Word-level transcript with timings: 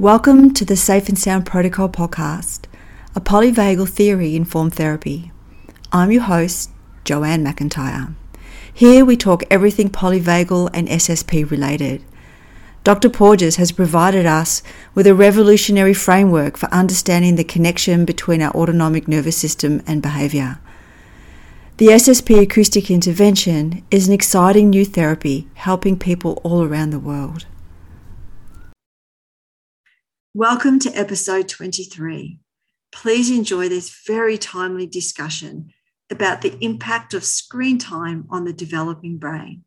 Welcome 0.00 0.54
to 0.54 0.64
the 0.64 0.76
Safe 0.76 1.10
and 1.10 1.18
Sound 1.18 1.44
Protocol 1.44 1.90
podcast, 1.90 2.60
a 3.14 3.20
polyvagal 3.20 3.90
theory 3.90 4.34
informed 4.34 4.72
therapy. 4.72 5.30
I'm 5.92 6.10
your 6.10 6.22
host, 6.22 6.70
Joanne 7.04 7.44
McIntyre. 7.44 8.14
Here 8.72 9.04
we 9.04 9.18
talk 9.18 9.42
everything 9.50 9.90
polyvagal 9.90 10.70
and 10.72 10.88
SSP 10.88 11.50
related. 11.50 12.02
Dr. 12.82 13.10
Porges 13.10 13.56
has 13.56 13.72
provided 13.72 14.24
us 14.24 14.62
with 14.94 15.06
a 15.06 15.14
revolutionary 15.14 15.92
framework 15.92 16.56
for 16.56 16.72
understanding 16.72 17.36
the 17.36 17.44
connection 17.44 18.06
between 18.06 18.40
our 18.40 18.52
autonomic 18.52 19.06
nervous 19.06 19.36
system 19.36 19.82
and 19.86 20.00
behavior. 20.00 20.60
The 21.76 21.88
SSP 21.88 22.40
acoustic 22.40 22.90
intervention 22.90 23.84
is 23.90 24.08
an 24.08 24.14
exciting 24.14 24.70
new 24.70 24.86
therapy 24.86 25.46
helping 25.56 25.98
people 25.98 26.40
all 26.42 26.64
around 26.64 26.88
the 26.88 26.98
world. 26.98 27.44
Welcome 30.34 30.78
to 30.80 30.92
episode 30.92 31.48
23. 31.48 32.38
Please 32.92 33.32
enjoy 33.32 33.68
this 33.68 33.90
very 34.06 34.38
timely 34.38 34.86
discussion 34.86 35.72
about 36.08 36.40
the 36.40 36.56
impact 36.64 37.14
of 37.14 37.24
screen 37.24 37.78
time 37.78 38.26
on 38.30 38.44
the 38.44 38.52
developing 38.52 39.18
brain. 39.18 39.64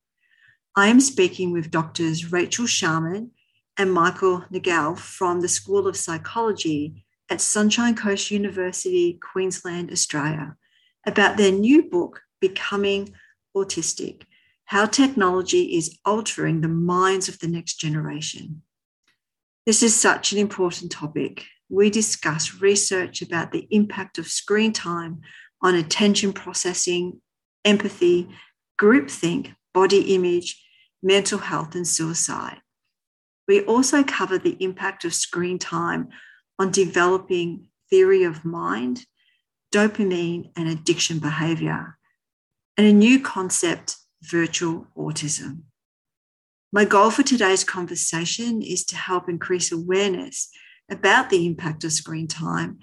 I 0.73 0.87
am 0.87 1.01
speaking 1.01 1.51
with 1.51 1.69
doctors 1.69 2.31
Rachel 2.31 2.65
Sharman 2.65 3.31
and 3.75 3.91
Michael 3.91 4.45
Nagel 4.49 4.95
from 4.95 5.41
the 5.41 5.49
School 5.49 5.85
of 5.85 5.97
Psychology 5.97 7.03
at 7.29 7.41
Sunshine 7.41 7.93
Coast 7.97 8.31
University, 8.31 9.19
Queensland, 9.21 9.91
Australia, 9.91 10.55
about 11.05 11.35
their 11.35 11.51
new 11.51 11.89
book, 11.89 12.21
Becoming 12.39 13.13
Autistic 13.53 14.21
How 14.63 14.85
Technology 14.85 15.75
is 15.75 15.99
Altering 16.05 16.61
the 16.61 16.69
Minds 16.69 17.27
of 17.27 17.39
the 17.39 17.49
Next 17.49 17.81
Generation. 17.81 18.61
This 19.65 19.81
is 19.81 19.99
such 19.99 20.33
an 20.33 20.39
important 20.39 20.91
topic. 20.91 21.45
We 21.69 21.89
discuss 21.89 22.61
research 22.61 23.21
about 23.21 23.51
the 23.51 23.65
impact 23.71 24.17
of 24.17 24.27
screen 24.27 24.73
time 24.73 25.21
on 25.61 25.75
attention 25.75 26.33
processing, 26.33 27.21
empathy, 27.63 28.27
groupthink, 28.79 29.55
body 29.73 30.13
image, 30.15 30.61
mental 31.01 31.39
health, 31.39 31.75
and 31.75 31.87
suicide. 31.87 32.59
We 33.47 33.61
also 33.61 34.03
cover 34.03 34.37
the 34.37 34.57
impact 34.59 35.05
of 35.05 35.13
screen 35.13 35.59
time 35.59 36.09
on 36.59 36.71
developing 36.71 37.69
theory 37.89 38.23
of 38.23 38.43
mind, 38.43 39.05
dopamine, 39.73 40.51
and 40.57 40.67
addiction 40.67 41.19
behavior, 41.19 41.97
and 42.77 42.85
a 42.85 42.93
new 42.93 43.21
concept, 43.21 43.95
virtual 44.21 44.87
autism. 44.97 45.63
My 46.75 46.85
goal 46.85 47.11
for 47.11 47.21
today's 47.21 47.63
conversation 47.63 48.63
is 48.63 48.83
to 48.85 48.95
help 48.95 49.29
increase 49.29 49.71
awareness 49.71 50.49
about 50.89 51.29
the 51.29 51.45
impact 51.45 51.83
of 51.83 51.93
screen 51.93 52.27
time 52.27 52.79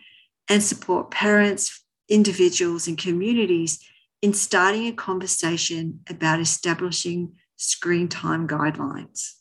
and 0.49 0.63
support 0.63 1.11
parents, 1.11 1.83
individuals, 2.09 2.87
and 2.87 2.97
communities 2.97 3.81
in 4.23 4.33
starting 4.33 4.87
a 4.87 4.93
conversation 4.93 6.03
about 6.09 6.39
establishing 6.39 7.33
screen 7.57 8.07
time 8.07 8.47
guidelines. 8.47 9.33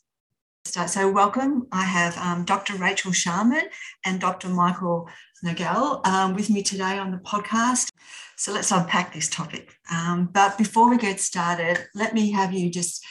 So, 0.64 1.08
welcome. 1.08 1.68
I 1.70 1.84
have 1.84 2.18
um, 2.18 2.44
Dr. 2.44 2.74
Rachel 2.74 3.12
Sharman 3.12 3.68
and 4.04 4.20
Dr. 4.20 4.48
Michael 4.48 5.08
Nagel 5.44 6.00
um, 6.04 6.34
with 6.34 6.50
me 6.50 6.64
today 6.64 6.98
on 6.98 7.12
the 7.12 7.18
podcast. 7.18 7.92
So, 8.36 8.52
let's 8.52 8.72
unpack 8.72 9.14
this 9.14 9.28
topic. 9.28 9.76
Um, 9.92 10.28
but 10.32 10.58
before 10.58 10.90
we 10.90 10.98
get 10.98 11.20
started, 11.20 11.86
let 11.94 12.14
me 12.14 12.32
have 12.32 12.52
you 12.52 12.68
just 12.68 13.04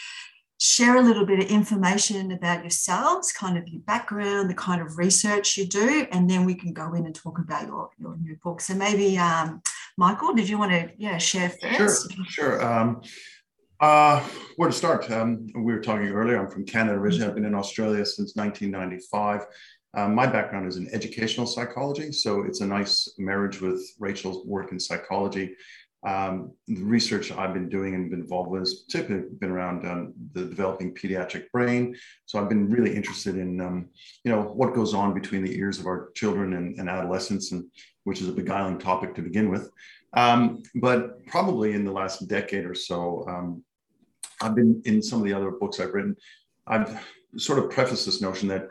share 0.60 0.98
a 0.98 1.02
little 1.02 1.26
bit 1.26 1.40
of 1.40 1.46
information 1.46 2.32
about 2.32 2.62
yourselves, 2.62 3.32
kind 3.32 3.58
of 3.58 3.68
your 3.70 3.82
background, 3.82 4.50
the 4.50 4.54
kind 4.54 4.82
of 4.82 4.98
research 4.98 5.56
you 5.56 5.66
do, 5.66 6.06
and 6.12 6.30
then 6.30 6.46
we 6.46 6.54
can 6.54 6.74
go 6.74 6.94
in 6.94 7.06
and 7.06 7.16
talk 7.16 7.40
about 7.40 7.66
your, 7.66 7.90
your 7.98 8.18
new 8.18 8.36
book. 8.44 8.60
So 8.60 8.76
maybe, 8.76 9.18
um, 9.18 9.62
Michael, 9.98 10.34
did 10.34 10.50
you 10.50 10.58
want 10.58 10.72
to 10.74 10.92
yeah 10.98 11.18
share 11.18 11.50
first? 11.50 12.12
Sure, 12.12 12.26
sure. 12.28 12.66
Um, 12.66 13.02
uh, 13.80 14.22
where 14.58 14.70
to 14.70 14.76
start? 14.76 15.10
Um, 15.10 15.48
we 15.56 15.72
were 15.74 15.80
talking 15.80 16.10
earlier. 16.10 16.38
I'm 16.38 16.50
from 16.50 16.66
Canada 16.66 16.98
originally. 16.98 17.30
I've 17.30 17.36
been 17.36 17.46
in 17.46 17.56
Australia 17.56 18.06
since 18.06 18.36
1995. 18.36 19.46
Um, 19.96 20.14
my 20.14 20.28
background 20.28 20.68
is 20.68 20.76
in 20.76 20.94
educational 20.94 21.48
psychology, 21.48 22.12
so 22.12 22.44
it's 22.44 22.60
a 22.60 22.66
nice 22.66 23.14
marriage 23.18 23.62
with 23.62 23.82
Rachel's 23.98 24.46
work 24.46 24.74
in 24.74 24.80
psychology. 24.80 25.56
Um, 26.06 26.54
the 26.68 26.82
research 26.82 27.32
I've 27.32 27.54
been 27.54 27.68
doing 27.68 27.94
and 27.94 28.10
been 28.10 28.22
involved 28.22 28.50
with 28.50 28.62
has 28.62 28.84
particularly 28.86 29.28
been 29.40 29.52
around 29.52 29.86
um, 29.86 30.14
the 30.34 30.46
developing 30.46 30.94
pediatric 30.94 31.52
brain. 31.52 31.96
So 32.26 32.40
I've 32.40 32.48
been 32.48 32.70
really 32.70 32.96
interested 32.96 33.36
in, 33.36 33.60
um, 33.60 33.90
you 34.24 34.32
know, 34.32 34.42
what 34.42 34.74
goes 34.74 34.94
on 34.94 35.14
between 35.14 35.44
the 35.44 35.58
ears 35.58 35.80
of 35.80 35.86
our 35.88 36.12
children 36.16 36.54
and, 36.54 36.80
and 36.80 36.90
adolescents, 36.90 37.52
and 37.52 37.66
which 38.06 38.22
is 38.22 38.30
a 38.30 38.34
beguiling 38.34 38.80
topic 38.80 39.14
to 39.16 39.22
begin 39.22 39.50
with. 39.50 39.70
Um, 40.14 40.64
but 40.76 41.26
probably 41.28 41.74
in 41.74 41.84
the 41.84 41.92
last 41.92 42.28
decade 42.28 42.66
or 42.66 42.76
so, 42.76 43.26
um, 43.28 43.64
I've 44.42 44.56
been 44.56 44.82
in 44.86 45.02
some 45.02 45.20
of 45.20 45.26
the 45.26 45.34
other 45.34 45.52
books 45.52 45.80
I've 45.80 45.94
written. 45.94 46.16
I've 46.66 47.06
sort 47.38 47.60
of 47.60 47.70
prefaced 47.70 48.06
this 48.06 48.22
notion 48.22 48.48
that 48.50 48.68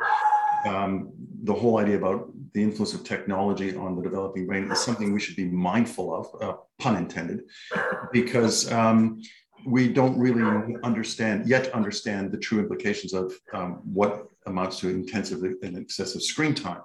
um, 0.66 1.12
the 1.44 1.54
whole 1.54 1.78
idea 1.78 1.96
about 1.96 2.30
the 2.52 2.62
influence 2.62 2.94
of 2.94 3.04
technology 3.04 3.76
on 3.76 3.96
the 3.96 4.02
developing 4.02 4.46
brain 4.46 4.70
is 4.70 4.80
something 4.80 5.12
we 5.12 5.20
should 5.20 5.36
be 5.36 5.44
mindful 5.44 6.14
of, 6.14 6.42
uh, 6.42 6.56
pun 6.78 6.96
intended, 6.96 7.42
because 8.12 8.70
um, 8.72 9.22
we 9.66 9.88
don't 9.88 10.18
really 10.18 10.76
understand 10.82 11.46
yet 11.46 11.72
understand 11.74 12.32
the 12.32 12.38
true 12.38 12.60
implications 12.60 13.12
of 13.12 13.32
um, 13.52 13.80
what 13.84 14.28
amounts 14.46 14.80
to 14.80 14.88
intensive 14.88 15.42
and 15.62 15.76
excessive 15.76 16.22
screen 16.22 16.54
time. 16.54 16.80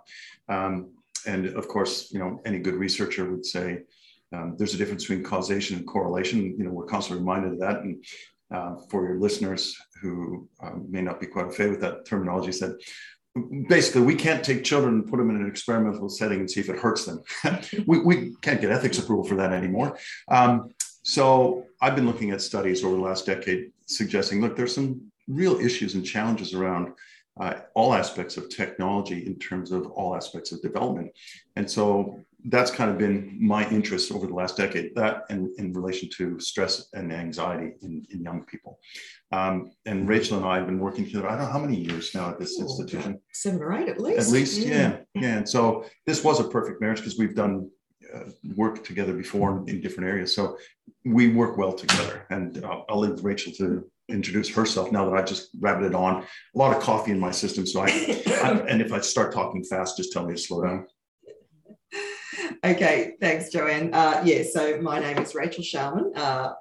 Um, 0.50 0.92
and 1.26 1.48
of 1.48 1.68
course, 1.68 2.12
you 2.12 2.20
know, 2.20 2.42
any 2.46 2.60
good 2.60 2.76
researcher 2.76 3.30
would 3.30 3.46
say 3.46 3.84
um, 4.34 4.56
there's 4.58 4.74
a 4.74 4.78
difference 4.78 5.04
between 5.04 5.24
causation 5.24 5.78
and 5.78 5.88
correlation. 5.88 6.56
You 6.58 6.66
know, 6.66 6.72
we're 6.72 6.86
constantly 6.86 7.20
reminded 7.20 7.54
of 7.54 7.60
that. 7.60 7.82
And 7.84 8.04
uh, 8.52 8.76
for 8.90 9.08
your 9.08 9.20
listeners 9.20 9.76
who 10.02 10.50
um, 10.62 10.86
may 10.90 11.02
not 11.02 11.20
be 11.20 11.28
quite 11.28 11.54
familiar 11.54 11.72
with 11.72 11.82
that 11.82 12.06
terminology, 12.06 12.52
said 12.52 12.74
basically 13.68 14.02
we 14.02 14.16
can't 14.16 14.44
take 14.44 14.64
children 14.64 14.96
and 14.96 15.08
put 15.10 15.18
them 15.18 15.30
in 15.30 15.38
an 15.38 15.48
experimental 15.48 16.10
setting 16.10 16.40
and 16.40 16.50
see 16.50 16.60
if 16.60 16.70
it 16.70 16.80
hurts 16.80 17.06
them. 17.06 17.22
We, 17.88 18.00
we 18.00 18.36
can't 18.42 18.62
get 18.62 18.72
ethics 18.72 19.00
approval 19.00 19.24
for 19.24 19.36
that 19.36 19.52
anymore. 19.52 19.98
Um, 20.30 20.70
so 21.06 21.66
i've 21.82 21.96
been 21.96 22.06
looking 22.06 22.32
at 22.32 22.42
studies 22.42 22.82
over 22.84 22.96
the 22.96 23.02
last 23.02 23.26
decade 23.26 23.72
suggesting 23.86 24.40
look 24.40 24.56
there's 24.56 24.74
some 24.74 25.12
real 25.28 25.60
issues 25.60 25.96
and 25.96 26.06
challenges 26.06 26.54
around 26.54 26.94
uh, 27.40 27.56
all 27.74 27.94
aspects 27.94 28.38
of 28.38 28.50
technology 28.50 29.26
in 29.26 29.38
terms 29.40 29.72
of 29.72 29.88
all 29.88 30.16
aspects 30.16 30.52
of 30.52 30.62
development. 30.62 31.12
And 31.56 31.70
so 31.70 32.20
that's 32.46 32.72
kind 32.72 32.92
of 32.92 32.98
been 32.98 33.38
my 33.40 33.70
interest 33.70 34.12
over 34.12 34.28
the 34.28 34.34
last 34.34 34.58
decade 34.58 34.94
that 34.96 35.24
and 35.30 35.50
in 35.58 35.72
relation 35.74 36.10
to 36.18 36.40
stress 36.40 36.90
and 36.94 37.14
anxiety 37.14 37.72
in, 37.82 38.06
in 38.10 38.22
young 38.22 38.44
people 38.46 38.80
um, 39.34 39.72
and 39.88 40.08
Rachel 40.08 40.38
and 40.38 40.46
I 40.46 40.58
have 40.58 40.68
been 40.68 40.80
working 40.80 41.06
together. 41.06 41.28
I 41.28 41.32
don't 41.32 41.46
know 41.46 41.52
how 41.52 41.58
many 41.58 41.76
years 41.76 42.14
now 42.14 42.30
at 42.30 42.40
this 42.40 42.56
oh, 42.60 42.64
institution. 42.64 43.20
Seven 43.32 43.64
or 43.64 43.74
eight, 43.74 43.90
at 43.90 44.00
least. 44.00 44.28
At 44.28 44.32
least, 44.32 44.60
yeah, 44.60 44.76
yeah. 44.76 44.98
yeah. 45.16 45.38
And 45.38 45.50
so 45.50 45.86
this 46.06 46.24
was 46.24 46.40
a 46.40 46.44
perfect 46.44 46.82
marriage 46.82 47.00
because 47.00 47.18
we've 47.18 47.34
done 47.34 47.68
uh, 48.14 48.26
work 48.56 48.84
together 48.84 49.12
before 49.12 49.64
in, 49.68 49.82
different 49.82 50.08
areas. 50.08 50.36
So 50.36 50.58
we 51.04 51.30
work 51.30 51.58
well 51.58 51.74
together. 51.74 52.28
And 52.30 52.64
uh, 52.64 52.82
I'll 52.88 53.00
leave 53.00 53.24
Rachel 53.24 53.54
to 53.54 53.90
introduce 54.08 54.50
herself 54.50 54.92
now 54.92 55.10
that 55.10 55.18
I 55.18 55.24
just 55.24 55.60
rabbited 55.60 55.96
on. 55.96 56.22
A 56.22 56.58
lot 56.58 56.76
of 56.76 56.84
coffee 56.84 57.12
in 57.12 57.20
my 57.20 57.32
system, 57.32 57.66
so 57.66 57.82
I, 57.82 57.88
I 58.44 58.52
and 58.70 58.84
if 58.84 58.94
I 58.94 59.00
start 59.00 59.34
talking 59.34 59.64
fast, 59.64 59.98
just 59.98 60.14
tell 60.14 60.28
me 60.28 60.36
to 60.36 60.40
slow 60.40 60.64
down. 60.64 60.86
Okay, 62.64 63.16
thanks, 63.20 63.50
Joanne. 63.50 63.94
Uh, 63.94 64.22
yeah, 64.26 64.44
so 64.44 64.80
my 64.82 65.00
name 65.00 65.18
is 65.18 65.36
Rachel 65.36 65.64
Sharman. 65.64 66.14
Uh, 66.16 66.54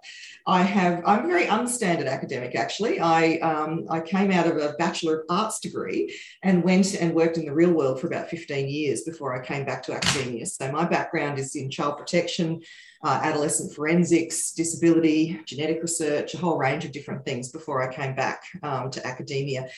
I 0.46 0.62
have, 0.62 1.02
I'm 1.06 1.24
a 1.24 1.28
very 1.28 1.46
unstandard 1.46 2.08
academic 2.08 2.56
actually. 2.56 2.98
I, 2.98 3.34
um, 3.36 3.86
I 3.88 4.00
came 4.00 4.32
out 4.32 4.46
of 4.46 4.56
a 4.56 4.74
Bachelor 4.78 5.20
of 5.20 5.26
Arts 5.30 5.60
degree 5.60 6.18
and 6.42 6.64
went 6.64 6.94
and 6.94 7.14
worked 7.14 7.38
in 7.38 7.44
the 7.44 7.54
real 7.54 7.72
world 7.72 8.00
for 8.00 8.08
about 8.08 8.28
15 8.28 8.68
years 8.68 9.02
before 9.02 9.40
I 9.40 9.44
came 9.44 9.64
back 9.64 9.82
to 9.84 9.92
academia. 9.92 10.46
So 10.46 10.72
my 10.72 10.84
background 10.84 11.38
is 11.38 11.54
in 11.54 11.70
child 11.70 11.98
protection, 11.98 12.62
uh, 13.04 13.20
adolescent 13.22 13.72
forensics, 13.72 14.52
disability, 14.52 15.40
genetic 15.46 15.82
research, 15.82 16.34
a 16.34 16.38
whole 16.38 16.58
range 16.58 16.84
of 16.84 16.92
different 16.92 17.24
things 17.24 17.50
before 17.50 17.82
I 17.82 17.94
came 17.94 18.14
back 18.14 18.42
um, 18.62 18.90
to 18.90 19.06
academia 19.06 19.68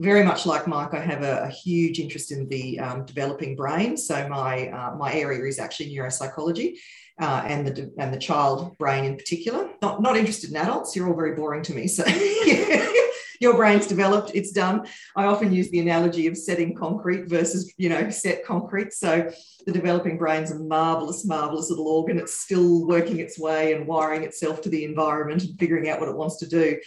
very 0.00 0.24
much 0.24 0.46
like 0.46 0.66
Mike, 0.66 0.94
I 0.94 1.00
have 1.00 1.22
a, 1.22 1.42
a 1.42 1.48
huge 1.48 2.00
interest 2.00 2.32
in 2.32 2.48
the 2.48 2.80
um, 2.80 3.04
developing 3.04 3.54
brain. 3.54 3.98
So 3.98 4.26
my 4.28 4.68
uh, 4.68 4.96
my 4.96 5.12
area 5.12 5.44
is 5.44 5.58
actually 5.58 5.94
neuropsychology, 5.94 6.78
uh, 7.20 7.42
and 7.44 7.66
the 7.66 7.92
and 7.98 8.12
the 8.12 8.18
child 8.18 8.78
brain 8.78 9.04
in 9.04 9.16
particular. 9.16 9.68
Not 9.82 10.00
not 10.00 10.16
interested 10.16 10.50
in 10.50 10.56
adults. 10.56 10.96
You're 10.96 11.06
all 11.06 11.14
very 11.14 11.34
boring 11.34 11.62
to 11.64 11.74
me. 11.74 11.86
So 11.86 12.04
your 13.40 13.56
brain's 13.56 13.86
developed, 13.86 14.30
it's 14.32 14.52
done. 14.52 14.86
I 15.16 15.26
often 15.26 15.52
use 15.52 15.68
the 15.70 15.80
analogy 15.80 16.26
of 16.26 16.36
setting 16.38 16.74
concrete 16.74 17.28
versus 17.28 17.70
you 17.76 17.90
know 17.90 18.08
set 18.08 18.42
concrete. 18.46 18.94
So 18.94 19.30
the 19.66 19.72
developing 19.72 20.16
brain's 20.16 20.50
a 20.50 20.58
marvelous, 20.58 21.26
marvelous 21.26 21.68
little 21.68 21.88
organ. 21.88 22.18
It's 22.18 22.40
still 22.40 22.86
working 22.86 23.20
its 23.20 23.38
way 23.38 23.74
and 23.74 23.86
wiring 23.86 24.22
itself 24.22 24.62
to 24.62 24.70
the 24.70 24.86
environment 24.86 25.42
and 25.42 25.58
figuring 25.58 25.90
out 25.90 26.00
what 26.00 26.08
it 26.08 26.16
wants 26.16 26.38
to 26.38 26.48
do. 26.48 26.78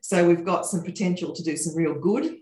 So 0.00 0.26
we've 0.26 0.44
got 0.44 0.64
some 0.64 0.82
potential 0.82 1.34
to 1.34 1.42
do 1.42 1.58
some 1.58 1.74
real 1.74 1.94
good 1.94 2.38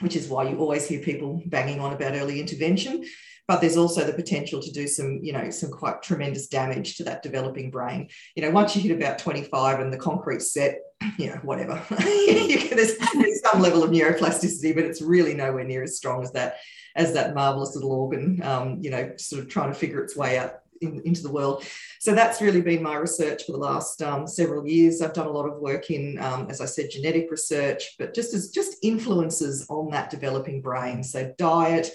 which 0.00 0.16
is 0.16 0.28
why 0.28 0.48
you 0.48 0.58
always 0.58 0.86
hear 0.86 1.00
people 1.00 1.42
banging 1.46 1.80
on 1.80 1.92
about 1.92 2.14
early 2.14 2.40
intervention 2.40 3.04
but 3.48 3.62
there's 3.62 3.78
also 3.78 4.04
the 4.04 4.12
potential 4.12 4.60
to 4.60 4.70
do 4.70 4.86
some, 4.86 5.20
you 5.22 5.32
know, 5.32 5.48
some 5.48 5.70
quite 5.70 6.02
tremendous 6.02 6.48
damage 6.48 6.96
to 6.96 7.04
that 7.04 7.22
developing 7.22 7.70
brain. 7.70 8.10
You 8.36 8.42
know, 8.42 8.50
once 8.50 8.76
you 8.76 8.82
hit 8.82 8.94
about 8.94 9.18
25 9.18 9.80
and 9.80 9.90
the 9.90 9.96
concrete's 9.96 10.52
set, 10.52 10.80
you 11.16 11.28
know, 11.28 11.40
whatever, 11.42 11.82
there's, 11.90 12.98
there's 12.98 13.40
some 13.40 13.62
level 13.62 13.82
of 13.82 13.90
neuroplasticity, 13.90 14.74
but 14.74 14.84
it's 14.84 15.00
really 15.00 15.32
nowhere 15.32 15.64
near 15.64 15.82
as 15.82 15.96
strong 15.96 16.22
as 16.22 16.30
that, 16.32 16.58
as 16.94 17.14
that 17.14 17.34
marvelous 17.34 17.74
little 17.74 17.92
organ, 17.92 18.42
um, 18.42 18.78
you 18.82 18.90
know, 18.90 19.12
sort 19.16 19.42
of 19.42 19.48
trying 19.48 19.72
to 19.72 19.78
figure 19.78 20.04
its 20.04 20.14
way 20.14 20.36
out 20.36 20.56
in, 20.80 21.02
into 21.04 21.22
the 21.22 21.30
world. 21.30 21.64
So 22.00 22.14
that's 22.14 22.40
really 22.40 22.60
been 22.60 22.82
my 22.82 22.96
research 22.96 23.44
for 23.44 23.52
the 23.52 23.58
last 23.58 24.02
um, 24.02 24.26
several 24.26 24.66
years. 24.66 25.00
I've 25.00 25.12
done 25.12 25.26
a 25.26 25.32
lot 25.32 25.48
of 25.48 25.58
work 25.58 25.90
in, 25.90 26.18
um, 26.20 26.46
as 26.48 26.60
I 26.60 26.66
said, 26.66 26.90
genetic 26.90 27.30
research, 27.30 27.94
but 27.98 28.14
just 28.14 28.34
as 28.34 28.50
just 28.50 28.76
influences 28.82 29.66
on 29.68 29.90
that 29.90 30.10
developing 30.10 30.60
brain. 30.62 31.02
So 31.02 31.34
diet, 31.38 31.90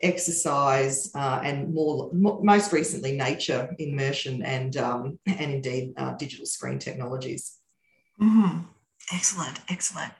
exercise, 0.00 1.10
uh, 1.14 1.40
and 1.44 1.72
more, 1.72 2.10
most 2.12 2.72
recently, 2.72 3.12
nature 3.16 3.74
immersion 3.78 4.42
and, 4.42 4.76
um, 4.76 5.18
and 5.26 5.52
indeed 5.52 5.94
uh, 5.96 6.14
digital 6.14 6.46
screen 6.46 6.78
technologies. 6.78 7.58
Mm-hmm. 8.20 8.60
Excellent, 9.12 9.60
excellent. 9.68 10.12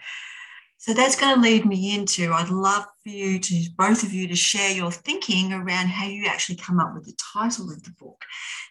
So 0.83 0.93
that's 0.95 1.15
going 1.15 1.37
to 1.37 1.41
lead 1.41 1.65
me 1.65 1.95
into 1.95 2.33
I'd 2.33 2.49
love 2.49 2.85
for 3.05 3.09
you 3.09 3.39
to, 3.39 3.69
both 3.79 4.03
of 4.03 4.13
you, 4.13 4.27
to 4.27 4.35
share 4.35 4.73
your 4.73 4.91
thinking 4.91 5.53
around 5.53 5.87
how 5.87 6.07
you 6.07 6.27
actually 6.27 6.57
come 6.57 6.81
up 6.81 6.93
with 6.93 7.05
the 7.05 7.15
title 7.33 7.71
of 7.71 7.85
the 7.85 7.93
book. 8.01 8.21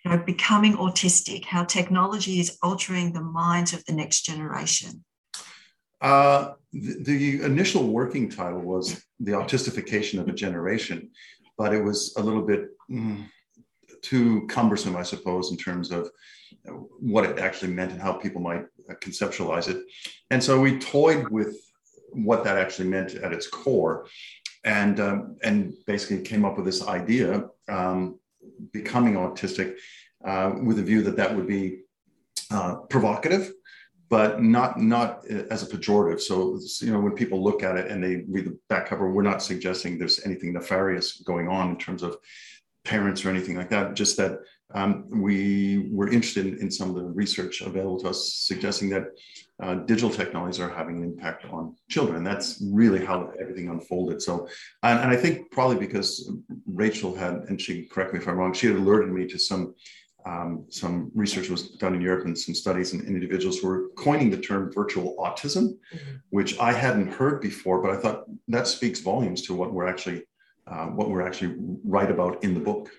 You 0.03 0.11
know, 0.11 0.17
Becoming 0.17 0.73
Autistic 0.73 1.45
How 1.45 1.63
Technology 1.63 2.41
is 2.41 2.57
Altering 2.61 3.13
the 3.13 3.21
Minds 3.21 3.71
of 3.71 3.85
the 3.85 3.93
Next 3.93 4.23
Generation. 4.23 5.05
Uh, 6.01 6.55
the, 6.73 7.01
the, 7.01 7.43
initial 7.43 7.87
working 7.87 8.27
title 8.27 8.59
was 8.59 9.01
The 9.21 9.31
Autistification 9.31 10.19
of 10.19 10.27
a 10.27 10.33
Generation, 10.33 11.11
but 11.57 11.73
it 11.73 11.81
was 11.81 12.13
a 12.17 12.21
little 12.21 12.41
bit 12.41 12.71
mm, 12.91 13.23
too 14.01 14.45
cumbersome, 14.47 14.97
I 14.97 15.03
suppose, 15.03 15.51
in 15.51 15.57
terms 15.57 15.91
of 15.91 16.09
what 16.99 17.23
it 17.23 17.39
actually 17.39 17.71
meant 17.71 17.93
and 17.93 18.01
how 18.01 18.11
people 18.11 18.41
might 18.41 18.65
conceptualize 18.99 19.69
it. 19.69 19.81
And 20.29 20.43
so 20.43 20.59
we 20.59 20.77
toyed 20.77 21.29
with 21.29 21.55
what 22.11 22.43
that 22.43 22.57
actually 22.57 22.89
meant 22.89 23.15
at 23.15 23.33
its 23.33 23.47
core 23.47 24.07
and, 24.63 24.99
um, 24.99 25.37
and 25.43 25.73
basically 25.87 26.21
came 26.21 26.45
up 26.45 26.57
with 26.57 26.65
this 26.65 26.87
idea, 26.87 27.45
um, 27.67 28.19
becoming 28.71 29.15
autistic, 29.15 29.75
uh, 30.25 30.53
with 30.63 30.79
a 30.79 30.83
view 30.83 31.01
that 31.01 31.15
that 31.15 31.35
would 31.35 31.47
be 31.47 31.81
uh, 32.51 32.75
provocative 32.89 33.51
but 34.11 34.43
not 34.43 34.77
not 34.77 35.25
as 35.25 35.63
a 35.63 35.65
pejorative. 35.65 36.19
So 36.19 36.59
you 36.85 36.91
know 36.91 36.99
when 36.99 37.13
people 37.13 37.41
look 37.41 37.63
at 37.63 37.77
it 37.77 37.89
and 37.89 38.03
they 38.03 38.25
read 38.27 38.45
the 38.45 38.59
back 38.67 38.87
cover, 38.87 39.09
we're 39.09 39.21
not 39.23 39.41
suggesting 39.41 39.97
there's 39.97 40.19
anything 40.25 40.51
nefarious 40.51 41.21
going 41.21 41.47
on 41.47 41.69
in 41.69 41.77
terms 41.77 42.03
of 42.03 42.17
parents 42.83 43.23
or 43.23 43.29
anything 43.29 43.55
like 43.55 43.69
that. 43.69 43.93
Just 43.93 44.17
that 44.17 44.39
um, 44.73 45.07
we 45.09 45.89
were 45.93 46.09
interested 46.09 46.45
in, 46.45 46.59
in, 46.59 46.69
some 46.69 46.89
of 46.89 46.95
the 46.95 47.03
research 47.03 47.61
available 47.61 47.99
to 47.99 48.09
us, 48.09 48.35
suggesting 48.35 48.89
that 48.89 49.05
uh, 49.61 49.75
digital 49.75 50.09
technologies 50.09 50.59
are 50.59 50.69
having 50.69 50.97
an 50.97 51.03
impact 51.03 51.45
on 51.45 51.75
children. 51.89 52.23
That's 52.23 52.61
really 52.71 53.05
how 53.05 53.31
everything 53.39 53.69
unfolded. 53.69 54.21
So, 54.21 54.47
and, 54.83 54.99
and 54.99 55.11
I 55.11 55.15
think 55.15 55.51
probably 55.51 55.77
because 55.77 56.31
Rachel 56.65 57.15
had, 57.15 57.33
and 57.47 57.61
she 57.61 57.85
correct 57.85 58.13
me 58.13 58.19
if 58.19 58.27
I'm 58.27 58.37
wrong, 58.37 58.53
she 58.53 58.67
had 58.67 58.77
alerted 58.77 59.11
me 59.11 59.27
to 59.27 59.37
some 59.37 59.75
um, 60.25 60.65
some 60.69 61.11
research 61.15 61.49
was 61.49 61.69
done 61.69 61.95
in 61.95 62.01
Europe 62.01 62.25
and 62.25 62.37
some 62.37 62.53
studies 62.53 62.93
and 62.93 63.01
in 63.03 63.15
individuals 63.15 63.57
who 63.57 63.67
were 63.67 63.89
coining 63.97 64.29
the 64.29 64.37
term 64.37 64.71
virtual 64.71 65.15
autism, 65.17 65.69
mm-hmm. 65.93 66.15
which 66.29 66.59
I 66.59 66.73
hadn't 66.73 67.11
heard 67.11 67.41
before, 67.41 67.81
but 67.81 67.91
I 67.91 67.97
thought 67.97 68.25
that 68.47 68.67
speaks 68.67 68.99
volumes 68.99 69.41
to 69.43 69.55
what 69.55 69.73
we're 69.73 69.87
actually 69.87 70.23
uh, 70.67 70.85
what 70.85 71.09
we're 71.09 71.25
actually 71.25 71.55
write 71.83 72.11
about 72.11 72.43
in 72.43 72.53
the 72.53 72.59
book. 72.59 72.89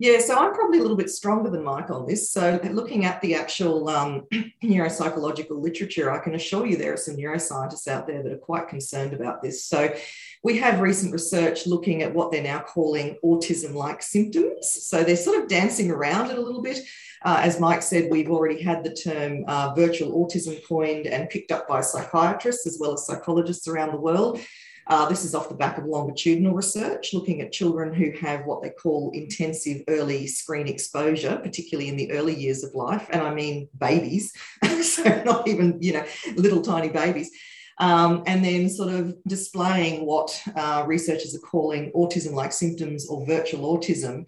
Yeah, 0.00 0.18
so 0.18 0.34
I'm 0.34 0.54
probably 0.54 0.78
a 0.78 0.80
little 0.80 0.96
bit 0.96 1.10
stronger 1.10 1.50
than 1.50 1.62
Mike 1.62 1.90
on 1.90 2.06
this. 2.06 2.30
So, 2.30 2.58
looking 2.72 3.04
at 3.04 3.20
the 3.20 3.34
actual 3.34 3.86
um, 3.90 4.26
neuropsychological 4.64 5.60
literature, 5.60 6.10
I 6.10 6.20
can 6.20 6.34
assure 6.34 6.64
you 6.64 6.78
there 6.78 6.94
are 6.94 6.96
some 6.96 7.16
neuroscientists 7.16 7.86
out 7.86 8.06
there 8.06 8.22
that 8.22 8.32
are 8.32 8.38
quite 8.38 8.68
concerned 8.68 9.12
about 9.12 9.42
this. 9.42 9.66
So, 9.66 9.94
we 10.42 10.56
have 10.56 10.80
recent 10.80 11.12
research 11.12 11.66
looking 11.66 12.02
at 12.02 12.14
what 12.14 12.32
they're 12.32 12.42
now 12.42 12.60
calling 12.60 13.18
autism 13.22 13.74
like 13.74 14.02
symptoms. 14.02 14.72
So, 14.88 15.04
they're 15.04 15.16
sort 15.16 15.42
of 15.42 15.50
dancing 15.50 15.90
around 15.90 16.30
it 16.30 16.38
a 16.38 16.42
little 16.42 16.62
bit. 16.62 16.78
Uh, 17.22 17.40
as 17.42 17.60
Mike 17.60 17.82
said, 17.82 18.08
we've 18.10 18.30
already 18.30 18.62
had 18.62 18.82
the 18.82 18.94
term 18.94 19.44
uh, 19.48 19.74
virtual 19.74 20.12
autism 20.26 20.66
coined 20.66 21.08
and 21.08 21.28
picked 21.28 21.52
up 21.52 21.68
by 21.68 21.82
psychiatrists 21.82 22.66
as 22.66 22.78
well 22.80 22.94
as 22.94 23.04
psychologists 23.04 23.68
around 23.68 23.92
the 23.92 24.00
world. 24.00 24.40
Uh, 24.90 25.08
this 25.08 25.24
is 25.24 25.36
off 25.36 25.48
the 25.48 25.54
back 25.54 25.78
of 25.78 25.84
longitudinal 25.84 26.52
research 26.52 27.14
looking 27.14 27.40
at 27.40 27.52
children 27.52 27.94
who 27.94 28.10
have 28.20 28.44
what 28.44 28.60
they 28.60 28.70
call 28.70 29.12
intensive 29.14 29.82
early 29.86 30.26
screen 30.26 30.66
exposure, 30.66 31.36
particularly 31.36 31.88
in 31.88 31.96
the 31.96 32.10
early 32.10 32.34
years 32.34 32.64
of 32.64 32.74
life. 32.74 33.06
And 33.12 33.22
I 33.22 33.32
mean 33.32 33.68
babies, 33.78 34.32
so 34.82 35.22
not 35.24 35.46
even, 35.46 35.78
you 35.80 35.92
know, 35.92 36.04
little 36.34 36.60
tiny 36.60 36.88
babies. 36.88 37.30
Um, 37.78 38.24
and 38.26 38.44
then 38.44 38.68
sort 38.68 38.92
of 38.92 39.14
displaying 39.28 40.04
what 40.04 40.42
uh, 40.56 40.82
researchers 40.84 41.36
are 41.36 41.46
calling 41.46 41.92
autism 41.92 42.32
like 42.32 42.52
symptoms 42.52 43.08
or 43.08 43.24
virtual 43.24 43.78
autism. 43.78 44.26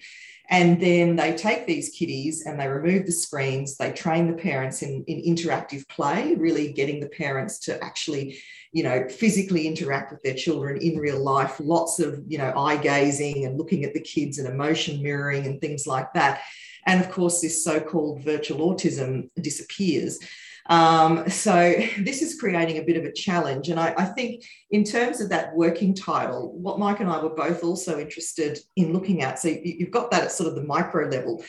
And 0.52 0.80
then 0.80 1.16
they 1.16 1.34
take 1.34 1.66
these 1.66 1.88
kiddies 1.88 2.44
and 2.46 2.60
they 2.60 2.68
remove 2.68 3.06
the 3.06 3.12
screens, 3.12 3.76
they 3.76 3.90
train 3.90 4.28
the 4.28 4.40
parents 4.40 4.82
in, 4.82 5.02
in 5.08 5.34
interactive 5.34 5.88
play, 5.88 6.34
really 6.34 6.72
getting 6.72 7.00
the 7.00 7.08
parents 7.08 7.58
to 7.60 7.82
actually 7.82 8.38
you 8.72 8.82
know, 8.82 9.06
physically 9.08 9.66
interact 9.66 10.10
with 10.10 10.22
their 10.22 10.34
children 10.34 10.80
in 10.80 10.96
real 10.96 11.22
life, 11.22 11.60
lots 11.60 12.00
of, 12.00 12.22
you 12.26 12.38
know, 12.38 12.52
eye 12.56 12.78
gazing 12.78 13.44
and 13.44 13.58
looking 13.58 13.84
at 13.84 13.92
the 13.92 14.00
kids 14.00 14.38
and 14.38 14.48
emotion 14.48 15.02
mirroring 15.02 15.46
and 15.46 15.60
things 15.60 15.86
like 15.86 16.10
that. 16.14 16.40
And 16.86 16.98
of 16.98 17.10
course, 17.10 17.42
this 17.42 17.62
so 17.62 17.80
called 17.80 18.22
virtual 18.22 18.74
autism 18.74 19.28
disappears. 19.38 20.18
Um, 20.68 21.28
so 21.28 21.74
this 21.98 22.22
is 22.22 22.38
creating 22.38 22.78
a 22.78 22.84
bit 22.84 22.96
of 22.96 23.04
a 23.04 23.12
challenge. 23.12 23.68
And 23.68 23.78
I, 23.80 23.94
I, 23.96 24.04
think 24.06 24.44
in 24.70 24.84
terms 24.84 25.20
of 25.20 25.28
that 25.30 25.54
working 25.54 25.94
title, 25.94 26.52
what 26.52 26.78
Mike 26.78 27.00
and 27.00 27.10
I 27.10 27.22
were 27.22 27.34
both 27.34 27.64
also 27.64 27.98
interested 27.98 28.58
in 28.76 28.92
looking 28.92 29.22
at, 29.22 29.38
so 29.38 29.48
you've 29.48 29.90
got 29.90 30.10
that 30.10 30.24
at 30.24 30.32
sort 30.32 30.48
of 30.48 30.54
the 30.54 30.64
micro 30.64 31.08
level, 31.08 31.44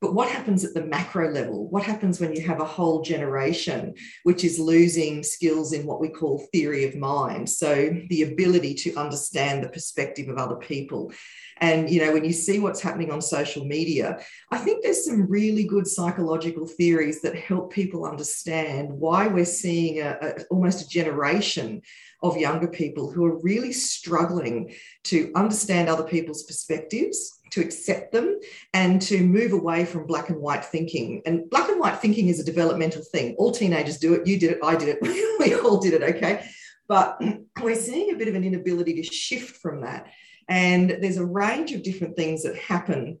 but 0.00 0.14
what 0.14 0.28
happens 0.28 0.62
at 0.62 0.74
the 0.74 0.84
macro 0.84 1.30
level? 1.30 1.68
What 1.68 1.82
happens 1.82 2.20
when 2.20 2.34
you 2.34 2.46
have 2.46 2.60
a 2.60 2.66
whole 2.66 3.00
generation 3.00 3.94
which 4.24 4.44
is 4.44 4.58
losing 4.58 5.22
skills 5.22 5.72
in 5.72 5.86
what 5.86 6.00
we 6.00 6.10
call 6.10 6.46
theory 6.52 6.84
of 6.84 6.96
mind? 6.96 7.48
So, 7.48 7.90
the 8.10 8.22
ability 8.22 8.74
to 8.74 8.96
understand 8.96 9.64
the 9.64 9.70
perspective 9.70 10.28
of 10.28 10.36
other 10.36 10.56
people. 10.56 11.12
And, 11.58 11.88
you 11.88 12.04
know, 12.04 12.12
when 12.12 12.24
you 12.24 12.32
see 12.32 12.58
what's 12.58 12.82
happening 12.82 13.10
on 13.10 13.22
social 13.22 13.64
media, 13.64 14.18
I 14.50 14.58
think 14.58 14.82
there's 14.82 15.06
some 15.06 15.26
really 15.26 15.64
good 15.64 15.86
psychological 15.86 16.66
theories 16.66 17.22
that 17.22 17.34
help 17.34 17.72
people 17.72 18.04
understand 18.04 18.92
why 18.92 19.26
we're 19.26 19.46
seeing 19.46 20.00
a, 20.00 20.18
a, 20.20 20.44
almost 20.50 20.82
a 20.82 20.88
generation 20.88 21.80
of 22.22 22.36
younger 22.36 22.68
people 22.68 23.10
who 23.10 23.24
are 23.24 23.40
really 23.42 23.72
struggling 23.72 24.74
to 25.04 25.32
understand 25.34 25.88
other 25.88 26.04
people's 26.04 26.42
perspectives 26.42 27.40
to 27.50 27.60
accept 27.60 28.12
them 28.12 28.38
and 28.74 29.00
to 29.00 29.24
move 29.24 29.52
away 29.52 29.84
from 29.84 30.06
black 30.06 30.28
and 30.28 30.40
white 30.40 30.64
thinking. 30.64 31.22
And 31.24 31.48
black 31.48 31.68
and 31.68 31.80
white 31.80 32.00
thinking 32.00 32.28
is 32.28 32.40
a 32.40 32.44
developmental 32.44 33.02
thing. 33.02 33.34
All 33.38 33.52
teenagers 33.52 33.98
do 33.98 34.14
it. 34.14 34.26
You 34.26 34.38
did 34.38 34.52
it. 34.52 34.58
I 34.62 34.76
did 34.76 34.88
it. 34.88 34.98
we 35.40 35.54
all 35.54 35.80
did 35.80 35.94
it. 35.94 36.02
Okay. 36.02 36.46
But 36.88 37.20
we're 37.62 37.76
seeing 37.76 38.14
a 38.14 38.18
bit 38.18 38.28
of 38.28 38.34
an 38.34 38.44
inability 38.44 38.94
to 38.94 39.02
shift 39.02 39.56
from 39.56 39.82
that. 39.82 40.10
And 40.48 40.98
there's 41.00 41.16
a 41.16 41.24
range 41.24 41.72
of 41.72 41.82
different 41.82 42.16
things 42.16 42.42
that 42.44 42.56
happen 42.56 43.18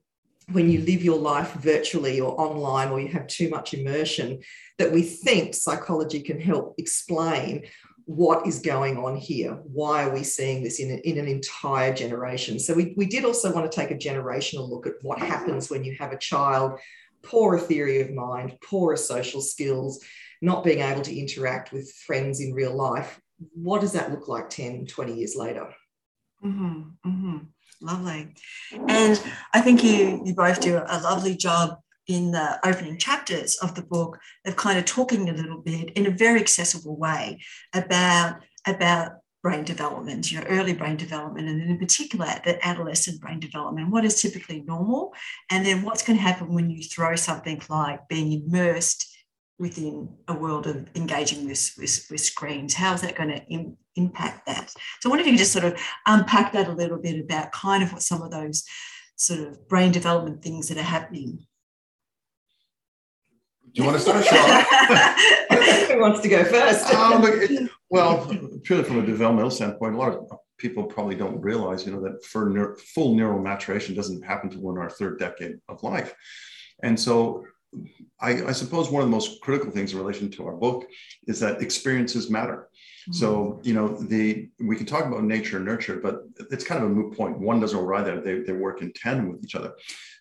when 0.52 0.70
you 0.70 0.80
live 0.80 1.02
your 1.02 1.18
life 1.18 1.52
virtually 1.54 2.20
or 2.20 2.40
online 2.40 2.90
or 2.90 3.00
you 3.00 3.08
have 3.08 3.26
too 3.26 3.48
much 3.48 3.74
immersion 3.74 4.40
that 4.78 4.92
we 4.92 5.02
think 5.02 5.54
psychology 5.54 6.20
can 6.20 6.40
help 6.40 6.74
explain 6.78 7.66
what 8.04 8.46
is 8.46 8.60
going 8.60 8.96
on 8.98 9.16
here? 9.16 9.54
Why 9.64 10.04
are 10.04 10.14
we 10.14 10.22
seeing 10.22 10.62
this 10.62 10.78
in, 10.78 10.90
in 11.00 11.18
an 11.18 11.26
entire 11.26 11.92
generation? 11.92 12.60
So, 12.60 12.72
we, 12.72 12.94
we 12.96 13.06
did 13.06 13.24
also 13.24 13.52
want 13.52 13.70
to 13.70 13.76
take 13.76 13.90
a 13.90 13.96
generational 13.96 14.68
look 14.68 14.86
at 14.86 14.94
what 15.02 15.18
happens 15.18 15.68
when 15.68 15.82
you 15.82 15.96
have 15.98 16.12
a 16.12 16.18
child, 16.18 16.78
poorer 17.24 17.58
theory 17.58 18.00
of 18.00 18.12
mind, 18.12 18.56
poorer 18.62 18.96
social 18.96 19.40
skills, 19.40 20.04
not 20.40 20.62
being 20.62 20.78
able 20.78 21.02
to 21.02 21.18
interact 21.18 21.72
with 21.72 21.92
friends 22.06 22.40
in 22.40 22.54
real 22.54 22.76
life. 22.76 23.20
What 23.54 23.80
does 23.80 23.92
that 23.92 24.12
look 24.12 24.28
like 24.28 24.50
10, 24.50 24.86
20 24.86 25.12
years 25.12 25.34
later? 25.34 25.74
Mm-hmm, 26.46 27.08
mm-hmm. 27.08 27.36
Lovely. 27.80 28.34
And 28.72 29.22
I 29.52 29.60
think 29.60 29.82
you, 29.82 30.22
you 30.24 30.34
both 30.34 30.60
do 30.60 30.78
a 30.78 31.00
lovely 31.00 31.36
job 31.36 31.78
in 32.06 32.30
the 32.30 32.58
opening 32.66 32.98
chapters 32.98 33.56
of 33.56 33.74
the 33.74 33.82
book 33.82 34.18
of 34.46 34.56
kind 34.56 34.78
of 34.78 34.84
talking 34.84 35.28
a 35.28 35.32
little 35.32 35.60
bit 35.60 35.90
in 35.90 36.06
a 36.06 36.10
very 36.10 36.40
accessible 36.40 36.96
way 36.96 37.40
about 37.74 38.40
about 38.66 39.12
brain 39.42 39.64
development, 39.64 40.32
your 40.32 40.42
early 40.44 40.72
brain 40.72 40.96
development, 40.96 41.48
and 41.48 41.62
in 41.62 41.78
particular 41.78 42.26
the 42.44 42.64
adolescent 42.66 43.20
brain 43.20 43.38
development, 43.38 43.90
what 43.90 44.04
is 44.04 44.20
typically 44.20 44.62
normal, 44.62 45.12
and 45.50 45.64
then 45.64 45.82
what's 45.82 46.02
going 46.02 46.16
to 46.16 46.22
happen 46.22 46.52
when 46.52 46.70
you 46.70 46.82
throw 46.82 47.14
something 47.14 47.60
like 47.68 48.08
being 48.08 48.32
immersed 48.32 49.15
within 49.58 50.08
a 50.28 50.34
world 50.34 50.66
of 50.66 50.86
engaging 50.94 51.46
with, 51.46 51.72
with, 51.78 52.06
with 52.10 52.20
screens? 52.20 52.74
How 52.74 52.94
is 52.94 53.02
that 53.02 53.16
going 53.16 53.30
to 53.30 53.44
Im- 53.46 53.76
impact 53.94 54.46
that? 54.46 54.70
So 55.00 55.08
I 55.08 55.08
wonder 55.08 55.22
if 55.22 55.26
you 55.26 55.32
could 55.32 55.38
just 55.38 55.52
sort 55.52 55.64
of 55.64 55.80
unpack 56.06 56.52
that 56.52 56.68
a 56.68 56.72
little 56.72 56.98
bit 56.98 57.20
about 57.20 57.52
kind 57.52 57.82
of 57.82 57.92
what 57.92 58.02
some 58.02 58.22
of 58.22 58.30
those 58.30 58.64
sort 59.16 59.40
of 59.40 59.68
brain 59.68 59.92
development 59.92 60.42
things 60.42 60.68
that 60.68 60.78
are 60.78 60.82
happening. 60.82 61.46
Do 63.72 63.82
you 63.82 63.84
want 63.84 63.96
to 63.96 64.02
start, 64.02 64.24
Sean? 64.24 64.38
Who 65.90 66.00
wants 66.00 66.20
to 66.20 66.28
go 66.28 66.44
first? 66.44 66.92
um, 66.94 67.22
it, 67.24 67.70
well, 67.90 68.26
purely 68.64 68.84
from 68.84 68.98
a 69.00 69.06
developmental 69.06 69.50
standpoint, 69.50 69.94
a 69.94 69.98
lot 69.98 70.12
of 70.12 70.38
people 70.58 70.84
probably 70.84 71.14
don't 71.14 71.40
realize, 71.40 71.86
you 71.86 71.92
know, 71.92 72.00
that 72.02 72.24
for 72.24 72.50
neur- 72.50 72.78
full 72.78 73.14
neural 73.14 73.38
maturation 73.38 73.94
doesn't 73.94 74.22
happen 74.22 74.50
until 74.50 74.70
in 74.70 74.78
our 74.78 74.90
third 74.90 75.18
decade 75.18 75.56
of 75.68 75.82
life. 75.82 76.14
And 76.82 76.98
so 76.98 77.44
I, 78.20 78.44
I, 78.46 78.52
suppose 78.52 78.90
one 78.90 79.02
of 79.02 79.08
the 79.08 79.12
most 79.14 79.40
critical 79.42 79.70
things 79.70 79.92
in 79.92 79.98
relation 79.98 80.30
to 80.30 80.46
our 80.46 80.54
book 80.54 80.86
is 81.26 81.40
that 81.40 81.60
experiences 81.60 82.30
matter. 82.30 82.68
Mm-hmm. 83.02 83.12
So, 83.12 83.60
you 83.62 83.74
know, 83.74 83.88
the 83.88 84.48
we 84.58 84.76
can 84.76 84.86
talk 84.86 85.04
about 85.04 85.24
nature 85.24 85.56
and 85.58 85.66
nurture, 85.66 86.00
but 86.00 86.22
it's 86.50 86.64
kind 86.64 86.82
of 86.82 86.90
a 86.90 86.94
moot 86.94 87.16
point. 87.16 87.38
One 87.38 87.60
doesn't 87.60 87.78
override 87.78 88.06
that. 88.06 88.24
They, 88.24 88.40
they 88.40 88.52
work 88.52 88.82
in 88.82 88.92
tandem 88.92 89.30
with 89.30 89.44
each 89.44 89.54
other. 89.54 89.72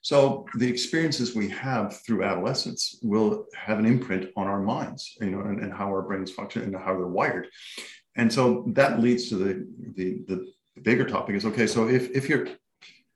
So 0.01 0.45
the 0.55 0.69
experiences 0.69 1.35
we 1.35 1.49
have 1.49 1.99
through 2.05 2.23
adolescence 2.23 2.99
will 3.01 3.45
have 3.55 3.79
an 3.79 3.85
imprint 3.85 4.29
on 4.35 4.47
our 4.47 4.61
minds, 4.61 5.17
you 5.19 5.31
know, 5.31 5.41
and, 5.41 5.61
and 5.61 5.73
how 5.73 5.87
our 5.87 6.03
brains 6.03 6.31
function 6.31 6.61
and 6.61 6.75
how 6.75 6.93
they're 6.93 7.07
wired. 7.07 7.47
And 8.15 8.31
so 8.31 8.65
that 8.73 8.99
leads 8.99 9.29
to 9.29 9.35
the, 9.35 9.67
the, 9.95 10.23
the 10.27 10.53
bigger 10.83 11.05
topic 11.05 11.35
is 11.35 11.45
okay, 11.45 11.67
so 11.67 11.87
if, 11.87 12.11
if 12.11 12.29
you're 12.29 12.47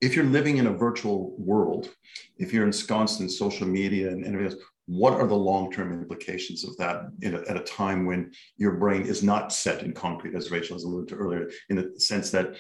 if 0.01 0.15
you're 0.15 0.25
living 0.25 0.57
in 0.57 0.67
a 0.67 0.73
virtual 0.73 1.35
world, 1.37 1.89
if 2.37 2.53
you're 2.53 2.65
ensconced 2.65 3.19
in 3.19 3.29
social 3.29 3.67
media 3.67 4.09
and, 4.09 4.25
everything 4.25 4.57
else, 4.57 4.63
what 4.85 5.13
are 5.13 5.27
the 5.27 5.35
long-term 5.35 5.93
implications 5.93 6.63
of 6.63 6.75
that 6.77 7.11
a, 7.23 7.49
at 7.49 7.57
a 7.57 7.63
time 7.63 8.05
when 8.05 8.31
your 8.57 8.73
brain 8.73 9.03
is 9.03 9.21
not 9.21 9.53
set 9.53 9.83
in 9.83 9.93
concrete, 9.93 10.35
as 10.35 10.51
Rachel 10.51 10.75
has 10.75 10.83
alluded 10.83 11.09
to 11.09 11.15
earlier, 11.15 11.49
in 11.69 11.75
the 11.75 11.99
sense 11.99 12.31
that 12.31 12.55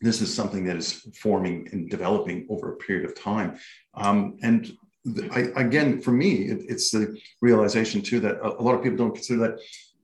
this 0.00 0.20
is 0.20 0.32
something 0.32 0.64
that 0.64 0.76
is 0.76 1.08
forming 1.18 1.68
and 1.72 1.90
developing 1.90 2.46
over 2.50 2.72
a 2.72 2.76
period 2.76 3.06
of 3.06 3.18
time. 3.18 3.58
Um, 3.94 4.36
and 4.42 4.76
I, 5.30 5.48
again, 5.56 6.00
for 6.00 6.10
me, 6.10 6.48
it, 6.48 6.64
it's 6.68 6.90
the 6.90 7.18
realization 7.40 8.02
too 8.02 8.20
that 8.20 8.36
a, 8.36 8.60
a, 8.60 8.62
lot 8.62 8.74
of 8.74 8.82
people 8.82 8.98
don't 8.98 9.14
consider 9.14 9.40
that 9.40 9.60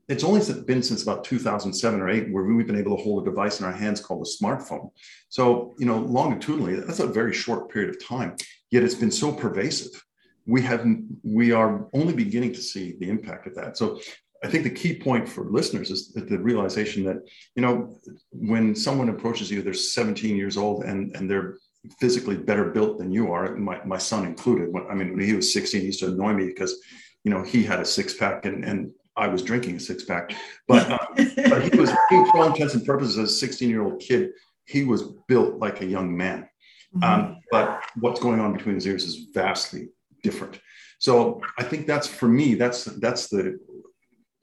it's 0.08 0.24
only 0.24 0.40
been 0.62 0.82
since 0.82 1.02
about 1.02 1.24
2007 1.24 2.00
or 2.00 2.10
8 2.10 2.32
where 2.32 2.44
we've 2.44 2.66
been 2.66 2.78
able 2.78 2.96
to 2.96 3.02
hold 3.02 3.22
a 3.22 3.30
device 3.30 3.60
in 3.60 3.66
our 3.66 3.72
hands 3.72 4.00
called 4.00 4.26
a 4.26 4.44
smartphone. 4.44 4.90
So, 5.28 5.74
you 5.78 5.86
know, 5.86 5.98
longitudinally, 5.98 6.80
that's 6.80 7.00
a 7.00 7.06
very 7.06 7.32
short 7.32 7.70
period 7.70 7.90
of 7.90 8.04
time, 8.04 8.36
yet 8.70 8.82
it's 8.82 8.94
been 8.94 9.10
so 9.10 9.32
pervasive. 9.32 10.02
We 10.46 10.60
have 10.62 10.84
we 11.22 11.52
are 11.52 11.86
only 11.94 12.14
beginning 12.14 12.52
to 12.54 12.60
see 12.60 12.96
the 12.98 13.08
impact 13.08 13.46
of 13.46 13.54
that. 13.54 13.76
So 13.76 14.00
I 14.44 14.48
think 14.48 14.64
the 14.64 14.70
key 14.70 14.98
point 14.98 15.28
for 15.28 15.44
listeners 15.44 15.90
is 15.90 16.12
the 16.12 16.38
realization 16.38 17.04
that, 17.04 17.18
you 17.54 17.62
know, 17.62 17.96
when 18.32 18.74
someone 18.74 19.08
approaches 19.08 19.50
you, 19.50 19.62
they're 19.62 19.72
17 19.72 20.36
years 20.36 20.56
old 20.56 20.82
and, 20.84 21.14
and 21.14 21.30
they're 21.30 21.58
physically 22.00 22.36
better 22.36 22.70
built 22.70 22.98
than 22.98 23.12
you 23.12 23.32
are, 23.32 23.54
my, 23.56 23.82
my 23.84 23.98
son 23.98 24.26
included. 24.26 24.72
When, 24.72 24.84
I 24.90 24.94
mean, 24.94 25.12
when 25.12 25.24
he 25.24 25.34
was 25.34 25.52
16, 25.52 25.80
he 25.80 25.86
used 25.86 26.00
to 26.00 26.08
annoy 26.08 26.32
me 26.32 26.46
because, 26.46 26.76
you 27.22 27.30
know, 27.30 27.42
he 27.42 27.62
had 27.62 27.78
a 27.78 27.84
six 27.84 28.14
pack 28.14 28.44
and, 28.44 28.64
and 28.64 28.90
I 29.16 29.28
was 29.28 29.42
drinking 29.42 29.76
a 29.76 29.80
six 29.80 30.04
pack. 30.04 30.34
But, 30.68 30.90
uh, 30.90 30.98
but 31.16 31.70
he 31.70 31.78
was, 31.78 31.90
he, 31.90 32.24
for 32.30 32.38
all 32.38 32.46
intents 32.46 32.74
and 32.74 32.84
purposes, 32.86 33.18
as 33.18 33.30
a 33.30 33.34
16 33.34 33.68
year 33.68 33.82
old 33.82 34.00
kid, 34.00 34.30
he 34.64 34.84
was 34.84 35.02
built 35.28 35.58
like 35.58 35.82
a 35.82 35.86
young 35.86 36.16
man. 36.16 36.48
Mm-hmm. 36.94 37.04
Um, 37.04 37.40
but 37.50 37.82
what's 38.00 38.20
going 38.20 38.40
on 38.40 38.52
between 38.52 38.76
his 38.76 38.86
ears 38.86 39.04
is 39.04 39.26
vastly 39.34 39.88
different. 40.22 40.60
So 40.98 41.40
I 41.58 41.64
think 41.64 41.86
that's 41.86 42.06
for 42.06 42.28
me, 42.28 42.54
that's 42.54 42.84
that's 42.84 43.28
the 43.28 43.58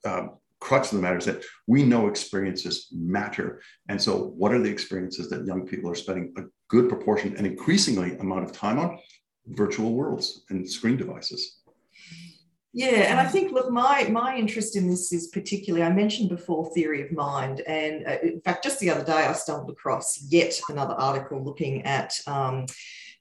uh, 0.06 0.28
crux 0.60 0.92
of 0.92 0.98
the 0.98 1.02
matter 1.02 1.18
is 1.18 1.26
that 1.26 1.44
we 1.68 1.84
know 1.84 2.08
experiences 2.08 2.88
matter. 2.92 3.62
And 3.88 4.02
so, 4.02 4.34
what 4.38 4.54
are 4.54 4.60
the 4.60 4.70
experiences 4.70 5.30
that 5.30 5.46
young 5.46 5.66
people 5.66 5.90
are 5.90 5.96
spending 5.96 6.34
a 6.38 6.44
good 6.68 6.90
proportion 6.90 7.36
and 7.38 7.48
increasingly 7.48 8.18
amount 8.18 8.44
of 8.44 8.52
time 8.52 8.80
on? 8.80 9.00
Virtual 9.48 9.94
worlds 9.94 10.44
and 10.50 10.70
screen 10.70 10.98
devices. 10.98 11.59
Yeah, 12.72 13.10
and 13.10 13.20
I 13.20 13.26
think 13.26 13.52
look, 13.52 13.72
my 13.72 14.08
my 14.12 14.38
interest 14.38 14.76
in 14.76 14.88
this 14.88 15.12
is 15.12 15.28
particularly 15.28 15.84
I 15.84 15.92
mentioned 15.92 16.30
before 16.30 16.70
theory 16.72 17.02
of 17.02 17.12
mind, 17.12 17.62
and 17.62 18.06
uh, 18.08 18.18
in 18.22 18.42
fact, 18.42 18.64
just 18.64 18.80
the 18.80 18.92
other 18.92 19.04
day 19.04 19.26
I 19.26 19.34
stumbled 19.34 19.72
across 19.72 20.24
yet 20.30 20.60
another 20.70 20.94
article 20.94 21.44
looking 21.44 21.84
at. 21.84 22.14
Um, 22.28 22.68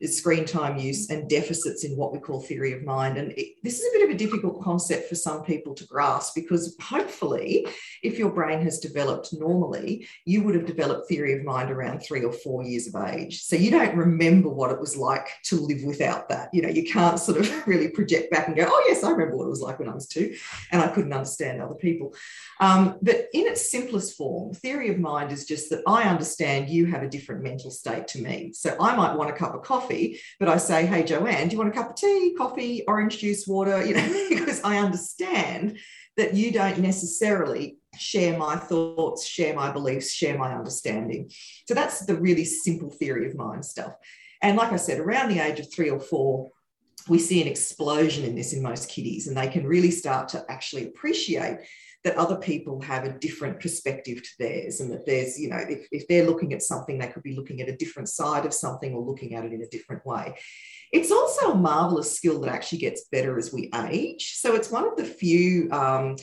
screen 0.07 0.45
time 0.45 0.79
use 0.79 1.11
and 1.11 1.29
deficits 1.29 1.83
in 1.83 1.97
what 1.97 2.13
we 2.13 2.21
call 2.21 2.41
theory 2.41 2.73
of 2.73 2.85
mind. 2.85 3.17
And 3.17 3.33
it, 3.33 3.55
this 3.65 3.81
is 3.81 3.87
a 3.87 3.99
bit 3.99 4.09
of 4.09 4.15
a 4.15 4.19
difficult 4.19 4.63
concept 4.63 5.09
for 5.09 5.17
some 5.17 5.43
people 5.43 5.75
to 5.75 5.85
grasp 5.87 6.35
because 6.37 6.77
hopefully, 6.81 7.67
if 8.03 8.19
your 8.19 8.31
brain 8.31 8.63
has 8.63 8.79
developed 8.79 9.33
normally, 9.33 10.07
you 10.25 10.43
would 10.45 10.55
have 10.55 10.67
developed 10.67 11.09
theory 11.09 11.33
of 11.37 11.45
mind 11.45 11.71
around 11.71 11.99
three 12.01 12.23
or 12.23 12.33
four 12.33 12.63
years 12.63 12.87
of 12.87 13.09
age. 13.09 13.43
So 13.43 13.57
you 13.57 13.73
don't 13.73 13.97
remember 13.97 14.49
what 14.49 14.71
it 14.71 14.79
was 14.79 14.97
like 14.97 15.29
to 15.45 15.57
live 15.57 15.83
without 15.83 16.29
that. 16.29 16.51
You 16.53 16.63
know, 16.63 16.69
you 16.69 16.85
can't 16.85 17.19
sort 17.19 17.39
of 17.39 17.67
really 17.67 17.89
project 17.89 18.31
back 18.31 18.47
and 18.47 18.57
go, 18.57 18.67
oh, 18.69 18.85
yes, 18.87 19.03
I 19.03 19.11
remember 19.11 19.37
what 19.37 19.47
it 19.47 19.51
was 19.51 19.63
like 19.63 19.81
when 19.81 19.89
I 19.89 19.95
was 19.95 20.07
two 20.07 20.37
and 20.71 20.81
I 20.81 20.89
couldn't 20.89 21.13
understand 21.13 21.61
other 21.61 21.75
people. 21.75 22.15
Um, 22.61 22.99
but 23.03 23.27
in 23.33 23.47
its 23.47 23.69
simplest 23.69 24.17
form, 24.17 24.55
theory 24.55 24.91
of 24.91 24.99
mind 25.01 25.33
is 25.33 25.45
just 25.45 25.71
that 25.71 25.83
I 25.89 26.05
understand 26.05 26.69
you 26.69 26.87
have 26.87 27.03
a 27.03 27.09
different 27.09 27.43
mental 27.43 27.71
state 27.71 28.07
to 28.09 28.23
me. 28.23 28.53
So 28.53 28.77
I 28.81 28.95
might 28.95 29.17
want 29.17 29.31
a 29.31 29.33
cup 29.33 29.55
of 29.55 29.63
coffee 29.63 29.88
coffee, 29.89 30.21
but 30.39 30.49
I 30.49 30.57
say, 30.59 30.87
hey, 30.87 31.03
Joanne, 31.03 31.49
do 31.49 31.53
you 31.53 31.59
want 31.59 31.71
a 31.71 31.77
cup 31.77 31.91
of 31.91 31.97
tea, 31.97 32.35
coffee, 32.37 32.85
orange 32.87 33.19
juice, 33.19 33.47
water? 33.47 33.85
You 33.89 33.95
know, 33.95 34.27
because 34.29 34.61
I 34.63 34.79
understand 34.79 35.79
that 36.17 36.35
you 36.35 36.53
don't 36.53 36.79
necessarily 36.81 37.79
share 37.97 38.37
my 38.37 38.57
thoughts, 38.57 39.25
share 39.25 39.55
my 39.55 39.71
beliefs, 39.71 40.13
share 40.13 40.37
my 40.37 40.55
understanding. 40.55 41.31
So 41.67 41.75
that's 41.75 42.05
the 42.05 42.17
really 42.17 42.45
simple 42.45 42.91
theory 42.91 43.27
of 43.29 43.37
mind 43.37 43.65
stuff. 43.65 43.93
And 44.43 44.57
like 44.57 44.73
I 44.73 44.77
said, 44.77 44.99
around 44.99 45.31
the 45.31 45.41
age 45.41 45.59
of 45.59 45.73
three 45.73 45.91
or 45.91 46.01
four, 46.01 46.51
we 47.09 47.19
see 47.19 47.41
an 47.41 47.49
explosion 47.49 48.25
in 48.25 48.35
this 48.35 48.53
in 48.53 48.63
most 48.63 48.91
kiddies, 48.91 49.29
and 49.29 49.37
they 49.37 49.49
can 49.49 49.67
really 49.67 49.91
start 49.91 50.29
to 50.31 50.45
actually 50.51 50.87
appreciate 50.87 51.61
that 52.05 52.17
other 52.17 52.37
people 52.37 52.81
have 52.81 53.05
a 53.05 53.19
different 53.19 53.61
perspective 53.61 54.23
to 54.23 54.31
theirs 54.39 54.81
and 54.81 54.93
that 54.93 55.05
there's 55.05 55.39
you 55.39 55.51
know 55.51 55.59
if, 55.69 55.89
if 55.91 56.07
they're 56.07 56.27
looking 56.27 56.53
at 56.53 56.63
something 56.63 56.99
they 56.99 57.09
could 57.09 57.23
be 57.23 57.35
looking 57.35 57.61
at 57.61 57.69
a 57.69 57.77
different 57.77 58.09
side 58.09 58.47
of 58.47 58.55
something 58.55 58.95
or 58.95 59.05
looking 59.05 59.35
at 59.35 59.45
it 59.45 59.53
in 59.53 59.63
a 59.63 59.69
different 59.69 60.05
way. 60.07 60.35
It's 60.93 61.11
also 61.11 61.53
a 61.53 61.57
marvelous 61.57 62.15
skill 62.17 62.41
that 62.41 62.53
actually 62.53 62.79
gets 62.79 63.09
better 63.11 63.37
as 63.39 63.53
we 63.53 63.71
age. 63.91 64.35
So 64.37 64.55
it's 64.55 64.71
one 64.71 64.87
of 64.87 64.97
the 64.97 65.05
few 65.05 65.71
um, 65.73 66.17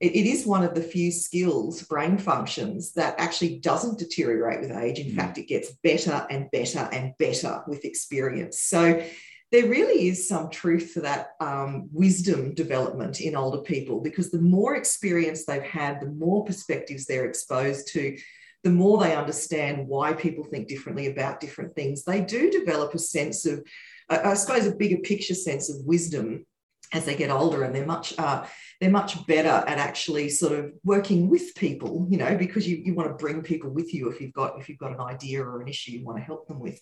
it, 0.00 0.14
it 0.14 0.26
is 0.26 0.46
one 0.46 0.62
of 0.62 0.74
the 0.74 0.82
few 0.82 1.10
skills 1.10 1.82
brain 1.82 2.18
functions 2.18 2.92
that 2.94 3.14
actually 3.18 3.58
doesn't 3.58 3.98
deteriorate 3.98 4.60
with 4.60 4.70
age. 4.70 4.98
In 4.98 5.12
mm. 5.12 5.16
fact 5.16 5.38
it 5.38 5.48
gets 5.48 5.72
better 5.82 6.26
and 6.30 6.50
better 6.50 6.88
and 6.90 7.12
better 7.18 7.62
with 7.66 7.84
experience. 7.84 8.60
So 8.62 9.02
there 9.50 9.66
really 9.66 10.08
is 10.08 10.28
some 10.28 10.50
truth 10.50 10.92
to 10.94 11.00
that 11.00 11.30
um, 11.40 11.88
wisdom 11.92 12.54
development 12.54 13.20
in 13.20 13.34
older 13.34 13.62
people 13.62 14.00
because 14.00 14.30
the 14.30 14.40
more 14.40 14.76
experience 14.76 15.44
they've 15.44 15.62
had, 15.62 16.00
the 16.00 16.10
more 16.10 16.44
perspectives 16.44 17.06
they're 17.06 17.24
exposed 17.24 17.88
to, 17.92 18.18
the 18.64 18.70
more 18.70 18.98
they 18.98 19.16
understand 19.16 19.86
why 19.86 20.12
people 20.12 20.44
think 20.44 20.68
differently 20.68 21.06
about 21.06 21.40
different 21.40 21.74
things. 21.74 22.04
They 22.04 22.20
do 22.20 22.50
develop 22.50 22.94
a 22.94 22.98
sense 22.98 23.46
of, 23.46 23.64
I 24.10 24.34
suppose, 24.34 24.66
a 24.66 24.74
bigger 24.74 24.98
picture 24.98 25.34
sense 25.34 25.70
of 25.70 25.84
wisdom 25.86 26.44
as 26.92 27.04
they 27.04 27.14
get 27.14 27.30
older, 27.30 27.62
and 27.62 27.74
they're 27.74 27.86
much 27.86 28.14
uh, 28.18 28.46
they're 28.80 28.90
much 28.90 29.26
better 29.26 29.48
at 29.48 29.78
actually 29.78 30.30
sort 30.30 30.58
of 30.58 30.72
working 30.84 31.28
with 31.28 31.54
people, 31.54 32.06
you 32.10 32.16
know, 32.16 32.36
because 32.36 32.66
you, 32.66 32.76
you 32.76 32.94
want 32.94 33.10
to 33.10 33.22
bring 33.22 33.42
people 33.42 33.70
with 33.70 33.92
you 33.92 34.08
if 34.10 34.20
you've 34.20 34.32
got 34.32 34.58
if 34.58 34.68
you've 34.68 34.78
got 34.78 34.92
an 34.92 35.00
idea 35.00 35.42
or 35.42 35.60
an 35.60 35.68
issue 35.68 35.92
you 35.92 36.04
want 36.04 36.18
to 36.18 36.24
help 36.24 36.48
them 36.48 36.58
with. 36.58 36.80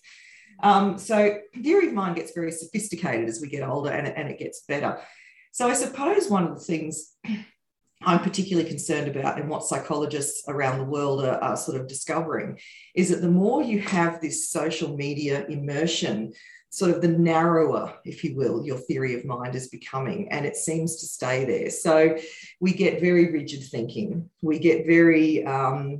Um, 0.61 0.97
so 0.97 1.37
theory 1.61 1.87
of 1.87 1.93
mind 1.93 2.15
gets 2.15 2.33
very 2.33 2.51
sophisticated 2.51 3.29
as 3.29 3.41
we 3.41 3.47
get 3.47 3.67
older 3.67 3.91
and, 3.91 4.07
and 4.07 4.29
it 4.29 4.39
gets 4.39 4.63
better. 4.67 4.99
So 5.51 5.67
I 5.67 5.73
suppose 5.73 6.29
one 6.29 6.43
of 6.43 6.55
the 6.55 6.63
things 6.63 7.13
I'm 8.03 8.19
particularly 8.19 8.69
concerned 8.69 9.07
about 9.07 9.39
and 9.39 9.49
what 9.49 9.63
psychologists 9.63 10.43
around 10.47 10.77
the 10.77 10.85
world 10.85 11.23
are, 11.23 11.41
are, 11.43 11.57
sort 11.57 11.79
of 11.79 11.87
discovering 11.87 12.59
is 12.93 13.09
that 13.09 13.21
the 13.21 13.29
more 13.29 13.63
you 13.63 13.79
have 13.79 14.21
this 14.21 14.49
social 14.49 14.95
media 14.95 15.45
immersion, 15.47 16.33
sort 16.69 16.91
of 16.91 17.01
the 17.01 17.07
narrower, 17.07 17.95
if 18.05 18.23
you 18.23 18.35
will, 18.35 18.63
your 18.63 18.77
theory 18.77 19.15
of 19.15 19.25
mind 19.25 19.55
is 19.55 19.69
becoming, 19.69 20.27
and 20.29 20.45
it 20.45 20.55
seems 20.55 20.97
to 20.97 21.07
stay 21.07 21.45
there. 21.45 21.71
So 21.71 22.17
we 22.59 22.73
get 22.73 23.01
very 23.01 23.31
rigid 23.31 23.63
thinking, 23.63 24.29
we 24.43 24.59
get 24.59 24.85
very 24.85 25.43
um, 25.45 25.99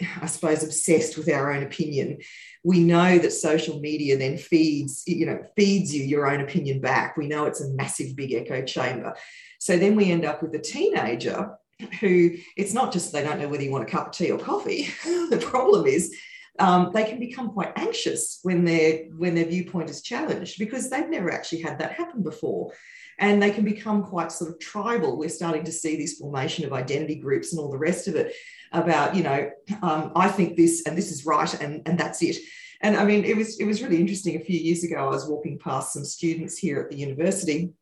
I 0.22 0.26
suppose, 0.26 0.62
obsessed 0.62 1.16
with 1.16 1.28
our 1.28 1.52
own 1.52 1.62
opinion. 1.62 2.18
We 2.64 2.80
know 2.80 3.18
that 3.18 3.32
social 3.32 3.80
media 3.80 4.16
then 4.16 4.38
feeds, 4.38 5.04
you 5.06 5.26
know, 5.26 5.42
feeds 5.56 5.94
you 5.94 6.04
your 6.04 6.30
own 6.30 6.40
opinion 6.40 6.80
back. 6.80 7.16
We 7.16 7.28
know 7.28 7.46
it's 7.46 7.60
a 7.60 7.70
massive, 7.70 8.16
big 8.16 8.32
echo 8.32 8.62
chamber. 8.64 9.14
So 9.58 9.76
then 9.76 9.96
we 9.96 10.10
end 10.10 10.24
up 10.24 10.42
with 10.42 10.54
a 10.54 10.58
teenager 10.58 11.56
who 12.00 12.30
it's 12.56 12.72
not 12.72 12.92
just 12.92 13.12
they 13.12 13.22
don't 13.22 13.38
know 13.38 13.48
whether 13.48 13.62
you 13.62 13.70
want 13.70 13.84
a 13.86 13.90
cup 13.90 14.08
of 14.08 14.12
tea 14.12 14.30
or 14.30 14.38
coffee. 14.38 14.88
the 15.04 15.44
problem 15.44 15.86
is 15.86 16.14
um, 16.58 16.90
they 16.94 17.04
can 17.04 17.18
become 17.18 17.50
quite 17.50 17.72
anxious 17.76 18.40
when 18.42 18.64
their 18.64 19.04
when 19.16 19.34
their 19.34 19.44
viewpoint 19.44 19.90
is 19.90 20.02
challenged 20.02 20.58
because 20.58 20.88
they've 20.88 21.08
never 21.08 21.30
actually 21.30 21.62
had 21.62 21.78
that 21.78 21.92
happen 21.92 22.22
before 22.22 22.72
and 23.18 23.42
they 23.42 23.50
can 23.50 23.64
become 23.64 24.02
quite 24.02 24.32
sort 24.32 24.50
of 24.50 24.58
tribal 24.58 25.18
we're 25.18 25.28
starting 25.28 25.64
to 25.64 25.72
see 25.72 25.96
this 25.96 26.18
formation 26.18 26.64
of 26.64 26.72
identity 26.72 27.16
groups 27.16 27.52
and 27.52 27.60
all 27.60 27.70
the 27.70 27.78
rest 27.78 28.08
of 28.08 28.16
it 28.16 28.34
about 28.72 29.14
you 29.14 29.22
know 29.22 29.50
um, 29.82 30.12
i 30.16 30.28
think 30.28 30.56
this 30.56 30.84
and 30.86 30.96
this 30.96 31.10
is 31.10 31.26
right 31.26 31.60
and 31.60 31.82
and 31.86 31.98
that's 31.98 32.22
it 32.22 32.36
and 32.80 32.96
i 32.96 33.04
mean 33.04 33.24
it 33.24 33.36
was 33.36 33.58
it 33.60 33.64
was 33.64 33.82
really 33.82 34.00
interesting 34.00 34.36
a 34.36 34.44
few 34.44 34.58
years 34.58 34.84
ago 34.84 34.96
i 34.96 35.08
was 35.08 35.28
walking 35.28 35.58
past 35.58 35.92
some 35.92 36.04
students 36.04 36.58
here 36.58 36.80
at 36.80 36.90
the 36.90 36.96
university 36.96 37.72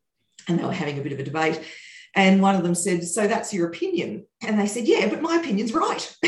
and 0.47 0.59
they 0.59 0.63
were 0.63 0.71
having 0.71 0.99
a 0.99 1.01
bit 1.01 1.13
of 1.13 1.19
a 1.19 1.23
debate 1.23 1.61
and 2.15 2.41
one 2.41 2.55
of 2.55 2.63
them 2.63 2.75
said 2.75 3.03
so 3.03 3.27
that's 3.27 3.53
your 3.53 3.67
opinion 3.67 4.25
and 4.41 4.59
they 4.59 4.67
said 4.67 4.87
yeah 4.87 5.07
but 5.09 5.21
my 5.21 5.37
opinion's 5.37 5.73
right 5.73 6.15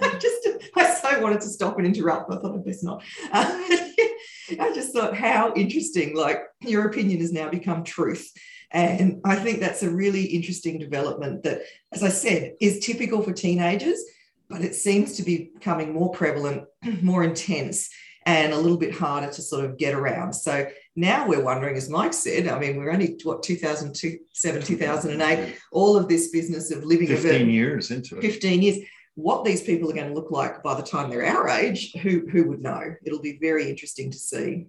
I 0.00 0.18
just 0.18 0.48
I 0.76 0.94
so 0.94 1.20
wanted 1.20 1.40
to 1.42 1.48
stop 1.48 1.78
and 1.78 1.86
interrupt. 1.86 2.30
I 2.30 2.36
thought 2.36 2.54
I'd 2.54 2.64
best 2.64 2.84
not. 2.84 3.02
I 3.32 4.72
just 4.74 4.92
thought 4.92 5.16
how 5.16 5.52
interesting. 5.54 6.16
Like 6.16 6.42
your 6.60 6.86
opinion 6.86 7.20
has 7.20 7.32
now 7.32 7.48
become 7.48 7.84
truth. 7.84 8.30
And 8.72 9.20
I 9.24 9.36
think 9.36 9.60
that's 9.60 9.82
a 9.82 9.90
really 9.90 10.24
interesting 10.24 10.78
development 10.78 11.42
that, 11.44 11.62
as 11.92 12.02
I 12.02 12.08
said, 12.08 12.54
is 12.60 12.80
typical 12.80 13.22
for 13.22 13.32
teenagers, 13.32 14.02
but 14.48 14.62
it 14.62 14.74
seems 14.74 15.16
to 15.16 15.22
be 15.22 15.50
becoming 15.54 15.92
more 15.92 16.10
prevalent, 16.10 16.64
more 17.02 17.24
intense, 17.24 17.90
and 18.24 18.52
a 18.52 18.58
little 18.58 18.76
bit 18.76 18.92
harder 18.92 19.32
to 19.32 19.40
sort 19.40 19.64
of 19.64 19.78
get 19.78 19.94
around. 19.94 20.32
So 20.32 20.66
now 20.96 21.28
we're 21.28 21.44
wondering, 21.44 21.76
as 21.76 21.88
Mike 21.88 22.12
said, 22.12 22.48
I 22.48 22.58
mean, 22.58 22.76
we're 22.76 22.90
only 22.90 23.16
what 23.22 23.44
2007, 23.44 24.62
2008, 24.62 25.56
all 25.70 25.96
of 25.96 26.08
this 26.08 26.30
business 26.30 26.72
of 26.72 26.84
living 26.84 27.06
15 27.06 27.48
years 27.48 27.92
into 27.92 28.18
it. 28.18 28.22
15 28.22 28.62
years 28.62 28.78
what 29.16 29.44
these 29.44 29.62
people 29.62 29.90
are 29.90 29.94
going 29.94 30.08
to 30.08 30.14
look 30.14 30.30
like 30.30 30.62
by 30.62 30.74
the 30.74 30.82
time 30.82 31.08
they're 31.08 31.24
our 31.24 31.48
age, 31.48 31.92
who, 32.02 32.26
who 32.30 32.44
would 32.48 32.62
know? 32.62 32.94
It'll 33.02 33.20
be 33.20 33.38
very 33.40 33.68
interesting 33.68 34.10
to 34.10 34.18
see. 34.18 34.66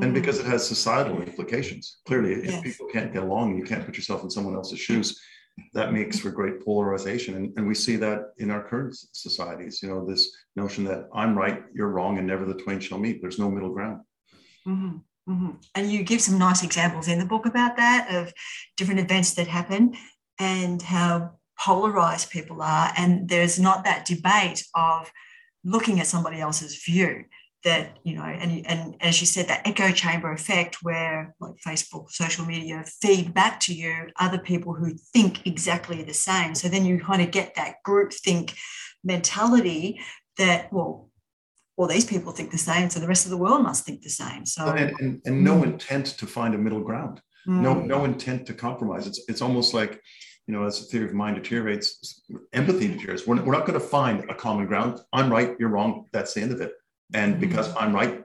And 0.00 0.14
because 0.14 0.38
it 0.38 0.46
has 0.46 0.66
societal 0.66 1.20
implications. 1.20 1.98
Clearly, 2.06 2.32
if 2.32 2.44
Yes. 2.46 2.62
people 2.62 2.86
can't 2.92 3.12
get 3.12 3.22
along, 3.22 3.58
you 3.58 3.64
can't 3.64 3.84
put 3.84 3.96
yourself 3.96 4.22
in 4.22 4.30
someone 4.30 4.54
else's 4.54 4.80
shoes. 4.80 5.20
That 5.74 5.92
makes 5.92 6.18
for 6.18 6.30
great 6.30 6.64
polarization. 6.64 7.34
And, 7.36 7.52
and 7.58 7.68
we 7.68 7.74
see 7.74 7.96
that 7.96 8.32
in 8.38 8.50
our 8.50 8.66
current 8.66 8.96
societies, 9.12 9.82
you 9.82 9.90
know, 9.90 10.06
this 10.06 10.34
notion 10.56 10.84
that 10.84 11.08
I'm 11.14 11.36
right, 11.36 11.62
you're 11.74 11.90
wrong, 11.90 12.16
and 12.16 12.26
never 12.26 12.46
the 12.46 12.54
twain 12.54 12.80
shall 12.80 12.98
meet. 12.98 13.20
There's 13.20 13.38
no 13.38 13.50
middle 13.50 13.72
ground. 13.72 14.00
Mhm, 14.66 15.02
mhm. 15.28 15.62
And 15.74 15.92
you 15.92 16.04
give 16.04 16.22
some 16.22 16.38
nice 16.38 16.62
examples 16.62 17.06
in 17.06 17.18
the 17.18 17.26
book 17.26 17.44
about 17.44 17.76
that 17.76 18.14
of 18.14 18.32
different 18.78 19.00
events 19.00 19.34
that 19.34 19.46
happen 19.46 19.94
and 20.38 20.80
how 20.80 21.38
polarized 21.60 22.30
people 22.30 22.62
are. 22.62 22.90
And 22.96 23.28
there's 23.28 23.60
not 23.60 23.84
that 23.84 24.06
debate 24.06 24.64
of 24.74 25.12
looking 25.64 26.00
at 26.00 26.06
somebody 26.06 26.40
else's 26.40 26.82
view 26.82 27.24
that, 27.64 27.98
you 28.04 28.14
know, 28.16 28.22
and, 28.24 28.66
and 28.66 28.96
as 29.00 29.20
you 29.20 29.26
said, 29.26 29.46
that 29.48 29.66
echo 29.66 29.90
chamber 29.92 30.32
effect 30.32 30.78
where 30.82 31.34
like 31.40 31.54
Facebook, 31.66 32.10
social 32.10 32.44
media 32.44 32.84
feed 33.00 33.32
back 33.34 33.60
to 33.60 33.74
you 33.74 34.08
other 34.18 34.38
people 34.38 34.74
who 34.74 34.94
think 35.12 35.46
exactly 35.46 36.02
the 36.02 36.14
same. 36.14 36.54
So 36.54 36.68
then 36.68 36.84
you 36.84 36.98
kind 36.98 37.22
of 37.22 37.30
get 37.30 37.54
that 37.54 37.76
group 37.84 38.12
think 38.12 38.54
mentality 39.04 40.00
that, 40.38 40.72
well, 40.72 41.08
well, 41.76 41.88
these 41.88 42.04
people 42.04 42.32
think 42.32 42.50
the 42.50 42.58
same, 42.58 42.90
so 42.90 43.00
the 43.00 43.08
rest 43.08 43.24
of 43.24 43.30
the 43.30 43.36
world 43.38 43.62
must 43.62 43.84
think 43.86 44.02
the 44.02 44.10
same. 44.10 44.44
So 44.44 44.66
And, 44.66 44.92
and, 45.00 45.20
and 45.24 45.42
no 45.44 45.54
Mm. 45.56 45.64
intent 45.72 46.06
to 46.18 46.26
find 46.26 46.54
a 46.54 46.58
middle 46.58 46.80
ground. 46.82 47.20
no 47.46 47.74
Mm. 47.74 47.86
no 47.86 48.04
intent 48.04 48.46
to 48.46 48.54
compromise 48.54 49.04
it's 49.08 49.20
it's 49.30 49.42
almost 49.42 49.74
like 49.74 49.92
you 50.46 50.52
know 50.54 50.62
as 50.64 50.78
the 50.78 50.86
theory 50.90 51.06
of 51.08 51.12
mind 51.22 51.34
deteriorates 51.40 51.88
empathy 52.52 52.86
deteriorates 52.86 53.26
we're, 53.26 53.42
we're 53.44 53.52
not 53.58 53.66
going 53.66 53.80
to 53.82 53.88
find 53.98 54.16
a 54.30 54.34
common 54.44 54.64
ground 54.70 54.92
i'm 55.12 55.28
right 55.36 55.50
you're 55.58 55.74
wrong 55.76 55.92
that's 56.14 56.34
the 56.34 56.40
end 56.44 56.52
of 56.52 56.60
it 56.60 56.72
and 57.14 57.40
because 57.40 57.74
i'm 57.76 57.94
right 57.94 58.24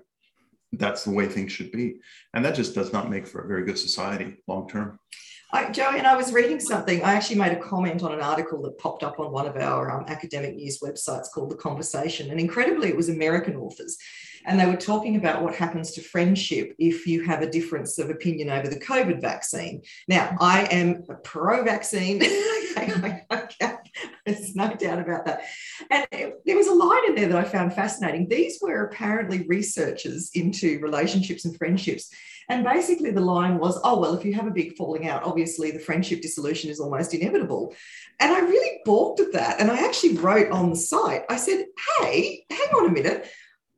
that's 0.74 1.04
the 1.04 1.12
way 1.12 1.28
things 1.28 1.52
should 1.52 1.72
be 1.72 2.00
and 2.34 2.44
that 2.44 2.56
just 2.56 2.76
does 2.76 2.92
not 2.92 3.10
make 3.10 3.26
for 3.26 3.42
a 3.42 3.48
very 3.48 3.64
good 3.64 3.78
society 3.78 4.38
long 4.48 4.68
term 4.68 5.00
I, 5.54 5.70
Joey, 5.72 5.98
and 5.98 6.06
I 6.06 6.18
was 6.18 6.34
reading 6.34 6.60
something. 6.60 7.02
I 7.04 7.14
actually 7.14 7.38
made 7.38 7.54
a 7.54 7.60
comment 7.62 8.04
on 8.04 8.12
an 8.12 8.20
article 8.20 8.62
that 8.64 8.78
popped 8.78 9.02
up 9.02 9.18
on 9.18 9.32
one 9.32 9.48
of 9.48 9.56
our 9.56 9.90
um, 9.90 10.04
academic 10.08 10.56
news 10.56 10.80
websites 10.80 11.32
called 11.34 11.52
The 11.52 11.56
Conversation. 11.56 12.32
And 12.32 12.40
incredibly, 12.40 12.90
it 12.90 12.98
was 12.98 13.08
American 13.08 13.56
authors. 13.56 13.98
And 14.46 14.60
they 14.60 14.66
were 14.66 14.76
talking 14.76 15.16
about 15.16 15.42
what 15.42 15.56
happens 15.56 15.92
to 15.94 16.02
friendship 16.02 16.76
if 16.80 17.08
you 17.08 17.24
have 17.24 17.42
a 17.42 17.50
difference 17.50 17.98
of 17.98 18.10
opinion 18.10 18.50
over 18.50 18.68
the 18.68 18.80
COVID 18.80 19.22
vaccine. 19.22 19.84
Now, 20.10 20.36
I 20.42 20.64
am 20.66 21.04
a 21.10 21.16
pro 21.16 21.64
vaccine. 21.64 22.22
There's 24.28 24.56
no 24.56 24.74
doubt 24.74 25.00
about 25.00 25.26
that. 25.26 25.46
And 25.90 26.34
there 26.46 26.58
was 26.58 26.68
a 26.68 26.74
line 26.74 27.08
in 27.08 27.16
there 27.16 27.30
that 27.30 27.38
I 27.38 27.48
found 27.48 27.74
fascinating. 27.74 28.28
These 28.28 28.60
were 28.62 28.86
apparently 28.86 29.46
researchers 29.48 30.32
into 30.34 30.80
relationships 30.82 31.46
and 31.46 31.58
friendships. 31.58 32.14
And 32.50 32.66
basically, 32.66 33.12
the 33.12 33.22
line 33.22 33.58
was, 33.58 33.80
oh, 33.84 34.00
well, 34.00 34.16
if 34.16 34.26
you 34.26 34.34
have 34.34 34.48
a 34.48 34.52
big 34.52 34.76
falling 34.76 35.08
out, 35.08 35.24
obviously 35.24 35.72
the 35.72 35.80
friendship 35.80 36.22
dissolution 36.22 36.70
is 36.70 36.80
almost 36.80 37.14
inevitable. 37.14 37.74
And 38.20 38.34
I 38.34 38.40
really 38.40 38.80
balked 38.84 39.22
at 39.22 39.32
that. 39.32 39.62
And 39.62 39.72
I 39.72 39.86
actually 39.86 40.18
wrote 40.18 40.52
on 40.52 40.70
the 40.70 40.76
site, 40.76 41.24
I 41.30 41.38
said, 41.38 41.66
hey, 42.00 42.46
hang 42.50 42.70
on 42.76 42.90
a 42.90 42.92
minute. 42.92 43.30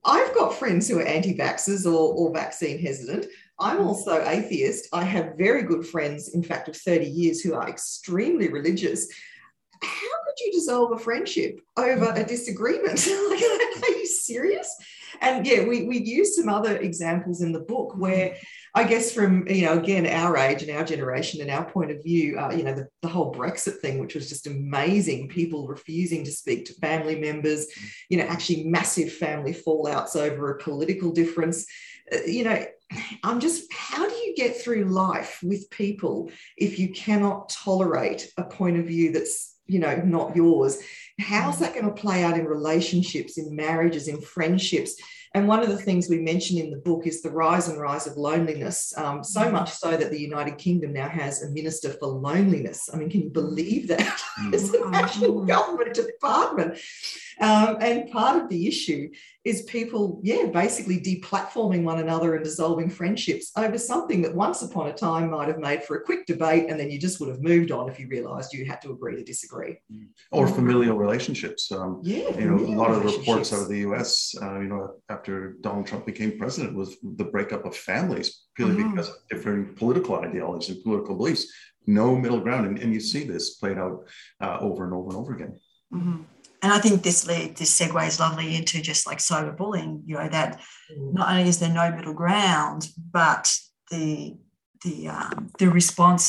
I've 0.04 0.34
got 0.34 0.56
friends 0.56 0.88
who 0.88 1.00
are 1.00 1.06
anti 1.06 1.38
vaxxers 1.38 1.86
or, 1.86 2.14
or 2.14 2.34
vaccine 2.34 2.80
hesitant. 2.80 3.28
I'm 3.60 3.82
also 3.82 4.26
atheist. 4.26 4.88
I 4.94 5.04
have 5.04 5.38
very 5.38 5.64
good 5.64 5.86
friends, 5.86 6.30
in 6.30 6.42
fact, 6.42 6.70
of 6.70 6.78
30 6.78 7.06
years 7.06 7.42
who 7.42 7.54
are 7.54 7.68
extremely 7.68 8.48
religious. 8.48 9.08
How 9.82 10.19
could 10.40 10.46
you 10.46 10.52
dissolve 10.60 10.92
a 10.92 10.98
friendship 10.98 11.62
over 11.78 12.14
a 12.14 12.24
disagreement? 12.24 13.06
like, 13.30 13.44
are 13.84 13.98
you 13.98 14.06
serious? 14.06 14.76
And 15.22 15.46
yeah, 15.46 15.66
we, 15.66 15.84
we 15.84 16.00
use 16.00 16.36
some 16.36 16.50
other 16.50 16.78
examples 16.78 17.42
in 17.42 17.52
the 17.52 17.60
book 17.60 17.96
where 17.98 18.36
I 18.76 18.84
guess 18.84 19.12
from, 19.12 19.48
you 19.48 19.66
know, 19.66 19.80
again, 19.80 20.06
our 20.06 20.38
age 20.38 20.62
and 20.62 20.72
our 20.72 20.84
generation 20.84 21.42
and 21.42 21.50
our 21.50 21.66
point 21.66 21.92
of 21.92 22.04
view, 22.04 22.38
uh, 22.40 22.52
you 22.52 22.64
know, 22.64 22.76
the, 22.76 22.88
the 23.02 23.08
whole 23.08 23.34
Brexit 23.34 23.80
thing, 23.80 24.00
which 24.00 24.16
was 24.16 24.30
just 24.30 24.48
amazing, 24.48 25.30
people 25.30 25.68
refusing 25.68 26.24
to 26.24 26.32
speak 26.32 26.66
to 26.66 26.74
family 26.76 27.20
members, 27.20 27.68
you 28.10 28.18
know, 28.18 28.26
actually 28.26 28.66
massive 28.66 29.12
family 29.12 29.54
fallouts 29.54 30.16
over 30.16 30.52
a 30.52 30.60
political 30.60 31.12
difference. 31.12 31.66
Uh, 32.14 32.20
you 32.26 32.44
know, 32.44 32.64
I'm 33.24 33.40
just, 33.40 33.72
how 33.74 34.08
do 34.08 34.16
you 34.16 34.36
get 34.36 34.58
through 34.58 34.86
life 34.86 35.40
with 35.44 35.70
people 35.72 36.32
if 36.56 36.80
you 36.80 36.90
cannot 36.90 37.50
tolerate 37.50 38.32
a 38.38 38.44
point 38.44 38.78
of 38.78 38.86
view 38.86 39.12
that's, 39.12 39.56
you 39.70 39.80
know, 39.80 39.96
not 39.98 40.36
yours? 40.36 40.80
How's 41.20 41.60
that 41.60 41.74
going 41.74 41.86
to 41.86 41.92
play 41.92 42.24
out 42.24 42.38
in 42.38 42.46
relationships, 42.46 43.38
in 43.38 43.56
marriages, 43.56 44.08
in 44.08 44.22
friendships? 44.22 44.96
And 45.36 45.48
one 45.48 45.62
of 45.62 45.70
the 45.70 45.78
things 45.78 46.10
we 46.10 46.20
mention 46.20 46.58
in 46.58 46.72
the 46.72 46.78
book 46.78 47.06
is 47.06 47.22
the 47.22 47.30
rise 47.30 47.68
and 47.68 47.80
rise 47.80 48.08
of 48.08 48.18
loneliness, 48.18 48.98
um, 48.98 49.24
so 49.24 49.52
much 49.52 49.72
so 49.72 49.96
that 49.96 50.10
the 50.10 50.20
United 50.20 50.58
Kingdom 50.58 50.94
now 50.94 51.08
has 51.08 51.44
a 51.44 51.52
minister 51.52 51.92
for 51.92 52.08
loneliness. 52.08 52.90
I 52.92 52.98
mean, 52.98 53.12
can 53.12 53.22
you 53.22 53.30
believe 53.30 53.88
that? 53.90 54.20
it's 54.46 54.74
a 54.74 54.90
national 54.90 55.46
government 55.46 55.94
department. 55.94 56.80
Um, 57.40 57.78
and 57.80 58.10
part 58.12 58.42
of 58.42 58.50
the 58.50 58.68
issue 58.68 59.10
is 59.46 59.62
people, 59.64 60.20
yeah, 60.24 60.48
basically 60.48 61.00
deplatforming 61.00 61.84
one 61.84 62.00
another 62.00 62.36
and 62.36 62.44
dissolving 62.44 62.90
friendships 62.90 63.52
over 63.56 63.78
something 63.78 64.22
that 64.24 64.36
once 64.36 64.62
upon 64.62 64.88
a 64.88 64.94
time 64.94 65.30
might 65.30 65.48
have 65.48 65.60
made 65.60 65.84
for 65.84 65.98
a 65.98 66.04
quick 66.04 66.26
debate, 66.26 66.70
and 66.70 66.80
then 66.80 66.92
you 66.92 67.00
just 67.00 67.20
would 67.20 67.30
have 67.30 67.42
moved 67.42 67.72
on 67.72 67.88
if 67.88 68.00
you 68.00 68.08
realised 68.08 68.52
you 68.52 68.66
had 68.66 68.82
to 68.82 68.92
agree 68.92 69.16
to 69.16 69.24
disagree. 69.24 69.78
or 70.32 70.48
familial 70.48 70.98
relationships 71.10 71.72
um, 71.72 71.92
Yeah, 72.04 72.30
you 72.40 72.48
know 72.50 72.60
a 72.74 72.76
lot 72.82 72.92
of 72.92 72.98
the 73.02 73.10
reports 73.18 73.52
out 73.54 73.62
of 73.66 73.70
the 73.74 73.82
us 74.00 74.12
uh, 74.44 74.60
you 74.64 74.70
know 74.74 74.84
after 75.16 75.34
donald 75.66 75.86
trump 75.88 76.04
became 76.12 76.32
president 76.44 76.72
was 76.82 76.90
the 77.22 77.28
breakup 77.36 77.64
of 77.70 77.74
families 77.92 78.28
purely 78.56 78.76
Mhm. 78.76 78.90
because 78.90 79.10
of 79.10 79.16
different 79.32 79.64
political 79.82 80.14
ideologies 80.26 80.70
and 80.74 80.84
political 80.88 81.16
beliefs 81.22 81.44
no 82.02 82.06
middle 82.24 82.42
ground 82.46 82.64
and, 82.68 82.76
and 82.84 82.90
you 82.96 83.02
see 83.12 83.24
this 83.34 83.46
played 83.62 83.80
out 83.86 83.98
uh, 84.44 84.58
over 84.68 84.82
and 84.86 84.94
over 84.98 85.08
and 85.12 85.18
over 85.22 85.32
again 85.38 85.54
Mhm. 86.00 86.20
And 86.62 86.72
I 86.78 86.80
think 86.84 86.96
this 87.02 87.26
lead, 87.30 87.50
this 87.56 87.72
segues 87.80 88.20
lovely 88.20 88.50
into 88.60 88.78
just 88.92 89.04
like 89.10 89.20
cyberbullying. 89.30 89.92
You 90.10 90.16
know 90.18 90.30
that 90.38 90.52
Mm. 90.92 91.14
not 91.18 91.30
only 91.32 91.48
is 91.52 91.58
there 91.60 91.74
no 91.82 91.86
middle 91.98 92.18
ground, 92.24 92.82
but 93.20 93.46
the 93.92 94.08
the 94.86 94.96
um, 95.18 95.38
the 95.62 95.70
response, 95.82 96.24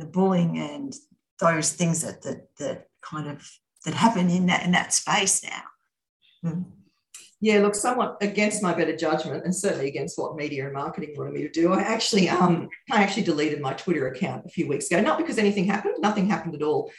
the 0.00 0.08
bullying, 0.16 0.52
and 0.70 0.90
those 1.44 1.68
things 1.78 1.96
that 2.04 2.16
that 2.24 2.40
that 2.60 2.78
kind 3.10 3.26
of 3.34 3.38
that 3.84 3.94
happen 3.94 4.30
in 4.30 4.46
that 4.46 4.64
in 4.64 4.72
that 4.72 4.92
space 4.92 5.42
now. 5.44 6.50
Mm. 6.50 6.64
Yeah, 7.40 7.60
look, 7.60 7.74
somewhat 7.74 8.16
against 8.22 8.62
my 8.62 8.72
better 8.72 8.96
judgment, 8.96 9.44
and 9.44 9.54
certainly 9.54 9.88
against 9.88 10.18
what 10.18 10.34
media 10.34 10.64
and 10.64 10.72
marketing 10.72 11.14
wanted 11.16 11.34
me 11.34 11.42
to 11.42 11.50
do. 11.50 11.74
I 11.74 11.82
actually, 11.82 12.28
um, 12.28 12.70
I 12.90 13.02
actually 13.02 13.24
deleted 13.24 13.60
my 13.60 13.74
Twitter 13.74 14.06
account 14.08 14.46
a 14.46 14.48
few 14.48 14.66
weeks 14.66 14.86
ago. 14.86 15.02
Not 15.02 15.18
because 15.18 15.36
anything 15.36 15.66
happened, 15.66 15.96
nothing 15.98 16.26
happened 16.26 16.54
at 16.54 16.62
all, 16.62 16.90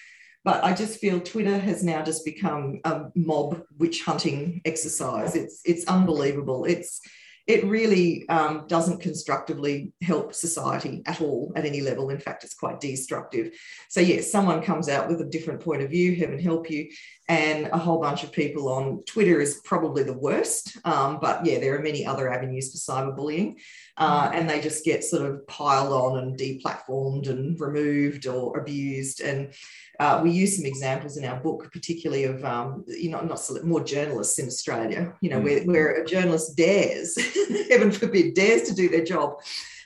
but 0.43 0.63
I 0.63 0.73
just 0.73 0.99
feel 0.99 1.19
Twitter 1.19 1.57
has 1.57 1.83
now 1.83 2.03
just 2.03 2.23
become 2.23 2.79
a 2.83 3.05
mob 3.15 3.63
witch 3.79 4.03
hunting 4.03 4.61
exercise. 4.65 5.35
It's 5.35 5.61
it's 5.65 5.85
unbelievable. 5.85 6.65
It's 6.65 7.01
it 7.47 7.63
really 7.65 8.27
um, 8.27 8.65
doesn't 8.67 9.01
constructively 9.01 9.93
help 10.01 10.33
society 10.33 11.03
at 11.05 11.21
all 11.21 11.51
at 11.55 11.65
any 11.65 11.81
level. 11.81 12.09
In 12.09 12.19
fact, 12.19 12.43
it's 12.43 12.55
quite 12.55 12.79
destructive. 12.79 13.53
So, 13.89 13.99
yes, 13.99 14.31
someone 14.31 14.63
comes 14.63 14.89
out 14.89 15.07
with 15.07 15.21
a 15.21 15.25
different 15.25 15.61
point 15.61 15.83
of 15.83 15.91
view, 15.91 16.15
heaven 16.15 16.39
help 16.39 16.69
you, 16.71 16.89
and 17.27 17.67
a 17.67 17.77
whole 17.77 17.99
bunch 17.99 18.23
of 18.23 18.31
people 18.31 18.69
on 18.69 19.03
Twitter 19.05 19.41
is 19.41 19.59
probably 19.63 20.03
the 20.03 20.13
worst. 20.13 20.77
Um, 20.85 21.17
but 21.19 21.43
yeah, 21.43 21.59
there 21.59 21.75
are 21.75 21.81
many 21.81 22.05
other 22.05 22.31
avenues 22.31 22.71
for 22.71 22.77
cyberbullying, 22.77 23.55
uh, 23.97 24.29
and 24.31 24.47
they 24.47 24.61
just 24.61 24.85
get 24.85 25.03
sort 25.03 25.27
of 25.27 25.45
piled 25.47 25.91
on 25.91 26.19
and 26.19 26.37
deplatformed 26.37 27.27
and 27.27 27.59
removed 27.59 28.27
or 28.27 28.59
abused. 28.59 29.21
And 29.21 29.53
uh, 29.99 30.21
we 30.23 30.31
use 30.31 30.57
some 30.57 30.65
examples 30.65 31.17
in 31.17 31.25
our 31.25 31.39
book, 31.39 31.71
particularly 31.71 32.25
of 32.25 32.45
um, 32.45 32.85
you 32.87 33.09
know 33.09 33.21
not 33.21 33.41
more 33.63 33.83
journalists 33.83 34.37
in 34.37 34.45
Australia. 34.45 35.13
You 35.21 35.31
know, 35.31 35.39
mm. 35.39 35.43
where, 35.43 35.63
where 35.63 36.03
a 36.03 36.05
journalist 36.05 36.55
dares, 36.55 37.17
heaven 37.69 37.91
forbid, 37.91 38.35
dares 38.35 38.63
to 38.69 38.75
do 38.75 38.87
their 38.87 39.03
job. 39.03 39.39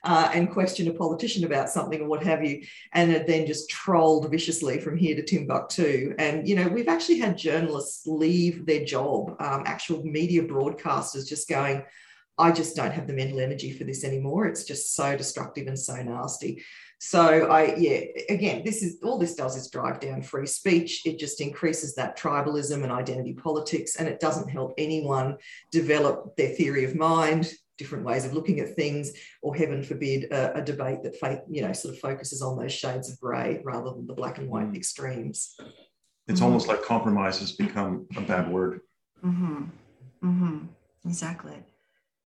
Uh, 0.03 0.31
and 0.33 0.49
question 0.49 0.87
a 0.87 0.93
politician 0.93 1.43
about 1.43 1.69
something 1.69 2.01
or 2.01 2.07
what 2.07 2.23
have 2.23 2.43
you, 2.43 2.63
and 2.93 3.11
it 3.11 3.27
then 3.27 3.45
just 3.45 3.69
trolled 3.69 4.31
viciously 4.31 4.79
from 4.79 4.97
here 4.97 5.15
to 5.15 5.23
Timbuktu. 5.23 6.15
And 6.17 6.47
you 6.47 6.55
know, 6.55 6.67
we've 6.69 6.87
actually 6.87 7.19
had 7.19 7.37
journalists 7.37 8.07
leave 8.07 8.65
their 8.65 8.85
job, 8.85 9.35
um, 9.41 9.63
actual 9.65 10.01
media 10.03 10.43
broadcasters, 10.43 11.27
just 11.27 11.49
going, 11.49 11.83
"I 12.37 12.51
just 12.51 12.75
don't 12.75 12.93
have 12.93 13.07
the 13.07 13.13
mental 13.13 13.41
energy 13.41 13.73
for 13.73 13.83
this 13.83 14.03
anymore. 14.03 14.45
It's 14.47 14.63
just 14.63 14.95
so 14.95 15.17
destructive 15.17 15.67
and 15.67 15.77
so 15.77 15.95
nasty." 16.01 16.63
So 17.01 17.47
I, 17.49 17.75
yeah, 17.75 18.01
again, 18.29 18.63
this 18.65 18.83
is 18.83 18.99
all 19.03 19.17
this 19.17 19.35
does 19.35 19.55
is 19.55 19.69
drive 19.69 20.01
down 20.01 20.21
free 20.21 20.47
speech. 20.47 21.05
It 21.05 21.17
just 21.17 21.39
increases 21.39 21.95
that 21.95 22.17
tribalism 22.17 22.83
and 22.83 22.91
identity 22.91 23.33
politics, 23.33 23.95
and 23.95 24.07
it 24.07 24.19
doesn't 24.19 24.49
help 24.49 24.73
anyone 24.77 25.37
develop 25.71 26.35
their 26.35 26.49
theory 26.49 26.83
of 26.83 26.95
mind, 26.95 27.53
different 27.79 28.05
ways 28.05 28.25
of 28.25 28.33
looking 28.33 28.59
at 28.59 28.75
things, 28.75 29.13
or 29.41 29.55
heaven 29.55 29.81
forbid, 29.81 30.25
a, 30.31 30.57
a 30.57 30.61
debate 30.61 31.01
that 31.03 31.15
faith, 31.15 31.39
you 31.49 31.63
know, 31.63 31.73
sort 31.73 31.95
of 31.95 31.99
focuses 31.99 32.43
on 32.43 32.59
those 32.59 32.73
shades 32.73 33.09
of 33.09 33.19
grey 33.19 33.61
rather 33.63 33.89
than 33.91 34.05
the 34.05 34.13
black 34.13 34.37
and 34.37 34.49
white 34.49 34.71
mm. 34.71 34.75
extremes. 34.75 35.55
It's 36.27 36.39
mm-hmm. 36.39 36.45
almost 36.45 36.67
like 36.67 36.83
compromise 36.83 37.39
has 37.39 37.53
become 37.53 38.05
a 38.15 38.21
bad 38.21 38.51
word. 38.51 38.81
Mm-hmm. 39.25 39.63
Mm-hmm. 40.23 40.57
Exactly. 41.05 41.63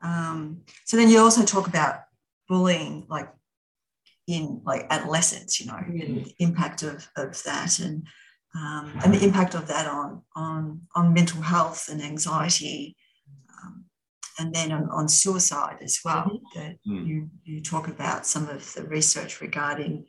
Um, 0.03 0.63
so 0.85 0.97
then 0.97 1.09
you 1.09 1.19
also 1.21 1.45
talk 1.45 1.69
about 1.69 2.01
bullying, 2.49 3.07
like 3.09 3.31
in 4.27 4.61
like 4.65 4.87
adolescence, 4.91 5.61
you 5.61 5.67
know, 5.67 5.75
mm. 5.75 6.05
and 6.05 6.25
the 6.25 6.35
impact 6.39 6.83
of, 6.83 7.07
of 7.17 7.41
that 7.45 7.79
and 7.79 8.07
um, 8.57 8.93
and 9.05 9.13
the 9.13 9.25
impact 9.25 9.55
of 9.55 9.67
that 9.67 9.87
on 9.87 10.23
on 10.37 10.83
on 10.95 11.13
mental 11.13 11.43
health 11.43 11.89
and 11.91 12.01
anxiety, 12.01 12.97
and 14.39 14.55
then 14.55 14.73
on, 14.73 14.89
on 14.91 15.09
suicide 15.09 15.79
as 15.83 16.01
well. 16.05 16.25
Mm-hmm. 16.25 16.59
That 16.59 16.77
mm. 16.87 17.07
you 17.07 17.31
you 17.45 17.63
talk 17.63 17.89
about 17.89 18.27
some 18.27 18.49
of 18.49 18.73
the 18.75 18.85
research 18.85 19.41
regarding 19.41 20.07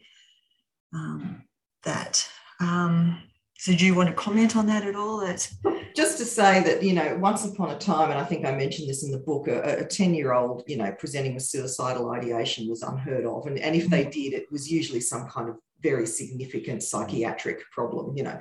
um, 0.94 1.44
that. 1.84 2.28
Um, 2.60 3.22
so 3.58 3.74
do 3.74 3.86
you 3.86 3.96
want 3.96 4.10
to 4.10 4.16
comment 4.16 4.56
on 4.56 4.68
that 4.68 4.86
at 4.86 4.96
all? 4.96 5.20
That 5.20 5.50
just 5.96 6.18
to 6.18 6.26
say 6.26 6.62
that 6.64 6.84
you 6.84 6.94
know 6.94 7.18
once 7.20 7.46
upon 7.46 7.72
a 7.72 7.78
time 7.78 8.12
and 8.12 8.20
i 8.20 8.24
think 8.24 8.46
i 8.46 8.52
mentioned 8.52 8.88
this 8.88 9.04
in 9.04 9.12
the 9.12 9.18
book 9.18 9.48
a 9.48 9.86
10 9.86 10.14
year 10.14 10.34
old 10.34 10.64
you 10.68 10.78
know 10.78 10.92
presenting 11.00 11.34
with 11.34 11.44
suicidal 11.44 12.12
ideation 12.12 12.70
was 12.70 12.84
unheard 12.84 13.26
of 13.26 13.48
and, 13.48 13.58
and 13.60 13.76
if 13.76 13.90
they 13.90 14.04
did 14.04 14.34
it 14.34 14.52
was 14.52 14.70
usually 14.70 15.00
some 15.00 15.28
kind 15.30 15.50
of 15.50 15.56
very 15.82 16.06
significant 16.06 16.84
psychiatric 16.84 17.60
problem 17.72 18.16
you 18.16 18.24
know 18.24 18.38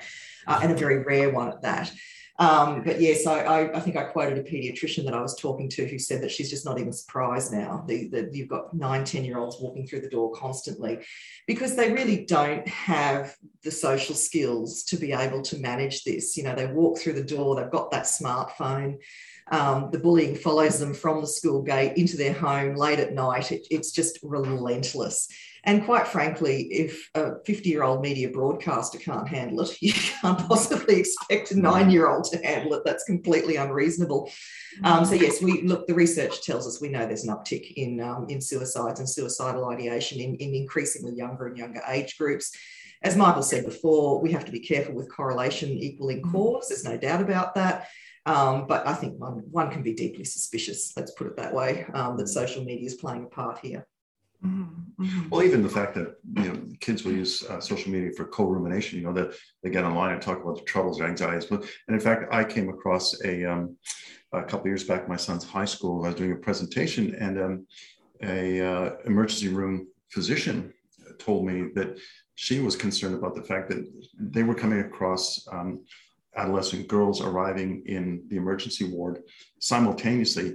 uh, 0.47 0.61
and 0.63 0.73
a 0.73 0.75
very 0.75 1.03
rare 1.05 1.31
one 1.31 1.49
at 1.49 1.63
that 1.63 1.93
um, 2.39 2.83
but 2.83 3.01
yes, 3.01 3.29
I, 3.29 3.41
I, 3.43 3.77
I, 3.77 3.81
think 3.81 3.97
I 3.97 4.03
quoted 4.03 4.39
a 4.39 4.43
pediatrician 4.43 5.05
that 5.05 5.15
I 5.15 5.21
was 5.21 5.37
talking 5.37 5.69
to 5.71 5.87
who 5.87 6.01
said 6.01 6.21
that 6.23 6.33
she's 6.33 6.51
just 6.51 6.65
not 6.65 6.81
even 6.81 6.93
surprised 6.93 7.53
now 7.53 7.85
that 7.87 8.31
you've 8.33 8.49
got 8.49 8.75
nine, 8.75 9.05
10 9.05 9.25
year 9.25 9.39
olds 9.39 9.59
walking 9.61 9.87
through 9.87 10.01
the 10.01 10.11
door 10.11 10.33
constantly 10.33 10.99
because 11.47 11.77
they 11.77 11.93
really 11.93 12.25
don't 12.25 12.67
have 12.67 13.37
the 13.63 13.71
social 13.71 14.17
skills 14.17 14.83
to 14.85 14.97
be 14.97 15.13
able 15.13 15.43
to 15.43 15.59
manage 15.59 16.03
this. 16.03 16.37
You 16.37 16.43
know, 16.43 16.57
they 16.57 16.67
walk 16.67 16.99
through 16.99 17.13
the 17.13 17.23
door, 17.23 17.55
they've 17.55 17.71
got 17.71 17.93
that 17.93 18.05
smartphone. 18.05 18.99
Um, 19.51 19.91
the 19.91 19.99
bullying 19.99 20.37
follows 20.37 20.79
them 20.79 20.95
from 20.95 21.21
the 21.21 21.27
school 21.27 21.63
gate 21.63 21.97
into 21.97 22.17
their 22.17 22.33
home 22.33 22.77
late 22.77 22.99
at 22.99 23.13
night. 23.13 23.53
It, 23.53 23.67
it's 23.71 23.93
just 23.93 24.19
relentless. 24.23 25.29
And 25.67 25.85
quite 25.85 26.07
frankly, 26.07 26.65
if 26.71 27.11
a 27.15 27.43
50 27.45 27.69
year 27.69 27.83
old 27.83 28.03
media 28.03 28.29
broadcaster 28.29 28.99
can't 28.99 29.27
handle 29.27 29.63
it, 29.63 29.77
you 29.83 29.93
can't 29.93 30.39
possibly 30.47 31.01
expect 31.01 31.51
a 31.53 31.59
nine 31.59 31.91
year 31.91 32.09
old 32.09 32.25
to 32.25 32.39
handle 32.39 32.75
it. 32.75 32.83
That's 32.85 33.05
completely 33.05 33.57
unreasonable. 33.57 34.31
Um, 34.83 35.05
so, 35.05 35.15
yes, 35.15 35.43
we 35.43 35.63
look, 35.63 35.87
the 35.87 35.95
research 35.95 36.43
tells 36.43 36.67
us 36.67 36.81
we 36.81 36.89
know 36.89 37.07
there's 37.07 37.25
an 37.25 37.35
uptick 37.35 37.73
in, 37.77 38.01
um, 38.01 38.27
in 38.29 38.41
suicides 38.41 39.01
and 39.01 39.09
suicidal 39.09 39.69
ideation 39.69 40.21
in, 40.21 40.35
in 40.37 40.55
increasingly 40.55 41.15
younger 41.17 41.47
and 41.47 41.57
younger 41.57 41.83
age 41.89 42.19
groups. 42.19 42.53
As 43.03 43.17
Michael 43.17 43.43
said 43.43 43.65
before, 43.65 44.21
we 44.21 44.33
have 44.33 44.47
to 44.47 44.53
be 44.53 44.61
careful 44.61 44.95
with 44.95 45.15
correlation 45.15 45.71
equaling 45.71 46.23
mm-hmm. 46.23 46.33
cause. 46.33 46.69
There's 46.69 46.85
no 46.85 46.97
doubt 46.97 47.21
about 47.21 47.55
that. 47.55 47.89
Um, 48.27 48.67
but 48.67 48.87
I 48.87 48.95
think 48.95 49.21
one, 49.21 49.43
one 49.51 49.71
can 49.71 49.83
be 49.83 49.93
deeply 49.93 50.25
suspicious, 50.25 50.93
let's 50.97 51.13
put 51.13 51.27
it 51.27 51.37
that 51.37 51.53
way, 51.53 51.87
um, 51.93 52.17
that 52.17 52.29
social 52.29 52.65
media 52.65 52.87
is 52.87 52.95
playing 52.95 53.25
a 53.25 53.27
part 53.27 53.59
here. 53.59 53.87
Mm-hmm. 54.45 55.03
mm-hmm. 55.03 55.29
Well, 55.31 55.43
even 55.43 55.63
the 55.63 55.69
fact 55.69 55.95
that 55.95 56.17
you 56.37 56.53
know 56.53 56.61
kids 56.81 57.05
will 57.05 57.13
use 57.13 57.45
uh, 57.45 57.61
social 57.61 57.91
media 57.91 58.11
for 58.17 58.27
co-rumination, 58.27 58.99
you 58.99 59.05
know, 59.07 59.13
that 59.15 59.35
they 59.63 59.71
get 59.71 59.85
online 59.85 60.13
and 60.13 60.21
talk 60.21 60.43
about 60.43 60.57
the 60.57 60.65
troubles 60.65 61.01
or 61.01 61.07
anxieties. 61.07 61.47
But 61.47 61.63
and 61.89 61.95
in 61.95 62.01
fact, 62.01 62.33
I 62.33 62.45
came 62.45 62.69
across 62.69 63.19
a 63.25 63.45
um, 63.45 63.77
a 64.33 64.43
couple 64.43 64.67
years 64.67 64.85
back, 64.85 65.09
my 65.09 65.17
son's 65.17 65.45
high 65.45 65.65
school. 65.65 66.05
I 66.05 66.09
was 66.09 66.17
doing 66.17 66.33
a 66.33 66.37
presentation, 66.37 67.15
and 67.15 67.41
um, 67.41 67.67
a 68.23 68.61
uh, 68.61 68.91
emergency 69.07 69.49
room 69.49 69.87
physician 70.11 70.73
told 71.19 71.47
me 71.47 71.71
that 71.75 71.99
she 72.35 72.61
was 72.61 72.77
concerned 72.77 73.15
about 73.15 73.35
the 73.35 73.43
fact 73.43 73.71
that 73.71 73.87
they 74.19 74.43
were 74.43 74.55
coming 74.55 74.81
across 74.81 75.47
um, 75.53 75.85
adolescent 76.37 76.89
girls 76.89 77.21
arriving 77.21 77.83
in 77.87 78.25
the 78.29 78.37
emergency 78.37 78.85
ward 78.85 79.21
simultaneously 79.61 80.55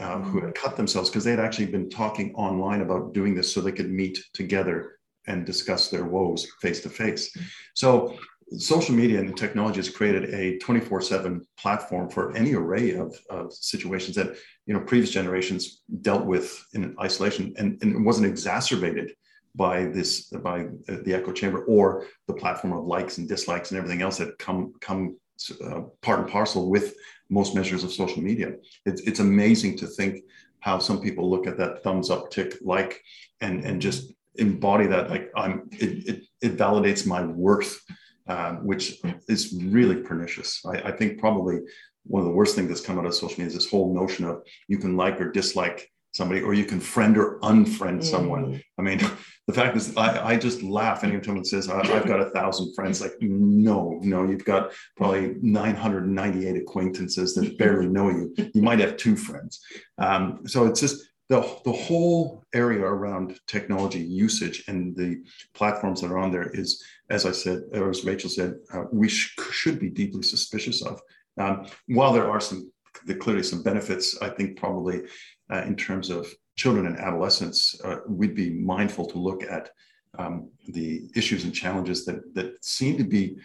uh, 0.00 0.20
who 0.20 0.40
had 0.40 0.54
cut 0.54 0.76
themselves 0.76 1.08
because 1.08 1.24
they 1.24 1.30
had 1.30 1.40
actually 1.40 1.66
been 1.66 1.88
talking 1.88 2.34
online 2.34 2.82
about 2.82 3.14
doing 3.14 3.34
this 3.34 3.52
so 3.52 3.60
they 3.60 3.72
could 3.72 3.90
meet 3.90 4.18
together 4.34 4.98
and 5.26 5.44
discuss 5.44 5.88
their 5.88 6.04
woes 6.04 6.46
face 6.60 6.80
to 6.80 6.88
face. 6.88 7.34
So 7.74 8.16
social 8.58 8.94
media 8.94 9.18
and 9.18 9.36
technology 9.36 9.78
has 9.78 9.88
created 9.88 10.32
a 10.32 10.58
24-7 10.58 11.40
platform 11.58 12.08
for 12.08 12.36
any 12.36 12.54
array 12.54 12.92
of, 12.92 13.18
of, 13.28 13.52
situations 13.52 14.14
that 14.16 14.36
you 14.66 14.74
know 14.74 14.80
previous 14.80 15.10
generations 15.10 15.82
dealt 16.02 16.24
with 16.24 16.64
in 16.74 16.94
isolation 17.00 17.52
and, 17.58 17.78
and 17.82 17.96
it 17.96 18.00
wasn't 18.00 18.26
exacerbated 18.26 19.12
by 19.56 19.86
this 19.86 20.26
by 20.26 20.66
the 20.86 21.14
echo 21.14 21.32
chamber 21.32 21.64
or 21.64 22.06
the 22.28 22.34
platform 22.34 22.74
of 22.74 22.84
likes 22.84 23.18
and 23.18 23.28
dislikes 23.28 23.70
and 23.70 23.78
everything 23.78 24.02
else 24.02 24.18
that 24.18 24.38
come 24.38 24.74
come 24.80 25.16
uh, 25.64 25.82
part 26.02 26.20
and 26.20 26.28
parcel 26.28 26.70
with 26.70 26.94
most 27.28 27.54
measures 27.54 27.82
of 27.82 27.92
social 27.92 28.22
media. 28.22 28.52
It's, 28.84 29.00
it's 29.02 29.20
amazing 29.20 29.76
to 29.78 29.86
think 29.86 30.22
how 30.60 30.78
some 30.78 31.00
people 31.00 31.28
look 31.28 31.46
at 31.46 31.58
that 31.58 31.82
thumbs 31.82 32.10
up 32.10 32.30
tick 32.30 32.56
like 32.62 33.02
and 33.40 33.64
and 33.64 33.80
just 33.80 34.12
embody 34.36 34.86
that 34.86 35.10
like 35.10 35.30
I'm 35.36 35.68
it 35.72 36.08
it, 36.08 36.22
it 36.42 36.56
validates 36.56 37.06
my 37.06 37.22
worth, 37.24 37.80
uh, 38.28 38.54
which 38.56 39.00
is 39.28 39.58
really 39.62 40.02
pernicious. 40.02 40.60
I, 40.66 40.88
I 40.88 40.92
think 40.92 41.18
probably 41.18 41.60
one 42.04 42.20
of 42.22 42.28
the 42.28 42.34
worst 42.34 42.54
things 42.54 42.68
that's 42.68 42.80
come 42.80 42.98
out 42.98 43.06
of 43.06 43.14
social 43.14 43.38
media 43.38 43.46
is 43.46 43.54
this 43.54 43.70
whole 43.70 43.94
notion 43.94 44.26
of 44.26 44.42
you 44.68 44.78
can 44.78 44.96
like 44.96 45.20
or 45.20 45.30
dislike 45.30 45.90
somebody 46.16 46.40
or 46.40 46.54
you 46.54 46.64
can 46.64 46.80
friend 46.80 47.16
or 47.18 47.38
unfriend 47.40 47.98
mm. 47.98 48.04
someone. 48.04 48.62
I 48.78 48.82
mean, 48.82 48.98
the 49.46 49.52
fact 49.52 49.76
is, 49.76 49.96
I, 49.96 50.32
I 50.32 50.36
just 50.36 50.62
laugh 50.62 51.04
anytime 51.04 51.24
someone 51.24 51.44
says, 51.44 51.68
I've 51.68 52.06
got 52.06 52.20
a 52.20 52.30
thousand 52.30 52.74
friends. 52.74 53.00
Like, 53.00 53.12
no, 53.20 53.98
no, 54.02 54.24
you've 54.24 54.44
got 54.44 54.72
probably 54.96 55.36
998 55.40 56.56
acquaintances 56.56 57.34
that 57.34 57.58
barely 57.58 57.86
know 57.86 58.10
you. 58.10 58.34
You 58.54 58.62
might 58.62 58.80
have 58.80 58.96
two 58.96 59.16
friends. 59.16 59.60
Um, 59.98 60.40
so 60.46 60.66
it's 60.66 60.80
just 60.80 61.04
the, 61.28 61.40
the 61.64 61.72
whole 61.72 62.44
area 62.54 62.84
around 62.84 63.38
technology 63.46 64.00
usage 64.00 64.64
and 64.68 64.96
the 64.96 65.22
platforms 65.54 66.00
that 66.00 66.10
are 66.10 66.18
on 66.18 66.30
there 66.30 66.50
is, 66.52 66.82
as 67.10 67.26
I 67.26 67.32
said, 67.32 67.62
or 67.72 67.90
as 67.90 68.04
Rachel 68.04 68.30
said, 68.30 68.54
uh, 68.72 68.84
we 68.92 69.08
sh- 69.08 69.36
should 69.50 69.78
be 69.78 69.90
deeply 69.90 70.22
suspicious 70.22 70.82
of. 70.82 71.00
Um, 71.38 71.66
while 71.88 72.12
there 72.12 72.30
are 72.30 72.40
some, 72.40 72.70
there 73.04 73.16
clearly 73.16 73.42
some 73.42 73.62
benefits, 73.62 74.20
I 74.22 74.28
think 74.30 74.58
probably 74.58 75.02
uh, 75.50 75.62
in 75.62 75.76
terms 75.76 76.10
of 76.10 76.26
children 76.56 76.86
and 76.86 76.98
adolescents, 76.98 77.80
uh, 77.84 77.98
we'd 78.08 78.34
be 78.34 78.50
mindful 78.50 79.06
to 79.06 79.18
look 79.18 79.42
at 79.42 79.70
um, 80.18 80.50
the 80.68 81.08
issues 81.14 81.44
and 81.44 81.54
challenges 81.54 82.04
that, 82.06 82.34
that 82.34 82.64
seem 82.64 82.96
to 82.96 83.04
be 83.04 83.36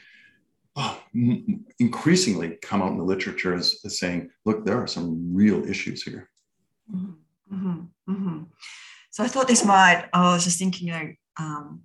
oh, 0.75 1.01
m- 1.13 1.65
increasingly 1.79 2.57
come 2.61 2.81
out 2.81 2.91
in 2.91 2.97
the 2.97 3.03
literature 3.03 3.53
as, 3.53 3.79
as, 3.85 3.99
saying, 3.99 4.29
look, 4.45 4.65
there 4.65 4.81
are 4.81 4.87
some 4.87 5.35
real 5.35 5.63
issues 5.65 6.03
here. 6.03 6.29
Mm-hmm. 6.93 7.55
Mm-hmm. 7.55 8.13
mm-hmm. 8.13 8.43
So 9.11 9.25
I 9.25 9.27
thought 9.27 9.47
this 9.47 9.65
might, 9.65 10.07
I 10.13 10.33
was 10.33 10.45
just 10.45 10.57
thinking, 10.57 10.87
you 10.87 10.93
know, 10.93 11.11
um, 11.37 11.81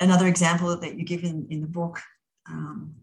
another 0.00 0.26
example 0.26 0.76
that 0.76 0.98
you 0.98 1.04
give 1.04 1.24
in, 1.24 1.46
in 1.48 1.62
the 1.62 1.66
book, 1.66 2.00
um, 2.46 2.94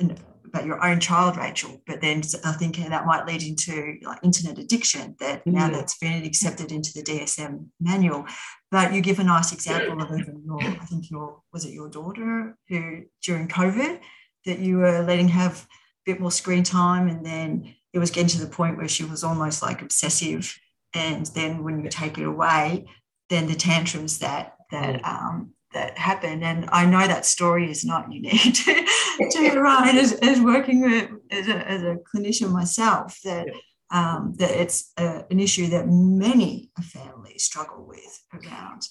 and 0.00 0.18
about 0.52 0.66
your 0.66 0.84
own 0.84 1.00
child, 1.00 1.36
Rachel, 1.36 1.80
but 1.86 2.00
then 2.00 2.22
I 2.44 2.52
think 2.52 2.76
that 2.76 3.06
might 3.06 3.26
lead 3.26 3.42
into 3.42 3.96
like 4.02 4.18
internet 4.22 4.58
addiction 4.58 5.16
that 5.18 5.40
mm-hmm. 5.40 5.56
now 5.56 5.70
that's 5.70 5.96
been 5.96 6.24
accepted 6.24 6.70
into 6.70 6.92
the 6.92 7.02
DSM 7.02 7.68
manual. 7.80 8.26
But 8.70 8.92
you 8.92 9.00
give 9.00 9.18
a 9.18 9.24
nice 9.24 9.52
example 9.52 10.00
of 10.02 10.10
even 10.10 10.42
your, 10.44 10.60
I 10.62 10.84
think 10.84 11.10
your, 11.10 11.40
was 11.52 11.64
it 11.64 11.72
your 11.72 11.88
daughter 11.88 12.56
who 12.68 13.02
during 13.22 13.48
COVID 13.48 14.00
that 14.44 14.58
you 14.58 14.78
were 14.78 15.02
letting 15.02 15.28
have 15.28 15.66
a 16.06 16.12
bit 16.12 16.20
more 16.20 16.30
screen 16.30 16.64
time 16.64 17.08
and 17.08 17.24
then 17.24 17.74
it 17.92 17.98
was 17.98 18.10
getting 18.10 18.28
to 18.28 18.40
the 18.40 18.50
point 18.50 18.76
where 18.76 18.88
she 18.88 19.04
was 19.04 19.24
almost 19.24 19.62
like 19.62 19.80
obsessive. 19.80 20.54
And 20.94 21.26
then 21.26 21.64
when 21.64 21.82
you 21.82 21.88
take 21.88 22.18
it 22.18 22.26
away, 22.26 22.86
then 23.30 23.46
the 23.46 23.54
tantrums 23.54 24.18
that 24.18 24.56
that 24.70 25.04
um, 25.04 25.52
that 25.74 25.98
happened. 25.98 26.44
And 26.44 26.68
I 26.70 26.86
know 26.86 27.06
that 27.06 27.26
story 27.26 27.70
is 27.70 27.84
not 27.84 28.12
unique 28.12 28.54
to, 28.54 28.86
to 29.30 29.60
Ryan 29.60 29.96
as, 29.96 30.12
as 30.14 30.40
working 30.40 30.82
with, 30.82 31.10
as, 31.30 31.48
a, 31.48 31.68
as 31.68 31.82
a 31.82 31.98
clinician 32.14 32.50
myself, 32.50 33.18
that, 33.24 33.48
um, 33.90 34.34
that 34.38 34.50
it's 34.50 34.92
a, 34.96 35.24
an 35.30 35.40
issue 35.40 35.68
that 35.68 35.88
many 35.88 36.70
families 36.80 37.44
struggle 37.44 37.86
with 37.86 38.22
around 38.32 38.82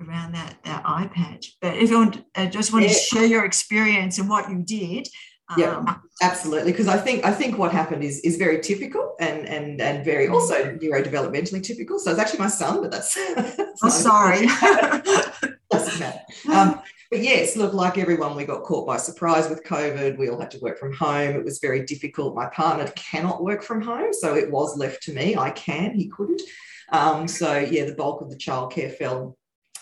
around 0.00 0.32
that, 0.32 0.58
that 0.64 0.84
iPad. 0.84 1.44
But 1.60 1.76
if 1.76 1.90
you 1.90 1.98
want, 1.98 2.24
I 2.36 2.46
just 2.46 2.72
want 2.72 2.84
yeah. 2.84 2.92
to 2.92 2.94
share 2.94 3.26
your 3.26 3.44
experience 3.44 4.18
and 4.18 4.28
what 4.28 4.48
you 4.48 4.62
did. 4.62 5.08
Yeah, 5.56 5.76
um, 5.76 6.02
absolutely. 6.20 6.72
Because 6.72 6.88
I 6.88 6.98
think 6.98 7.24
I 7.24 7.32
think 7.32 7.56
what 7.56 7.72
happened 7.72 8.04
is 8.04 8.20
is 8.20 8.36
very 8.36 8.60
typical 8.60 9.14
and 9.18 9.46
and 9.46 9.80
and 9.80 10.04
very 10.04 10.28
also 10.28 10.76
neurodevelopmentally 10.76 11.62
typical. 11.62 11.98
So 11.98 12.10
it's 12.10 12.20
actually 12.20 12.40
my 12.40 12.48
son, 12.48 12.82
but 12.82 12.90
that's. 12.90 13.14
that's 13.34 13.82
oh, 13.82 13.88
sorry. 13.88 14.46
doesn't 15.70 16.00
matter. 16.00 16.20
Um, 16.52 16.82
but 17.10 17.20
yes, 17.20 17.56
look, 17.56 17.72
like 17.72 17.96
everyone, 17.96 18.36
we 18.36 18.44
got 18.44 18.64
caught 18.64 18.86
by 18.86 18.98
surprise 18.98 19.48
with 19.48 19.64
COVID. 19.64 20.18
We 20.18 20.28
all 20.28 20.38
had 20.38 20.50
to 20.50 20.58
work 20.58 20.78
from 20.78 20.92
home. 20.92 21.36
It 21.36 21.44
was 21.44 21.58
very 21.58 21.84
difficult. 21.84 22.34
My 22.34 22.46
partner 22.46 22.90
cannot 22.96 23.42
work 23.42 23.62
from 23.62 23.80
home, 23.80 24.12
so 24.12 24.34
it 24.34 24.50
was 24.50 24.76
left 24.76 25.02
to 25.04 25.14
me. 25.14 25.34
I 25.36 25.50
can, 25.50 25.94
he 25.94 26.08
couldn't. 26.08 26.42
Um, 26.90 27.26
so 27.26 27.56
yeah, 27.58 27.84
the 27.84 27.94
bulk 27.94 28.20
of 28.20 28.30
the 28.30 28.36
childcare 28.36 28.94
fell 28.94 29.38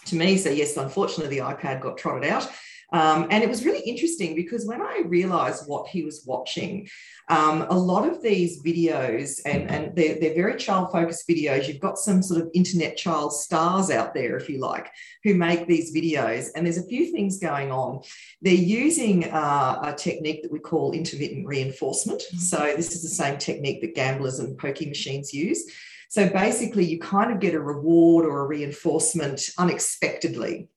to 0.07 0.16
me. 0.16 0.37
So 0.37 0.50
yes, 0.50 0.76
unfortunately, 0.76 1.37
the 1.37 1.44
iPad 1.44 1.81
got 1.81 1.98
trotted 1.98 2.29
out. 2.31 2.48
Um, 2.92 3.27
and 3.31 3.42
it 3.42 3.49
was 3.49 3.64
really 3.64 3.81
interesting 3.81 4.37
because 4.37 4.66
when 4.66 4.81
I 4.81 5.03
realized 5.07 5.64
what 5.66 5.88
he 5.88 6.05
was 6.05 6.25
watching, 6.27 6.88
um, 7.29 7.62
a 7.68 7.77
lot 7.77 8.09
of 8.09 8.22
these 8.22 8.62
videos, 8.62 9.40
and, 9.44 9.68
and 9.70 9.96
they're, 9.96 10.18
they're 10.20 10.35
very 10.35 10.57
child 10.57 10.92
focused 10.92 11.29
videos, 11.29 11.66
you've 11.66 11.81
got 11.81 11.99
some 11.99 12.22
sort 12.22 12.40
of 12.40 12.51
internet 12.55 12.96
child 12.96 13.33
stars 13.33 13.90
out 13.90 14.14
there, 14.14 14.37
if 14.37 14.49
you 14.49 14.61
like, 14.61 14.90
who 15.25 15.35
make 15.35 15.66
these 15.66 15.94
videos. 15.94 16.49
And 16.55 16.64
there's 16.64 16.79
a 16.79 16.87
few 16.87 17.11
things 17.11 17.38
going 17.38 17.72
on. 17.72 18.03
They're 18.40 18.55
using 18.55 19.25
uh, 19.25 19.81
a 19.83 19.92
technique 19.94 20.42
that 20.42 20.53
we 20.53 20.61
call 20.61 20.92
intermittent 20.92 21.46
reinforcement. 21.46 22.22
So, 22.22 22.72
this 22.77 22.94
is 22.94 23.03
the 23.03 23.09
same 23.09 23.38
technique 23.38 23.81
that 23.81 23.94
gamblers 23.94 24.38
and 24.38 24.59
pokie 24.59 24.88
machines 24.88 25.35
use. 25.35 25.64
So 26.09 26.29
basically, 26.29 26.85
you 26.85 27.01
kind 27.01 27.33
of 27.33 27.40
get 27.40 27.55
a 27.55 27.61
reward 27.61 28.27
or 28.27 28.40
a 28.40 28.46
reinforcement 28.46 29.51
unexpectedly 29.59 30.68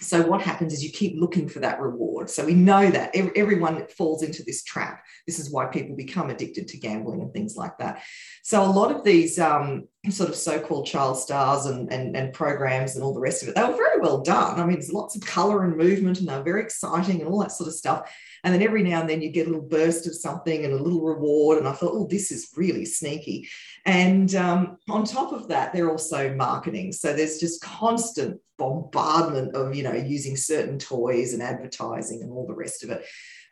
so 0.00 0.26
what 0.26 0.42
happens 0.42 0.72
is 0.72 0.84
you 0.84 0.90
keep 0.90 1.18
looking 1.18 1.48
for 1.48 1.60
that 1.60 1.80
reward. 1.80 2.28
So 2.28 2.44
we 2.44 2.54
know 2.54 2.90
that 2.90 3.14
everyone 3.14 3.86
falls 3.88 4.22
into 4.22 4.42
this 4.42 4.62
trap. 4.62 5.02
This 5.26 5.38
is 5.38 5.50
why 5.50 5.66
people 5.66 5.96
become 5.96 6.30
addicted 6.30 6.68
to 6.68 6.78
gambling 6.78 7.22
and 7.22 7.32
things 7.32 7.56
like 7.56 7.78
that 7.78 8.02
so 8.46 8.62
a 8.62 8.70
lot 8.70 8.94
of 8.94 9.02
these 9.02 9.40
um, 9.40 9.88
sort 10.08 10.28
of 10.28 10.36
so-called 10.36 10.86
child 10.86 11.18
stars 11.18 11.66
and, 11.66 11.92
and, 11.92 12.16
and, 12.16 12.32
programs 12.32 12.94
and 12.94 13.02
all 13.02 13.12
the 13.12 13.18
rest 13.18 13.42
of 13.42 13.48
it 13.48 13.56
they 13.56 13.64
were 13.64 13.74
very 13.74 13.98
well 13.98 14.20
done 14.22 14.60
i 14.60 14.64
mean 14.64 14.74
there's 14.74 14.92
lots 14.92 15.16
of 15.16 15.22
color 15.22 15.64
and 15.64 15.76
movement 15.76 16.20
and 16.20 16.28
they're 16.28 16.44
very 16.44 16.62
exciting 16.62 17.20
and 17.20 17.28
all 17.28 17.40
that 17.40 17.50
sort 17.50 17.66
of 17.66 17.74
stuff 17.74 18.08
and 18.44 18.54
then 18.54 18.62
every 18.62 18.84
now 18.84 19.00
and 19.00 19.10
then 19.10 19.20
you 19.20 19.30
get 19.30 19.48
a 19.48 19.50
little 19.50 19.66
burst 19.66 20.06
of 20.06 20.14
something 20.14 20.64
and 20.64 20.72
a 20.72 20.82
little 20.82 21.02
reward 21.02 21.58
and 21.58 21.66
i 21.66 21.72
thought 21.72 21.92
oh 21.92 22.06
this 22.08 22.30
is 22.30 22.52
really 22.56 22.84
sneaky 22.84 23.48
and 23.86 24.34
um, 24.34 24.78
on 24.90 25.04
top 25.04 25.32
of 25.32 25.46
that, 25.46 25.72
they're 25.72 25.90
also 25.90 26.34
marketing. 26.34 26.92
So 26.92 27.12
there's 27.12 27.38
just 27.38 27.62
constant 27.62 28.40
bombardment 28.58 29.54
of, 29.54 29.76
you 29.76 29.84
know, 29.84 29.94
using 29.94 30.36
certain 30.36 30.80
toys 30.80 31.32
and 31.32 31.42
advertising 31.42 32.20
and 32.20 32.32
all 32.32 32.48
the 32.48 32.54
rest 32.54 32.82
of 32.82 32.90
it. 32.90 33.06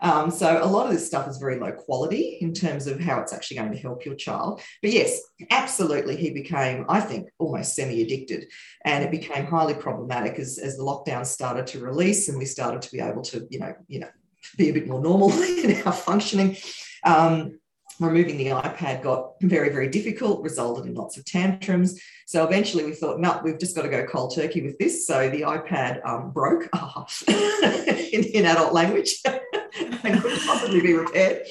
Um, 0.04 0.30
so 0.30 0.62
a 0.62 0.66
lot 0.66 0.86
of 0.86 0.92
this 0.92 1.06
stuff 1.06 1.26
is 1.28 1.38
very 1.38 1.58
low 1.58 1.72
quality 1.72 2.36
in 2.42 2.52
terms 2.52 2.86
of 2.86 3.00
how 3.00 3.20
it's 3.20 3.32
actually 3.32 3.56
going 3.56 3.72
to 3.72 3.78
help 3.78 4.04
your 4.04 4.14
child. 4.14 4.60
But 4.82 4.92
yes, 4.92 5.18
absolutely, 5.50 6.16
he 6.16 6.30
became, 6.30 6.84
I 6.90 7.00
think, 7.00 7.30
almost 7.38 7.74
semi-addicted, 7.74 8.46
and 8.84 9.02
it 9.02 9.10
became 9.10 9.46
highly 9.46 9.72
problematic 9.72 10.38
as, 10.38 10.58
as 10.58 10.76
the 10.76 10.82
lockdown 10.82 11.24
started 11.24 11.66
to 11.68 11.80
release 11.80 12.28
and 12.28 12.36
we 12.36 12.44
started 12.44 12.82
to 12.82 12.92
be 12.92 13.00
able 13.00 13.22
to, 13.22 13.46
you 13.50 13.58
know, 13.58 13.74
you 13.88 14.00
know, 14.00 14.10
be 14.58 14.68
a 14.68 14.74
bit 14.74 14.86
more 14.86 15.00
normal 15.00 15.32
in 15.42 15.82
our 15.86 15.92
functioning. 15.92 16.58
Um, 17.02 17.58
removing 18.00 18.36
the 18.36 18.48
iPad 18.48 19.02
got 19.02 19.34
very, 19.40 19.68
very 19.70 19.88
difficult, 19.88 20.42
resulted 20.42 20.86
in 20.86 20.94
lots 20.94 21.16
of 21.16 21.24
tantrums. 21.24 22.00
So 22.26 22.44
eventually 22.44 22.84
we 22.84 22.92
thought, 22.92 23.20
no, 23.20 23.40
we've 23.44 23.58
just 23.58 23.76
got 23.76 23.82
to 23.82 23.88
go 23.88 24.04
cold 24.04 24.34
turkey 24.34 24.62
with 24.62 24.78
this. 24.78 25.06
So 25.06 25.30
the 25.30 25.42
iPad 25.42 26.04
um, 26.04 26.32
broke 26.32 26.68
in, 27.28 28.24
in, 28.24 28.44
adult 28.46 28.72
language 28.72 29.22
and 30.04 30.20
couldn't 30.22 30.46
possibly 30.46 30.80
be 30.80 30.94
repaired. 30.94 31.46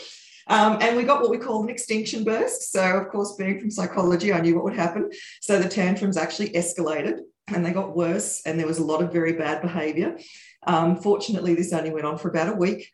Um, 0.48 0.78
and 0.82 0.98
we 0.98 1.04
got 1.04 1.22
what 1.22 1.30
we 1.30 1.38
call 1.38 1.64
an 1.64 1.70
extinction 1.70 2.24
burst. 2.24 2.72
So, 2.72 2.98
of 2.98 3.10
course, 3.10 3.36
being 3.36 3.60
from 3.60 3.72
psychology, 3.72 4.34
I 4.34 4.42
knew 4.42 4.56
what 4.56 4.66
would 4.66 4.76
happen. 4.76 5.10
So 5.42 5.60
the 5.60 5.70
tantrums 5.70 6.18
actually 6.18 6.50
escalated 6.50 7.20
and 7.48 7.66
they 7.66 7.72
got 7.72 7.96
worse, 7.96 8.42
and 8.46 8.58
there 8.58 8.68
was 8.68 8.80
a 8.80 8.86
lot 8.86 9.02
of 9.02 9.12
very 9.12 9.34
bad 9.34 9.62
behavior. 9.62 10.18
Um, 10.66 10.96
fortunately, 10.96 11.56
this 11.56 11.74
only 11.74 11.92
went 11.92 12.06
on 12.06 12.18
for 12.18 12.30
about 12.30 12.54
a 12.54 12.56
week 12.56 12.90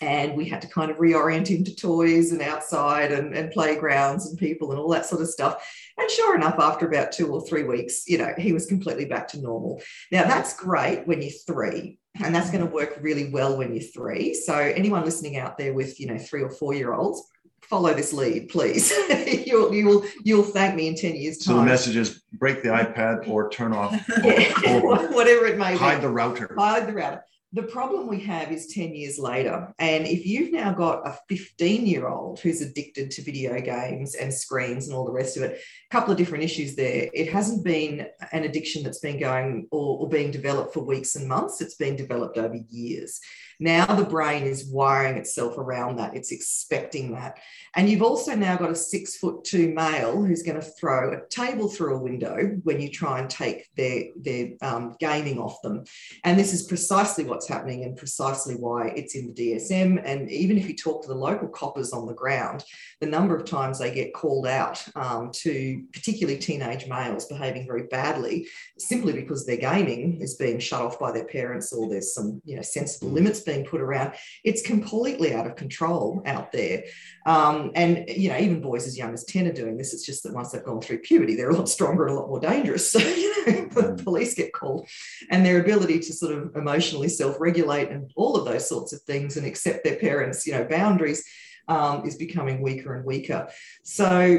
and 0.00 0.36
we 0.36 0.46
had 0.46 0.62
to 0.62 0.68
kind 0.68 0.90
of 0.90 0.98
reorient 0.98 1.46
him 1.46 1.64
to 1.64 1.74
toys 1.74 2.32
and 2.32 2.42
outside 2.42 3.12
and, 3.12 3.34
and, 3.34 3.50
playgrounds 3.50 4.26
and 4.26 4.38
people 4.38 4.70
and 4.70 4.80
all 4.80 4.90
that 4.90 5.06
sort 5.06 5.22
of 5.22 5.28
stuff. 5.28 5.66
And 5.98 6.10
sure 6.10 6.34
enough, 6.34 6.56
after 6.58 6.86
about 6.86 7.12
two 7.12 7.28
or 7.28 7.46
three 7.46 7.62
weeks, 7.62 8.06
you 8.06 8.18
know, 8.18 8.34
he 8.36 8.52
was 8.52 8.66
completely 8.66 9.06
back 9.06 9.28
to 9.28 9.40
normal. 9.40 9.80
Now, 10.12 10.24
that's 10.24 10.56
great 10.56 11.06
when 11.06 11.22
you're 11.22 11.30
three, 11.46 11.98
and 12.22 12.34
that's 12.34 12.50
going 12.50 12.64
to 12.64 12.70
work 12.70 12.98
really 13.00 13.30
well 13.30 13.56
when 13.56 13.72
you're 13.72 13.82
three. 13.82 14.34
So, 14.34 14.54
anyone 14.54 15.04
listening 15.04 15.38
out 15.38 15.56
there 15.56 15.72
with, 15.72 15.98
you 15.98 16.06
know, 16.06 16.18
three 16.18 16.42
or 16.42 16.50
four 16.50 16.74
year 16.74 16.92
olds, 16.92 17.22
follow 17.62 17.94
this 17.94 18.12
lead, 18.12 18.48
please. 18.48 18.90
you'll 19.46 19.74
you'll 19.74 20.04
you'll 20.22 20.42
thank 20.42 20.74
me 20.74 20.88
in 20.88 20.94
10 20.94 21.16
years' 21.16 21.38
time. 21.38 21.56
So 21.56 21.60
the 21.60 21.66
message 21.66 21.96
is 21.96 22.22
break 22.32 22.62
the 22.62 22.68
iPad 22.68 23.28
or 23.28 23.48
turn 23.48 23.72
off 23.72 23.92
yeah, 24.24 24.80
whatever 24.80 25.46
it 25.46 25.58
may 25.58 25.72
be. 25.72 25.78
Hide 25.78 26.02
the 26.02 26.08
router. 26.08 26.54
Hide 26.56 26.86
the 26.86 26.92
router 26.92 27.24
the 27.56 27.62
problem 27.62 28.06
we 28.06 28.20
have 28.20 28.52
is 28.52 28.66
10 28.66 28.94
years 28.94 29.18
later. 29.18 29.72
And 29.78 30.06
if 30.06 30.26
you've 30.26 30.52
now 30.52 30.74
got 30.74 31.08
a 31.08 31.18
15 31.30 31.86
year 31.86 32.06
old 32.06 32.38
who's 32.38 32.60
addicted 32.60 33.10
to 33.12 33.22
video 33.22 33.58
games 33.62 34.14
and 34.14 34.32
screens 34.32 34.86
and 34.86 34.94
all 34.94 35.06
the 35.06 35.12
rest 35.12 35.38
of 35.38 35.42
it, 35.42 35.52
a 35.54 35.90
couple 35.90 36.12
of 36.12 36.18
different 36.18 36.44
issues 36.44 36.76
there. 36.76 37.08
It 37.14 37.32
hasn't 37.32 37.64
been 37.64 38.08
an 38.32 38.44
addiction 38.44 38.82
that's 38.82 38.98
been 38.98 39.18
going 39.18 39.68
or, 39.70 40.00
or 40.00 40.08
being 40.10 40.30
developed 40.30 40.74
for 40.74 40.80
weeks 40.80 41.16
and 41.16 41.26
months, 41.26 41.62
it's 41.62 41.76
been 41.76 41.96
developed 41.96 42.36
over 42.36 42.58
years. 42.68 43.20
Now 43.58 43.86
the 43.86 44.04
brain 44.04 44.44
is 44.44 44.66
wiring 44.66 45.16
itself 45.16 45.58
around 45.58 45.96
that, 45.96 46.14
it's 46.14 46.32
expecting 46.32 47.12
that. 47.12 47.38
And 47.74 47.88
you've 47.88 48.02
also 48.02 48.34
now 48.34 48.56
got 48.56 48.70
a 48.70 48.74
six 48.74 49.16
foot 49.16 49.44
two 49.44 49.72
male 49.74 50.22
who's 50.22 50.42
going 50.42 50.60
to 50.60 50.66
throw 50.66 51.12
a 51.12 51.28
table 51.28 51.68
through 51.68 51.96
a 51.96 52.02
window 52.02 52.58
when 52.64 52.80
you 52.80 52.90
try 52.90 53.20
and 53.20 53.28
take 53.28 53.68
their, 53.76 54.04
their 54.16 54.48
um, 54.62 54.96
gaming 54.98 55.38
off 55.38 55.60
them. 55.62 55.84
And 56.24 56.38
this 56.38 56.52
is 56.52 56.64
precisely 56.64 57.24
what's 57.24 57.48
happening 57.48 57.84
and 57.84 57.96
precisely 57.96 58.54
why 58.54 58.88
it's 58.88 59.14
in 59.14 59.26
the 59.26 59.52
DSM. 59.52 60.02
And 60.04 60.30
even 60.30 60.56
if 60.56 60.68
you 60.68 60.74
talk 60.74 61.02
to 61.02 61.08
the 61.08 61.14
local 61.14 61.48
coppers 61.48 61.92
on 61.92 62.06
the 62.06 62.14
ground, 62.14 62.64
the 63.00 63.06
number 63.06 63.36
of 63.36 63.44
times 63.44 63.78
they 63.78 63.92
get 63.92 64.14
called 64.14 64.46
out 64.46 64.84
um, 64.96 65.30
to 65.32 65.82
particularly 65.92 66.38
teenage 66.38 66.86
males 66.86 67.26
behaving 67.26 67.66
very 67.66 67.84
badly 67.84 68.48
simply 68.78 69.12
because 69.12 69.44
their 69.44 69.56
gaming 69.56 70.20
is 70.20 70.34
being 70.34 70.58
shut 70.58 70.80
off 70.80 70.98
by 70.98 71.12
their 71.12 71.26
parents 71.26 71.72
or 71.72 71.88
there's 71.88 72.14
some 72.14 72.40
you 72.44 72.56
know 72.56 72.62
sensible 72.62 73.08
limits 73.08 73.40
being 73.46 73.64
put 73.64 73.80
around. 73.80 74.12
It's 74.44 74.60
completely 74.60 75.34
out 75.34 75.46
of 75.46 75.56
control 75.56 76.22
out 76.26 76.52
there. 76.52 76.84
Um, 77.24 77.70
and, 77.74 78.04
you 78.08 78.28
know, 78.28 78.36
even 78.36 78.60
boys 78.60 78.86
as 78.86 78.98
young 78.98 79.14
as 79.14 79.24
10 79.24 79.46
are 79.46 79.52
doing 79.52 79.76
this. 79.76 79.94
It's 79.94 80.04
just 80.04 80.22
that 80.24 80.34
once 80.34 80.52
they've 80.52 80.62
gone 80.62 80.80
through 80.80 80.98
puberty, 80.98 81.34
they're 81.34 81.50
a 81.50 81.56
lot 81.56 81.68
stronger 81.68 82.06
and 82.06 82.16
a 82.16 82.18
lot 82.18 82.28
more 82.28 82.40
dangerous. 82.40 82.94
So, 82.96 83.00
you 83.00 83.44
know, 83.46 83.68
the 83.68 83.82
mm. 83.82 84.04
police 84.04 84.34
get 84.34 84.52
called. 84.52 84.88
And 85.30 85.44
their 85.44 85.60
ability 85.60 85.98
to 85.98 86.12
sort 86.12 86.32
of 86.32 86.56
emotionally 86.56 87.08
self 87.08 87.36
regulate 87.40 87.90
and 87.90 88.10
all 88.16 88.36
of 88.36 88.44
those 88.44 88.68
sorts 88.68 88.92
of 88.92 89.02
things 89.02 89.36
and 89.36 89.46
accept 89.46 89.84
their 89.84 89.96
parents' 89.96 90.46
you 90.46 90.52
know, 90.52 90.64
boundaries 90.64 91.24
um, 91.68 92.06
is 92.06 92.16
becoming 92.16 92.62
weaker 92.62 92.94
and 92.94 93.04
weaker. 93.04 93.48
So, 93.82 94.38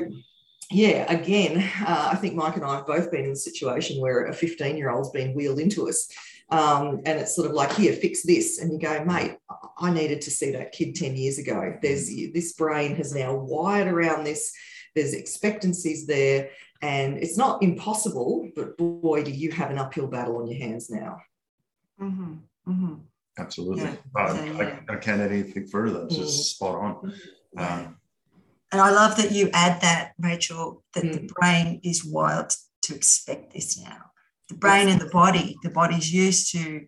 yeah, 0.70 1.12
again, 1.12 1.60
uh, 1.86 2.10
I 2.12 2.16
think 2.16 2.36
Mike 2.36 2.56
and 2.56 2.66
I 2.66 2.76
have 2.76 2.88
both 2.88 3.10
been 3.12 3.26
in 3.26 3.32
a 3.32 3.36
situation 3.36 4.02
where 4.02 4.26
a 4.26 4.34
15 4.34 4.76
year 4.76 4.90
old's 4.90 5.12
been 5.12 5.34
wheeled 5.34 5.60
into 5.60 5.88
us 5.88 6.10
um, 6.50 7.02
and 7.06 7.20
it's 7.20 7.36
sort 7.36 7.48
of 7.48 7.54
like, 7.54 7.74
here, 7.74 7.94
fix 7.94 8.24
this. 8.24 8.60
And 8.60 8.72
you 8.72 8.80
go, 8.80 9.04
mate, 9.04 9.38
I 9.80 9.92
needed 9.92 10.22
to 10.22 10.32
see 10.32 10.52
that 10.52 10.72
kid 10.72 10.96
10 10.96 11.16
years 11.16 11.38
ago. 11.38 11.78
There's 11.82 12.08
this 12.34 12.54
brain 12.54 12.96
has 12.96 13.14
now 13.14 13.36
wired 13.36 13.88
around 13.88 14.24
this. 14.24 14.54
There's 14.96 15.14
expectancies 15.14 16.08
there. 16.08 16.50
And 16.82 17.18
it's 17.18 17.38
not 17.38 17.64
impossible, 17.64 18.50
but 18.56 18.78
boy, 18.78 19.24
do 19.24 19.32
you 19.32 19.52
have 19.52 19.72
an 19.72 19.78
uphill 19.78 20.08
battle 20.08 20.38
on 20.38 20.48
your 20.48 20.60
hands 20.60 20.90
now. 20.90 21.18
Mm-hmm. 22.00 22.34
Mm-hmm. 22.68 22.94
absolutely. 23.40 23.84
Yeah. 23.84 23.96
Uh, 24.16 24.36
so, 24.36 24.44
yeah. 24.44 24.80
I, 24.90 24.94
I, 24.94 24.96
can't 24.98 25.22
add 25.22 25.32
anything 25.32 25.68
further. 25.68 26.04
It's 26.04 26.18
just 26.18 26.40
mm. 26.40 26.56
spot 26.56 26.76
on. 26.76 27.14
Um, 27.58 27.98
and 28.72 28.82
I 28.82 28.92
love 28.92 29.16
that 29.18 29.32
you 29.32 29.50
add 29.54 29.82
that, 29.82 30.12
Rachel, 30.20 30.84
that 30.94 31.04
mm. 31.04 31.14
the 31.14 31.34
brain 31.34 31.80
is 31.84 32.04
wired 32.04 32.54
to 32.84 32.96
expect 32.96 33.54
this 33.54 33.80
now. 33.80 34.07
The 34.50 34.56
brain 34.56 34.88
and 34.88 35.02
the 35.02 35.10
body, 35.10 35.58
the 35.64 35.70
body's 35.70 36.12
used 36.12 36.52
to 36.54 36.86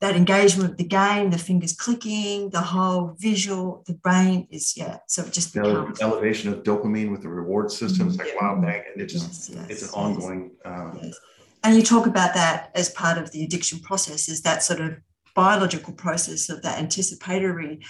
that 0.00 0.16
engagement 0.16 0.70
with 0.70 0.78
the 0.78 0.84
game, 0.84 1.30
the 1.30 1.36
fingers 1.36 1.74
clicking, 1.74 2.48
the 2.50 2.60
whole 2.60 3.14
visual, 3.18 3.84
the 3.86 3.92
brain 3.92 4.48
is, 4.50 4.74
yeah. 4.74 4.96
So 5.06 5.22
it 5.22 5.32
just 5.32 5.52
becomes 5.52 6.00
elevation 6.00 6.50
of 6.52 6.62
dopamine 6.62 7.10
with 7.10 7.20
the 7.22 7.28
reward 7.28 7.70
system. 7.70 8.08
It's 8.08 8.16
like, 8.16 8.40
wow, 8.40 8.58
bang. 8.58 8.82
And 8.92 9.02
it 9.02 9.06
just, 9.06 9.50
yes, 9.50 9.50
yes, 9.50 9.66
it's 9.68 9.82
an 9.82 9.88
yes. 9.88 9.94
ongoing. 9.94 10.52
Um, 10.64 11.12
and 11.62 11.76
you 11.76 11.82
talk 11.82 12.06
about 12.06 12.32
that 12.32 12.70
as 12.74 12.88
part 12.88 13.18
of 13.18 13.30
the 13.32 13.44
addiction 13.44 13.80
process, 13.80 14.30
is 14.30 14.40
that 14.42 14.62
sort 14.62 14.80
of 14.80 14.96
biological 15.34 15.92
process 15.92 16.48
of 16.48 16.62
that 16.62 16.78
anticipatory 16.78 17.80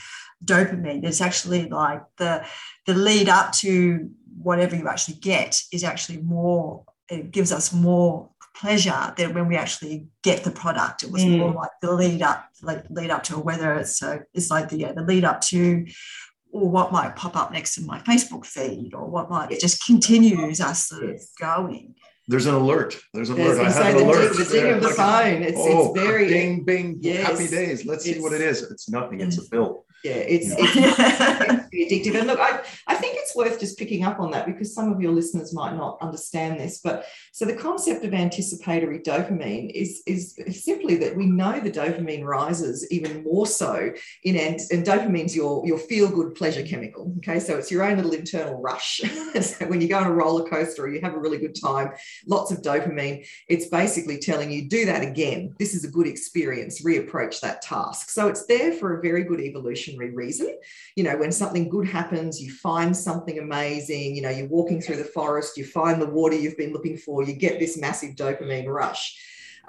dopamine. 0.45 1.05
It's 1.05 1.21
actually 1.21 1.69
like 1.69 2.03
the 2.17 2.45
the 2.87 2.95
lead 2.95 3.29
up 3.29 3.53
to 3.53 4.11
whatever 4.43 4.75
you 4.75 4.89
actually 4.89 5.19
get 5.19 5.63
is 5.73 5.85
actually 5.85 6.23
more. 6.23 6.85
It 7.09 7.31
gives 7.31 7.53
us 7.53 7.73
more 7.73 8.31
pleasure 8.61 9.15
than 9.17 9.35
when 9.35 9.49
we 9.49 9.57
actually 9.57 10.07
get 10.23 10.45
the 10.45 10.51
product. 10.51 11.03
It 11.03 11.11
was 11.11 11.25
mm. 11.25 11.39
more 11.39 11.53
like 11.53 11.71
the 11.81 11.93
lead 11.93 12.23
up, 12.23 12.47
like 12.63 12.85
lead 12.91 13.11
up 13.11 13.23
to 13.25 13.39
whether 13.39 13.75
it's 13.75 13.99
so 13.99 14.21
it's 14.35 14.51
like 14.51 14.69
the 14.69 14.79
yeah, 14.79 14.93
the 14.93 15.03
lead 15.03 15.25
up 15.25 15.41
to 15.43 15.87
or 16.53 16.69
what 16.69 16.93
might 16.93 17.17
pop 17.17 17.37
up 17.37 17.53
next 17.53 17.79
in 17.79 17.87
my 17.87 17.99
Facebook 18.01 18.45
feed 18.45 18.93
or 18.93 19.07
what 19.07 19.31
might 19.31 19.53
it 19.53 19.61
just 19.61 19.85
continues 19.87 20.61
us 20.61 20.89
sort 20.89 21.05
of 21.05 21.21
going. 21.41 21.95
There's 22.29 22.47
an 22.47 22.55
alert. 22.55 22.97
There's 23.15 23.31
an 23.31 23.41
alert. 23.41 23.59
I 23.59 23.71
have 23.71 23.97
an 23.97 24.03
alert. 24.03 24.37
The 24.37 24.45
ding 24.45 24.73
of 24.73 24.83
the 24.83 24.91
phone. 24.91 25.43
It's, 25.43 25.59
oh, 25.59 25.93
it's 25.93 26.01
very 26.01 26.29
ding, 26.29 26.65
bing, 26.65 26.99
yes. 27.01 27.27
happy 27.27 27.49
days. 27.49 27.85
Let's 27.85 28.05
see 28.05 28.21
what 28.21 28.33
it 28.33 28.41
is. 28.41 28.63
It's 28.71 28.89
nothing. 28.89 29.21
It's 29.21 29.39
a 29.39 29.51
bill 29.51 29.85
yeah, 30.05 30.13
it's, 30.13 30.51
it's, 30.51 30.77
it's 30.77 32.07
addictive. 32.09 32.19
And 32.19 32.27
look, 32.27 32.41
I, 32.41 32.61
I 32.87 32.95
think 32.95 33.17
it's 33.19 33.35
worth 33.37 33.61
just 33.61 33.79
picking 33.79 34.05
up 34.05 34.19
on 34.19 34.31
that 34.31 34.47
because 34.47 34.75
some 34.75 34.93
of 34.93 35.01
your 35.01 35.13
listeners 35.13 35.53
might 35.53 35.77
not 35.77 35.99
understand 36.01 36.59
this. 36.59 36.81
But 36.83 37.07
so 37.33 37.45
the 37.45 37.55
concept 37.55 38.05
of 38.05 38.15
anticipatory 38.15 39.01
dopamine 39.01 39.71
is, 39.75 40.03
is 40.07 40.39
simply 40.51 40.97
that 40.97 41.17
we 41.17 41.27
know 41.27 41.61
the 41.61 41.71
dopamine 41.71 42.25
rises 42.25 42.91
even 42.91 43.23
more 43.25 43.47
so 43.47 43.91
in 44.25 44.37
and, 44.37 44.61
and 44.71 44.87
dopamine's 44.87 45.37
your, 45.37 45.67
your 45.67 45.79
feel-good 45.79 46.35
pleasure 46.35 46.63
chemical. 46.63 47.15
Okay, 47.19 47.39
so 47.39 47.59
it's 47.59 47.71
your 47.71 47.83
own 47.83 47.97
little 47.97 48.13
internal 48.13 48.61
rush. 48.61 49.01
so 49.41 49.67
when 49.67 49.81
you 49.81 49.89
go 49.89 49.99
on 49.99 50.07
a 50.07 50.13
roller 50.13 50.49
coaster 50.49 50.85
or 50.85 50.89
you 50.89 51.01
have 51.03 51.15
a 51.15 51.19
really 51.19 51.39
good 51.39 51.55
time, 51.61 51.91
lots 52.27 52.51
of 52.51 52.63
dopamine, 52.63 53.27
it's 53.49 53.67
basically 53.67 54.19
telling 54.19 54.51
you, 54.51 54.69
do 54.69 54.87
that 54.87 55.03
again. 55.03 55.55
This 55.59 55.75
is 55.75 55.85
a 55.85 55.91
good 55.91 56.07
experience, 56.07 56.83
reapproach 56.83 57.41
that 57.41 57.61
task. 57.61 58.11
So 58.11 58.29
it's 58.29 58.47
there 58.47 58.73
for 58.73 58.99
a 58.99 59.03
very 59.03 59.25
good 59.25 59.41
evolution 59.41 59.90
evolutionary 59.91 60.15
reason. 60.15 60.59
You 60.97 61.05
know, 61.05 61.17
when 61.17 61.33
something 61.33 61.69
good 61.69 61.89
happens, 61.89 62.41
you 62.41 62.53
find 62.53 62.97
something 62.97 63.39
amazing, 63.39 64.17
you 64.17 64.23
know, 64.23 64.31
you're 64.31 64.49
walking 64.49 64.81
through 64.81 64.97
the 64.97 65.05
forest, 65.05 65.57
you 65.57 65.65
find 65.65 66.01
the 66.01 66.07
water 66.07 66.37
you've 66.37 66.57
been 66.57 66.73
looking 66.73 66.97
for, 66.97 67.23
you 67.23 67.35
get 67.35 67.59
this 67.59 67.79
massive 67.79 68.15
dopamine 68.15 68.67
rush. 68.67 69.19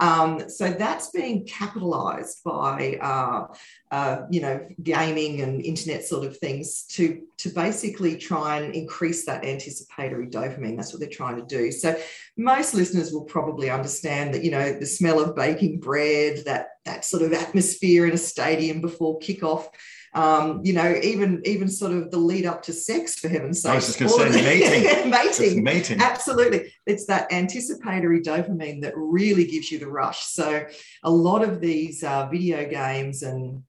Um, 0.00 0.48
so 0.48 0.70
that's 0.70 1.10
being 1.10 1.44
capitalized 1.44 2.42
by, 2.42 2.98
uh, 3.00 3.54
uh, 3.90 4.22
you 4.30 4.40
know, 4.40 4.66
gaming 4.82 5.42
and 5.42 5.64
internet 5.64 6.04
sort 6.04 6.26
of 6.26 6.38
things 6.38 6.84
to, 6.84 7.22
to 7.36 7.50
basically 7.50 8.16
try 8.16 8.58
and 8.58 8.74
increase 8.74 9.26
that 9.26 9.44
anticipatory 9.44 10.28
dopamine. 10.28 10.76
That's 10.76 10.92
what 10.92 11.00
they're 11.00 11.10
trying 11.10 11.36
to 11.36 11.46
do. 11.46 11.70
So 11.70 11.96
most 12.36 12.74
listeners 12.74 13.12
will 13.12 13.24
probably 13.24 13.70
understand 13.70 14.34
that, 14.34 14.42
you 14.42 14.50
know, 14.50 14.72
the 14.72 14.86
smell 14.86 15.20
of 15.20 15.36
baking 15.36 15.78
bread, 15.78 16.46
that, 16.46 16.68
that 16.84 17.04
sort 17.04 17.22
of 17.22 17.32
atmosphere 17.32 18.06
in 18.06 18.14
a 18.14 18.18
stadium 18.18 18.80
before 18.80 19.20
kickoff 19.20 19.68
um, 20.14 20.60
you 20.62 20.74
know, 20.74 20.94
even 21.02 21.40
even 21.44 21.68
sort 21.68 21.92
of 21.92 22.10
the 22.10 22.18
lead 22.18 22.44
up 22.44 22.62
to 22.64 22.72
sex, 22.72 23.14
for 23.18 23.28
heaven's 23.28 23.62
sake. 23.62 23.72
I 23.72 23.74
was 23.76 23.86
just 23.86 23.98
going 23.98 24.32
to 24.32 24.38
say 24.38 24.42
mating. 24.42 25.10
mating. 25.10 25.64
mating. 25.64 26.00
Absolutely. 26.00 26.72
It's 26.86 27.06
that 27.06 27.32
anticipatory 27.32 28.20
dopamine 28.20 28.82
that 28.82 28.92
really 28.96 29.46
gives 29.46 29.70
you 29.70 29.78
the 29.78 29.88
rush. 29.88 30.24
So 30.24 30.66
a 31.02 31.10
lot 31.10 31.42
of 31.42 31.60
these 31.60 32.04
uh, 32.04 32.28
video 32.30 32.68
games 32.68 33.22
and 33.22 33.62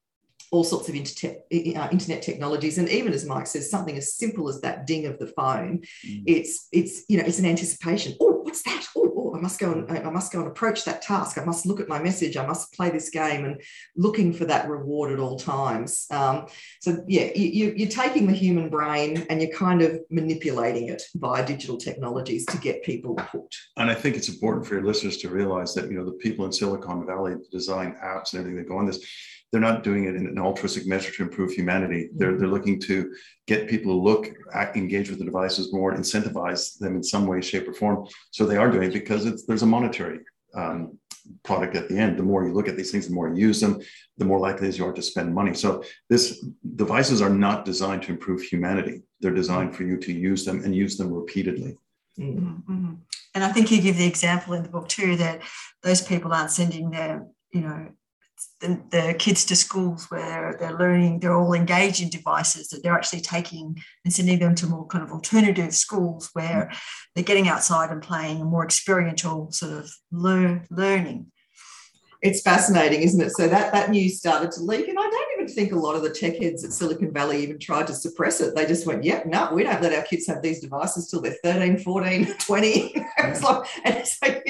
all 0.54 0.64
sorts 0.64 0.88
of 0.88 0.94
inter- 0.94 1.36
uh, 1.52 1.88
internet 1.90 2.22
technologies 2.22 2.78
and 2.78 2.88
even 2.88 3.12
as 3.12 3.26
mike 3.26 3.46
says 3.46 3.70
something 3.70 3.96
as 3.96 4.14
simple 4.14 4.48
as 4.48 4.60
that 4.60 4.86
ding 4.86 5.06
of 5.06 5.18
the 5.18 5.26
phone 5.26 5.82
mm. 6.06 6.22
it's 6.26 6.68
it's 6.72 7.04
you 7.08 7.18
know 7.18 7.24
it's 7.26 7.38
an 7.38 7.46
anticipation. 7.46 8.14
Oh 8.20 8.40
what's 8.42 8.62
that? 8.62 8.86
Oh, 8.96 9.12
oh, 9.16 9.36
i 9.36 9.40
must 9.40 9.58
go 9.58 9.72
and 9.72 9.90
i 9.90 10.10
must 10.10 10.32
go 10.32 10.40
and 10.40 10.48
approach 10.48 10.84
that 10.84 11.02
task. 11.02 11.38
I 11.38 11.44
must 11.44 11.66
look 11.66 11.80
at 11.80 11.88
my 11.88 12.00
message. 12.00 12.36
I 12.36 12.46
must 12.46 12.72
play 12.72 12.90
this 12.90 13.10
game 13.10 13.44
and 13.44 13.60
looking 13.96 14.32
for 14.32 14.44
that 14.44 14.68
reward 14.68 15.12
at 15.12 15.18
all 15.18 15.38
times. 15.38 16.06
Um, 16.10 16.46
so 16.80 17.04
yeah 17.08 17.30
you, 17.34 17.74
you're 17.76 17.88
taking 17.88 18.26
the 18.26 18.32
human 18.32 18.68
brain 18.68 19.26
and 19.28 19.42
you're 19.42 19.56
kind 19.56 19.82
of 19.82 19.98
manipulating 20.10 20.88
it 20.88 21.02
via 21.16 21.44
digital 21.44 21.76
technologies 21.76 22.46
to 22.46 22.58
get 22.58 22.84
people 22.84 23.16
hooked. 23.18 23.56
And 23.76 23.90
i 23.90 23.94
think 23.94 24.16
it's 24.16 24.28
important 24.28 24.66
for 24.66 24.74
your 24.74 24.84
listeners 24.84 25.16
to 25.18 25.28
realize 25.28 25.74
that 25.74 25.90
you 25.90 25.96
know 25.98 26.04
the 26.04 26.12
people 26.12 26.44
in 26.44 26.52
silicon 26.52 27.06
valley 27.06 27.34
design 27.50 27.96
apps 28.04 28.32
and 28.32 28.40
everything 28.40 28.56
that 28.56 28.68
go 28.68 28.78
on 28.78 28.86
this 28.86 29.00
they're 29.54 29.60
not 29.60 29.84
doing 29.84 30.06
it 30.06 30.16
in 30.16 30.26
an 30.26 30.36
altruistic 30.36 30.84
measure 30.84 31.12
to 31.12 31.22
improve 31.22 31.52
humanity. 31.52 32.08
They're, 32.16 32.36
they're 32.36 32.48
looking 32.48 32.80
to 32.80 33.14
get 33.46 33.68
people 33.68 33.92
to 33.92 34.02
look, 34.02 34.28
act, 34.52 34.76
engage 34.76 35.10
with 35.10 35.20
the 35.20 35.24
devices 35.24 35.72
more, 35.72 35.94
incentivize 35.94 36.76
them 36.78 36.96
in 36.96 37.04
some 37.04 37.28
way, 37.28 37.40
shape, 37.40 37.68
or 37.68 37.72
form. 37.72 38.08
So 38.32 38.46
they 38.46 38.56
are 38.56 38.68
doing 38.68 38.88
it 38.88 38.92
because 38.92 39.26
it's, 39.26 39.46
there's 39.46 39.62
a 39.62 39.66
monetary 39.66 40.18
um, 40.56 40.98
product 41.44 41.76
at 41.76 41.88
the 41.88 41.96
end. 41.96 42.18
The 42.18 42.24
more 42.24 42.44
you 42.44 42.52
look 42.52 42.66
at 42.66 42.76
these 42.76 42.90
things, 42.90 43.06
the 43.06 43.14
more 43.14 43.28
you 43.28 43.36
use 43.36 43.60
them, 43.60 43.80
the 44.18 44.24
more 44.24 44.40
likely 44.40 44.68
you 44.70 44.84
are 44.86 44.92
to 44.92 45.00
spend 45.00 45.32
money. 45.32 45.54
So 45.54 45.84
this 46.10 46.44
devices 46.74 47.22
are 47.22 47.30
not 47.30 47.64
designed 47.64 48.02
to 48.02 48.10
improve 48.10 48.42
humanity. 48.42 49.02
They're 49.20 49.30
designed 49.30 49.76
for 49.76 49.84
you 49.84 49.98
to 49.98 50.12
use 50.12 50.44
them 50.44 50.64
and 50.64 50.74
use 50.74 50.96
them 50.96 51.12
repeatedly. 51.12 51.78
Mm-hmm. 52.18 52.72
mm-hmm. 52.72 52.94
And 53.36 53.44
I 53.44 53.52
think 53.52 53.70
you 53.70 53.80
give 53.80 53.98
the 53.98 54.06
example 54.06 54.54
in 54.54 54.64
the 54.64 54.68
book 54.68 54.88
too 54.88 55.14
that 55.16 55.42
those 55.84 56.02
people 56.02 56.32
aren't 56.32 56.50
sending 56.50 56.90
their, 56.90 57.26
you 57.52 57.60
know, 57.60 57.88
the, 58.60 58.82
the, 58.90 59.14
kids 59.18 59.44
to 59.46 59.56
schools 59.56 60.10
where 60.10 60.56
they're 60.58 60.78
learning, 60.78 61.20
they're 61.20 61.34
all 61.34 61.52
engaged 61.52 62.02
in 62.02 62.08
devices, 62.08 62.68
that 62.68 62.82
they're 62.82 62.94
actually 62.94 63.20
taking 63.20 63.76
and 64.04 64.12
sending 64.12 64.38
them 64.38 64.54
to 64.56 64.66
more 64.66 64.86
kind 64.86 65.04
of 65.04 65.10
alternative 65.10 65.74
schools 65.74 66.30
where 66.32 66.72
they're 67.14 67.24
getting 67.24 67.48
outside 67.48 67.90
and 67.90 68.02
playing 68.02 68.40
a 68.40 68.44
more 68.44 68.64
experiential 68.64 69.50
sort 69.52 69.72
of 69.72 69.90
learn, 70.10 70.66
learning 70.70 71.30
it's 72.24 72.40
fascinating, 72.40 73.02
isn't 73.02 73.20
it? 73.20 73.32
So 73.32 73.46
that 73.48 73.70
that 73.74 73.90
news 73.90 74.16
started 74.16 74.50
to 74.52 74.62
leak, 74.62 74.88
and 74.88 74.98
I 74.98 75.03
even 75.44 75.54
think 75.54 75.72
a 75.72 75.76
lot 75.76 75.94
of 75.94 76.02
the 76.02 76.10
tech 76.10 76.36
heads 76.36 76.64
at 76.64 76.72
Silicon 76.72 77.12
Valley 77.12 77.42
even 77.42 77.58
tried 77.58 77.86
to 77.86 77.94
suppress 77.94 78.40
it. 78.40 78.54
They 78.54 78.66
just 78.66 78.86
went, 78.86 79.04
"Yep, 79.04 79.26
no, 79.26 79.50
we 79.52 79.62
don't 79.62 79.82
let 79.82 79.94
our 79.94 80.02
kids 80.02 80.26
have 80.26 80.42
these 80.42 80.60
devices 80.60 81.08
till 81.08 81.20
they're 81.20 81.36
13, 81.42 81.78
14, 81.78 82.34
20." 82.38 82.92
it's 83.18 83.42
like, 83.42 83.66
and 83.84 84.06
so, 84.06 84.42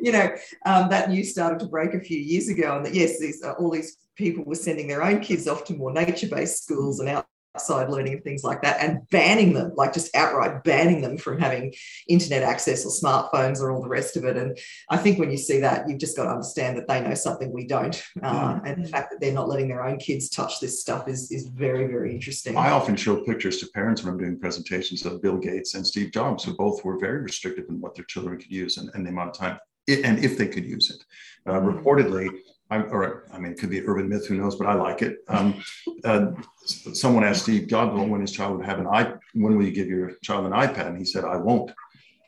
you 0.00 0.12
know, 0.12 0.30
um, 0.66 0.88
that 0.90 1.10
news 1.10 1.30
started 1.30 1.58
to 1.60 1.66
break 1.66 1.94
a 1.94 2.00
few 2.00 2.18
years 2.18 2.48
ago, 2.48 2.76
and 2.76 2.84
that 2.84 2.94
yes, 2.94 3.18
these 3.18 3.42
uh, 3.42 3.52
all 3.52 3.70
these 3.70 3.96
people 4.16 4.44
were 4.44 4.54
sending 4.54 4.86
their 4.86 5.02
own 5.02 5.20
kids 5.20 5.48
off 5.48 5.64
to 5.64 5.74
more 5.74 5.92
nature-based 5.92 6.62
schools 6.62 7.00
and 7.00 7.08
out 7.08 7.26
outside 7.56 7.90
learning 7.90 8.12
and 8.12 8.22
things 8.22 8.44
like 8.44 8.62
that 8.62 8.80
and 8.80 9.08
banning 9.10 9.52
them 9.52 9.72
like 9.74 9.92
just 9.92 10.14
outright 10.14 10.62
banning 10.62 11.00
them 11.00 11.18
from 11.18 11.38
having 11.38 11.74
internet 12.08 12.44
access 12.44 12.84
or 12.84 12.90
smartphones 12.90 13.60
or 13.60 13.72
all 13.72 13.82
the 13.82 13.88
rest 13.88 14.16
of 14.16 14.24
it 14.24 14.36
and 14.36 14.56
i 14.88 14.96
think 14.96 15.18
when 15.18 15.30
you 15.32 15.36
see 15.36 15.58
that 15.58 15.88
you've 15.88 15.98
just 15.98 16.16
got 16.16 16.24
to 16.24 16.30
understand 16.30 16.76
that 16.76 16.86
they 16.86 17.00
know 17.00 17.14
something 17.14 17.52
we 17.52 17.66
don't 17.66 18.04
uh, 18.22 18.54
mm. 18.54 18.62
and 18.64 18.84
the 18.84 18.88
fact 18.88 19.10
that 19.10 19.20
they're 19.20 19.32
not 19.32 19.48
letting 19.48 19.68
their 19.68 19.84
own 19.84 19.98
kids 19.98 20.28
touch 20.28 20.60
this 20.60 20.80
stuff 20.80 21.08
is 21.08 21.32
is 21.32 21.48
very 21.48 21.88
very 21.88 22.12
interesting 22.14 22.56
i 22.56 22.70
often 22.70 22.94
show 22.94 23.16
pictures 23.24 23.58
to 23.58 23.66
parents 23.74 24.04
when 24.04 24.12
i'm 24.12 24.18
doing 24.18 24.38
presentations 24.38 25.04
of 25.04 25.20
bill 25.20 25.36
gates 25.36 25.74
and 25.74 25.84
steve 25.84 26.12
jobs 26.12 26.44
who 26.44 26.54
both 26.54 26.84
were 26.84 26.98
very 26.98 27.20
restrictive 27.20 27.64
in 27.68 27.80
what 27.80 27.96
their 27.96 28.04
children 28.04 28.38
could 28.38 28.50
use 28.50 28.76
and, 28.76 28.90
and 28.94 29.04
the 29.04 29.10
amount 29.10 29.30
of 29.30 29.36
time 29.36 29.58
and 29.88 30.24
if 30.24 30.38
they 30.38 30.46
could 30.46 30.64
use 30.64 30.90
it 30.90 31.04
uh, 31.50 31.58
mm. 31.58 31.74
reportedly 31.74 32.30
I, 32.70 32.82
or 32.82 33.24
I 33.32 33.38
mean, 33.38 33.52
it 33.52 33.58
could 33.58 33.70
be 33.70 33.78
an 33.78 33.84
urban 33.86 34.08
myth, 34.08 34.26
who 34.26 34.36
knows? 34.36 34.56
But 34.56 34.68
I 34.68 34.74
like 34.74 35.02
it. 35.02 35.18
Um, 35.28 35.62
uh, 36.04 36.32
someone 36.64 37.24
asked 37.24 37.42
Steve 37.42 37.68
Jobs 37.68 37.98
when 37.98 38.20
his 38.20 38.32
child 38.32 38.56
would 38.56 38.66
have 38.66 38.78
an 38.78 38.86
iPad. 38.86 39.18
When 39.34 39.56
will 39.56 39.64
you 39.64 39.72
give 39.72 39.88
your 39.88 40.12
child 40.22 40.46
an 40.46 40.52
iPad? 40.52 40.86
And 40.88 40.98
he 40.98 41.04
said, 41.04 41.24
"I 41.24 41.36
won't." 41.36 41.72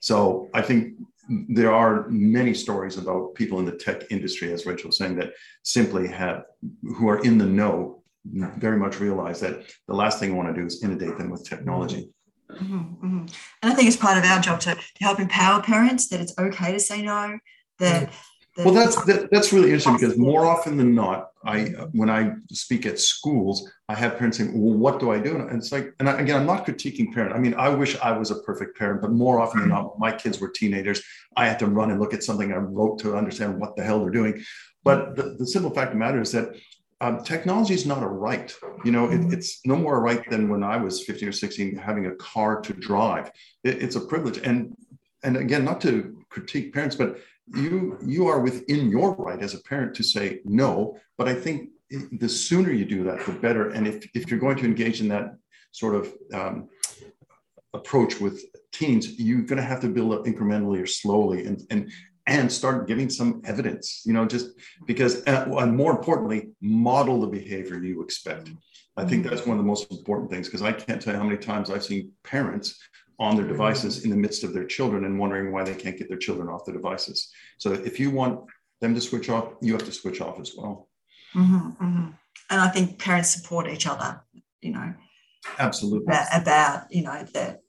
So 0.01 0.49
I 0.53 0.63
think 0.63 0.95
there 1.29 1.73
are 1.73 2.09
many 2.09 2.55
stories 2.55 2.99
about 2.99 3.35
people 3.35 3.61
in 3.61 3.65
the 3.65 3.73
tech 3.77 4.11
industry, 4.11 4.53
as 4.53 4.67
Rachel 4.67 4.89
was 4.89 4.99
saying, 4.99 5.17
that 5.17 5.33
simply 5.63 6.09
have 6.09 6.45
who 6.83 7.09
are 7.09 7.23
in 7.23 7.39
the 7.39 7.47
know 7.47 8.03
very 8.25 8.77
much 8.77 9.01
realize 9.01 9.41
that 9.41 9.63
the 9.89 9.95
last 9.95 10.19
thing 10.19 10.33
I 10.33 10.35
want 10.35 10.55
to 10.55 10.61
do 10.61 10.67
is 10.67 10.83
inundate 10.83 11.19
them 11.19 11.31
with 11.31 11.49
technology. 11.49 12.11
Mm-hmm, 12.51 12.75
mm-hmm. 12.75 13.27
And 13.63 13.73
I 13.73 13.75
think 13.75 13.89
it's 13.89 13.97
part 13.97 14.19
of 14.19 14.25
our 14.25 14.41
job 14.41 14.61
to, 14.61 14.75
to 14.75 15.05
help 15.05 15.19
empower 15.19 15.63
parents 15.63 16.09
that 16.09 16.21
it's 16.21 16.35
okay 16.39 16.73
to 16.73 16.81
say 16.81 17.03
no, 17.03 17.39
that 17.79 18.09
mm-hmm 18.09 18.32
well, 18.59 18.75
that's 18.75 19.03
that, 19.05 19.31
that's 19.31 19.53
really 19.53 19.71
interesting 19.71 19.95
because 19.95 20.19
more 20.19 20.45
often 20.45 20.77
than 20.77 20.95
not, 20.95 21.31
I 21.45 21.65
when 21.93 22.11
I 22.11 22.35
speak 22.51 22.85
at 22.85 23.01
schools, 23.01 23.71
I 23.89 23.95
have 23.95 24.19
parents 24.19 24.37
saying, 24.39 24.53
"Well, 24.53 24.77
what 24.77 25.01
do 25.01 25.11
I 25.11 25.19
do?" 25.19 25.37
And 25.37 25.59
it's 25.59 25.73
like, 25.73 25.95
and 25.99 26.09
I, 26.09 26.21
again, 26.21 26.37
I'm 26.37 26.47
not 26.47 26.67
critiquing 26.67 27.15
parent. 27.15 27.35
I 27.35 27.39
mean, 27.39 27.55
I 27.55 27.71
wish 27.71 27.99
I 28.01 28.13
was 28.13 28.31
a 28.31 28.41
perfect 28.43 28.79
parent, 28.79 29.01
but 29.01 29.11
more 29.11 29.41
often 29.41 29.61
than 29.61 29.71
not, 29.71 29.99
my 29.99 30.13
kids 30.13 30.39
were 30.39 30.49
teenagers. 30.49 31.03
I 31.37 31.47
had 31.47 31.59
to 31.61 31.67
run 31.67 31.91
and 31.91 31.99
look 31.99 32.13
at 32.13 32.23
something 32.23 32.53
I 32.53 32.57
wrote 32.57 32.99
to 33.01 33.17
understand 33.17 33.59
what 33.59 33.75
the 33.75 33.85
hell 33.85 34.01
they're 34.01 34.11
doing. 34.11 34.45
But 34.85 35.17
the, 35.17 35.37
the 35.39 35.47
simple 35.47 35.71
fact 35.71 35.89
of 35.89 35.95
the 35.95 36.01
matter 36.01 36.21
is 36.21 36.33
that 36.33 36.55
um, 37.01 37.25
technology 37.25 37.75
is 37.75 37.87
not 37.87 38.03
a 38.03 38.07
right. 38.07 38.55
You 38.85 38.93
know, 38.93 39.11
it, 39.11 39.33
it's 39.33 39.65
no 39.65 39.77
more 39.77 39.97
a 39.97 40.01
right 40.01 40.29
than 40.29 40.49
when 40.49 40.63
I 40.63 40.77
was 40.77 41.05
15 41.05 41.29
or 41.29 41.33
16 41.33 41.77
having 41.77 42.07
a 42.07 42.15
car 42.17 42.61
to 42.61 42.73
drive. 42.75 43.31
It, 43.65 43.83
it's 43.83 43.97
a 43.97 44.01
privilege. 44.01 44.39
And 44.39 44.77
and 45.25 45.37
again, 45.37 45.65
not 45.65 45.81
to 45.83 46.25
critique 46.31 46.75
parents, 46.75 46.97
but 46.97 47.19
you 47.47 47.99
you 48.05 48.27
are 48.29 48.41
within 48.41 48.89
your 48.89 49.15
right 49.17 49.41
as 49.43 49.55
a 49.55 49.63
parent 49.63 49.95
to 49.97 50.03
say 50.03 50.41
no. 50.45 50.97
But 51.19 51.29
I 51.29 51.35
think 51.35 51.71
the 52.13 52.29
sooner 52.29 52.71
you 52.73 52.85
do 52.85 53.05
that, 53.05 53.25
the 53.27 53.33
better. 53.33 53.71
And 53.71 53.87
if 53.87 54.09
if 54.15 54.31
you're 54.31 54.41
going 54.41 54.57
to 54.59 54.65
engage 54.65 55.01
in 55.01 55.09
that 55.09 55.37
sort 55.73 55.95
of 55.95 56.13
um, 56.33 56.69
approach 57.75 58.21
with 58.21 58.45
teens, 58.73 59.19
you're 59.19 59.43
going 59.43 59.61
to 59.61 59.63
have 59.63 59.81
to 59.81 59.89
build 59.89 60.13
up 60.13 60.25
incrementally 60.25 60.83
or 60.83 60.87
slowly, 60.87 61.47
and 61.47 61.63
and 61.71 61.91
and 62.27 62.51
start 62.51 62.87
giving 62.87 63.11
some 63.11 63.43
evidence. 63.45 64.03
You 64.05 64.13
know, 64.13 64.25
just 64.25 64.51
because, 64.87 65.27
uh, 65.27 65.47
and 65.59 65.77
more 65.77 65.93
importantly, 65.93 66.51
model 66.61 67.21
the 67.21 67.27
behavior 67.27 67.83
you 67.83 68.03
expect. 68.03 68.51
I 68.97 69.07
think 69.07 69.25
that's 69.25 69.47
one 69.47 69.57
of 69.57 69.65
the 69.65 69.69
most 69.69 69.91
important 69.91 70.31
things 70.31 70.49
because 70.49 70.61
I 70.61 70.73
can't 70.73 71.01
tell 71.01 71.15
you 71.15 71.19
how 71.19 71.25
many 71.25 71.39
times 71.39 71.71
I've 71.71 71.85
seen 71.85 72.13
parents 72.25 72.79
on 73.23 73.37
their 73.37 73.47
devices 73.47 74.05
in 74.05 74.11
the 74.11 74.17
midst 74.17 74.43
of 74.43 74.53
their 74.53 74.67
children 74.67 75.05
and 75.05 75.17
wondering 75.17 75.53
why 75.53 75.63
they 75.63 75.75
can't 75.75 75.97
get 75.97 76.09
their 76.09 76.19
children 76.19 76.49
off 76.49 76.65
the 76.65 76.73
devices. 76.73 77.31
So 77.59 77.73
if 77.73 78.01
you 78.01 78.11
want 78.11 78.41
them 78.81 78.97
to 78.97 79.01
switch 79.01 79.31
off, 79.31 79.55
you 79.63 79.73
have 79.75 79.85
to 79.85 79.93
switch 79.93 80.21
off 80.21 80.41
as 80.41 80.55
well. 80.57 80.89
Mm-hmm, 81.33 81.85
mm-hmm. 81.85 82.09
And 82.51 82.61
I 82.61 82.69
think 82.69 82.99
parents 82.99 83.31
support 83.31 83.69
each 83.69 83.87
other, 83.87 84.21
you 84.61 84.73
know. 84.73 84.93
Absolutely. 85.61 86.05
About, 86.13 86.43
about 86.43 86.83
you 86.91 87.05
know, 87.05 87.25
that. 87.33 87.61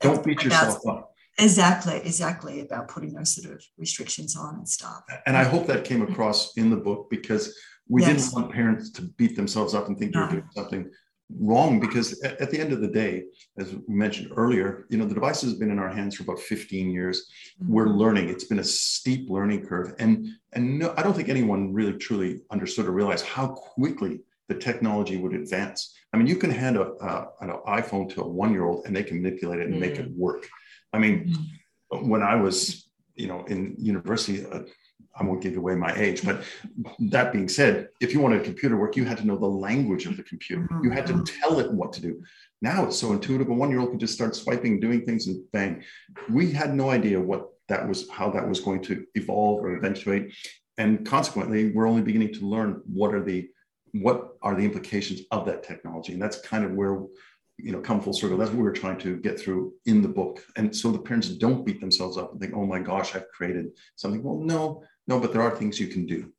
Don't 0.00 0.22
beat 0.22 0.42
yourself 0.44 0.86
up. 0.86 1.14
Exactly, 1.38 1.96
exactly 1.96 2.60
about 2.60 2.88
putting 2.88 3.14
those 3.14 3.34
sort 3.34 3.54
of 3.54 3.64
restrictions 3.78 4.36
on 4.36 4.56
and 4.56 4.68
stuff. 4.68 5.02
And 5.26 5.34
I 5.34 5.44
hope 5.44 5.66
that 5.68 5.84
came 5.84 6.02
across 6.02 6.56
in 6.58 6.68
the 6.68 6.76
book 6.76 7.08
because 7.08 7.58
we 7.88 8.02
yes. 8.02 8.10
didn't 8.10 8.34
want 8.34 8.52
parents 8.52 8.90
to 8.90 9.02
beat 9.16 9.34
themselves 9.34 9.74
up 9.74 9.88
and 9.88 9.98
think 9.98 10.14
no. 10.14 10.20
they're 10.20 10.30
doing 10.32 10.48
something 10.54 10.90
wrong 11.38 11.78
because 11.78 12.20
at, 12.22 12.50
the 12.50 12.58
end 12.58 12.72
of 12.72 12.80
the 12.80 12.88
day 12.88 13.24
as 13.58 13.74
we 13.74 13.94
mentioned 13.94 14.32
earlier 14.36 14.86
you 14.88 14.98
know 14.98 15.04
the 15.04 15.14
device 15.14 15.42
has 15.42 15.54
been 15.54 15.70
in 15.70 15.78
our 15.78 15.88
hands 15.88 16.16
for 16.16 16.24
about 16.24 16.38
15 16.38 16.90
years 16.90 17.30
mm-hmm. 17.62 17.72
we're 17.72 17.88
learning 17.88 18.28
it's 18.28 18.44
been 18.44 18.58
a 18.58 18.64
steep 18.64 19.30
learning 19.30 19.64
curve 19.64 19.94
and 19.98 20.26
and 20.52 20.78
no, 20.78 20.94
i 20.96 21.02
don't 21.02 21.14
think 21.14 21.28
anyone 21.28 21.72
really 21.72 21.92
truly 21.94 22.40
understood 22.50 22.86
or 22.86 22.92
realized 22.92 23.24
how 23.24 23.48
quickly 23.48 24.20
the 24.48 24.54
technology 24.54 25.16
would 25.16 25.34
advance 25.34 25.94
i 26.12 26.16
mean 26.16 26.26
you 26.26 26.36
can 26.36 26.50
hand 26.50 26.76
a, 26.76 26.82
uh, 26.94 27.26
an 27.40 27.50
iphone 27.68 28.12
to 28.12 28.22
a 28.22 28.28
one 28.28 28.52
year 28.52 28.64
old 28.64 28.84
and 28.86 28.96
they 28.96 29.04
can 29.04 29.22
manipulate 29.22 29.60
it 29.60 29.66
and 29.66 29.74
mm-hmm. 29.74 29.80
make 29.80 29.98
it 29.98 30.10
mm. 30.10 30.16
work 30.16 30.48
i 30.92 30.98
mean 30.98 31.34
mm-hmm. 31.92 32.08
when 32.08 32.22
i 32.22 32.34
was 32.34 32.88
you 33.14 33.28
know 33.28 33.44
in 33.44 33.74
university 33.78 34.44
uh, 34.46 34.62
I 35.14 35.24
won't 35.24 35.42
give 35.42 35.56
away 35.56 35.74
my 35.74 35.94
age, 35.96 36.24
but 36.24 36.42
that 36.98 37.32
being 37.32 37.48
said, 37.48 37.88
if 38.00 38.12
you 38.12 38.20
wanted 38.20 38.44
computer 38.44 38.76
work, 38.76 38.96
you 38.96 39.04
had 39.04 39.18
to 39.18 39.26
know 39.26 39.36
the 39.36 39.46
language 39.46 40.06
of 40.06 40.16
the 40.16 40.22
computer. 40.22 40.62
Mm-hmm. 40.62 40.84
You 40.84 40.90
had 40.90 41.06
to 41.08 41.22
tell 41.24 41.58
it 41.60 41.72
what 41.72 41.92
to 41.94 42.00
do. 42.00 42.22
Now 42.62 42.86
it's 42.86 42.98
so 42.98 43.12
intuitive. 43.12 43.48
A 43.48 43.52
one-year-old 43.52 43.90
can 43.90 43.98
just 43.98 44.14
start 44.14 44.34
swiping, 44.36 44.80
doing 44.80 45.04
things, 45.04 45.26
and 45.26 45.42
bang. 45.52 45.82
We 46.28 46.52
had 46.52 46.74
no 46.74 46.90
idea 46.90 47.20
what 47.20 47.48
that 47.68 47.86
was, 47.86 48.08
how 48.10 48.30
that 48.30 48.48
was 48.48 48.60
going 48.60 48.82
to 48.82 49.04
evolve 49.14 49.64
or 49.64 49.76
eventuate, 49.76 50.34
and 50.78 51.04
consequently, 51.06 51.72
we're 51.72 51.88
only 51.88 52.02
beginning 52.02 52.32
to 52.34 52.46
learn 52.46 52.80
what 52.86 53.14
are 53.14 53.22
the 53.22 53.48
what 53.92 54.36
are 54.42 54.54
the 54.54 54.64
implications 54.64 55.22
of 55.30 55.44
that 55.46 55.62
technology, 55.62 56.12
and 56.12 56.22
that's 56.22 56.40
kind 56.40 56.64
of 56.64 56.72
where 56.72 57.02
you 57.64 57.72
know 57.72 57.80
come 57.80 58.00
full 58.00 58.12
circle 58.12 58.36
that's 58.36 58.50
what 58.50 58.60
we 58.60 58.68
are 58.68 58.72
trying 58.72 58.98
to 58.98 59.16
get 59.18 59.38
through 59.38 59.72
in 59.86 60.02
the 60.02 60.08
book 60.08 60.42
and 60.56 60.74
so 60.74 60.90
the 60.90 60.98
parents 60.98 61.28
don't 61.28 61.64
beat 61.64 61.80
themselves 61.80 62.16
up 62.16 62.32
and 62.32 62.40
think 62.40 62.54
oh 62.54 62.66
my 62.66 62.78
gosh 62.78 63.14
i've 63.14 63.28
created 63.30 63.66
something 63.96 64.22
well 64.22 64.38
no 64.38 64.82
no, 65.10 65.18
but 65.18 65.32
there 65.32 65.42
are 65.42 65.50
things 65.50 65.80
you 65.80 65.88
can 65.88 66.06
do. 66.06 66.32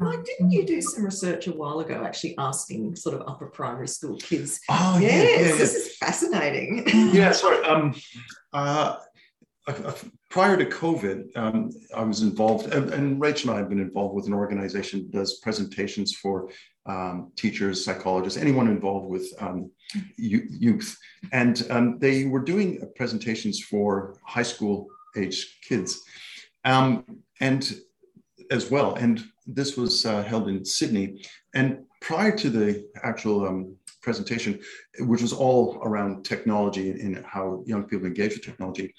Like, 0.00 0.24
didn't 0.24 0.50
you 0.50 0.64
do 0.64 0.80
some 0.80 1.04
research 1.04 1.48
a 1.48 1.52
while 1.52 1.80
ago 1.80 2.02
actually 2.02 2.34
asking 2.38 2.96
sort 2.96 3.14
of 3.14 3.28
upper 3.28 3.46
primary 3.46 3.88
school 3.88 4.16
kids? 4.16 4.58
Oh, 4.70 4.98
yes, 4.98 5.12
yeah, 5.12 5.22
yeah, 5.22 5.48
yeah. 5.50 5.56
this 5.58 5.74
is 5.74 5.96
fascinating. 5.98 6.84
yeah, 7.14 7.32
sorry. 7.32 7.62
Um, 7.64 7.94
uh, 8.54 8.96
uh, 9.66 9.92
prior 10.36 10.58
to 10.58 10.66
COVID, 10.66 11.34
um, 11.34 11.70
I 11.96 12.04
was 12.04 12.20
involved, 12.20 12.66
and, 12.74 12.92
and, 12.92 13.18
Rachel 13.18 13.48
and 13.48 13.56
I 13.56 13.60
have 13.60 13.70
been 13.70 13.80
involved 13.80 14.14
with 14.14 14.26
an 14.26 14.34
organization 14.34 14.98
that 15.00 15.10
does 15.10 15.38
presentations 15.38 16.14
for 16.14 16.50
um, 16.84 17.32
teachers, 17.36 17.82
psychologists, 17.82 18.38
anyone 18.38 18.68
involved 18.68 19.08
with 19.08 19.26
um, 19.40 19.70
youth. 20.18 20.94
And 21.32 21.66
um, 21.70 21.98
they 22.00 22.26
were 22.26 22.44
doing 22.52 22.86
presentations 22.96 23.64
for 23.64 24.18
high 24.26 24.42
school 24.42 24.88
age 25.16 25.58
kids. 25.66 26.02
Um, 26.66 27.06
and 27.40 27.74
as 28.50 28.70
well. 28.70 28.94
And 28.96 29.24
this 29.46 29.78
was 29.78 30.04
uh, 30.04 30.22
held 30.22 30.48
in 30.48 30.66
Sydney. 30.66 31.24
And 31.54 31.84
prior 32.02 32.36
to 32.36 32.50
the 32.50 32.86
actual 33.02 33.46
um, 33.48 33.76
presentation, 34.06 34.52
which 35.00 35.22
was 35.26 35.32
all 35.32 35.78
around 35.82 36.24
technology 36.24 36.86
and 36.90 37.24
how 37.34 37.62
young 37.66 37.84
people 37.84 38.06
engage 38.06 38.32
with 38.34 38.44
technology, 38.44 38.94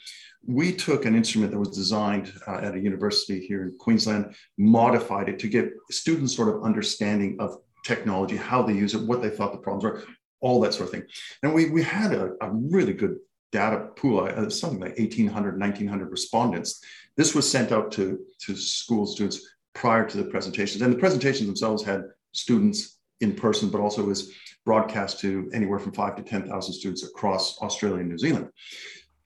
we 0.46 0.68
took 0.72 1.06
an 1.06 1.16
instrument 1.16 1.52
that 1.52 1.64
was 1.66 1.76
designed 1.84 2.32
uh, 2.48 2.60
at 2.68 2.76
a 2.76 2.80
university 2.92 3.40
here 3.50 3.62
in 3.64 3.72
Queensland, 3.86 4.24
modified 4.58 5.30
it 5.30 5.40
to 5.40 5.48
get 5.48 5.72
students 5.90 6.36
sort 6.36 6.50
of 6.54 6.64
understanding 6.70 7.38
of 7.40 7.50
technology, 7.92 8.38
how 8.38 8.62
they 8.62 8.74
use 8.74 8.94
it, 8.94 9.08
what 9.10 9.22
they 9.22 9.32
thought 9.32 9.54
the 9.54 9.66
problems 9.68 9.86
were, 9.86 10.04
all 10.42 10.60
that 10.62 10.74
sort 10.74 10.88
of 10.88 10.92
thing. 10.92 11.08
And 11.42 11.54
we, 11.56 11.70
we 11.70 11.82
had 11.82 12.12
a, 12.14 12.34
a 12.42 12.52
really 12.52 12.94
good 12.94 13.16
data 13.52 13.78
pool, 13.96 14.20
uh, 14.20 14.50
something 14.50 14.80
like 14.80 15.00
1,800, 15.00 15.60
1,900 15.60 16.12
respondents 16.12 16.84
this 17.18 17.34
was 17.34 17.50
sent 17.50 17.72
out 17.72 17.92
to, 17.94 18.20
to 18.46 18.56
school 18.56 19.06
students 19.06 19.42
prior 19.74 20.08
to 20.08 20.18
the 20.18 20.26
presentations. 20.26 20.82
And 20.82 20.94
the 20.94 21.00
presentations 21.00 21.48
themselves 21.48 21.84
had 21.84 22.04
students 22.32 22.97
in 23.22 23.34
person, 23.34 23.70
but 23.70 23.82
also 23.82 24.04
was 24.04 24.32
broadcast 24.66 25.20
to 25.22 25.50
anywhere 25.54 25.80
from 25.80 25.94
five 25.94 26.16
to 26.16 26.24
10,000 26.24 26.74
students 26.74 27.04
across 27.04 27.60
Australia 27.62 28.00
and 28.00 28.10
New 28.10 28.18
Zealand. 28.18 28.50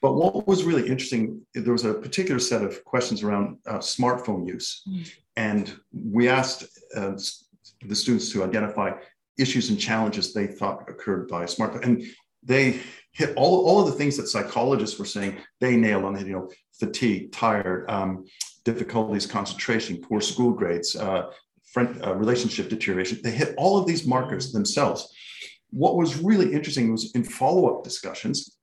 But 0.02 0.14
what 0.14 0.48
was 0.48 0.64
really 0.64 0.88
interesting, 0.88 1.42
there 1.54 1.74
was 1.74 1.86
a 1.86 1.94
particular 1.94 2.40
set 2.40 2.64
of 2.64 2.84
questions 2.86 3.22
around 3.22 3.58
uh, 3.68 3.78
smartphone 3.78 4.48
use. 4.48 4.84
Mm. 4.90 5.12
And 5.36 5.76
we 5.94 6.28
asked 6.28 6.66
uh, 6.96 7.14
the 7.86 7.96
students 7.96 8.32
to 8.32 8.44
identify 8.44 8.94
issues 9.38 9.70
and 9.70 9.80
challenges 9.80 10.34
they 10.34 10.48
thought 10.48 10.90
occurred 10.90 11.28
by 11.28 11.44
smartphone. 11.46 11.84
And 11.84 12.04
they 12.44 12.80
hit 13.12 13.34
all, 13.36 13.66
all 13.66 13.82
of 13.82 13.88
the 13.88 13.98
things 13.98 14.18
that 14.18 14.28
psychologists 14.28 14.98
were 14.98 15.06
saying, 15.06 15.38
they 15.60 15.76
nailed 15.76 16.06
on 16.06 16.18
you 16.26 16.34
know, 16.34 16.50
fatigue, 16.80 17.32
tired, 17.32 17.90
um, 17.90 18.26
difficulties, 18.64 19.26
concentration, 19.26 20.02
poor 20.02 20.22
school 20.22 20.52
grades, 20.52 20.96
uh, 20.96 21.30
friend, 21.72 22.02
uh, 22.06 22.14
relationship 22.16 22.70
deterioration. 22.70 23.20
They 23.24 23.32
hit 23.32 23.56
all 23.58 23.78
of 23.78 23.88
these 23.88 24.06
markers 24.06 24.52
themselves. 24.52 25.14
What 25.72 25.96
was 25.96 26.18
really 26.18 26.54
interesting 26.54 26.92
was 26.92 27.12
in 27.16 27.24
follow-up 27.24 27.84
discussions, 27.84 28.58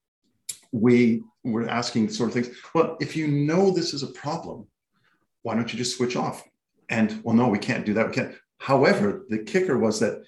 we 0.73 1.23
were 1.45 1.69
asking 1.69 2.11
sort 2.11 2.29
of 2.29 2.35
things, 2.35 2.57
well, 2.75 2.97
if 3.01 3.17
you 3.17 3.27
know 3.27 3.71
this 3.71 3.95
is 3.95 4.03
a 4.03 4.09
problem, 4.09 4.67
why 5.43 5.55
don't 5.55 5.73
you 5.73 5.79
just 5.79 5.97
switch 5.97 6.17
off? 6.17 6.45
And 6.91 7.21
well, 7.23 7.35
no, 7.35 7.49
we 7.49 7.59
can't 7.59 7.87
do 7.87 7.95
that. 7.95 8.09
We 8.09 8.15
can't. 8.15 8.35
However, 8.59 9.25
the 9.29 9.39
kicker 9.39 9.79
was 9.79 10.01
that 10.01 10.23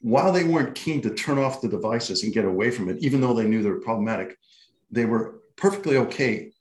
while 0.00 0.32
they 0.32 0.44
weren't 0.44 0.74
keen 0.74 1.02
to 1.02 1.14
turn 1.14 1.38
off 1.38 1.60
the 1.60 1.68
devices 1.68 2.22
and 2.22 2.32
get 2.32 2.44
away 2.44 2.70
from 2.70 2.88
it, 2.88 2.98
even 3.00 3.20
though 3.20 3.34
they 3.34 3.46
knew 3.46 3.62
they 3.62 3.70
were 3.70 3.80
problematic, 3.80 4.36
they 4.90 5.04
were 5.04 5.40
perfectly 5.56 5.96
okay 5.96 6.52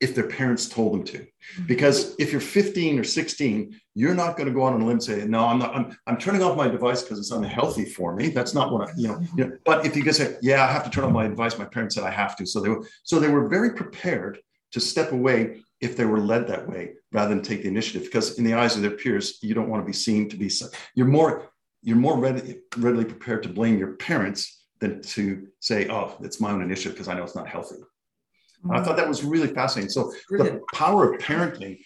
if 0.00 0.14
their 0.14 0.26
parents 0.26 0.68
told 0.68 0.94
them 0.94 1.04
to. 1.04 1.18
Mm-hmm. 1.18 1.66
Because 1.66 2.14
if 2.18 2.32
you're 2.32 2.40
15 2.40 2.98
or 2.98 3.04
16, 3.04 3.78
you're 3.94 4.14
not 4.14 4.36
going 4.36 4.48
to 4.48 4.54
go 4.54 4.66
out 4.66 4.72
on 4.72 4.80
a 4.80 4.84
limb 4.84 4.92
and 4.92 5.02
say, 5.02 5.26
no, 5.26 5.44
I'm 5.44 5.58
not, 5.58 5.76
I'm, 5.76 5.96
I'm 6.06 6.16
turning 6.16 6.42
off 6.42 6.56
my 6.56 6.68
device 6.68 7.02
because 7.02 7.18
it's 7.18 7.30
unhealthy 7.30 7.84
for 7.84 8.14
me. 8.14 8.30
That's 8.30 8.54
not 8.54 8.72
what 8.72 8.88
I, 8.88 8.92
you 8.96 9.08
know, 9.08 9.14
mm-hmm. 9.14 9.38
you 9.38 9.46
know, 9.46 9.58
but 9.64 9.84
if 9.84 9.94
you 9.94 10.02
just 10.02 10.18
say, 10.18 10.36
yeah, 10.40 10.64
I 10.64 10.72
have 10.72 10.84
to 10.84 10.90
turn 10.90 11.04
off 11.04 11.12
my 11.12 11.28
device, 11.28 11.58
my 11.58 11.66
parents 11.66 11.94
said 11.94 12.04
I 12.04 12.10
have 12.10 12.36
to. 12.36 12.46
So 12.46 12.60
they 12.60 12.70
were, 12.70 12.86
so 13.02 13.20
they 13.20 13.28
were 13.28 13.48
very 13.48 13.74
prepared 13.74 14.38
to 14.72 14.80
step 14.80 15.12
away 15.12 15.60
if 15.80 15.96
they 15.96 16.04
were 16.04 16.20
led 16.20 16.46
that 16.46 16.68
way 16.68 16.92
rather 17.12 17.34
than 17.34 17.42
take 17.42 17.62
the 17.62 17.68
initiative 17.68 18.04
because 18.04 18.38
in 18.38 18.44
the 18.44 18.54
eyes 18.54 18.76
of 18.76 18.82
their 18.82 18.90
peers, 18.92 19.38
you 19.42 19.54
don't 19.54 19.68
want 19.68 19.82
to 19.82 19.86
be 19.86 19.92
seen 19.92 20.28
to 20.28 20.36
be, 20.36 20.50
you're 20.94 21.06
more, 21.06 21.50
you're 21.82 21.96
more 21.96 22.18
ready, 22.18 22.60
readily 22.76 23.04
prepared 23.04 23.42
to 23.42 23.48
blame 23.48 23.78
your 23.78 23.94
parents 23.94 24.64
than 24.80 25.02
to 25.02 25.48
say, 25.60 25.88
oh, 25.88 26.16
it's 26.20 26.40
my 26.40 26.50
own 26.50 26.62
initiative 26.62 26.92
because 26.92 27.08
I 27.08 27.14
know 27.14 27.22
it's 27.22 27.34
not 27.34 27.48
healthy. 27.48 27.76
Mm-hmm. 28.64 28.76
I 28.76 28.82
thought 28.82 28.96
that 28.96 29.08
was 29.08 29.24
really 29.24 29.48
fascinating. 29.48 29.90
So 29.90 30.12
Brilliant. 30.28 30.60
the 30.60 30.76
power 30.76 31.12
of 31.12 31.20
parenting 31.20 31.78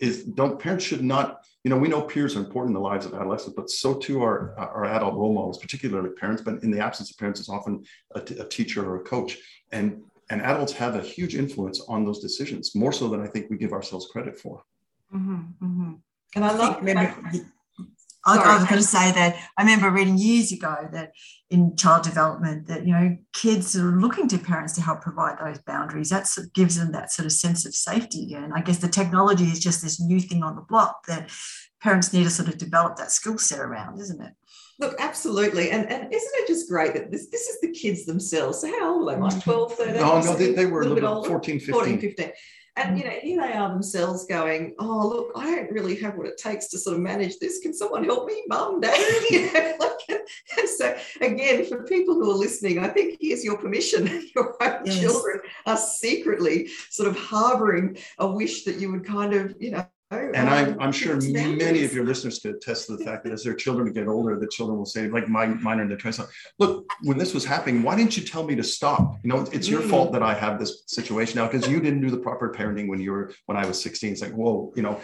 is 0.00 0.24
don't 0.24 0.58
parents 0.58 0.84
should 0.84 1.02
not, 1.02 1.44
you 1.64 1.70
know, 1.70 1.76
we 1.76 1.88
know 1.88 2.02
peers 2.02 2.36
are 2.36 2.40
important 2.40 2.76
in 2.76 2.82
the 2.82 2.88
lives 2.88 3.06
of 3.06 3.14
adolescents, 3.14 3.54
but 3.56 3.70
so 3.70 3.94
too 3.94 4.22
are 4.22 4.54
our 4.58 4.84
adult 4.84 5.14
role 5.14 5.34
models, 5.34 5.58
particularly 5.58 6.10
parents. 6.10 6.42
But 6.42 6.62
in 6.62 6.70
the 6.70 6.80
absence 6.80 7.10
of 7.10 7.18
parents, 7.18 7.40
it's 7.40 7.48
often 7.48 7.84
a, 8.14 8.20
t- 8.20 8.38
a 8.38 8.44
teacher 8.44 8.88
or 8.88 9.00
a 9.00 9.04
coach. 9.04 9.38
And 9.72 10.02
and 10.30 10.42
adults 10.42 10.72
have 10.74 10.94
a 10.94 11.00
huge 11.00 11.34
influence 11.34 11.80
on 11.88 12.04
those 12.04 12.20
decisions, 12.20 12.74
more 12.74 12.92
so 12.92 13.08
than 13.08 13.22
I 13.22 13.26
think 13.26 13.48
we 13.48 13.56
give 13.56 13.72
ourselves 13.72 14.08
credit 14.12 14.38
for. 14.38 14.62
Mm-hmm, 15.14 15.64
mm-hmm. 15.64 15.92
And 16.36 16.44
I 16.44 16.52
love 16.52 16.82
maybe 16.82 17.10
I, 18.28 18.36
I, 18.36 18.58
was 18.58 18.68
going 18.68 18.80
to 18.80 18.86
say 18.86 19.12
that 19.12 19.36
I 19.56 19.62
remember 19.62 19.90
reading 19.90 20.18
years 20.18 20.52
ago 20.52 20.76
that 20.92 21.12
in 21.50 21.76
child 21.76 22.04
development 22.04 22.66
that 22.66 22.86
you 22.86 22.92
know 22.92 23.16
kids 23.32 23.76
are 23.76 23.98
looking 23.98 24.28
to 24.28 24.38
parents 24.38 24.74
to 24.74 24.82
help 24.82 25.00
provide 25.00 25.38
those 25.38 25.58
boundaries. 25.60 26.10
That 26.10 26.26
sort 26.26 26.46
of 26.46 26.52
gives 26.52 26.76
them 26.76 26.92
that 26.92 27.10
sort 27.10 27.26
of 27.26 27.32
sense 27.32 27.64
of 27.66 27.74
safety. 27.74 28.34
And 28.34 28.52
I 28.54 28.60
guess 28.60 28.78
the 28.78 28.88
technology 28.88 29.44
is 29.44 29.60
just 29.60 29.82
this 29.82 30.00
new 30.00 30.20
thing 30.20 30.42
on 30.42 30.56
the 30.56 30.62
block 30.62 31.06
that 31.06 31.30
parents 31.80 32.12
need 32.12 32.24
to 32.24 32.30
sort 32.30 32.48
of 32.48 32.58
develop 32.58 32.96
that 32.96 33.10
skill 33.10 33.38
set 33.38 33.60
around, 33.60 34.00
isn't 34.00 34.20
it? 34.20 34.32
Look, 34.80 34.94
absolutely. 35.00 35.70
And, 35.70 35.90
and 35.90 36.12
isn't 36.12 36.32
it 36.34 36.46
just 36.46 36.68
great 36.68 36.94
that 36.94 37.10
this, 37.10 37.28
this 37.30 37.48
is 37.48 37.60
the 37.60 37.72
kids 37.72 38.06
themselves? 38.06 38.60
So 38.60 38.68
how 38.68 38.94
old 38.94 39.08
are 39.08 39.14
they, 39.14 39.20
Mike? 39.20 39.32
Mm-hmm. 39.32 39.50
12, 39.50 39.74
13? 39.74 39.94
No, 39.94 40.20
no, 40.20 40.36
they, 40.36 40.52
they 40.52 40.66
were 40.66 40.82
a 40.82 40.84
little, 40.84 40.94
bit 40.94 41.04
older, 41.04 41.28
14, 41.28 41.58
15. 41.58 41.74
14, 41.74 42.00
15. 42.00 42.30
And 42.78 42.94
mm. 42.94 42.98
you 42.98 43.04
know, 43.04 43.16
here 43.20 43.40
they 43.40 43.52
are 43.54 43.68
themselves 43.68 44.24
going, 44.26 44.74
"Oh, 44.78 45.08
look, 45.08 45.32
I 45.34 45.54
don't 45.54 45.72
really 45.72 45.96
have 45.96 46.16
what 46.16 46.28
it 46.28 46.38
takes 46.38 46.68
to 46.68 46.78
sort 46.78 46.96
of 46.96 47.02
manage 47.02 47.38
this. 47.38 47.58
Can 47.58 47.74
someone 47.74 48.04
help 48.04 48.26
me, 48.26 48.42
mum, 48.48 48.80
dad?" 48.80 48.96
You 49.30 49.52
know, 49.52 49.74
like, 49.80 50.28
so 50.76 50.96
again, 51.20 51.64
for 51.66 51.82
people 51.84 52.14
who 52.14 52.30
are 52.30 52.34
listening, 52.34 52.78
I 52.78 52.88
think 52.88 53.18
here's 53.20 53.44
your 53.44 53.58
permission. 53.58 54.06
Your 54.34 54.62
own 54.62 54.82
yes. 54.84 55.00
children 55.00 55.40
are 55.66 55.76
secretly 55.76 56.68
sort 56.90 57.08
of 57.08 57.16
harboring 57.16 57.98
a 58.18 58.26
wish 58.30 58.64
that 58.64 58.76
you 58.76 58.92
would 58.92 59.04
kind 59.04 59.34
of, 59.34 59.54
you 59.58 59.72
know, 59.72 59.86
and 60.10 60.48
I'm, 60.48 60.80
I'm 60.80 60.92
sure 60.92 61.16
many 61.16 61.84
of 61.84 61.92
your 61.92 62.04
listeners 62.04 62.38
could 62.38 62.54
attest 62.54 62.86
to 62.86 62.96
the 62.96 63.04
fact 63.04 63.24
that 63.24 63.32
as 63.32 63.44
their 63.44 63.54
children 63.54 63.92
get 63.92 64.08
older, 64.08 64.38
the 64.38 64.46
children 64.48 64.78
will 64.78 64.86
say, 64.86 65.08
like 65.08 65.28
my, 65.28 65.46
mine 65.46 65.80
are 65.80 65.82
in 65.82 65.88
their 65.88 65.98
20s, 65.98 66.26
look, 66.58 66.90
when 67.02 67.18
this 67.18 67.34
was 67.34 67.44
happening, 67.44 67.82
why 67.82 67.94
didn't 67.94 68.16
you 68.16 68.24
tell 68.24 68.42
me 68.42 68.54
to 68.56 68.62
stop? 68.62 69.18
You 69.22 69.28
know, 69.28 69.46
it's 69.52 69.68
your 69.68 69.82
mm. 69.82 69.90
fault 69.90 70.12
that 70.12 70.22
I 70.22 70.32
have 70.32 70.58
this 70.58 70.84
situation 70.86 71.36
now 71.36 71.46
because 71.46 71.68
you 71.68 71.80
didn't 71.80 72.00
do 72.00 72.10
the 72.10 72.18
proper 72.18 72.50
parenting 72.50 72.88
when 72.88 73.00
you 73.00 73.12
were, 73.12 73.32
when 73.46 73.58
I 73.58 73.66
was 73.66 73.82
16. 73.82 74.12
It's 74.12 74.22
like, 74.22 74.32
whoa, 74.32 74.72
you 74.74 74.82
know, 74.82 74.98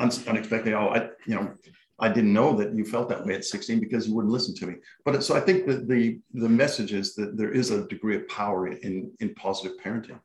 unexpectedly, 0.00 0.74
oh, 0.74 0.88
I, 0.88 1.10
you 1.26 1.36
know, 1.36 1.52
I 2.00 2.08
didn't 2.08 2.32
know 2.32 2.56
that 2.56 2.74
you 2.74 2.84
felt 2.84 3.08
that 3.10 3.24
way 3.24 3.34
at 3.34 3.44
16 3.44 3.78
because 3.78 4.08
you 4.08 4.14
wouldn't 4.14 4.32
listen 4.32 4.54
to 4.56 4.66
me. 4.66 4.76
But 5.04 5.22
so 5.22 5.36
I 5.36 5.40
think 5.40 5.66
that 5.66 5.86
the, 5.86 6.18
the 6.32 6.48
message 6.48 6.92
is 6.92 7.14
that 7.14 7.36
there 7.36 7.52
is 7.52 7.70
a 7.70 7.86
degree 7.86 8.16
of 8.16 8.26
power 8.26 8.66
in, 8.66 9.12
in 9.20 9.34
positive 9.34 9.78
parenting. 9.78 10.18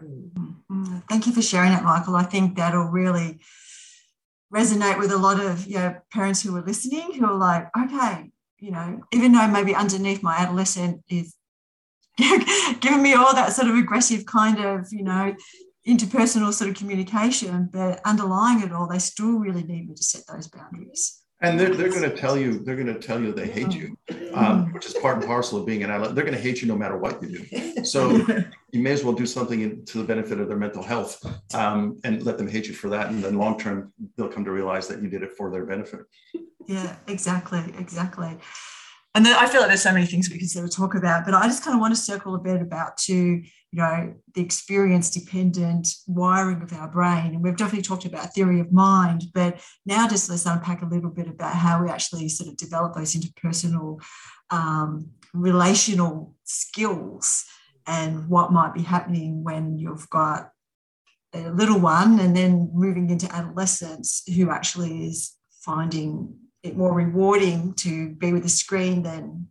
Mm-hmm. 0.00 0.98
Thank 1.08 1.26
you 1.26 1.32
for 1.32 1.42
sharing 1.42 1.70
that, 1.70 1.84
Michael. 1.84 2.16
I 2.16 2.24
think 2.24 2.56
that'll 2.56 2.84
really 2.84 3.40
resonate 4.52 4.98
with 4.98 5.12
a 5.12 5.16
lot 5.16 5.40
of 5.40 5.66
you 5.66 5.78
know, 5.78 5.96
parents 6.12 6.42
who 6.42 6.56
are 6.56 6.62
listening 6.62 7.14
who 7.14 7.26
are 7.26 7.34
like, 7.34 7.68
okay, 7.76 8.30
you 8.58 8.70
know, 8.70 9.00
even 9.12 9.32
though 9.32 9.48
maybe 9.48 9.74
underneath 9.74 10.22
my 10.22 10.36
adolescent 10.36 11.02
is 11.08 11.34
giving 12.80 13.02
me 13.02 13.14
all 13.14 13.34
that 13.34 13.52
sort 13.52 13.68
of 13.68 13.76
aggressive 13.76 14.26
kind 14.26 14.58
of, 14.58 14.86
you 14.92 15.02
know, 15.02 15.34
interpersonal 15.88 16.52
sort 16.52 16.70
of 16.70 16.76
communication, 16.76 17.68
but 17.72 18.00
underlying 18.04 18.62
it 18.62 18.72
all, 18.72 18.86
they 18.86 18.98
still 18.98 19.38
really 19.38 19.64
need 19.64 19.88
me 19.88 19.94
to 19.94 20.02
set 20.02 20.22
those 20.28 20.48
boundaries 20.48 21.21
and 21.42 21.58
they're, 21.58 21.74
they're 21.74 21.90
going 21.90 22.08
to 22.08 22.16
tell 22.16 22.38
you 22.38 22.60
they're 22.60 22.76
going 22.76 22.86
to 22.86 22.98
tell 22.98 23.20
you 23.20 23.32
they 23.32 23.48
hate 23.48 23.72
you 23.72 23.96
um, 24.32 24.72
which 24.72 24.86
is 24.86 24.94
part 24.94 25.18
and 25.18 25.26
parcel 25.26 25.58
of 25.58 25.66
being 25.66 25.82
an 25.82 25.90
adult 25.90 26.14
they're 26.14 26.24
going 26.24 26.36
to 26.36 26.40
hate 26.40 26.62
you 26.62 26.68
no 26.68 26.76
matter 26.76 26.96
what 26.96 27.22
you 27.22 27.38
do. 27.40 27.84
So 27.84 28.10
you 28.72 28.80
may 28.80 28.92
as 28.92 29.04
well 29.04 29.12
do 29.12 29.26
something 29.26 29.60
in, 29.60 29.84
to 29.86 29.98
the 29.98 30.04
benefit 30.04 30.40
of 30.40 30.48
their 30.48 30.56
mental 30.56 30.82
health 30.82 31.22
um, 31.54 32.00
and 32.04 32.22
let 32.22 32.38
them 32.38 32.48
hate 32.48 32.66
you 32.66 32.74
for 32.74 32.88
that. 32.90 33.08
And 33.08 33.22
then 33.22 33.36
long 33.36 33.58
term 33.58 33.92
they'll 34.16 34.28
come 34.28 34.44
to 34.44 34.52
realize 34.52 34.88
that 34.88 35.02
you 35.02 35.08
did 35.08 35.22
it 35.22 35.32
for 35.36 35.50
their 35.50 35.66
benefit. 35.66 36.00
Yeah 36.66 36.96
exactly 37.08 37.62
exactly. 37.78 38.38
And 39.14 39.26
then 39.26 39.36
I 39.36 39.46
feel 39.46 39.60
like 39.60 39.68
there's 39.68 39.82
so 39.82 39.92
many 39.92 40.06
things 40.06 40.30
we 40.30 40.38
can 40.38 40.48
sort 40.48 40.64
of 40.64 40.74
talk 40.74 40.94
about, 40.94 41.26
but 41.26 41.34
I 41.34 41.46
just 41.46 41.62
kind 41.62 41.74
of 41.74 41.80
want 41.80 41.94
to 41.94 42.00
circle 42.00 42.34
a 42.34 42.38
bit 42.38 42.62
about 42.62 42.96
to, 42.98 43.42
you 43.72 43.80
know, 43.80 44.14
the 44.34 44.42
experience 44.42 45.10
dependent 45.10 45.88
wiring 46.06 46.62
of 46.62 46.72
our 46.74 46.88
brain. 46.88 47.34
And 47.34 47.42
we've 47.42 47.56
definitely 47.56 47.82
talked 47.82 48.04
about 48.04 48.34
theory 48.34 48.60
of 48.60 48.70
mind, 48.70 49.24
but 49.32 49.60
now 49.86 50.06
just 50.06 50.28
let's 50.28 50.44
unpack 50.44 50.82
a 50.82 50.86
little 50.86 51.10
bit 51.10 51.26
about 51.26 51.54
how 51.54 51.82
we 51.82 51.90
actually 51.90 52.28
sort 52.28 52.50
of 52.50 52.58
develop 52.58 52.94
those 52.94 53.14
interpersonal 53.14 54.02
um, 54.50 55.08
relational 55.32 56.34
skills 56.44 57.46
and 57.86 58.28
what 58.28 58.52
might 58.52 58.74
be 58.74 58.82
happening 58.82 59.42
when 59.42 59.78
you've 59.78 60.08
got 60.10 60.50
a 61.34 61.50
little 61.50 61.80
one 61.80 62.20
and 62.20 62.36
then 62.36 62.70
moving 62.74 63.08
into 63.08 63.32
adolescence 63.34 64.22
who 64.36 64.50
actually 64.50 65.06
is 65.06 65.32
finding 65.64 66.34
it 66.62 66.76
more 66.76 66.94
rewarding 66.94 67.72
to 67.74 68.10
be 68.10 68.32
with 68.32 68.44
a 68.44 68.50
screen 68.50 69.02
than 69.02 69.48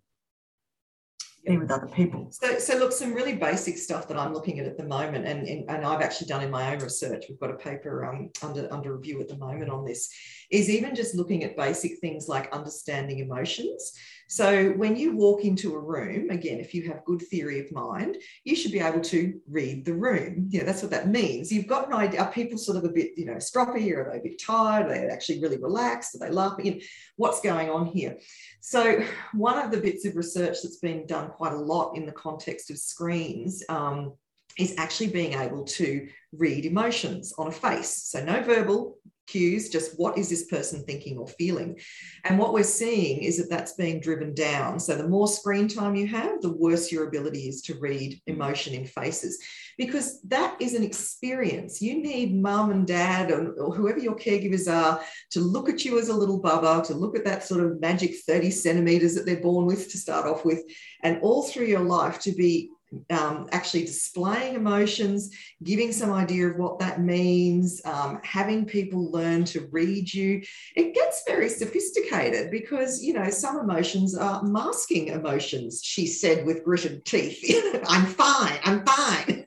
with 1.48 1.72
other 1.72 1.88
people. 1.88 2.28
So, 2.32 2.60
so 2.60 2.78
look, 2.78 2.92
some 2.92 3.14
really 3.14 3.36
basic 3.36 3.78
stuff 3.78 4.08
that 4.08 4.18
I'm 4.18 4.34
looking 4.34 4.60
at 4.60 4.68
at 4.68 4.78
the 4.78 4.84
moment, 4.84 5.26
and, 5.26 5.48
and, 5.48 5.70
and 5.70 5.86
I've 5.86 6.02
actually 6.02 6.28
done 6.28 6.44
in 6.44 6.52
my 6.52 6.74
own 6.74 6.80
research. 6.80 7.26
We've 7.28 7.40
got 7.40 7.52
a 7.52 7.56
paper 7.56 8.06
um, 8.06 8.30
under 8.42 8.72
under 8.72 8.96
review 8.96 9.20
at 9.22 9.28
the 9.28 9.38
moment 9.38 9.72
on 9.72 9.86
this. 9.86 10.10
Is 10.52 10.70
even 10.70 10.96
just 10.96 11.16
looking 11.16 11.44
at 11.44 11.56
basic 11.56 12.00
things 12.00 12.28
like 12.28 12.54
understanding 12.54 13.20
emotions. 13.20 13.94
So 14.28 14.70
when 14.72 14.96
you 14.96 15.16
walk 15.16 15.44
into 15.44 15.76
a 15.76 15.80
room, 15.80 16.30
again, 16.30 16.60
if 16.60 16.74
you 16.74 16.88
have 16.88 17.04
good 17.04 17.22
theory 17.22 17.60
of 17.60 17.72
mind, 17.72 18.18
you 18.46 18.56
should 18.56 18.72
be 18.72 18.80
able 18.80 19.02
to 19.02 19.40
read 19.50 19.84
the 19.84 19.94
room. 19.94 20.48
Yeah, 20.50 20.64
that's 20.64 20.82
what 20.82 20.92
that 20.92 21.10
means. 21.10 21.52
You've 21.52 21.68
got 21.68 21.88
an 21.88 21.94
idea. 21.94 22.22
Are 22.22 22.32
people 22.32 22.58
sort 22.58 22.78
of 22.78 22.86
a 22.86 22.90
bit, 22.90 23.12
you 23.18 23.26
know, 23.26 23.36
stroppy? 23.36 23.92
Or 23.92 24.02
are 24.04 24.12
they 24.12 24.20
a 24.20 24.24
bit 24.24 24.42
tired? 24.42 24.86
Are 24.86 24.90
they 24.90 25.08
actually 25.08 25.42
really 25.42 25.58
relaxed? 25.58 26.16
Are 26.16 26.20
they 26.20 26.30
laughing? 26.30 26.66
You 26.66 26.72
know, 26.76 26.82
what's 27.18 27.42
going 27.42 27.70
on 27.70 27.88
here? 27.88 28.18
So 28.62 29.04
one 29.34 29.58
of 29.58 29.70
the 29.70 29.82
bits 29.82 30.06
of 30.06 30.16
research 30.16 30.58
that's 30.64 30.78
been 30.78 31.06
done 31.08 31.32
quite 31.32 31.54
a 31.54 31.58
lot 31.58 31.98
in 31.98 32.06
the 32.06 32.14
context 32.14 32.72
of 32.72 32.78
screens 32.78 33.64
um, 33.68 34.14
is 34.58 34.76
actually 34.78 35.08
being 35.08 35.34
able 35.34 35.64
to 35.64 36.08
read 36.34 36.66
emotions 36.66 37.34
on 37.38 37.48
a 37.48 37.52
face. 37.52 38.10
So 38.10 38.24
no 38.24 38.42
verbal, 38.42 38.98
cues, 39.28 39.70
just 39.70 39.98
what 39.98 40.18
is 40.18 40.30
this 40.30 40.46
person 40.46 40.84
thinking 40.84 41.18
or 41.18 41.28
feeling? 41.28 41.80
And 42.26 42.38
what 42.38 42.54
we're 42.54 42.64
seeing 42.64 43.24
is 43.24 43.38
that 43.38 43.50
that's 43.50 43.74
being 43.74 44.02
driven 44.02 44.34
down. 44.34 44.80
So 44.80 44.96
the 44.96 45.08
more 45.08 45.28
screen 45.28 45.68
time 45.68 45.96
you 45.96 46.08
have, 46.08 46.42
the 46.42 46.52
worse 46.52 46.92
your 46.92 47.08
ability 47.08 47.48
is 47.48 47.62
to 47.64 47.80
read 47.80 48.22
emotion 48.28 48.74
in 48.74 48.86
faces, 48.86 49.42
because 49.78 50.22
that 50.24 50.58
is 50.60 50.74
an 50.74 50.84
experience. 50.84 51.82
You 51.82 52.02
need 52.02 52.36
mum 52.36 52.72
and 52.72 52.86
dad 52.86 53.32
or, 53.32 53.54
or 53.54 53.74
whoever 53.74 54.00
your 54.00 54.16
caregivers 54.16 54.72
are 54.72 55.02
to 55.32 55.40
look 55.40 55.70
at 55.70 55.86
you 55.86 55.98
as 56.00 56.10
a 56.10 56.16
little 56.16 56.42
bubba, 56.42 56.86
to 56.88 56.94
look 56.94 57.18
at 57.18 57.26
that 57.26 57.44
sort 57.44 57.64
of 57.64 57.80
magic 57.80 58.16
30 58.28 58.52
centimeters 58.52 59.16
that 59.16 59.26
they're 59.26 59.42
born 59.42 59.66
with 59.66 59.90
to 59.92 59.98
start 59.98 60.28
off 60.28 60.44
with, 60.44 60.64
and 61.04 61.20
all 61.22 61.44
through 61.44 61.66
your 61.66 61.82
life 61.82 62.20
to 62.20 62.34
be 62.34 62.70
um, 63.10 63.48
actually 63.52 63.86
displaying 63.86 64.56
emotions, 64.56 65.32
giving 65.64 65.92
some 65.92 66.12
idea 66.12 66.48
of 66.48 66.58
what 66.58 66.80
that 66.80 67.02
means, 67.02 67.82
um, 67.86 68.20
having 68.24 68.66
people 68.66 69.12
learn 69.12 69.46
to 69.46 69.68
read 69.72 70.14
you. 70.14 70.42
It 70.76 70.94
gets 70.94 71.24
very 71.26 71.50
sophisticated 71.50 72.52
because, 72.52 73.02
you 73.02 73.14
know, 73.14 73.30
some 73.30 73.58
emotions 73.58 74.16
are 74.16 74.44
masking 74.44 75.08
emotions, 75.08 75.82
she 75.84 76.06
said 76.06 76.46
with 76.46 76.64
gritted 76.64 77.06
teeth. 77.06 77.40
I'm 77.88 78.06
fine, 78.06 78.60
I'm 78.64 78.86
fine. 78.86 79.41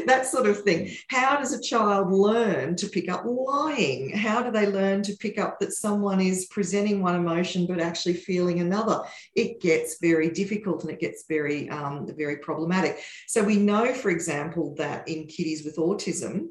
that 0.06 0.26
sort 0.26 0.46
of 0.46 0.62
thing. 0.62 0.90
How 1.08 1.36
does 1.36 1.52
a 1.52 1.62
child 1.62 2.12
learn 2.12 2.76
to 2.76 2.88
pick 2.88 3.10
up 3.10 3.24
lying? 3.24 4.10
How 4.10 4.42
do 4.42 4.50
they 4.50 4.66
learn 4.66 5.02
to 5.02 5.16
pick 5.16 5.38
up 5.38 5.58
that 5.60 5.72
someone 5.72 6.20
is 6.20 6.46
presenting 6.46 7.02
one 7.02 7.16
emotion 7.16 7.66
but 7.66 7.80
actually 7.80 8.14
feeling 8.14 8.60
another? 8.60 9.02
It 9.34 9.60
gets 9.60 9.98
very 10.00 10.30
difficult 10.30 10.82
and 10.82 10.92
it 10.92 11.00
gets 11.00 11.24
very, 11.28 11.68
um, 11.70 12.08
very 12.16 12.36
problematic. 12.38 13.00
So 13.26 13.42
we 13.42 13.56
know, 13.56 13.92
for 13.94 14.10
example, 14.10 14.74
that 14.76 15.08
in 15.08 15.26
kiddies 15.26 15.64
with 15.64 15.76
autism, 15.76 16.48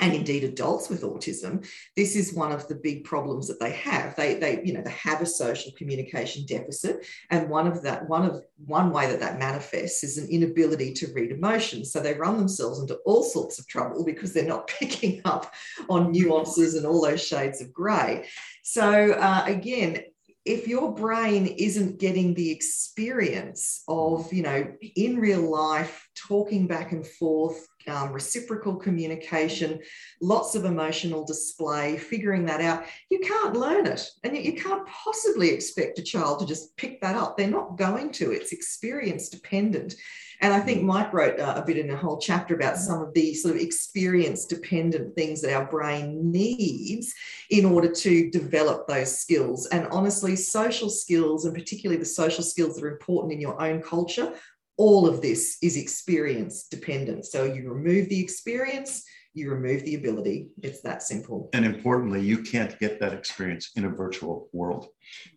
and 0.00 0.14
indeed 0.14 0.44
adults 0.44 0.88
with 0.88 1.02
autism 1.02 1.66
this 1.96 2.16
is 2.16 2.34
one 2.34 2.52
of 2.52 2.66
the 2.68 2.74
big 2.74 3.04
problems 3.04 3.48
that 3.48 3.60
they 3.60 3.72
have. 3.72 4.16
They 4.16 4.34
they 4.34 4.62
you 4.64 4.72
know 4.72 4.82
they 4.82 4.90
have 4.90 5.20
a 5.20 5.26
social 5.26 5.72
communication 5.72 6.46
deficit 6.46 7.06
and 7.30 7.48
one 7.48 7.66
of 7.66 7.82
that 7.82 8.08
one 8.08 8.24
of 8.24 8.42
one 8.64 8.90
way 8.90 9.06
that 9.06 9.20
that 9.20 9.38
manifests 9.38 10.04
is 10.04 10.18
an 10.18 10.28
inability 10.28 10.92
to 10.94 11.12
read 11.12 11.30
emotions. 11.30 11.92
So 11.92 12.00
they 12.00 12.14
run 12.14 12.38
themselves 12.38 12.80
into 12.80 12.96
all 13.04 13.22
sorts 13.22 13.58
of 13.58 13.66
trouble 13.66 14.04
because 14.04 14.32
they're 14.32 14.44
not 14.44 14.66
picking 14.80 15.20
up 15.24 15.52
on 15.88 16.12
nuances 16.12 16.74
and 16.74 16.86
all 16.86 17.02
those 17.02 17.24
shades 17.24 17.60
of 17.60 17.72
gray 17.72 18.26
so 18.62 19.12
uh, 19.12 19.44
again 19.46 20.02
if 20.44 20.66
your 20.66 20.94
brain 20.94 21.46
isn't 21.46 22.00
getting 22.00 22.34
the 22.34 22.50
experience 22.50 23.82
of 23.88 24.32
you 24.32 24.42
know 24.42 24.72
in 24.96 25.18
real 25.18 25.50
life 25.50 26.08
talking 26.16 26.66
back 26.66 26.92
and 26.92 27.06
forth 27.06 27.66
um, 27.88 28.12
reciprocal 28.12 28.76
communication, 28.76 29.80
lots 30.20 30.54
of 30.54 30.64
emotional 30.64 31.24
display, 31.24 31.96
figuring 31.96 32.44
that 32.46 32.60
out. 32.60 32.84
You 33.10 33.20
can't 33.20 33.56
learn 33.56 33.86
it. 33.86 34.08
And 34.24 34.36
you, 34.36 34.42
you 34.42 34.52
can't 34.54 34.86
possibly 34.86 35.50
expect 35.50 35.98
a 35.98 36.02
child 36.02 36.40
to 36.40 36.46
just 36.46 36.76
pick 36.76 37.00
that 37.00 37.16
up. 37.16 37.36
They're 37.36 37.48
not 37.48 37.76
going 37.76 38.12
to, 38.12 38.32
it's 38.32 38.52
experience 38.52 39.28
dependent. 39.28 39.94
And 40.42 40.54
I 40.54 40.60
think 40.60 40.82
Mike 40.82 41.12
wrote 41.12 41.38
uh, 41.38 41.54
a 41.56 41.62
bit 41.62 41.76
in 41.76 41.90
a 41.90 41.96
whole 41.96 42.18
chapter 42.18 42.54
about 42.54 42.78
some 42.78 43.02
of 43.02 43.12
the 43.12 43.34
sort 43.34 43.56
of 43.56 43.60
experience 43.60 44.46
dependent 44.46 45.14
things 45.14 45.42
that 45.42 45.54
our 45.54 45.66
brain 45.66 46.32
needs 46.32 47.12
in 47.50 47.66
order 47.66 47.92
to 47.92 48.30
develop 48.30 48.88
those 48.88 49.18
skills. 49.18 49.66
And 49.66 49.86
honestly, 49.88 50.36
social 50.36 50.88
skills, 50.88 51.44
and 51.44 51.54
particularly 51.54 51.98
the 51.98 52.06
social 52.06 52.42
skills 52.42 52.76
that 52.76 52.84
are 52.84 52.92
important 52.92 53.34
in 53.34 53.40
your 53.40 53.60
own 53.60 53.82
culture, 53.82 54.32
all 54.80 55.06
of 55.06 55.20
this 55.20 55.58
is 55.60 55.76
experience 55.76 56.66
dependent. 56.66 57.26
So 57.26 57.44
you 57.44 57.70
remove 57.70 58.08
the 58.08 58.18
experience, 58.18 59.04
you 59.34 59.50
remove 59.50 59.84
the 59.84 59.96
ability. 59.96 60.48
It's 60.62 60.80
that 60.80 61.02
simple. 61.02 61.50
And 61.52 61.66
importantly, 61.66 62.22
you 62.22 62.42
can't 62.42 62.78
get 62.78 62.98
that 62.98 63.12
experience 63.12 63.72
in 63.76 63.84
a 63.84 63.90
virtual 63.90 64.48
world 64.54 64.86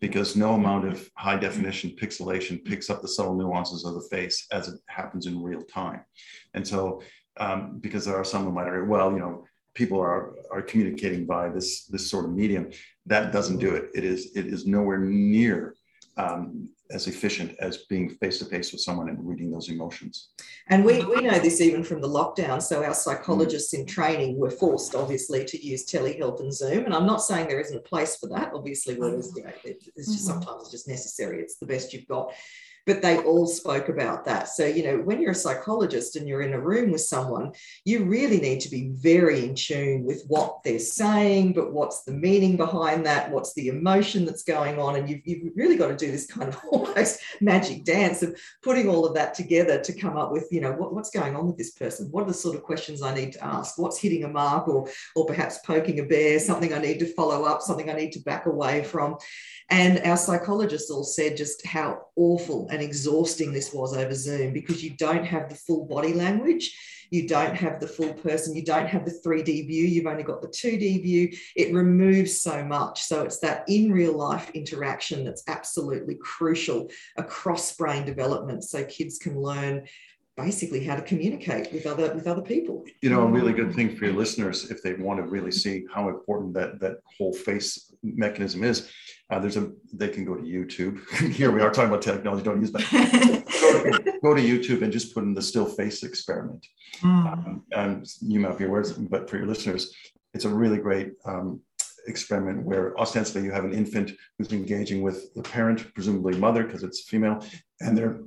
because 0.00 0.34
no 0.34 0.54
amount 0.54 0.88
of 0.88 1.10
high 1.18 1.36
definition 1.36 1.90
pixelation 1.90 2.64
picks 2.64 2.88
up 2.88 3.02
the 3.02 3.08
subtle 3.08 3.34
nuances 3.34 3.84
of 3.84 3.92
the 3.92 4.08
face 4.10 4.46
as 4.50 4.68
it 4.68 4.80
happens 4.88 5.26
in 5.26 5.42
real 5.42 5.60
time. 5.60 6.00
And 6.54 6.66
so, 6.66 7.02
um, 7.36 7.80
because 7.82 8.06
there 8.06 8.16
are 8.16 8.24
some 8.24 8.44
who 8.44 8.52
might 8.52 8.66
argue, 8.66 8.90
well, 8.90 9.12
you 9.12 9.18
know, 9.18 9.44
people 9.74 10.00
are, 10.00 10.36
are 10.52 10.62
communicating 10.62 11.26
by 11.26 11.50
this, 11.50 11.84
this 11.84 12.08
sort 12.08 12.24
of 12.24 12.32
medium, 12.32 12.70
that 13.04 13.30
doesn't 13.30 13.58
do 13.58 13.74
it. 13.74 13.90
It 13.94 14.04
is, 14.04 14.34
it 14.34 14.46
is 14.46 14.66
nowhere 14.66 15.00
near 15.00 15.74
um, 16.16 16.68
as 16.90 17.06
efficient 17.06 17.56
as 17.60 17.78
being 17.88 18.08
face 18.08 18.38
to 18.38 18.44
face 18.44 18.72
with 18.72 18.80
someone 18.80 19.08
and 19.08 19.18
reading 19.26 19.50
those 19.50 19.68
emotions. 19.68 20.30
And 20.68 20.84
we, 20.84 21.04
we 21.04 21.22
know 21.22 21.38
this 21.38 21.60
even 21.60 21.82
from 21.82 22.00
the 22.00 22.08
lockdown. 22.08 22.62
So 22.62 22.84
our 22.84 22.94
psychologists 22.94 23.74
in 23.74 23.86
training 23.86 24.38
were 24.38 24.50
forced, 24.50 24.94
obviously, 24.94 25.44
to 25.44 25.66
use 25.66 25.86
telehealth 25.86 26.40
and 26.40 26.52
Zoom. 26.52 26.84
And 26.84 26.94
I'm 26.94 27.06
not 27.06 27.22
saying 27.22 27.48
there 27.48 27.60
isn't 27.60 27.76
a 27.76 27.82
place 27.82 28.16
for 28.16 28.28
that. 28.30 28.52
Obviously, 28.54 28.94
where 28.94 29.10
there's, 29.10 29.32
you 29.34 29.44
know, 29.44 29.52
it's 29.64 29.84
just 29.94 30.08
mm-hmm. 30.08 30.40
sometimes 30.40 30.62
it's 30.62 30.70
just 30.70 30.88
necessary. 30.88 31.40
It's 31.40 31.56
the 31.56 31.66
best 31.66 31.92
you've 31.92 32.08
got 32.08 32.32
but 32.86 33.02
they 33.02 33.18
all 33.18 33.46
spoke 33.46 33.88
about 33.88 34.24
that. 34.26 34.48
So, 34.48 34.66
you 34.66 34.84
know, 34.84 34.98
when 34.98 35.20
you're 35.20 35.32
a 35.32 35.34
psychologist 35.34 36.16
and 36.16 36.28
you're 36.28 36.42
in 36.42 36.52
a 36.52 36.60
room 36.60 36.90
with 36.90 37.00
someone, 37.00 37.52
you 37.84 38.04
really 38.04 38.40
need 38.40 38.60
to 38.60 38.70
be 38.70 38.90
very 38.94 39.44
in 39.44 39.54
tune 39.54 40.04
with 40.04 40.24
what 40.26 40.62
they're 40.62 40.78
saying, 40.78 41.54
but 41.54 41.72
what's 41.72 42.02
the 42.02 42.12
meaning 42.12 42.56
behind 42.56 43.06
that? 43.06 43.30
What's 43.30 43.54
the 43.54 43.68
emotion 43.68 44.24
that's 44.24 44.42
going 44.42 44.78
on? 44.78 44.96
And 44.96 45.08
you've, 45.08 45.20
you've 45.24 45.52
really 45.56 45.76
got 45.76 45.88
to 45.88 45.96
do 45.96 46.10
this 46.10 46.26
kind 46.26 46.48
of 46.48 46.60
almost 46.70 47.20
magic 47.40 47.84
dance 47.84 48.22
of 48.22 48.38
putting 48.62 48.88
all 48.88 49.06
of 49.06 49.14
that 49.14 49.34
together 49.34 49.80
to 49.80 49.92
come 49.92 50.16
up 50.16 50.30
with, 50.30 50.48
you 50.50 50.60
know, 50.60 50.72
what, 50.72 50.94
what's 50.94 51.10
going 51.10 51.34
on 51.36 51.46
with 51.46 51.56
this 51.56 51.72
person? 51.72 52.08
What 52.10 52.24
are 52.24 52.28
the 52.28 52.34
sort 52.34 52.54
of 52.54 52.62
questions 52.62 53.02
I 53.02 53.14
need 53.14 53.32
to 53.32 53.44
ask? 53.44 53.78
What's 53.78 53.98
hitting 53.98 54.24
a 54.24 54.28
mark 54.28 54.68
or, 54.68 54.88
or 55.16 55.26
perhaps 55.26 55.58
poking 55.64 56.00
a 56.00 56.04
bear, 56.04 56.38
something 56.38 56.72
I 56.72 56.78
need 56.78 56.98
to 56.98 57.14
follow 57.14 57.44
up, 57.44 57.62
something 57.62 57.88
I 57.88 57.94
need 57.94 58.12
to 58.12 58.20
back 58.20 58.46
away 58.46 58.84
from? 58.84 59.16
And 59.70 60.00
our 60.00 60.16
psychologists 60.16 60.90
all 60.90 61.04
said 61.04 61.36
just 61.36 61.66
how 61.66 62.06
awful 62.16 62.68
and 62.74 62.82
exhausting 62.82 63.52
this 63.52 63.72
was 63.72 63.96
over 63.96 64.14
Zoom 64.14 64.52
because 64.52 64.82
you 64.82 64.90
don't 64.90 65.24
have 65.24 65.48
the 65.48 65.54
full 65.54 65.86
body 65.86 66.12
language, 66.12 66.76
you 67.10 67.28
don't 67.28 67.54
have 67.54 67.80
the 67.80 67.86
full 67.86 68.12
person, 68.14 68.54
you 68.54 68.64
don't 68.64 68.88
have 68.88 69.04
the 69.04 69.20
3D 69.24 69.68
view, 69.68 69.86
you've 69.86 70.06
only 70.06 70.24
got 70.24 70.42
the 70.42 70.48
2D 70.48 71.02
view. 71.02 71.32
It 71.54 71.72
removes 71.72 72.40
so 72.40 72.64
much. 72.64 73.02
So 73.02 73.22
it's 73.22 73.38
that 73.38 73.64
in 73.68 73.92
real 73.92 74.16
life 74.16 74.50
interaction 74.50 75.24
that's 75.24 75.44
absolutely 75.46 76.16
crucial 76.16 76.90
across 77.16 77.76
brain 77.76 78.04
development 78.04 78.64
so 78.64 78.84
kids 78.84 79.18
can 79.18 79.40
learn 79.40 79.86
basically 80.36 80.82
how 80.84 80.96
to 80.96 81.02
communicate 81.02 81.72
with 81.72 81.86
other 81.86 82.12
with 82.12 82.26
other 82.26 82.42
people 82.42 82.84
you 83.02 83.08
know 83.08 83.22
a 83.22 83.26
really 83.26 83.52
good 83.52 83.72
thing 83.72 83.94
for 83.94 84.06
your 84.06 84.14
listeners 84.14 84.68
if 84.68 84.82
they 84.82 84.94
want 84.94 85.20
to 85.20 85.22
really 85.26 85.52
see 85.52 85.84
how 85.94 86.08
important 86.08 86.52
that 86.52 86.80
that 86.80 86.96
whole 87.16 87.32
face 87.32 87.92
mechanism 88.02 88.64
is 88.64 88.90
uh, 89.30 89.38
there's 89.38 89.56
a 89.56 89.72
they 89.92 90.08
can 90.08 90.24
go 90.24 90.34
to 90.34 90.42
youtube. 90.42 91.08
Here 91.32 91.50
we 91.50 91.60
are 91.60 91.70
talking 91.70 91.90
about 91.90 92.02
technology 92.02 92.44
don't 92.44 92.60
use 92.60 92.72
that. 92.72 93.42
Go, 93.64 93.82
to, 93.82 94.18
go, 94.22 94.34
to, 94.34 94.42
youtube 94.42 94.82
and 94.82 94.92
just 94.92 95.14
put 95.14 95.24
in 95.24 95.34
the 95.34 95.42
still 95.42 95.64
face 95.66 96.02
experiment. 96.02 96.66
Mm. 97.00 97.32
um, 97.32 97.62
and 97.72 98.06
you 98.20 98.38
might 98.40 98.56
be 98.56 98.64
aware 98.64 98.84
but 99.10 99.28
for 99.28 99.36
your 99.36 99.46
listeners 99.46 99.92
it's 100.32 100.44
a 100.44 100.48
really 100.48 100.78
great 100.78 101.12
um, 101.24 101.60
experiment 102.06 102.62
where 102.62 102.96
ostensibly 102.98 103.42
you 103.42 103.50
have 103.50 103.64
an 103.64 103.72
infant 103.72 104.12
who's 104.38 104.52
engaging 104.52 105.02
with 105.02 105.34
the 105.34 105.42
parent 105.42 105.92
presumably 105.94 106.36
mother 106.38 106.62
because 106.62 106.82
it's 106.82 107.02
female 107.02 107.44
and 107.80 107.96
they're 107.96 108.20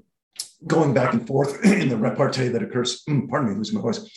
going 0.65 0.93
back 0.93 1.13
and 1.13 1.27
forth 1.27 1.63
in 1.65 1.89
the 1.89 1.97
repartee 1.97 2.47
that 2.49 2.63
occurs, 2.63 3.03
pardon 3.29 3.49
me, 3.49 3.55
losing 3.55 3.75
my 3.75 3.81
voice, 3.81 4.09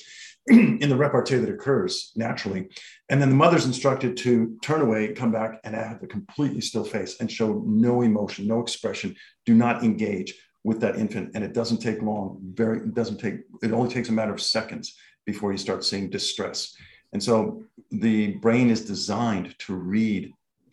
in 0.49 0.89
the 0.89 0.97
repartee 0.97 1.37
that 1.37 1.51
occurs 1.51 2.13
naturally. 2.17 2.69
And 3.09 3.21
then 3.21 3.29
the 3.29 3.37
mother's 3.37 3.67
instructed 3.67 4.17
to 4.19 4.57
turn 4.63 4.81
away, 4.81 5.13
come 5.13 5.33
back, 5.33 5.61
and 5.65 5.75
have 5.75 6.03
a 6.03 6.07
completely 6.07 6.61
still 6.61 6.85
face 6.85 7.21
and 7.21 7.31
show 7.31 7.63
no 7.67 8.03
emotion, 8.03 8.47
no 8.47 8.61
expression. 8.61 9.15
Do 9.45 9.55
not 9.55 9.85
engage 9.85 10.35
with 10.65 10.81
that 10.81 10.97
infant. 10.97 11.33
And 11.35 11.45
it 11.45 11.53
doesn't 11.53 11.79
take 11.79 12.03
long, 12.03 12.39
very, 12.55 12.79
it 12.79 12.95
doesn't 12.95 13.19
take, 13.19 13.41
it 13.63 13.73
only 13.73 13.91
takes 13.91 14.09
a 14.09 14.13
matter 14.13 14.33
of 14.33 14.43
seconds 14.43 14.97
before 15.27 15.53
you 15.53 15.59
start 15.59 15.85
seeing 15.85 16.11
distress. 16.11 16.75
And 17.13 17.23
so 17.23 17.65
the 17.91 18.35
brain 18.35 18.71
is 18.71 18.85
designed 18.85 19.59
to 19.61 19.75
read 19.75 20.33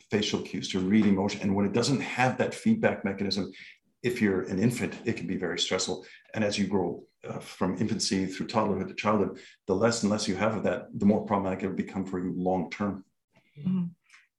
facial 0.10 0.42
cues, 0.42 0.70
to 0.70 0.80
read 0.80 1.06
emotion. 1.06 1.42
And 1.42 1.56
when 1.56 1.66
it 1.66 1.74
doesn't 1.74 2.00
have 2.00 2.38
that 2.38 2.54
feedback 2.54 3.04
mechanism, 3.04 3.52
if 4.04 4.22
you're 4.22 4.44
an 4.44 4.60
infant, 4.60 4.96
it 5.06 5.18
can 5.18 5.28
be 5.28 5.36
very 5.36 5.60
stressful. 5.60 6.06
And 6.34 6.44
as 6.44 6.58
you 6.58 6.68
grow 6.68 7.04
uh, 7.28 7.40
from 7.40 7.78
infancy 7.78 8.26
through 8.26 8.48
toddlerhood 8.48 8.88
to 8.88 8.94
childhood, 8.94 9.40
the 9.68 9.76
less 9.76 10.04
and 10.04 10.12
less 10.12 10.28
you 10.28 10.36
have 10.36 10.56
of 10.56 10.64
that, 10.64 10.88
the 10.94 11.06
more 11.06 11.26
problematic 11.26 11.64
it 11.64 11.68
will 11.68 11.76
become 11.76 12.06
for 12.06 12.20
you 12.20 12.34
long 12.36 12.70
term. 12.70 13.04
Mm-hmm. 13.60 13.86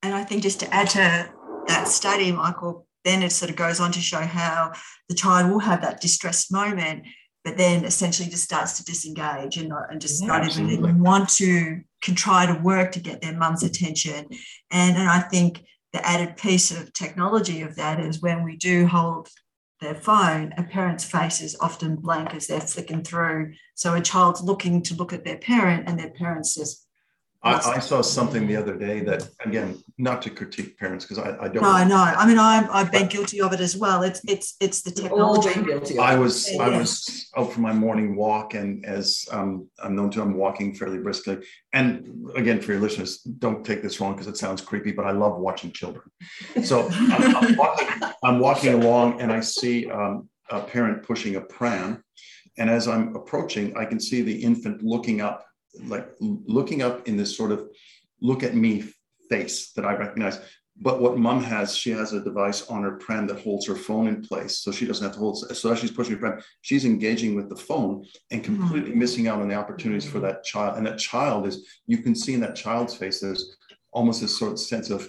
And 0.02 0.14
I 0.14 0.24
think 0.24 0.42
just 0.42 0.60
to 0.60 0.74
add 0.74 0.88
to 0.90 1.32
that 1.66 1.88
study, 1.88 2.32
Michael, 2.32 2.86
then 3.04 3.22
it 3.22 3.32
sort 3.32 3.50
of 3.50 3.56
goes 3.56 3.80
on 3.80 3.92
to 3.92 4.00
show 4.00 4.20
how 4.20 4.72
the 5.08 5.14
child 5.14 5.50
will 5.50 5.58
have 5.60 5.82
that 5.82 6.00
distressed 6.00 6.52
moment, 6.52 7.04
but 7.44 7.56
then 7.56 7.84
essentially 7.84 8.28
just 8.28 8.44
starts 8.44 8.76
to 8.78 8.84
disengage 8.84 9.56
and 9.56 9.68
not 9.68 9.90
and 9.90 10.00
just 10.00 10.22
yeah, 10.22 10.28
not 10.28 10.58
even 10.58 11.00
want 11.00 11.28
to 11.28 11.80
can 12.02 12.14
try 12.14 12.46
to 12.46 12.60
work 12.60 12.92
to 12.92 13.00
get 13.00 13.20
their 13.20 13.36
mum's 13.36 13.62
attention. 13.62 14.26
And, 14.70 14.96
and 14.96 15.08
I 15.08 15.20
think 15.20 15.64
the 15.92 16.06
added 16.06 16.36
piece 16.36 16.70
of 16.70 16.92
technology 16.92 17.62
of 17.62 17.76
that 17.76 17.98
is 17.98 18.22
when 18.22 18.44
we 18.44 18.56
do 18.56 18.86
hold 18.86 19.28
their 19.80 19.94
phone, 19.94 20.52
a 20.56 20.64
parent's 20.64 21.04
face 21.04 21.40
is 21.40 21.56
often 21.60 21.96
blank 21.96 22.34
as 22.34 22.46
they're 22.48 22.60
flicking 22.60 23.04
through. 23.04 23.54
So 23.74 23.94
a 23.94 24.00
child's 24.00 24.42
looking 24.42 24.82
to 24.82 24.94
look 24.94 25.12
at 25.12 25.24
their 25.24 25.38
parent, 25.38 25.88
and 25.88 25.98
their 25.98 26.10
parents 26.10 26.56
just 26.56 26.87
I, 27.42 27.76
I, 27.76 27.78
saw 27.78 28.02
something 28.02 28.48
the 28.48 28.56
other 28.56 28.76
day 28.76 29.00
that, 29.00 29.28
again, 29.44 29.80
not 29.96 30.22
to 30.22 30.30
critique 30.30 30.76
parents 30.76 31.04
because 31.04 31.18
I, 31.18 31.44
I, 31.44 31.48
don't. 31.48 31.62
No, 31.62 31.84
no. 31.84 31.96
I 31.96 32.26
mean, 32.26 32.36
I've, 32.36 32.68
I've 32.68 32.90
been 32.90 33.06
guilty 33.06 33.40
of 33.40 33.52
it 33.52 33.60
as 33.60 33.76
well. 33.76 34.02
It's 34.02 34.20
it's 34.26 34.56
it's 34.60 34.82
the 34.82 34.90
technology. 34.90 35.50
I 35.98 36.16
was 36.16 36.50
I 36.58 36.68
was 36.68 37.30
out 37.36 37.52
for 37.52 37.60
my 37.60 37.72
morning 37.72 38.16
walk, 38.16 38.54
and 38.54 38.84
as 38.84 39.24
um, 39.30 39.68
I'm 39.80 39.94
known 39.94 40.10
to, 40.12 40.22
I'm 40.22 40.34
walking 40.34 40.74
fairly 40.74 40.98
briskly. 40.98 41.38
And 41.72 42.28
again, 42.34 42.60
for 42.60 42.72
your 42.72 42.80
listeners, 42.80 43.18
don't 43.18 43.64
take 43.64 43.82
this 43.82 44.00
wrong 44.00 44.14
because 44.14 44.26
it 44.26 44.36
sounds 44.36 44.60
creepy, 44.60 44.90
but 44.90 45.06
I 45.06 45.12
love 45.12 45.38
watching 45.38 45.70
children. 45.70 46.10
So 46.64 46.88
I'm, 46.92 47.36
I'm, 47.36 47.56
walking, 47.56 47.88
I'm, 48.24 48.38
walking, 48.40 48.74
along, 48.74 49.20
and 49.20 49.32
I 49.32 49.40
see 49.40 49.88
um, 49.88 50.28
a 50.50 50.60
parent 50.60 51.04
pushing 51.04 51.36
a 51.36 51.40
pram, 51.40 52.02
and 52.56 52.68
as 52.68 52.88
I'm 52.88 53.14
approaching, 53.14 53.76
I 53.76 53.84
can 53.84 54.00
see 54.00 54.22
the 54.22 54.42
infant 54.42 54.82
looking 54.82 55.20
up 55.20 55.44
like 55.86 56.08
looking 56.20 56.82
up 56.82 57.08
in 57.08 57.16
this 57.16 57.36
sort 57.36 57.52
of 57.52 57.68
look 58.20 58.42
at 58.42 58.54
me 58.54 58.84
face 59.28 59.72
that 59.72 59.84
I 59.84 59.94
recognize. 59.94 60.40
But 60.80 61.00
what 61.00 61.18
mom 61.18 61.42
has, 61.42 61.76
she 61.76 61.90
has 61.90 62.12
a 62.12 62.22
device 62.22 62.68
on 62.68 62.84
her 62.84 62.92
pram 62.92 63.26
that 63.26 63.40
holds 63.40 63.66
her 63.66 63.74
phone 63.74 64.06
in 64.06 64.22
place. 64.22 64.58
So 64.58 64.70
she 64.70 64.86
doesn't 64.86 65.04
have 65.04 65.14
to 65.14 65.18
hold, 65.18 65.38
so 65.38 65.72
as 65.72 65.78
she's 65.80 65.90
pushing 65.90 66.14
her 66.14 66.20
pram, 66.20 66.40
she's 66.60 66.84
engaging 66.84 67.34
with 67.34 67.48
the 67.48 67.56
phone 67.56 68.06
and 68.30 68.44
completely 68.44 68.90
mm-hmm. 68.90 69.00
missing 69.00 69.26
out 69.26 69.40
on 69.40 69.48
the 69.48 69.56
opportunities 69.56 70.08
for 70.08 70.20
that 70.20 70.44
child. 70.44 70.78
And 70.78 70.86
that 70.86 70.98
child 70.98 71.48
is, 71.48 71.66
you 71.86 71.98
can 71.98 72.14
see 72.14 72.34
in 72.34 72.40
that 72.40 72.54
child's 72.54 72.94
face, 72.94 73.18
there's 73.18 73.56
almost 73.92 74.20
this 74.20 74.38
sort 74.38 74.52
of 74.52 74.60
sense 74.60 74.90
of, 74.90 75.08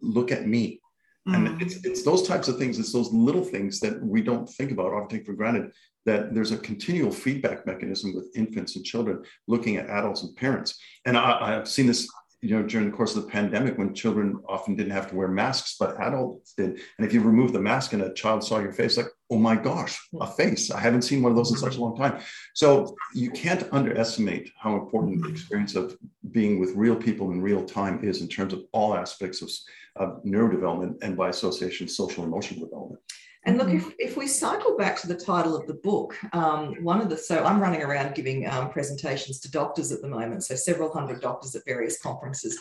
look 0.00 0.30
at 0.30 0.46
me. 0.46 0.80
Mm-hmm. 1.26 1.46
And 1.46 1.62
it's, 1.62 1.84
it's 1.84 2.04
those 2.04 2.28
types 2.28 2.46
of 2.46 2.58
things, 2.58 2.78
it's 2.78 2.92
those 2.92 3.12
little 3.12 3.42
things 3.42 3.80
that 3.80 4.00
we 4.00 4.22
don't 4.22 4.48
think 4.48 4.70
about 4.70 4.92
or 4.92 5.08
take 5.08 5.26
for 5.26 5.32
granted 5.32 5.72
that 6.06 6.34
there's 6.34 6.52
a 6.52 6.58
continual 6.58 7.10
feedback 7.10 7.66
mechanism 7.66 8.14
with 8.14 8.36
infants 8.36 8.76
and 8.76 8.84
children 8.84 9.22
looking 9.46 9.76
at 9.76 9.88
adults 9.88 10.22
and 10.22 10.36
parents. 10.36 10.78
And 11.06 11.16
I, 11.16 11.52
have 11.52 11.68
seen 11.68 11.86
this 11.86 12.08
you 12.44 12.54
know, 12.54 12.62
during 12.62 12.90
the 12.90 12.94
course 12.94 13.16
of 13.16 13.24
the 13.24 13.30
pandemic 13.30 13.78
when 13.78 13.94
children 13.94 14.38
often 14.46 14.76
didn't 14.76 14.92
have 14.92 15.08
to 15.08 15.16
wear 15.16 15.28
masks, 15.28 15.76
but 15.80 15.98
adults 15.98 16.52
did. 16.52 16.78
And 16.98 17.06
if 17.06 17.14
you 17.14 17.22
remove 17.22 17.54
the 17.54 17.60
mask 17.60 17.94
and 17.94 18.02
a 18.02 18.12
child 18.12 18.44
saw 18.44 18.58
your 18.58 18.74
face, 18.74 18.98
like, 18.98 19.06
oh 19.30 19.38
my 19.38 19.56
gosh, 19.56 19.98
a 20.20 20.26
face. 20.26 20.70
I 20.70 20.78
haven't 20.78 21.02
seen 21.02 21.22
one 21.22 21.32
of 21.32 21.36
those 21.36 21.50
in 21.50 21.56
such 21.56 21.76
a 21.76 21.80
long 21.80 21.96
time. 21.96 22.20
So 22.52 22.94
you 23.14 23.30
can't 23.30 23.66
underestimate 23.72 24.52
how 24.58 24.76
important 24.76 25.22
the 25.22 25.30
experience 25.30 25.74
of 25.74 25.96
being 26.32 26.60
with 26.60 26.74
real 26.74 26.96
people 26.96 27.30
in 27.30 27.40
real 27.40 27.64
time 27.64 28.04
is 28.04 28.20
in 28.20 28.28
terms 28.28 28.52
of 28.52 28.64
all 28.72 28.94
aspects 28.94 29.40
of, 29.40 29.50
of 29.96 30.22
neurodevelopment 30.22 31.02
and 31.02 31.16
by 31.16 31.30
association, 31.30 31.88
social 31.88 32.24
emotional 32.24 32.66
development. 32.66 33.00
And 33.46 33.58
look, 33.58 33.68
mm-hmm. 33.68 33.88
if, 33.98 34.10
if 34.10 34.16
we 34.16 34.26
cycle 34.26 34.76
back 34.76 34.98
to 35.00 35.06
the 35.06 35.14
title 35.14 35.56
of 35.56 35.66
the 35.66 35.74
book, 35.74 36.16
um, 36.32 36.82
one 36.82 37.00
of 37.00 37.10
the, 37.10 37.16
so 37.16 37.44
I'm 37.44 37.60
running 37.60 37.82
around 37.82 38.14
giving 38.14 38.48
um, 38.48 38.70
presentations 38.70 39.38
to 39.40 39.50
doctors 39.50 39.92
at 39.92 40.00
the 40.00 40.08
moment, 40.08 40.44
so 40.44 40.54
several 40.54 40.92
hundred 40.92 41.20
doctors 41.20 41.54
at 41.54 41.62
various 41.66 42.00
conferences. 42.00 42.58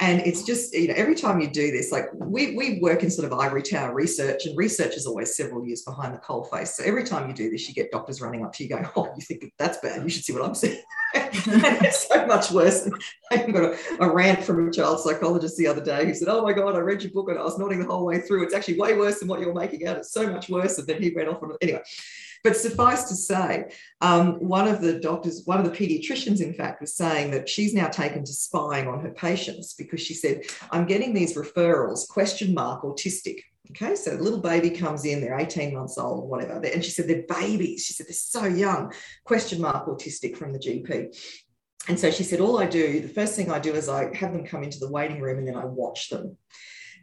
And 0.00 0.20
it's 0.20 0.42
just, 0.42 0.74
you 0.74 0.88
know, 0.88 0.94
every 0.94 1.14
time 1.14 1.40
you 1.40 1.48
do 1.48 1.70
this, 1.70 1.90
like 1.90 2.06
we, 2.14 2.54
we 2.54 2.80
work 2.80 3.02
in 3.02 3.10
sort 3.10 3.30
of 3.30 3.38
ivory 3.38 3.62
tower 3.62 3.94
research, 3.94 4.46
and 4.46 4.56
research 4.56 4.94
is 4.94 5.06
always 5.06 5.36
several 5.36 5.64
years 5.64 5.82
behind 5.82 6.14
the 6.14 6.18
coal 6.18 6.44
face. 6.44 6.76
So 6.76 6.84
every 6.84 7.04
time 7.04 7.28
you 7.28 7.34
do 7.34 7.50
this, 7.50 7.66
you 7.68 7.74
get 7.74 7.90
doctors 7.90 8.20
running 8.20 8.44
up 8.44 8.52
to 8.54 8.62
you 8.62 8.68
going, 8.68 8.86
oh, 8.96 9.08
you 9.16 9.22
think 9.22 9.52
that's 9.58 9.78
bad, 9.78 10.02
you 10.02 10.08
should 10.10 10.24
see 10.24 10.32
what 10.32 10.44
I'm 10.44 10.54
seeing. 10.54 10.82
it's 11.14 12.08
so 12.08 12.26
much 12.26 12.50
worse. 12.50 12.88
I 13.30 13.38
got 13.38 13.62
a, 13.62 13.78
a, 14.00 14.12
rant 14.12 14.42
from 14.42 14.68
a 14.68 14.72
child 14.72 15.00
psychologist 15.00 15.56
the 15.56 15.66
other 15.66 15.82
day 15.82 16.04
who 16.04 16.14
said, 16.14 16.28
Oh 16.28 16.42
my 16.42 16.52
God, 16.52 16.74
I 16.74 16.78
read 16.78 17.02
your 17.02 17.12
book 17.12 17.28
and 17.28 17.38
I 17.38 17.42
was 17.42 17.58
nodding 17.58 17.80
the 17.80 17.86
whole 17.86 18.04
way 18.04 18.20
through. 18.20 18.44
It's 18.44 18.54
actually 18.54 18.78
way 18.78 18.96
worse 18.96 19.18
than 19.18 19.28
what 19.28 19.40
you're 19.40 19.54
making 19.54 19.86
out. 19.86 19.96
It's 19.96 20.12
so 20.12 20.25
much 20.32 20.48
worse. 20.48 20.76
Then 20.76 21.02
he 21.02 21.10
went 21.14 21.28
off 21.28 21.42
on. 21.42 21.52
Anyway, 21.60 21.82
but 22.44 22.56
suffice 22.56 23.04
to 23.04 23.16
say, 23.16 23.72
um, 24.00 24.34
one 24.34 24.68
of 24.68 24.80
the 24.80 25.00
doctors, 25.00 25.42
one 25.46 25.58
of 25.58 25.64
the 25.64 25.76
pediatricians, 25.76 26.40
in 26.40 26.54
fact, 26.54 26.80
was 26.80 26.94
saying 26.94 27.32
that 27.32 27.48
she's 27.48 27.74
now 27.74 27.88
taken 27.88 28.24
to 28.24 28.32
spying 28.32 28.86
on 28.86 29.00
her 29.00 29.10
patients 29.10 29.74
because 29.74 30.00
she 30.00 30.14
said, 30.14 30.42
I'm 30.70 30.86
getting 30.86 31.12
these 31.12 31.36
referrals, 31.36 32.08
question 32.08 32.54
mark, 32.54 32.82
autistic. 32.82 33.40
Okay, 33.72 33.96
so 33.96 34.16
the 34.16 34.22
little 34.22 34.38
baby 34.38 34.70
comes 34.70 35.04
in, 35.04 35.20
they're 35.20 35.40
18 35.40 35.74
months 35.74 35.98
old 35.98 36.30
whatever. 36.30 36.64
And 36.64 36.84
she 36.84 36.92
said, 36.92 37.08
they're 37.08 37.24
babies. 37.28 37.84
She 37.84 37.94
said, 37.94 38.06
they're 38.06 38.14
so 38.14 38.44
young, 38.44 38.92
question 39.24 39.60
mark, 39.60 39.86
autistic 39.88 40.36
from 40.36 40.52
the 40.52 40.60
GP. 40.60 41.16
And 41.88 41.98
so 41.98 42.10
she 42.10 42.22
said, 42.22 42.40
all 42.40 42.60
I 42.60 42.66
do, 42.66 43.00
the 43.00 43.08
first 43.08 43.34
thing 43.34 43.50
I 43.50 43.58
do 43.58 43.74
is 43.74 43.88
I 43.88 44.14
have 44.14 44.32
them 44.32 44.46
come 44.46 44.62
into 44.62 44.78
the 44.78 44.90
waiting 44.90 45.20
room 45.20 45.38
and 45.38 45.48
then 45.48 45.56
I 45.56 45.64
watch 45.64 46.10
them. 46.10 46.36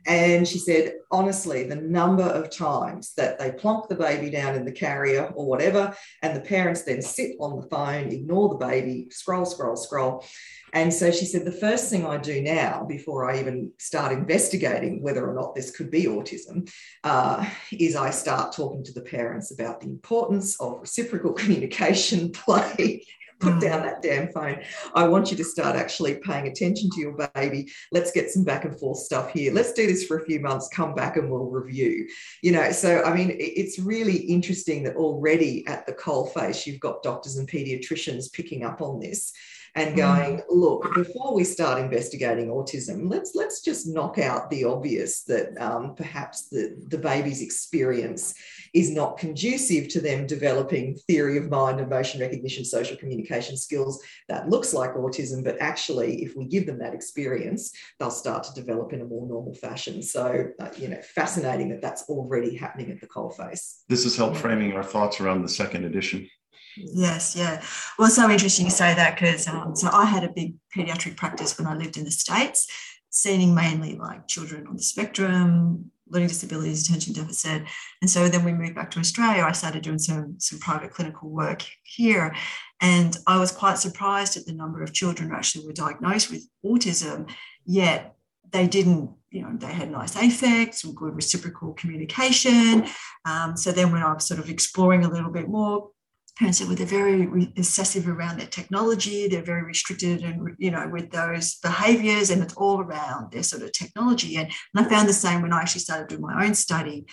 And 0.05 0.47
she 0.47 0.59
said, 0.59 0.95
honestly, 1.11 1.63
the 1.63 1.75
number 1.75 2.23
of 2.23 2.49
times 2.49 3.13
that 3.15 3.39
they 3.39 3.51
plonk 3.51 3.87
the 3.87 3.95
baby 3.95 4.29
down 4.29 4.55
in 4.55 4.65
the 4.65 4.71
carrier 4.71 5.31
or 5.35 5.45
whatever, 5.45 5.95
and 6.21 6.35
the 6.35 6.41
parents 6.41 6.83
then 6.83 7.01
sit 7.01 7.35
on 7.39 7.59
the 7.59 7.67
phone, 7.67 8.11
ignore 8.11 8.49
the 8.49 8.65
baby, 8.65 9.07
scroll, 9.11 9.45
scroll, 9.45 9.75
scroll. 9.75 10.25
And 10.73 10.91
so 10.91 11.11
she 11.11 11.25
said, 11.25 11.45
the 11.45 11.51
first 11.51 11.89
thing 11.89 12.05
I 12.05 12.17
do 12.17 12.41
now, 12.41 12.83
before 12.83 13.29
I 13.29 13.39
even 13.39 13.71
start 13.77 14.11
investigating 14.11 15.03
whether 15.03 15.29
or 15.29 15.35
not 15.35 15.53
this 15.53 15.69
could 15.69 15.91
be 15.91 16.05
autism, 16.05 16.69
uh, 17.03 17.47
is 17.71 17.95
I 17.95 18.09
start 18.09 18.53
talking 18.53 18.83
to 18.85 18.91
the 18.91 19.01
parents 19.01 19.51
about 19.51 19.81
the 19.81 19.87
importance 19.87 20.59
of 20.59 20.81
reciprocal 20.81 21.33
communication, 21.33 22.31
play, 22.31 23.05
put 23.43 23.59
down 23.59 23.81
mm. 23.81 23.83
that 23.83 24.01
damn 24.01 24.31
phone. 24.31 24.61
I 24.95 25.07
want 25.07 25.29
you 25.31 25.37
to 25.37 25.43
start 25.43 25.75
actually 25.75 26.15
paying 26.15 26.47
attention 26.47 26.89
to 26.91 26.99
your 26.99 27.15
baby. 27.35 27.71
Let's 27.91 28.11
get 28.11 28.31
some 28.31 28.43
back 28.43 28.65
and 28.65 28.77
forth 28.79 28.99
stuff 28.99 29.31
here. 29.31 29.53
Let's 29.53 29.73
do 29.73 29.85
this 29.85 30.05
for 30.05 30.19
a 30.19 30.25
few 30.25 30.39
months, 30.39 30.69
come 30.69 30.95
back 30.95 31.17
and 31.17 31.29
we'll 31.29 31.49
review. 31.49 32.07
You 32.41 32.53
know, 32.53 32.71
so 32.71 33.03
I 33.03 33.13
mean, 33.13 33.35
it's 33.37 33.79
really 33.79 34.17
interesting 34.17 34.83
that 34.83 34.95
already 34.95 35.65
at 35.67 35.85
the 35.85 35.93
coalface, 35.93 36.65
you've 36.65 36.79
got 36.79 37.03
doctors 37.03 37.37
and 37.37 37.47
pediatricians 37.47 38.31
picking 38.31 38.63
up 38.63 38.81
on 38.81 38.99
this 38.99 39.33
and 39.75 39.93
mm. 39.93 39.97
going, 39.97 40.41
look, 40.49 40.93
before 40.93 41.33
we 41.33 41.43
start 41.43 41.81
investigating 41.81 42.47
autism, 42.47 43.09
let's 43.09 43.33
let's 43.35 43.61
just 43.61 43.87
knock 43.87 44.19
out 44.19 44.49
the 44.49 44.63
obvious 44.63 45.23
that 45.23 45.59
um, 45.59 45.95
perhaps 45.95 46.49
the, 46.49 46.75
the 46.89 46.97
baby's 46.97 47.41
experience 47.41 48.35
is 48.73 48.91
not 48.91 49.17
conducive 49.17 49.87
to 49.89 50.01
them 50.01 50.27
developing 50.27 50.95
theory 51.07 51.37
of 51.37 51.49
mind, 51.49 51.79
emotion 51.79 52.21
recognition, 52.21 52.65
social 52.65 52.97
communication 52.97 53.57
skills 53.57 54.03
that 54.29 54.49
looks 54.49 54.73
like 54.73 54.93
autism, 54.95 55.43
but 55.43 55.57
actually, 55.59 56.23
if 56.23 56.35
we 56.35 56.45
give 56.45 56.65
them 56.65 56.79
that 56.79 56.93
experience, 56.93 57.71
they'll 57.99 58.11
start 58.11 58.43
to 58.43 58.53
develop 58.53 58.93
in 58.93 59.01
a 59.01 59.05
more 59.05 59.27
normal 59.27 59.53
fashion. 59.53 60.01
So, 60.01 60.49
uh, 60.59 60.69
you 60.77 60.87
know, 60.87 61.01
fascinating 61.01 61.69
that 61.69 61.81
that's 61.81 62.03
already 62.09 62.55
happening 62.55 62.91
at 62.91 62.99
the 62.99 63.07
coalface. 63.07 63.81
This 63.89 64.03
has 64.03 64.15
helped 64.15 64.37
framing 64.37 64.73
our 64.73 64.83
thoughts 64.83 65.19
around 65.19 65.41
the 65.41 65.49
second 65.49 65.85
edition. 65.85 66.29
Yes, 66.77 67.35
yeah. 67.35 67.63
Well, 67.97 68.09
so 68.09 68.29
interesting 68.29 68.65
you 68.65 68.71
say 68.71 68.93
that 68.93 69.15
because 69.15 69.47
um, 69.47 69.75
so 69.75 69.89
I 69.91 70.05
had 70.05 70.23
a 70.23 70.29
big 70.29 70.55
pediatric 70.75 71.15
practice 71.17 71.57
when 71.57 71.67
I 71.67 71.75
lived 71.75 71.97
in 71.97 72.03
the 72.03 72.11
States, 72.11 72.67
seeing 73.09 73.53
mainly 73.53 73.95
like 73.95 74.27
children 74.27 74.67
on 74.67 74.75
the 74.75 74.83
spectrum, 74.83 75.91
learning 76.07 76.29
disabilities, 76.29 76.87
attention 76.87 77.13
deficit. 77.13 77.63
And 78.01 78.09
so 78.09 78.27
then 78.27 78.43
we 78.43 78.53
moved 78.53 78.75
back 78.75 78.91
to 78.91 78.99
Australia. 78.99 79.43
I 79.43 79.51
started 79.51 79.83
doing 79.83 79.99
some, 79.99 80.35
some 80.39 80.59
private 80.59 80.91
clinical 80.91 81.29
work 81.29 81.63
here. 81.83 82.35
And 82.81 83.15
I 83.27 83.39
was 83.39 83.51
quite 83.51 83.77
surprised 83.77 84.35
at 84.35 84.45
the 84.45 84.53
number 84.53 84.83
of 84.83 84.93
children 84.93 85.29
who 85.29 85.35
actually 85.35 85.65
were 85.65 85.73
diagnosed 85.73 86.29
with 86.29 86.47
autism, 86.65 87.31
yet 87.65 88.15
they 88.51 88.67
didn't 88.67 89.11
you 89.33 89.41
know, 89.41 89.51
they 89.57 89.73
had 89.73 89.89
nice 89.89 90.15
affects 90.15 90.83
and 90.83 90.95
good 90.95 91.15
reciprocal 91.15 91.73
communication. 91.73 92.85
Um, 93.25 93.57
so 93.57 93.71
then 93.71 93.91
when 93.91 94.03
I 94.03 94.13
was 94.13 94.27
sort 94.27 94.39
of 94.39 94.47
exploring 94.47 95.03
a 95.03 95.09
little 95.09 95.31
bit 95.31 95.49
more, 95.49 95.89
parents 96.37 96.59
that 96.59 96.67
were 96.67 96.75
they're 96.75 96.87
very 96.87 97.27
re- 97.27 97.53
obsessive 97.57 98.07
around 98.07 98.39
their 98.39 98.47
technology. 98.47 99.27
They're 99.27 99.43
very 99.43 99.63
restricted 99.63 100.23
and 100.23 100.55
you 100.57 100.71
know 100.71 100.89
with 100.91 101.11
those 101.11 101.55
behaviors 101.55 102.29
and 102.29 102.41
it's 102.41 102.55
all 102.55 102.81
around 102.81 103.31
their 103.31 103.43
sort 103.43 103.61
of 103.61 103.71
technology. 103.71 104.37
And, 104.37 104.51
and 104.75 104.85
i 104.85 104.89
found 104.89 105.07
the 105.07 105.13
same 105.13 105.41
when 105.41 105.53
i 105.53 105.61
actually 105.61 105.81
started 105.81 106.07
doing 106.07 106.21
my 106.21 106.45
own 106.45 106.55
study 106.55 107.05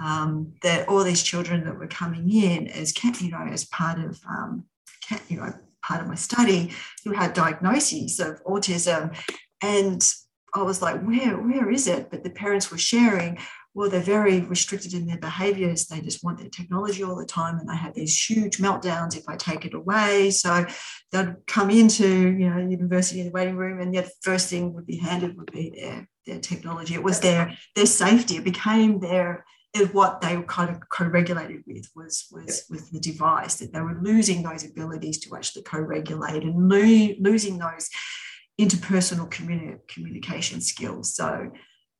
um, 0.00 0.52
that 0.62 0.88
all 0.88 1.02
these 1.02 1.22
children 1.22 1.64
that 1.64 1.78
were 1.78 1.88
coming 1.88 2.30
in 2.30 2.68
as 2.68 2.92
you 3.20 3.30
know 3.30 3.46
as 3.50 3.64
part 3.66 3.98
of 3.98 4.20
um, 4.28 4.64
you 5.28 5.38
know 5.38 5.52
part 5.82 6.00
of 6.00 6.08
my 6.08 6.14
study 6.14 6.72
who 7.04 7.12
had 7.12 7.32
diagnoses 7.32 8.20
of 8.20 8.42
autism. 8.44 9.16
And 9.62 10.06
i 10.54 10.62
was 10.62 10.80
like 10.80 11.02
where 11.02 11.36
where 11.36 11.70
is 11.70 11.86
it? 11.86 12.10
But 12.10 12.22
the 12.22 12.30
parents 12.30 12.70
were 12.70 12.78
sharing 12.78 13.38
well, 13.78 13.88
they're 13.88 14.00
very 14.00 14.40
restricted 14.40 14.92
in 14.92 15.06
their 15.06 15.18
behaviors. 15.18 15.86
They 15.86 16.00
just 16.00 16.24
want 16.24 16.38
their 16.40 16.48
technology 16.48 17.04
all 17.04 17.14
the 17.14 17.24
time 17.24 17.60
and 17.60 17.68
they 17.68 17.76
have 17.76 17.94
these 17.94 18.28
huge 18.28 18.58
meltdowns 18.58 19.16
if 19.16 19.22
I 19.28 19.36
take 19.36 19.64
it 19.64 19.72
away. 19.72 20.32
So 20.32 20.66
they'd 21.12 21.36
come 21.46 21.70
into, 21.70 22.08
you 22.08 22.50
know, 22.50 22.58
university 22.58 23.20
in 23.20 23.26
the 23.26 23.32
waiting 23.32 23.54
room 23.54 23.78
and 23.80 23.94
yet 23.94 24.06
the 24.06 24.12
first 24.22 24.50
thing 24.50 24.72
would 24.74 24.84
be 24.84 24.96
handed 24.96 25.36
would 25.36 25.52
be 25.52 25.72
their, 25.76 26.08
their 26.26 26.40
technology. 26.40 26.94
It 26.94 27.04
was 27.04 27.20
their 27.20 27.56
their 27.76 27.86
safety. 27.86 28.38
It 28.38 28.42
became 28.42 28.98
their 28.98 29.44
what 29.92 30.22
they 30.22 30.36
were 30.36 30.42
kind 30.42 30.70
of 30.70 30.80
co-regulated 30.88 31.62
with 31.64 31.88
was 31.94 32.26
was 32.32 32.64
with 32.68 32.90
the 32.90 32.98
device 32.98 33.54
that 33.56 33.72
they 33.72 33.80
were 33.80 34.00
losing 34.02 34.42
those 34.42 34.64
abilities 34.64 35.20
to 35.20 35.36
actually 35.36 35.62
co-regulate 35.62 36.42
and 36.42 36.68
lo- 36.68 37.14
losing 37.20 37.58
those 37.58 37.88
interpersonal 38.60 39.30
communi- 39.30 39.78
communication 39.86 40.60
skills. 40.60 41.14
So 41.14 41.52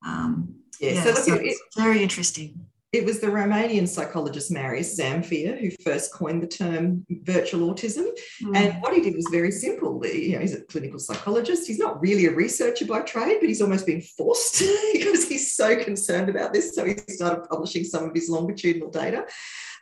um, 0.05 0.57
yeah, 0.81 0.93
yeah, 0.93 1.03
so, 1.03 1.11
look, 1.11 1.19
so 1.19 1.35
it, 1.35 1.47
it's 1.47 1.61
very 1.77 2.03
interesting. 2.03 2.67
It 2.91 3.05
was 3.05 3.21
the 3.21 3.27
Romanian 3.27 3.87
psychologist 3.87 4.51
Marius 4.51 4.99
Zamfir 4.99 5.61
who 5.61 5.71
first 5.85 6.11
coined 6.11 6.43
the 6.43 6.47
term 6.47 7.05
virtual 7.11 7.73
autism. 7.73 8.07
Mm. 8.43 8.57
And 8.57 8.83
what 8.83 8.95
he 8.95 9.03
did 9.03 9.15
was 9.15 9.27
very 9.31 9.51
simple. 9.51 10.03
You 10.07 10.35
know, 10.35 10.39
he's 10.39 10.55
a 10.55 10.63
clinical 10.63 10.99
psychologist. 10.99 11.67
He's 11.67 11.79
not 11.79 12.01
really 12.01 12.25
a 12.25 12.33
researcher 12.33 12.87
by 12.87 13.03
trade, 13.03 13.39
but 13.41 13.49
he's 13.49 13.61
almost 13.61 13.85
been 13.85 14.01
forced 14.01 14.61
because 14.95 15.29
he's 15.29 15.55
so 15.55 15.77
concerned 15.85 16.31
about 16.31 16.55
this. 16.55 16.75
So 16.75 16.87
he 16.87 16.97
started 17.11 17.47
publishing 17.51 17.85
some 17.85 18.05
of 18.05 18.15
his 18.15 18.31
longitudinal 18.31 18.91
data. 18.91 19.27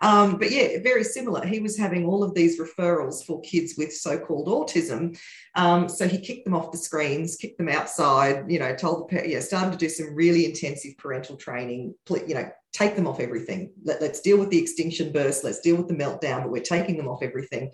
Um, 0.01 0.39
but 0.39 0.51
yeah, 0.51 0.79
very 0.83 1.05
similar. 1.05 1.45
He 1.47 1.61
was 1.61 1.77
having 1.77 2.07
all 2.07 2.23
of 2.23 2.35
these 2.35 2.61
referrals 2.61 3.25
for 3.25 3.41
kids 3.41 3.75
with 3.77 3.95
so 3.95 4.19
called 4.19 4.49
autism. 4.49 5.19
Um, 5.55 5.89
so 5.89 6.07
he 6.07 6.19
kicked 6.19 6.45
them 6.45 6.55
off 6.55 6.73
the 6.73 6.79
screens, 6.79 7.37
kicked 7.37 7.59
them 7.59 7.69
outside, 7.69 8.51
you 8.51 8.59
know, 8.59 8.75
told 8.75 9.11
the 9.11 9.29
yeah, 9.29 9.41
started 9.41 9.73
to 9.73 9.79
do 9.79 9.89
some 9.89 10.15
really 10.15 10.45
intensive 10.45 10.97
parental 10.99 11.37
training, 11.37 11.95
you 12.27 12.35
know, 12.35 12.51
take 12.77 12.95
them 12.95 13.07
off 13.07 13.21
everything. 13.21 13.73
Let, 13.85 14.03
us 14.03 14.21
deal 14.21 14.39
with 14.39 14.51
the 14.51 14.59
extinction 14.59 15.13
burst, 15.13 15.45
let's 15.45 15.61
deal 15.61 15.77
with 15.77 15.89
the 15.89 15.95
meltdown, 15.95 16.43
but 16.43 16.51
we're 16.51 16.63
taking 16.63 16.97
them 16.99 17.09
off 17.09 17.23
everything. 17.23 17.73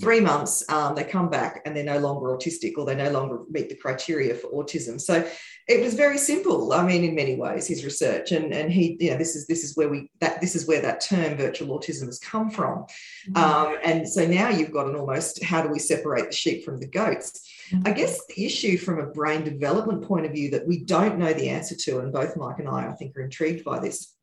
Three 0.00 0.20
months, 0.20 0.68
um, 0.68 0.94
they 0.94 1.04
come 1.04 1.30
back 1.30 1.62
and 1.64 1.74
they're 1.74 1.84
no 1.84 1.98
longer 1.98 2.26
autistic 2.26 2.72
or 2.76 2.84
they 2.84 2.96
no 2.96 3.10
longer 3.10 3.40
meet 3.48 3.68
the 3.68 3.76
criteria 3.76 4.34
for 4.34 4.50
autism. 4.50 5.00
So 5.00 5.26
it 5.66 5.82
was 5.82 5.94
very 5.94 6.18
simple. 6.18 6.72
I 6.74 6.84
mean, 6.84 7.04
in 7.04 7.14
many 7.14 7.36
ways, 7.36 7.66
his 7.66 7.84
research 7.84 8.32
and 8.32 8.52
and 8.52 8.70
he, 8.70 8.96
you 9.00 9.10
know, 9.10 9.16
this 9.16 9.34
is 9.34 9.46
this 9.46 9.64
is 9.64 9.76
where 9.76 9.88
we 9.88 10.10
that 10.20 10.40
this 10.40 10.54
is 10.54 10.66
where 10.66 10.82
that 10.82 11.00
term 11.00 11.36
virtual 11.36 11.78
autism 11.78 12.06
has 12.06 12.18
come 12.18 12.50
from. 12.50 12.84
Mm-hmm. 13.30 13.36
Um, 13.36 13.76
and 13.82 14.08
so 14.08 14.26
now 14.26 14.50
you've 14.50 14.72
got 14.72 14.86
an 14.86 14.94
almost 14.94 15.42
how 15.42 15.62
do 15.62 15.68
we 15.68 15.78
separate 15.78 16.26
the 16.26 16.36
sheep 16.36 16.64
from 16.64 16.80
the 16.80 16.86
goats? 16.86 17.50
Mm-hmm. 17.70 17.88
I 17.88 17.92
guess 17.92 18.20
the 18.26 18.44
issue 18.44 18.76
from 18.76 18.98
a 18.98 19.06
brain 19.06 19.42
development 19.42 20.06
point 20.06 20.26
of 20.26 20.32
view 20.32 20.50
that 20.50 20.66
we 20.66 20.84
don't 20.84 21.18
know 21.18 21.32
the 21.32 21.48
answer 21.48 21.74
to, 21.74 22.00
and 22.00 22.12
both 22.12 22.36
Mike 22.36 22.58
and 22.58 22.68
I, 22.68 22.88
I 22.88 22.92
think, 22.92 23.16
are 23.16 23.22
intrigued 23.22 23.64
by 23.64 23.78
this 23.78 24.14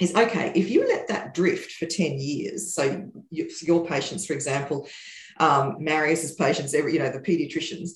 is 0.00 0.14
okay, 0.14 0.52
if 0.54 0.70
you 0.70 0.86
let 0.88 1.08
that 1.08 1.34
drift 1.34 1.72
for 1.72 1.86
10 1.86 2.18
years, 2.18 2.74
so 2.74 3.08
your 3.30 3.86
patients, 3.86 4.26
for 4.26 4.32
example, 4.32 4.88
um, 5.38 5.76
Marius's 5.78 6.32
patients, 6.32 6.74
every, 6.74 6.94
you 6.94 6.98
know, 6.98 7.10
the 7.10 7.20
pediatricians, 7.20 7.90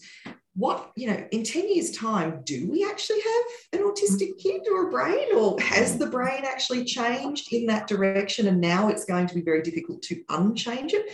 what, 0.59 0.91
you 0.97 1.07
know, 1.07 1.25
in 1.31 1.45
10 1.45 1.73
years' 1.73 1.93
time, 1.93 2.41
do 2.43 2.69
we 2.69 2.85
actually 2.85 3.21
have 3.21 3.81
an 3.81 3.87
autistic 3.87 4.35
mm. 4.35 4.39
kid 4.39 4.63
or 4.69 4.89
a 4.89 4.91
brain, 4.91 5.29
or 5.37 5.59
has 5.61 5.95
mm. 5.95 6.01
the 6.01 6.09
brain 6.09 6.43
actually 6.45 6.85
changed 6.85 7.53
in 7.53 7.67
that 7.67 7.87
direction? 7.87 8.49
And 8.49 8.61
now 8.61 8.89
it's 8.89 9.05
going 9.05 9.29
to 9.29 9.37
be 9.37 9.41
very 9.41 9.63
difficult 9.63 10.03
to 10.03 10.21
unchange 10.29 10.95
it. 10.95 11.13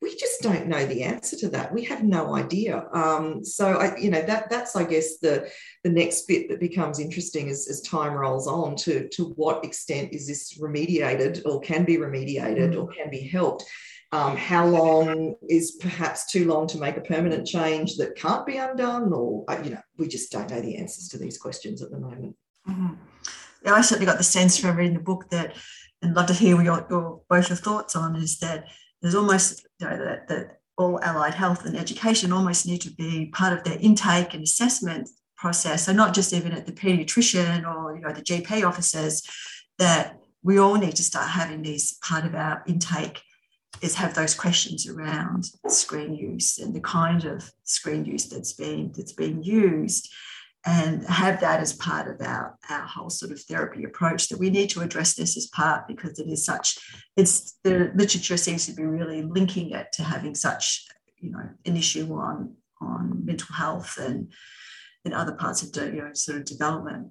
We 0.00 0.14
just 0.14 0.42
don't 0.42 0.68
know 0.68 0.86
the 0.86 1.02
answer 1.02 1.36
to 1.38 1.48
that. 1.48 1.74
We 1.74 1.82
have 1.84 2.04
no 2.04 2.36
idea. 2.36 2.84
Um, 2.92 3.44
so, 3.44 3.72
I, 3.72 3.96
you 3.96 4.10
know, 4.10 4.22
that 4.22 4.48
that's, 4.48 4.76
I 4.76 4.84
guess, 4.84 5.16
the 5.18 5.50
the 5.82 5.90
next 5.90 6.28
bit 6.28 6.48
that 6.50 6.60
becomes 6.60 7.00
interesting 7.00 7.48
as, 7.48 7.66
as 7.68 7.80
time 7.80 8.12
rolls 8.12 8.46
on. 8.46 8.76
To 8.76 9.08
to 9.08 9.24
what 9.30 9.64
extent 9.64 10.12
is 10.12 10.28
this 10.28 10.56
remediated, 10.58 11.42
or 11.44 11.60
can 11.60 11.84
be 11.84 11.96
remediated, 11.96 12.74
mm. 12.74 12.80
or 12.80 12.86
can 12.88 13.10
be 13.10 13.26
helped? 13.26 13.64
Um, 14.14 14.36
how 14.36 14.64
long 14.64 15.34
is 15.48 15.72
perhaps 15.72 16.30
too 16.30 16.46
long 16.46 16.68
to 16.68 16.78
make 16.78 16.96
a 16.96 17.00
permanent 17.00 17.48
change 17.48 17.96
that 17.96 18.14
can't 18.14 18.46
be 18.46 18.58
undone? 18.58 19.12
Or, 19.12 19.44
uh, 19.48 19.60
you 19.60 19.70
know, 19.70 19.82
we 19.98 20.06
just 20.06 20.30
don't 20.30 20.48
know 20.48 20.60
the 20.60 20.76
answers 20.76 21.08
to 21.08 21.18
these 21.18 21.36
questions 21.36 21.82
at 21.82 21.90
the 21.90 21.98
moment. 21.98 22.36
Mm-hmm. 22.68 22.94
Yeah, 23.64 23.72
I 23.72 23.80
certainly 23.80 24.06
got 24.06 24.18
the 24.18 24.22
sense 24.22 24.56
from 24.56 24.76
reading 24.76 24.94
the 24.94 25.02
book 25.02 25.28
that, 25.30 25.56
and 26.00 26.14
love 26.14 26.28
to 26.28 26.32
hear 26.32 26.62
your, 26.62 26.86
your 26.88 27.22
both 27.28 27.48
your 27.48 27.56
thoughts 27.56 27.96
on, 27.96 28.14
is 28.14 28.38
that 28.38 28.68
there's 29.02 29.16
almost 29.16 29.66
you 29.80 29.88
know, 29.88 29.96
that, 29.96 30.28
that 30.28 30.58
all 30.78 31.00
allied 31.02 31.34
health 31.34 31.64
and 31.64 31.76
education 31.76 32.30
almost 32.30 32.68
need 32.68 32.82
to 32.82 32.92
be 32.92 33.32
part 33.34 33.52
of 33.52 33.64
their 33.64 33.78
intake 33.80 34.32
and 34.32 34.44
assessment 34.44 35.08
process. 35.36 35.86
So 35.86 35.92
not 35.92 36.14
just 36.14 36.32
even 36.32 36.52
at 36.52 36.66
the 36.66 36.72
pediatrician 36.72 37.66
or 37.68 37.96
you 37.96 38.02
know 38.02 38.12
the 38.12 38.22
GP 38.22 38.64
offices, 38.64 39.28
that 39.78 40.20
we 40.44 40.58
all 40.58 40.76
need 40.76 40.94
to 40.94 41.02
start 41.02 41.30
having 41.30 41.62
these 41.62 41.94
part 41.94 42.24
of 42.24 42.36
our 42.36 42.62
intake 42.68 43.20
is 43.82 43.94
have 43.94 44.14
those 44.14 44.34
questions 44.34 44.88
around 44.88 45.46
screen 45.68 46.14
use 46.14 46.58
and 46.58 46.74
the 46.74 46.80
kind 46.80 47.24
of 47.24 47.50
screen 47.64 48.04
use 48.04 48.28
that's 48.28 48.52
being 48.52 48.92
that's 48.96 49.12
being 49.12 49.42
used 49.42 50.12
and 50.66 51.04
have 51.06 51.40
that 51.40 51.60
as 51.60 51.74
part 51.74 52.08
of 52.08 52.26
our, 52.26 52.56
our 52.70 52.86
whole 52.86 53.10
sort 53.10 53.30
of 53.30 53.40
therapy 53.40 53.84
approach 53.84 54.28
that 54.28 54.38
we 54.38 54.48
need 54.48 54.70
to 54.70 54.80
address 54.80 55.14
this 55.14 55.36
as 55.36 55.46
part 55.48 55.86
because 55.86 56.18
it 56.18 56.28
is 56.28 56.44
such 56.44 56.78
it's 57.16 57.58
the 57.64 57.92
literature 57.94 58.36
seems 58.36 58.66
to 58.66 58.72
be 58.72 58.84
really 58.84 59.22
linking 59.22 59.70
it 59.70 59.92
to 59.92 60.02
having 60.02 60.34
such 60.34 60.86
you 61.18 61.30
know 61.30 61.48
an 61.66 61.76
issue 61.76 62.12
on 62.14 62.54
on 62.80 63.24
mental 63.24 63.54
health 63.54 63.98
and 63.98 64.32
in 65.04 65.12
other 65.12 65.32
parts 65.32 65.62
of 65.62 65.84
you 65.92 66.02
know 66.02 66.10
sort 66.14 66.38
of 66.38 66.44
development 66.44 67.08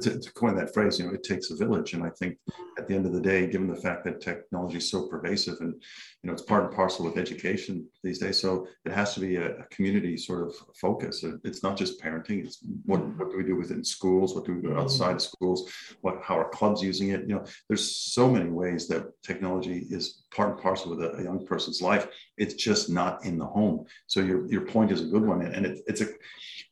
to, 0.00 0.18
to 0.18 0.32
coin 0.32 0.56
that 0.56 0.72
phrase, 0.74 0.98
you 0.98 1.06
know, 1.06 1.14
it 1.14 1.22
takes 1.22 1.50
a 1.50 1.56
village. 1.56 1.94
And 1.94 2.02
I 2.02 2.10
think 2.18 2.36
at 2.78 2.86
the 2.86 2.94
end 2.94 3.06
of 3.06 3.12
the 3.12 3.20
day, 3.20 3.46
given 3.46 3.68
the 3.68 3.76
fact 3.76 4.04
that 4.04 4.20
technology 4.20 4.78
is 4.78 4.90
so 4.90 5.08
pervasive 5.08 5.56
and, 5.60 5.74
you 6.22 6.26
know, 6.26 6.32
it's 6.32 6.42
part 6.42 6.64
and 6.64 6.74
parcel 6.74 7.04
with 7.04 7.18
education 7.18 7.86
these 8.02 8.18
days. 8.18 8.40
So 8.40 8.66
it 8.84 8.92
has 8.92 9.14
to 9.14 9.20
be 9.20 9.36
a, 9.36 9.58
a 9.58 9.64
community 9.66 10.16
sort 10.16 10.46
of 10.46 10.54
focus. 10.80 11.24
It's 11.44 11.62
not 11.62 11.76
just 11.76 12.00
parenting. 12.00 12.44
It's 12.44 12.58
what, 12.84 13.00
mm-hmm. 13.00 13.18
what 13.18 13.30
do 13.30 13.36
we 13.36 13.44
do 13.44 13.56
within 13.56 13.84
schools? 13.84 14.34
What 14.34 14.44
do 14.44 14.54
we 14.54 14.62
do 14.62 14.68
mm-hmm. 14.68 14.80
outside 14.80 15.16
of 15.16 15.22
schools? 15.22 15.70
What, 16.00 16.20
how 16.22 16.38
are 16.38 16.48
clubs 16.48 16.82
using 16.82 17.10
it? 17.10 17.22
You 17.22 17.36
know, 17.36 17.44
there's 17.68 17.96
so 17.96 18.30
many 18.30 18.50
ways 18.50 18.88
that 18.88 19.06
technology 19.22 19.86
is 19.90 20.24
part 20.34 20.50
and 20.50 20.58
parcel 20.58 20.90
with 20.90 21.02
a, 21.02 21.16
a 21.16 21.22
young 21.22 21.46
person's 21.46 21.82
life. 21.82 22.08
It's 22.36 22.54
just 22.54 22.90
not 22.90 23.24
in 23.24 23.38
the 23.38 23.46
home. 23.46 23.86
So 24.06 24.20
your, 24.20 24.46
your 24.48 24.62
point 24.62 24.92
is 24.92 25.02
a 25.02 25.06
good 25.06 25.24
one. 25.24 25.42
And 25.42 25.66
it, 25.66 25.80
it's 25.86 26.00
a, 26.00 26.08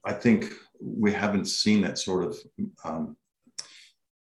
I 0.04 0.12
think 0.12 0.52
we 0.80 1.12
haven't 1.12 1.46
seen 1.46 1.82
that 1.82 1.98
sort 1.98 2.24
of 2.24 2.38
um, 2.84 3.16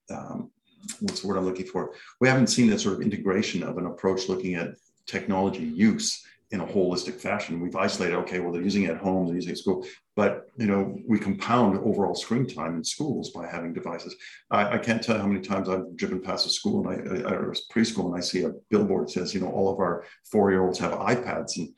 um, 0.09 0.51
what's 0.99 1.21
the 1.21 1.27
word 1.27 1.37
I'm 1.37 1.45
looking 1.45 1.65
for? 1.65 1.93
We 2.19 2.27
haven't 2.27 2.47
seen 2.47 2.69
that 2.69 2.79
sort 2.79 2.95
of 2.95 3.01
integration 3.01 3.63
of 3.63 3.77
an 3.77 3.85
approach 3.85 4.29
looking 4.29 4.55
at 4.55 4.75
technology 5.05 5.63
use 5.63 6.23
in 6.51 6.59
a 6.59 6.65
holistic 6.65 7.15
fashion. 7.15 7.59
We've 7.59 7.75
isolated, 7.75 8.15
okay, 8.17 8.39
well, 8.39 8.51
they're 8.51 8.61
using 8.61 8.83
it 8.83 8.91
at 8.91 8.97
home, 8.97 9.25
they're 9.25 9.35
using 9.35 9.49
it 9.49 9.53
at 9.53 9.57
school, 9.57 9.85
but 10.15 10.45
you 10.57 10.67
know, 10.67 10.95
we 11.07 11.17
compound 11.17 11.79
overall 11.79 12.13
screen 12.13 12.45
time 12.45 12.75
in 12.75 12.83
schools 12.83 13.31
by 13.31 13.47
having 13.47 13.73
devices. 13.73 14.15
I, 14.51 14.75
I 14.75 14.77
can't 14.77 15.01
tell 15.01 15.17
how 15.17 15.25
many 15.25 15.41
times 15.41 15.67
I've 15.67 15.95
driven 15.95 16.21
past 16.21 16.45
a 16.45 16.49
school 16.49 16.87
and 16.87 17.25
I, 17.25 17.29
I, 17.29 17.33
or 17.33 17.55
preschool 17.71 18.05
and 18.05 18.15
I 18.15 18.19
see 18.19 18.43
a 18.43 18.51
billboard 18.69 19.07
that 19.07 19.13
says, 19.13 19.33
you 19.33 19.41
know, 19.41 19.49
all 19.49 19.73
of 19.73 19.79
our 19.79 20.05
four-year-olds 20.31 20.77
have 20.77 20.91
iPads 20.91 21.57
and 21.57 21.69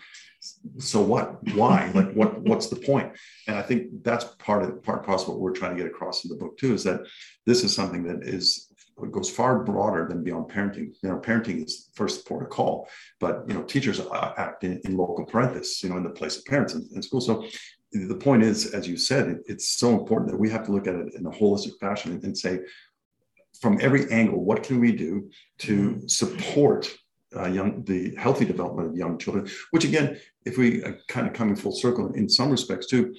so 0.78 1.02
what? 1.02 1.44
Why? 1.54 1.92
Like 1.94 2.12
what 2.14 2.40
what's 2.42 2.68
the 2.68 2.76
point? 2.76 3.12
And 3.48 3.58
i 3.58 3.62
think 3.62 4.04
that's 4.04 4.26
part 4.40 4.64
of 4.64 4.84
part 4.84 5.08
of 5.08 5.28
what 5.28 5.40
we're 5.40 5.52
trying 5.54 5.76
to 5.76 5.84
get 5.84 5.92
across 5.92 6.24
in 6.24 6.30
the 6.30 6.36
book 6.36 6.58
too 6.58 6.74
is 6.74 6.84
that 6.84 7.02
this 7.46 7.64
is 7.64 7.74
something 7.74 8.04
that 8.04 8.28
is 8.28 8.72
goes 9.12 9.30
far 9.30 9.64
broader 9.64 10.08
than 10.08 10.24
beyond 10.24 10.50
parenting. 10.50 10.94
You 11.02 11.10
know 11.10 11.18
parenting 11.18 11.66
is 11.66 11.90
first 11.96 12.28
port 12.28 12.44
of 12.44 12.50
call 12.50 12.88
but 13.20 13.44
you 13.48 13.54
know 13.54 13.64
teachers 13.64 14.02
act 14.38 14.64
in, 14.64 14.82
in 14.86 14.98
loco 14.98 15.26
parentis 15.26 15.84
you 15.84 15.90
know 15.90 15.98
in 15.98 16.04
the 16.04 16.10
place 16.10 16.38
of 16.38 16.46
parents 16.46 16.74
in, 16.74 16.88
in 16.94 17.02
school. 17.02 17.22
So 17.22 17.46
the 17.92 18.16
point 18.16 18.44
is 18.44 18.74
as 18.74 18.88
you 18.88 18.98
said 18.98 19.28
it, 19.28 19.40
it's 19.48 19.70
so 19.72 19.98
important 19.98 20.32
that 20.32 20.38
we 20.38 20.50
have 20.50 20.66
to 20.66 20.72
look 20.72 20.88
at 20.88 20.96
it 20.96 21.14
in 21.16 21.26
a 21.26 21.32
holistic 21.32 21.80
fashion 21.80 22.12
and, 22.14 22.24
and 22.24 22.38
say 22.38 22.60
from 23.62 23.80
every 23.82 24.10
angle 24.12 24.44
what 24.44 24.64
can 24.64 24.80
we 24.80 24.92
do 24.92 25.30
to 25.60 25.92
mm-hmm. 25.92 26.08
support 26.08 26.94
uh, 27.36 27.48
young, 27.48 27.84
the 27.84 28.16
healthy 28.16 28.46
development 28.46 28.90
of 28.90 28.96
young 28.96 29.18
children, 29.18 29.48
which 29.72 29.86
again, 29.86 30.20
if 30.46 30.58
we 30.58 30.84
uh, 30.84 30.94
kind 31.08 31.28
of 31.28 31.34
coming 31.34 31.56
full 31.56 31.72
circle 31.72 32.12
in 32.14 32.30
some 32.30 32.50
respects 32.50 32.88
too, 32.88 33.14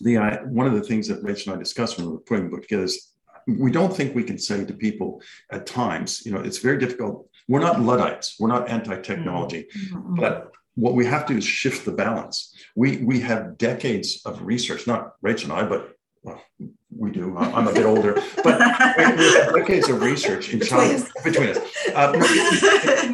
the 0.00 0.16
uh, 0.16 0.38
one 0.44 0.66
of 0.66 0.74
the 0.74 0.82
things 0.82 1.08
that 1.08 1.22
Rachel 1.22 1.52
and 1.52 1.58
I 1.58 1.62
discussed 1.62 1.96
when 1.96 2.06
we 2.06 2.12
were 2.12 2.20
putting 2.20 2.44
the 2.44 2.50
book 2.50 2.62
together 2.62 2.84
is 2.84 3.12
we 3.46 3.70
don't 3.70 3.94
think 3.94 4.14
we 4.14 4.24
can 4.24 4.38
say 4.38 4.64
to 4.64 4.72
people 4.72 5.20
at 5.52 5.66
times, 5.66 6.24
you 6.24 6.32
know, 6.32 6.40
it's 6.40 6.58
very 6.58 6.78
difficult. 6.78 7.28
We're 7.48 7.60
not 7.60 7.80
Luddites, 7.80 8.36
we're 8.40 8.48
not 8.48 8.70
anti-technology, 8.70 9.66
mm-hmm. 9.76 10.16
but 10.16 10.50
what 10.76 10.94
we 10.94 11.04
have 11.06 11.26
to 11.26 11.34
do 11.34 11.38
is 11.38 11.44
shift 11.44 11.84
the 11.84 11.92
balance. 11.92 12.54
We 12.74 12.98
we 12.98 13.20
have 13.20 13.58
decades 13.58 14.22
of 14.24 14.42
research, 14.42 14.86
not 14.86 15.12
Rachel 15.22 15.52
and 15.52 15.60
I, 15.60 15.68
but 15.68 15.94
well, 16.22 16.42
we 16.96 17.10
do. 17.10 17.36
I'm 17.36 17.68
a 17.68 17.72
bit 17.72 17.86
older, 17.86 18.14
but 18.42 18.58
decades 19.54 19.88
of 19.88 20.00
research 20.02 20.52
in 20.52 20.60
child 20.60 21.06
between 21.22 21.50
us 21.50 21.58
uh, 21.94 22.12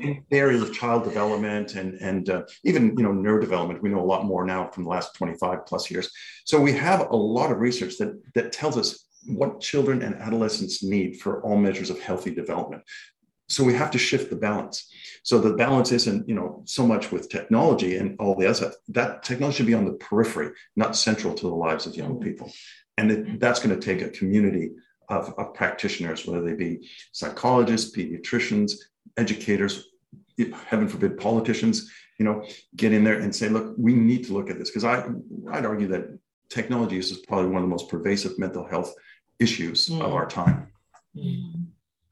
in 0.03 0.25
the 0.29 0.37
area 0.37 0.61
of 0.61 0.73
child 0.73 1.05
development 1.05 1.75
and 1.75 1.95
and 1.95 2.29
uh, 2.31 2.43
even 2.65 2.97
you 2.97 3.03
know 3.03 3.13
neurodevelopment. 3.13 3.81
We 3.81 3.89
know 3.89 4.01
a 4.01 4.05
lot 4.05 4.25
more 4.25 4.45
now 4.45 4.69
from 4.69 4.85
the 4.85 4.91
last 4.91 5.15
25 5.15 5.67
plus 5.67 5.91
years. 5.91 6.11
So 6.45 6.61
we 6.61 6.73
have 6.73 7.11
a 7.11 7.17
lot 7.17 7.51
of 7.51 7.59
research 7.59 7.97
that 7.99 8.21
that 8.35 8.53
tells 8.53 8.77
us 8.77 9.07
what 9.27 9.61
children 9.61 10.03
and 10.03 10.15
adolescents 10.17 10.83
need 10.83 11.21
for 11.21 11.43
all 11.43 11.57
measures 11.57 11.91
of 11.91 12.01
healthy 12.01 12.35
development. 12.35 12.83
So 13.49 13.65
we 13.65 13.75
have 13.75 13.91
to 13.91 13.99
shift 13.99 14.31
the 14.31 14.37
balance. 14.37 14.89
So 15.25 15.39
the 15.39 15.55
balance 15.55 15.91
isn't, 15.91 16.29
you 16.29 16.37
know, 16.37 16.63
so 16.67 16.87
much 16.87 17.11
with 17.11 17.29
technology 17.29 17.97
and 17.97 18.17
all 18.21 18.37
the 18.37 18.47
other 18.47 18.55
stuff. 18.55 18.75
that 18.89 19.25
technology 19.25 19.59
should 19.59 19.67
be 19.67 19.75
on 19.75 19.85
the 19.85 19.95
periphery, 19.95 20.53
not 20.77 20.97
central 20.97 21.35
to 21.35 21.49
the 21.49 21.55
lives 21.55 21.85
of 21.85 21.97
young 21.97 22.21
people. 22.21 22.51
And 23.01 23.11
it, 23.11 23.41
that's 23.41 23.61
going 23.61 23.79
to 23.79 23.85
take 23.85 24.03
a 24.03 24.11
community 24.11 24.73
of, 25.09 25.35
of, 25.39 25.55
practitioners, 25.55 26.27
whether 26.27 26.45
they 26.45 26.53
be 26.53 26.89
psychologists, 27.13 27.97
pediatricians, 27.97 28.73
educators, 29.17 29.89
heaven 30.67 30.87
forbid, 30.87 31.19
politicians, 31.19 31.91
you 32.19 32.25
know, 32.27 32.45
get 32.77 32.93
in 32.93 33.03
there 33.03 33.19
and 33.19 33.35
say, 33.35 33.49
look, 33.49 33.75
we 33.79 33.95
need 33.95 34.25
to 34.27 34.35
look 34.35 34.51
at 34.51 34.59
this. 34.59 34.71
Because 34.71 34.85
I, 34.85 35.07
I'd 35.51 35.65
argue 35.65 35.89
that 35.89 36.19
technology 36.51 36.99
is 36.99 37.25
probably 37.27 37.47
one 37.47 37.63
of 37.63 37.69
the 37.69 37.75
most 37.77 37.89
pervasive 37.89 38.39
mental 38.39 38.67
health 38.67 38.95
issues 39.39 39.89
mm. 39.89 40.03
of 40.03 40.13
our 40.13 40.27
time. 40.27 40.69
Mm. 41.17 41.69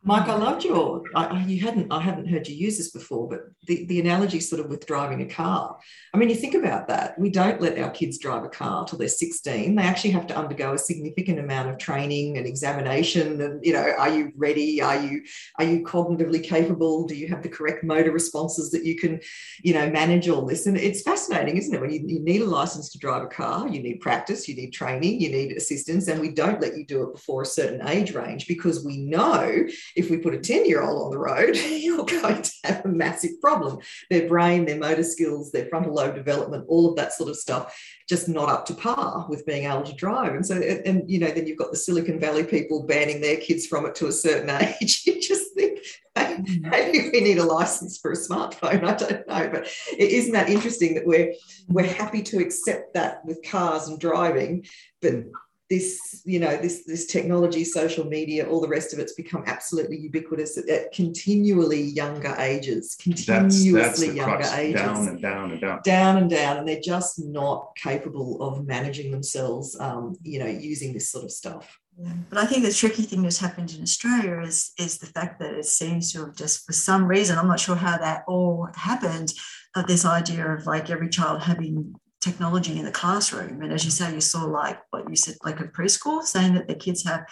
Mike, 0.08 0.26
I 0.30 0.36
loved 0.36 0.64
your. 0.64 1.02
I, 1.14 1.44
you 1.44 1.60
hadn't. 1.60 1.92
I 1.92 2.00
haven't 2.00 2.30
heard 2.30 2.48
you 2.48 2.56
use 2.56 2.78
this 2.78 2.92
before, 2.92 3.28
but 3.28 3.40
the, 3.66 3.84
the 3.84 4.00
analogy 4.00 4.40
sort 4.40 4.58
of 4.58 4.70
with 4.70 4.86
driving 4.86 5.20
a 5.20 5.26
car. 5.26 5.78
I 6.14 6.16
mean, 6.16 6.30
you 6.30 6.34
think 6.34 6.54
about 6.54 6.88
that. 6.88 7.18
We 7.18 7.28
don't 7.28 7.60
let 7.60 7.78
our 7.78 7.90
kids 7.90 8.16
drive 8.16 8.42
a 8.42 8.48
car 8.48 8.86
till 8.86 8.98
they're 8.98 9.08
16. 9.08 9.74
They 9.74 9.82
actually 9.82 10.12
have 10.12 10.26
to 10.28 10.34
undergo 10.34 10.72
a 10.72 10.78
significant 10.78 11.40
amount 11.40 11.68
of 11.68 11.76
training 11.76 12.38
and 12.38 12.46
examination. 12.46 13.38
And 13.42 13.62
you 13.62 13.74
know, 13.74 13.86
are 13.98 14.08
you 14.08 14.32
ready? 14.34 14.80
Are 14.80 14.98
you 14.98 15.24
are 15.58 15.66
you 15.66 15.84
cognitively 15.84 16.42
capable? 16.42 17.06
Do 17.06 17.14
you 17.14 17.28
have 17.28 17.42
the 17.42 17.50
correct 17.50 17.84
motor 17.84 18.10
responses 18.10 18.70
that 18.70 18.86
you 18.86 18.96
can, 18.96 19.20
you 19.62 19.74
know, 19.74 19.90
manage 19.90 20.30
all 20.30 20.46
this? 20.46 20.64
And 20.64 20.78
it's 20.78 21.02
fascinating, 21.02 21.58
isn't 21.58 21.74
it? 21.74 21.82
When 21.82 21.92
you, 21.92 22.02
you 22.06 22.20
need 22.20 22.40
a 22.40 22.46
license 22.46 22.88
to 22.92 22.98
drive 22.98 23.24
a 23.24 23.26
car, 23.26 23.68
you 23.68 23.82
need 23.82 24.00
practice, 24.00 24.48
you 24.48 24.56
need 24.56 24.70
training, 24.70 25.20
you 25.20 25.28
need 25.28 25.54
assistance, 25.54 26.08
and 26.08 26.18
we 26.18 26.32
don't 26.32 26.62
let 26.62 26.78
you 26.78 26.86
do 26.86 27.02
it 27.02 27.12
before 27.12 27.42
a 27.42 27.46
certain 27.46 27.86
age 27.86 28.14
range 28.14 28.48
because 28.48 28.82
we 28.82 28.96
know 28.96 29.66
if 29.98 30.10
we 30.10 30.16
put 30.16 30.34
a 30.34 30.38
10 30.38 30.64
year 30.64 30.80
old 30.80 31.02
on 31.02 31.10
the 31.10 31.18
road, 31.18 31.56
you're 31.68 32.04
going 32.04 32.42
to 32.42 32.52
have 32.64 32.84
a 32.84 32.88
massive 32.88 33.40
problem. 33.40 33.78
Their 34.10 34.28
brain, 34.28 34.64
their 34.64 34.78
motor 34.78 35.02
skills, 35.02 35.50
their 35.50 35.66
frontal 35.66 35.94
lobe 35.94 36.14
development, 36.14 36.66
all 36.68 36.88
of 36.88 36.96
that 36.96 37.12
sort 37.12 37.28
of 37.28 37.36
stuff, 37.36 37.76
just 38.08 38.28
not 38.28 38.48
up 38.48 38.64
to 38.66 38.74
par 38.74 39.26
with 39.28 39.44
being 39.44 39.64
able 39.64 39.82
to 39.82 39.94
drive. 39.94 40.34
And 40.34 40.46
so, 40.46 40.54
and 40.54 41.10
you 41.10 41.18
know, 41.18 41.30
then 41.30 41.46
you've 41.46 41.58
got 41.58 41.72
the 41.72 41.76
Silicon 41.76 42.20
Valley 42.20 42.44
people 42.44 42.84
banning 42.84 43.20
their 43.20 43.36
kids 43.36 43.66
from 43.66 43.86
it 43.86 43.94
to 43.96 44.06
a 44.06 44.12
certain 44.12 44.50
age. 44.80 45.02
you 45.04 45.20
just 45.20 45.52
think, 45.54 45.80
mm. 46.16 46.60
maybe 46.62 47.10
we 47.12 47.20
need 47.20 47.38
a 47.38 47.44
license 47.44 47.98
for 47.98 48.12
a 48.12 48.16
smartphone. 48.16 48.84
I 48.84 48.94
don't 48.94 49.26
know, 49.26 49.50
but 49.52 49.68
isn't 49.98 50.32
that 50.32 50.48
interesting 50.48 50.94
that 50.94 51.06
we're 51.06 51.34
we're 51.68 51.92
happy 51.92 52.22
to 52.22 52.38
accept 52.38 52.94
that 52.94 53.24
with 53.24 53.42
cars 53.42 53.88
and 53.88 53.98
driving, 53.98 54.64
but 55.02 55.24
this 55.70 56.22
you 56.24 56.40
know 56.40 56.56
this 56.56 56.84
this 56.84 57.06
technology 57.06 57.62
social 57.62 58.04
media 58.06 58.48
all 58.48 58.60
the 58.60 58.68
rest 58.68 58.92
of 58.92 58.98
it's 58.98 59.12
become 59.12 59.44
absolutely 59.46 59.98
ubiquitous 59.98 60.56
at, 60.56 60.68
at 60.68 60.92
continually 60.92 61.82
younger 61.82 62.34
ages 62.38 62.96
continuously 63.00 63.72
that's, 63.72 64.00
that's 64.00 64.14
younger 64.14 64.36
crux. 64.36 64.52
ages 64.54 64.80
down 64.80 65.08
and 65.08 65.20
down 65.20 65.50
and 65.50 65.60
down 65.60 65.80
down 65.84 66.16
and 66.16 66.30
down 66.30 66.56
and 66.58 66.68
they're 66.68 66.80
just 66.80 67.18
not 67.18 67.70
capable 67.76 68.42
of 68.42 68.66
managing 68.66 69.10
themselves 69.10 69.78
um, 69.80 70.16
you 70.22 70.38
know 70.38 70.46
using 70.46 70.92
this 70.92 71.10
sort 71.10 71.24
of 71.24 71.30
stuff 71.30 71.78
yeah. 72.00 72.12
But 72.30 72.38
I 72.38 72.46
think 72.46 72.64
the 72.64 72.72
tricky 72.72 73.02
thing 73.02 73.22
that's 73.22 73.40
happened 73.40 73.74
in 73.74 73.82
Australia 73.82 74.40
is 74.42 74.70
is 74.78 74.98
the 74.98 75.06
fact 75.06 75.40
that 75.40 75.54
it 75.54 75.66
seems 75.66 76.12
to 76.12 76.26
have 76.26 76.36
just 76.36 76.64
for 76.64 76.72
some 76.72 77.06
reason, 77.06 77.36
I'm 77.36 77.48
not 77.48 77.58
sure 77.58 77.74
how 77.74 77.98
that 77.98 78.22
all 78.28 78.68
happened, 78.76 79.32
of 79.74 79.88
this 79.88 80.04
idea 80.04 80.46
of 80.46 80.64
like 80.64 80.90
every 80.90 81.08
child 81.08 81.42
having 81.42 81.96
technology 82.20 82.78
in 82.78 82.84
the 82.84 82.92
classroom. 82.92 83.62
And 83.62 83.72
as 83.72 83.84
you 83.84 83.90
say, 83.90 84.12
you 84.12 84.20
saw 84.20 84.44
like 84.44 84.80
what 84.90 85.08
you 85.08 85.16
said, 85.16 85.36
like 85.44 85.60
a 85.60 85.64
preschool 85.64 86.22
saying 86.22 86.54
that 86.54 86.68
the 86.68 86.74
kids 86.74 87.04
have, 87.04 87.26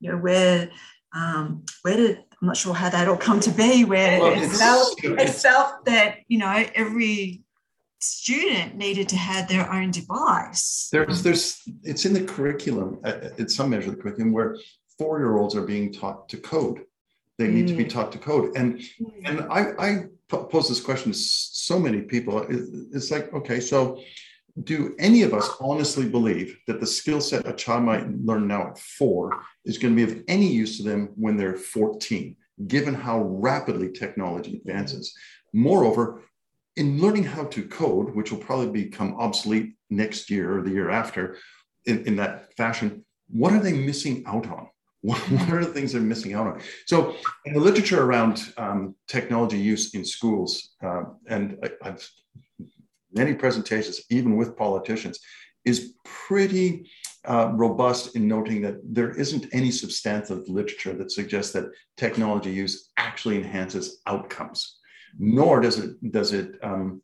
you 0.00 0.10
know, 0.10 0.18
where 0.18 0.70
um, 1.14 1.64
where 1.82 1.96
did 1.96 2.18
I'm 2.40 2.48
not 2.48 2.56
sure 2.56 2.74
how 2.74 2.90
that 2.90 3.08
all 3.08 3.16
come 3.16 3.40
to 3.40 3.50
be, 3.50 3.84
where 3.84 4.20
well, 4.20 4.32
it, 4.32 4.48
felt, 4.50 5.02
it 5.02 5.30
felt 5.30 5.86
that 5.86 6.18
you 6.28 6.38
know 6.38 6.66
every 6.74 7.42
student 7.98 8.76
needed 8.76 9.08
to 9.08 9.16
have 9.16 9.48
their 9.48 9.72
own 9.72 9.90
device. 9.90 10.88
There's 10.92 11.22
there's 11.22 11.62
it's 11.82 12.04
in 12.04 12.12
the 12.12 12.24
curriculum 12.24 13.00
at, 13.04 13.50
some 13.50 13.70
measure 13.70 13.90
the 13.90 13.96
curriculum 13.96 14.32
where 14.32 14.58
four 14.98 15.18
year 15.18 15.36
olds 15.36 15.54
are 15.54 15.62
being 15.62 15.92
taught 15.92 16.28
to 16.30 16.36
code. 16.36 16.82
They 17.38 17.48
need 17.48 17.66
mm. 17.66 17.68
to 17.68 17.74
be 17.74 17.84
mm. 17.84 17.90
taught 17.90 18.12
to 18.12 18.18
code, 18.18 18.54
and 18.56 18.78
mm. 18.78 19.10
and 19.24 19.40
I 19.50 19.72
I 19.78 20.04
pose 20.28 20.68
this 20.68 20.80
question 20.80 21.12
to 21.12 21.18
so 21.18 21.78
many 21.78 22.02
people. 22.02 22.44
It's 22.48 23.10
like 23.10 23.32
okay, 23.32 23.60
so 23.60 23.98
do 24.64 24.94
any 24.98 25.22
of 25.22 25.34
us 25.34 25.48
honestly 25.60 26.08
believe 26.08 26.58
that 26.66 26.80
the 26.80 26.86
skill 26.86 27.20
set 27.20 27.46
a 27.46 27.52
child 27.52 27.84
might 27.84 28.08
learn 28.24 28.46
now 28.46 28.68
at 28.68 28.78
four 28.78 29.42
is 29.64 29.78
going 29.78 29.94
to 29.94 30.06
be 30.06 30.10
of 30.10 30.22
any 30.28 30.46
use 30.46 30.78
to 30.78 30.82
them 30.82 31.10
when 31.16 31.36
they're 31.36 31.56
14, 31.56 32.36
given 32.66 32.94
how 32.94 33.20
rapidly 33.22 33.92
technology 33.92 34.56
advances? 34.56 35.14
Moreover, 35.52 36.22
in 36.76 37.00
learning 37.00 37.24
how 37.24 37.44
to 37.44 37.66
code, 37.68 38.14
which 38.14 38.30
will 38.30 38.38
probably 38.38 38.84
become 38.84 39.14
obsolete 39.14 39.74
next 39.90 40.30
year 40.30 40.58
or 40.58 40.62
the 40.62 40.70
year 40.70 40.90
after 40.90 41.36
in, 41.84 42.06
in 42.06 42.16
that 42.16 42.54
fashion, 42.56 43.04
what 43.28 43.52
are 43.52 43.60
they 43.60 43.72
missing 43.72 44.24
out 44.26 44.46
on? 44.46 44.68
What, 45.02 45.18
what 45.30 45.52
are 45.52 45.64
the 45.64 45.72
things 45.72 45.92
they're 45.92 46.00
missing 46.00 46.32
out 46.32 46.48
on? 46.48 46.60
So, 46.86 47.14
in 47.44 47.52
the 47.52 47.60
literature 47.60 48.02
around 48.02 48.52
um, 48.56 48.96
technology 49.06 49.56
use 49.56 49.94
in 49.94 50.04
schools, 50.04 50.70
uh, 50.82 51.04
and 51.28 51.58
I, 51.62 51.70
I've 51.80 52.10
many 53.16 53.34
presentations, 53.34 54.00
even 54.10 54.36
with 54.36 54.56
politicians, 54.56 55.18
is 55.64 55.94
pretty 56.04 56.88
uh, 57.26 57.50
robust 57.54 58.14
in 58.16 58.28
noting 58.28 58.62
that 58.62 58.76
there 58.84 59.10
isn't 59.10 59.46
any 59.52 59.70
substantive 59.70 60.48
literature 60.48 60.94
that 60.94 61.10
suggests 61.10 61.52
that 61.52 61.70
technology 61.96 62.52
use 62.52 62.90
actually 62.96 63.36
enhances 63.36 64.00
outcomes, 64.06 64.78
nor 65.18 65.60
does 65.60 65.78
it 65.78 66.12
does 66.12 66.32
it. 66.32 66.48
Um, 66.62 67.02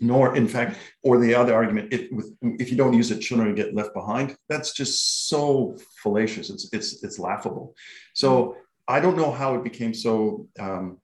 nor, 0.00 0.36
in 0.36 0.48
fact, 0.48 0.76
or 1.02 1.18
the 1.18 1.34
other 1.34 1.54
argument, 1.54 1.92
if, 1.92 2.10
if 2.42 2.70
you 2.70 2.76
don't 2.76 2.94
use 2.94 3.12
it, 3.12 3.20
children 3.20 3.54
get 3.54 3.76
left 3.76 3.94
behind. 3.94 4.36
That's 4.48 4.72
just 4.72 5.28
so 5.28 5.76
fallacious. 6.02 6.50
It's 6.50 6.68
it's 6.72 7.02
it's 7.04 7.18
laughable. 7.18 7.74
So 8.12 8.56
I 8.88 9.00
don't 9.00 9.16
know 9.16 9.30
how 9.30 9.54
it 9.54 9.64
became 9.64 9.94
so 9.94 10.48
um, 10.58 10.98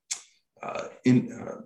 uh, 0.61 0.87
in 1.05 1.31
uh, 1.31 1.61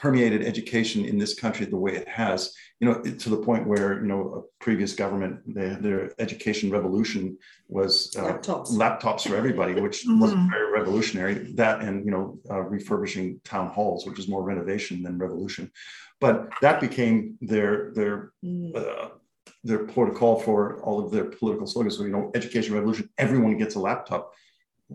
permeated 0.00 0.42
education 0.42 1.04
in 1.04 1.18
this 1.18 1.34
country 1.34 1.66
the 1.66 1.76
way 1.76 1.92
it 1.94 2.08
has, 2.08 2.54
you 2.80 2.88
know, 2.88 3.02
to 3.02 3.28
the 3.28 3.36
point 3.36 3.66
where, 3.66 4.00
you 4.00 4.08
know, 4.08 4.22
a 4.34 4.64
previous 4.64 4.94
government, 4.94 5.38
their, 5.46 5.74
their 5.74 6.12
education 6.18 6.70
revolution 6.70 7.36
was 7.68 8.16
uh, 8.16 8.22
laptops. 8.22 8.70
laptops 8.70 9.28
for 9.28 9.36
everybody, 9.36 9.78
which 9.78 10.04
mm-hmm. 10.06 10.18
wasn't 10.18 10.50
very 10.50 10.72
revolutionary. 10.72 11.52
That 11.54 11.82
and, 11.82 12.06
you 12.06 12.10
know, 12.10 12.38
uh, 12.50 12.62
refurbishing 12.62 13.40
town 13.44 13.68
halls, 13.68 14.06
which 14.06 14.18
is 14.18 14.26
more 14.26 14.42
renovation 14.42 15.02
than 15.02 15.18
revolution. 15.18 15.70
But 16.18 16.48
that 16.62 16.80
became 16.80 17.36
their, 17.42 17.92
their, 17.92 18.32
mm. 18.42 18.74
uh, 18.74 19.10
their 19.64 19.80
protocol 19.80 20.40
for 20.40 20.80
all 20.82 21.04
of 21.04 21.12
their 21.12 21.24
political 21.24 21.66
slogans. 21.66 21.98
So, 21.98 22.04
you 22.04 22.10
know, 22.10 22.30
education 22.34 22.74
revolution, 22.74 23.10
everyone 23.18 23.58
gets 23.58 23.74
a 23.74 23.80
laptop. 23.80 24.32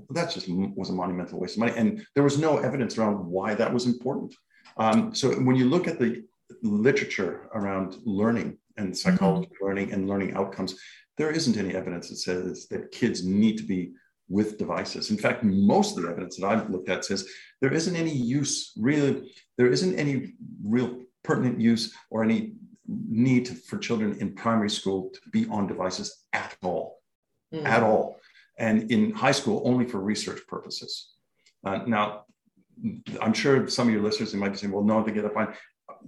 That 0.09 0.31
just 0.31 0.47
was 0.49 0.89
a 0.89 0.93
monumental 0.93 1.39
waste 1.39 1.55
of 1.55 1.59
money. 1.59 1.73
And 1.77 2.05
there 2.15 2.23
was 2.23 2.39
no 2.39 2.57
evidence 2.57 2.97
around 2.97 3.23
why 3.27 3.53
that 3.53 3.71
was 3.71 3.85
important. 3.85 4.33
Um, 4.77 5.13
so 5.15 5.31
when 5.31 5.55
you 5.55 5.65
look 5.65 5.87
at 5.87 5.99
the 5.99 6.23
literature 6.61 7.49
around 7.53 7.97
learning 8.05 8.57
and 8.77 8.97
psychology 8.97 9.47
mm-hmm. 9.47 9.65
learning 9.65 9.93
and 9.93 10.07
learning 10.07 10.33
outcomes, 10.35 10.75
there 11.17 11.31
isn't 11.31 11.57
any 11.57 11.73
evidence 11.75 12.09
that 12.09 12.17
says 12.17 12.67
that 12.67 12.91
kids 12.91 13.25
need 13.25 13.57
to 13.57 13.63
be 13.63 13.93
with 14.27 14.57
devices. 14.57 15.11
In 15.11 15.17
fact, 15.17 15.43
most 15.43 15.95
of 15.95 16.03
the 16.03 16.09
evidence 16.09 16.37
that 16.37 16.47
I've 16.47 16.69
looked 16.69 16.89
at 16.89 17.05
says 17.05 17.27
there 17.61 17.73
isn't 17.73 17.95
any 17.95 18.11
use, 18.11 18.73
really, 18.75 19.31
there 19.57 19.71
isn't 19.71 19.97
any 19.97 20.33
real 20.63 21.03
pertinent 21.23 21.59
use 21.59 21.93
or 22.09 22.23
any 22.23 22.53
need 22.87 23.47
for 23.47 23.77
children 23.77 24.17
in 24.19 24.33
primary 24.33 24.69
school 24.69 25.11
to 25.13 25.29
be 25.29 25.47
on 25.49 25.67
devices 25.67 26.25
at 26.33 26.55
all, 26.63 26.99
mm. 27.53 27.63
at 27.65 27.83
all. 27.83 28.19
And 28.57 28.91
in 28.91 29.11
high 29.11 29.31
school, 29.31 29.61
only 29.65 29.85
for 29.85 29.99
research 29.99 30.41
purposes. 30.47 31.11
Uh, 31.65 31.79
now, 31.87 32.25
I'm 33.21 33.33
sure 33.33 33.67
some 33.67 33.87
of 33.87 33.93
your 33.93 34.03
listeners 34.03 34.33
might 34.33 34.49
be 34.49 34.57
saying, 34.57 34.73
well, 34.73 34.83
no, 34.83 35.03
they 35.03 35.11
get 35.11 35.25
up 35.25 35.37
on, 35.37 35.53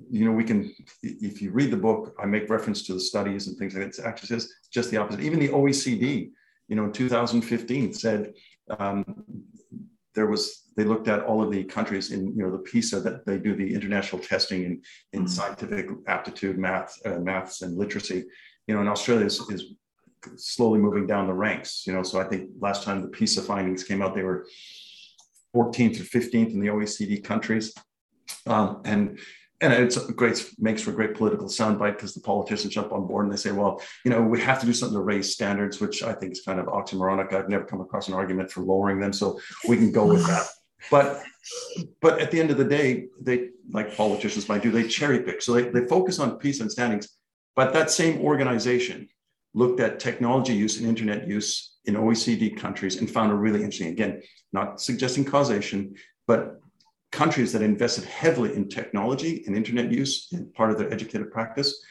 you 0.10 0.26
know, 0.26 0.32
we 0.32 0.44
can, 0.44 0.74
if 1.02 1.42
you 1.42 1.52
read 1.52 1.72
the 1.72 1.78
book, 1.78 2.14
I 2.22 2.26
make 2.26 2.50
reference 2.50 2.84
to 2.84 2.94
the 2.94 3.00
studies 3.00 3.48
and 3.48 3.58
things 3.58 3.74
like 3.74 3.92
that. 3.92 4.00
It 4.00 4.06
actually 4.06 4.28
says 4.28 4.52
just 4.72 4.92
the 4.92 4.98
opposite. 4.98 5.22
Even 5.22 5.40
the 5.40 5.50
OECD, 5.50 6.32
you 6.68 6.76
know, 6.76 6.86
in 6.86 6.92
2015 6.92 7.94
said 7.94 8.34
um, 8.80 9.24
there 10.14 10.28
was, 10.28 10.64
they 10.76 10.84
looked 10.84 11.08
at 11.08 11.24
all 11.24 11.42
of 11.42 11.52
the 11.52 11.64
countries 11.64 12.12
in, 12.12 12.36
you 12.36 12.44
know, 12.44 12.52
the 12.52 12.60
PISA 12.60 13.00
that 13.02 13.26
they 13.26 13.38
do 13.38 13.56
the 13.56 13.74
international 13.74 14.22
testing 14.22 14.64
in, 14.64 14.82
in 15.14 15.22
mm-hmm. 15.22 15.28
scientific 15.28 15.90
aptitude, 16.08 16.58
math, 16.58 16.96
uh, 17.06 17.20
maths 17.20 17.62
and 17.62 17.78
literacy, 17.78 18.26
you 18.68 18.76
know, 18.76 18.82
and 18.82 18.90
Australia 18.90 19.26
is, 19.26 19.40
is 19.50 19.74
slowly 20.36 20.80
moving 20.80 21.08
down 21.08 21.28
the 21.28 21.34
ranks, 21.34 21.86
you 21.88 21.94
know, 21.94 22.04
so 22.04 22.20
I 22.20 22.26
think 22.26 22.50
last 22.60 22.84
time 22.84 23.02
the 23.02 23.08
PISA 23.08 23.44
findings 23.44 23.84
came 23.84 24.02
out, 24.02 24.16
they 24.16 24.24
were 24.24 24.46
14th 25.56 26.00
or 26.00 26.04
15th 26.04 26.54
in 26.54 26.60
the 26.60 26.68
OECD 26.68 27.24
countries. 27.24 27.74
Um, 28.46 28.82
and 28.86 29.20
and 29.60 29.74
it's 29.74 29.98
great 30.12 30.54
makes 30.60 30.84
for 30.84 30.92
a 30.92 30.94
great 30.94 31.16
political 31.16 31.48
soundbite 31.48 31.94
because 31.94 32.14
the 32.14 32.22
politicians 32.22 32.74
jump 32.74 32.92
on 32.92 33.08
board 33.08 33.26
and 33.26 33.34
they 33.34 33.38
say, 33.38 33.52
well, 33.52 33.82
you 34.06 34.12
know, 34.12 34.22
we 34.22 34.40
have 34.40 34.60
to 34.60 34.68
do 34.68 34.74
something 34.74 34.96
to 34.96 35.02
raise 35.02 35.34
standards, 35.34 35.82
which 35.82 36.04
I 36.04 36.14
think 36.14 36.34
is 36.34 36.42
kind 36.42 36.60
of 36.60 36.68
oxymoronic. 36.68 37.34
I've 37.34 37.50
never 37.50 37.66
come 37.66 37.82
across 37.82 38.08
an 38.08 38.14
argument 38.14 38.52
for 38.52 38.62
lowering 38.62 39.00
them, 39.00 39.14
so 39.14 39.40
we 39.68 39.78
can 39.78 39.92
go 39.92 40.06
with 40.06 40.26
that. 40.28 40.48
But 40.92 41.24
but 42.02 42.22
at 42.22 42.30
the 42.30 42.40
end 42.40 42.52
of 42.52 42.58
the 42.58 42.66
day, 42.66 43.08
they 43.20 43.50
like 43.72 43.96
politicians 43.96 44.48
might 44.48 44.62
do, 44.62 44.70
they 44.70 44.88
cherry 44.88 45.24
pick. 45.24 45.42
So 45.42 45.54
they, 45.54 45.70
they 45.70 45.88
focus 45.88 46.20
on 46.20 46.38
PISA 46.38 46.70
standings, 46.70 47.10
but 47.56 47.74
that 47.74 47.90
same 47.90 48.22
organization 48.22 49.10
looked 49.54 49.80
at 49.80 50.00
technology 50.00 50.54
use 50.54 50.78
and 50.78 50.88
internet 50.88 51.28
use 51.28 51.77
in 51.88 51.96
OECD 51.96 52.56
countries 52.56 52.98
and 52.98 53.10
found 53.10 53.32
a 53.32 53.36
really 53.36 53.64
interesting, 53.64 53.88
again, 53.88 54.22
not 54.54 54.80
suggesting 54.80 55.26
causation, 55.26 55.96
but 56.28 56.60
countries 57.12 57.54
that 57.54 57.62
invested 57.62 58.04
heavily 58.04 58.54
in 58.54 58.68
technology 58.68 59.44
and 59.48 59.56
internet 59.56 59.92
use 59.92 60.28
in 60.34 60.52
part 60.52 60.70
of 60.70 60.78
their 60.78 60.92
educative 60.94 61.32
practice 61.32 61.84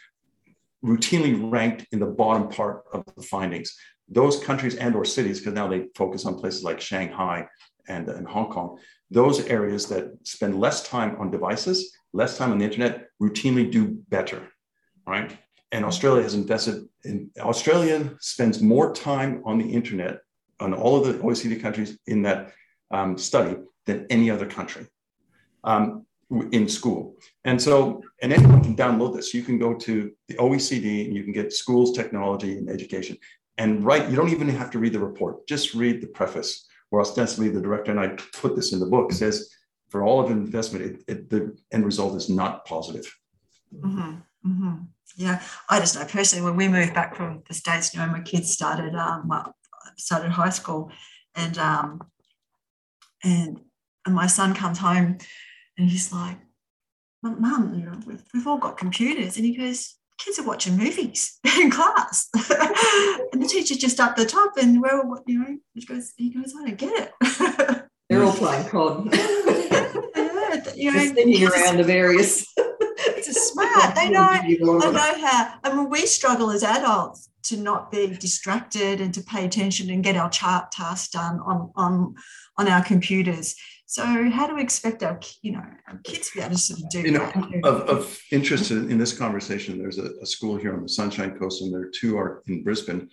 routinely 0.85 1.51
ranked 1.51 1.87
in 1.93 1.99
the 1.99 2.07
bottom 2.07 2.49
part 2.49 2.85
of 2.93 3.05
the 3.17 3.23
findings. 3.23 3.77
Those 4.09 4.39
countries 4.39 4.77
and 4.77 4.95
or 4.95 5.05
cities, 5.05 5.41
because 5.41 5.55
now 5.55 5.67
they 5.67 5.87
focus 5.95 6.27
on 6.27 6.39
places 6.39 6.63
like 6.63 6.81
Shanghai 6.81 7.49
and, 7.89 8.09
and 8.09 8.29
Hong 8.29 8.51
Kong, 8.51 8.79
those 9.11 9.47
areas 9.47 9.87
that 9.87 10.13
spend 10.25 10.61
less 10.61 10.87
time 10.87 11.17
on 11.19 11.31
devices, 11.31 11.97
less 12.13 12.37
time 12.37 12.53
on 12.53 12.59
the 12.59 12.65
internet, 12.65 13.09
routinely 13.21 13.71
do 13.71 13.99
better, 14.09 14.49
right? 15.07 15.37
And 15.73 15.85
Australia 15.85 16.23
has 16.23 16.35
invested 16.35 16.89
in 17.05 17.31
Australia 17.39 18.13
spends 18.21 18.63
more 18.63 18.93
time 18.93 19.43
on 19.45 19.59
the 19.59 19.69
internet 19.69 20.21
on 20.61 20.73
all 20.73 20.97
of 20.97 21.07
the 21.07 21.19
OECD 21.23 21.61
countries 21.61 21.99
in 22.07 22.23
that 22.23 22.53
um, 22.91 23.19
study 23.19 23.57
than 23.85 24.07
any 24.11 24.31
other 24.31 24.47
country 24.47 24.87
um, 25.65 26.07
in 26.53 26.69
school. 26.69 27.17
And 27.45 27.61
so, 27.61 28.03
and 28.23 28.33
anyone 28.33 28.63
can 28.63 28.77
download 28.77 29.15
this. 29.15 29.35
You 29.35 29.43
can 29.43 29.59
go 29.59 29.75
to 29.75 30.13
the 30.29 30.35
OECD 30.35 31.07
and 31.07 31.15
you 31.15 31.23
can 31.23 31.33
get 31.33 31.53
schools, 31.53 31.93
technology, 31.93 32.59
and 32.59 32.71
education. 32.71 33.17
And 33.59 33.85
write, 33.85 34.09
you 34.09 34.17
don't 34.17 34.31
even 34.31 34.49
have 34.49 34.71
to 34.73 34.79
read 34.79 34.93
the 34.93 34.99
report, 35.01 35.47
just 35.47 35.75
read 35.75 36.01
the 36.01 36.09
preface, 36.09 36.67
where 36.91 37.01
ostensibly 37.01 37.49
the 37.49 37.61
director, 37.61 37.91
and 37.91 38.01
I 38.01 38.09
put 38.35 38.55
this 38.55 38.73
in 38.73 38.81
the 38.81 38.87
book, 38.87 39.13
says 39.13 39.51
for 39.89 40.03
all 40.05 40.21
of 40.21 40.31
investment, 40.31 40.85
it, 40.85 41.05
it, 41.09 41.31
the 41.31 41.57
end 41.73 41.85
result 41.85 42.17
is 42.17 42.29
not 42.29 42.65
positive. 42.65 43.07
Mm-hmm. 43.75 44.51
Mm-hmm. 44.51 44.75
Yeah, 45.17 45.43
I 45.71 45.81
just 45.81 45.95
know 45.95 46.05
personally 46.05 46.45
when 46.45 46.57
we 46.57 46.69
moved 46.69 46.95
back 46.95 47.17
from 47.17 47.43
the 47.49 47.55
states, 47.55 47.95
you 47.95 48.01
know, 48.01 48.07
my 48.07 48.21
kids 48.21 48.51
started 48.53 48.95
um, 48.95 49.31
started 49.97 50.31
high 50.31 50.51
school, 50.51 50.91
and 51.35 51.57
um, 51.59 52.03
and 53.25 53.61
and 54.05 54.15
my 54.15 54.27
son 54.27 54.55
comes 54.55 54.79
home, 54.79 55.19
and 55.79 55.89
he's 55.89 56.13
like, 56.13 56.37
"Mum, 57.23 57.75
you 57.79 57.87
know, 57.87 57.99
we've, 58.07 58.23
we've 58.35 58.47
all 58.47 58.59
got 58.59 58.77
computers," 58.77 59.37
and 59.37 59.47
he 59.47 59.57
goes, 59.57 59.97
kids 60.19 60.39
are 60.39 60.45
watching 60.45 60.77
movies 60.77 61.39
in 61.61 61.71
class. 61.71 62.29
and 62.35 63.43
the 63.43 63.49
teacher's 63.49 63.79
just 63.79 64.01
up 64.01 64.17
the 64.17 64.27
top 64.27 64.57
and 64.57 64.81
we're 64.81 64.97
all, 64.97 65.23
you 65.27 65.39
know, 65.39 65.59
he 65.75 65.85
goes, 65.85 66.13
he 66.17 66.31
goes, 66.31 66.55
I 66.59 66.69
don't 66.69 66.79
get 66.79 67.13
it. 67.23 67.83
They're 68.09 68.23
all 68.23 68.33
playing 68.33 68.69
COD. 68.69 69.09
yeah, 69.15 70.75
you 70.75 70.93
know, 70.93 71.07
sitting 71.07 71.47
around 71.47 71.79
the 71.79 71.85
various 71.85 72.47
smart. 73.81 73.95
They 73.95 74.11
know, 74.11 74.81
they 74.81 74.93
know 74.93 75.27
how. 75.27 75.55
I 75.65 75.75
mean, 75.75 75.89
we 75.89 76.07
struggle 76.07 76.51
as 76.51 76.63
adults 76.63 77.29
to 77.45 77.57
not 77.57 77.91
be 77.91 78.09
distracted 78.09 79.01
and 79.01 79.15
to 79.15 79.23
pay 79.23 79.45
attention 79.45 79.91
and 79.91 80.03
get 80.03 80.17
our 80.17 80.29
chart 80.31 80.73
tasks 80.73 81.11
done 81.11 81.39
on, 81.41 81.71
on, 81.77 82.15
on 82.59 82.69
our 82.69 82.83
computers. 82.85 83.55
So 83.87 84.05
how 84.05 84.49
do 84.49 84.57
we 84.57 84.63
expect 84.63 85.05
our, 85.05 85.21
you 85.43 85.53
know, 85.53 85.63
our 85.87 85.99
kids 86.03 86.31
to 86.31 86.39
be 86.39 86.41
able 86.41 86.57
to 86.57 86.61
sort 86.61 86.81
of 86.81 86.91
do 86.91 87.01
you 87.03 87.13
know, 87.13 87.21
that? 87.21 87.61
Of, 87.63 87.89
of 87.89 88.21
interest 88.33 88.73
in 88.73 88.99
this 88.99 89.17
conversation, 89.17 89.79
there's 89.79 89.99
a, 89.99 90.11
a, 90.21 90.27
school 90.27 90.57
here 90.57 90.75
on 90.75 90.83
the 90.83 90.89
Sunshine 90.89 91.39
Coast, 91.39 91.63
and 91.63 91.73
there 91.73 91.83
are 91.83 91.91
two 91.95 92.19
are 92.19 92.43
in 92.49 92.65
Brisbane 92.65 93.09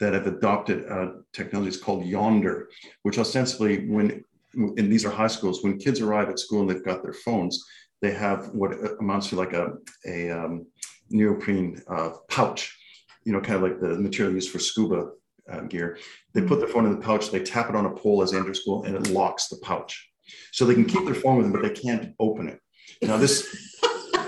that 0.00 0.12
have 0.12 0.26
adopted 0.26 0.86
uh, 0.90 1.12
technologies 1.32 1.78
called 1.78 2.04
Yondr, 2.04 2.66
which 3.02 3.18
ostensibly, 3.18 3.88
when 3.88 4.22
and 4.54 4.92
these 4.92 5.04
are 5.04 5.10
high 5.10 5.28
schools, 5.28 5.62
when 5.62 5.78
kids 5.78 6.00
arrive 6.00 6.28
at 6.28 6.38
school 6.38 6.60
and 6.60 6.70
they've 6.70 6.84
got 6.84 7.02
their 7.02 7.12
phones, 7.12 7.64
they 8.00 8.12
have 8.12 8.48
what 8.48 8.72
amounts 9.00 9.28
to 9.30 9.36
like 9.36 9.52
a, 9.52 9.74
a 10.06 10.30
um, 10.30 10.66
neoprene 11.10 11.82
uh, 11.88 12.10
pouch, 12.28 12.76
you 13.24 13.32
know, 13.32 13.40
kind 13.40 13.56
of 13.56 13.62
like 13.62 13.80
the 13.80 13.98
material 13.98 14.34
used 14.34 14.50
for 14.50 14.58
scuba 14.58 15.10
uh, 15.50 15.60
gear. 15.62 15.98
They 16.34 16.42
put 16.42 16.60
their 16.60 16.68
phone 16.68 16.86
in 16.86 16.92
the 16.92 17.04
pouch, 17.04 17.30
they 17.30 17.42
tap 17.42 17.68
it 17.68 17.76
on 17.76 17.86
a 17.86 17.90
pole 17.90 18.22
as 18.22 18.34
enter 18.34 18.54
school, 18.54 18.84
and 18.84 18.94
it 18.94 19.10
locks 19.10 19.48
the 19.48 19.56
pouch. 19.62 20.08
So 20.52 20.64
they 20.64 20.74
can 20.74 20.84
keep 20.84 21.04
their 21.04 21.14
phone 21.14 21.38
with 21.38 21.46
them, 21.46 21.52
but 21.52 21.62
they 21.62 21.74
can't 21.74 22.14
open 22.20 22.48
it. 22.48 22.60
Now, 23.02 23.16
this, 23.16 23.46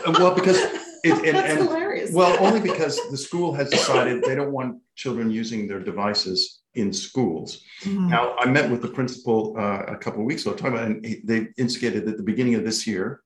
well, 0.07 0.35
because 0.35 0.57
it, 1.05 1.13
and, 1.13 1.37
That's 1.37 1.53
and, 1.53 1.69
hilarious. 1.69 2.13
well, 2.13 2.37
only 2.45 2.61
because 2.61 2.99
the 3.11 3.17
school 3.17 3.53
has 3.55 3.71
decided 3.71 4.23
they 4.23 4.35
don't 4.35 4.53
want 4.53 4.81
children 4.97 5.31
using 5.31 5.69
their 5.69 5.81
devices 5.81 6.61
in 6.75 6.93
schools. 6.93 7.63
Mm-hmm. 7.83 8.09
Now, 8.09 8.37
I 8.39 8.47
met 8.47 8.71
with 8.71 8.81
the 8.81 8.89
principal 8.89 9.55
uh, 9.59 9.83
a 9.89 9.97
couple 9.97 10.21
of 10.21 10.27
weeks 10.27 10.43
ago, 10.43 10.55
talking 10.55 10.75
about, 10.75 10.87
and 10.87 11.05
they 11.25 11.49
instigated 11.59 12.09
at 12.09 12.17
the 12.17 12.23
beginning 12.23 12.55
of 12.55 12.65
this 12.65 12.87
year 12.87 13.23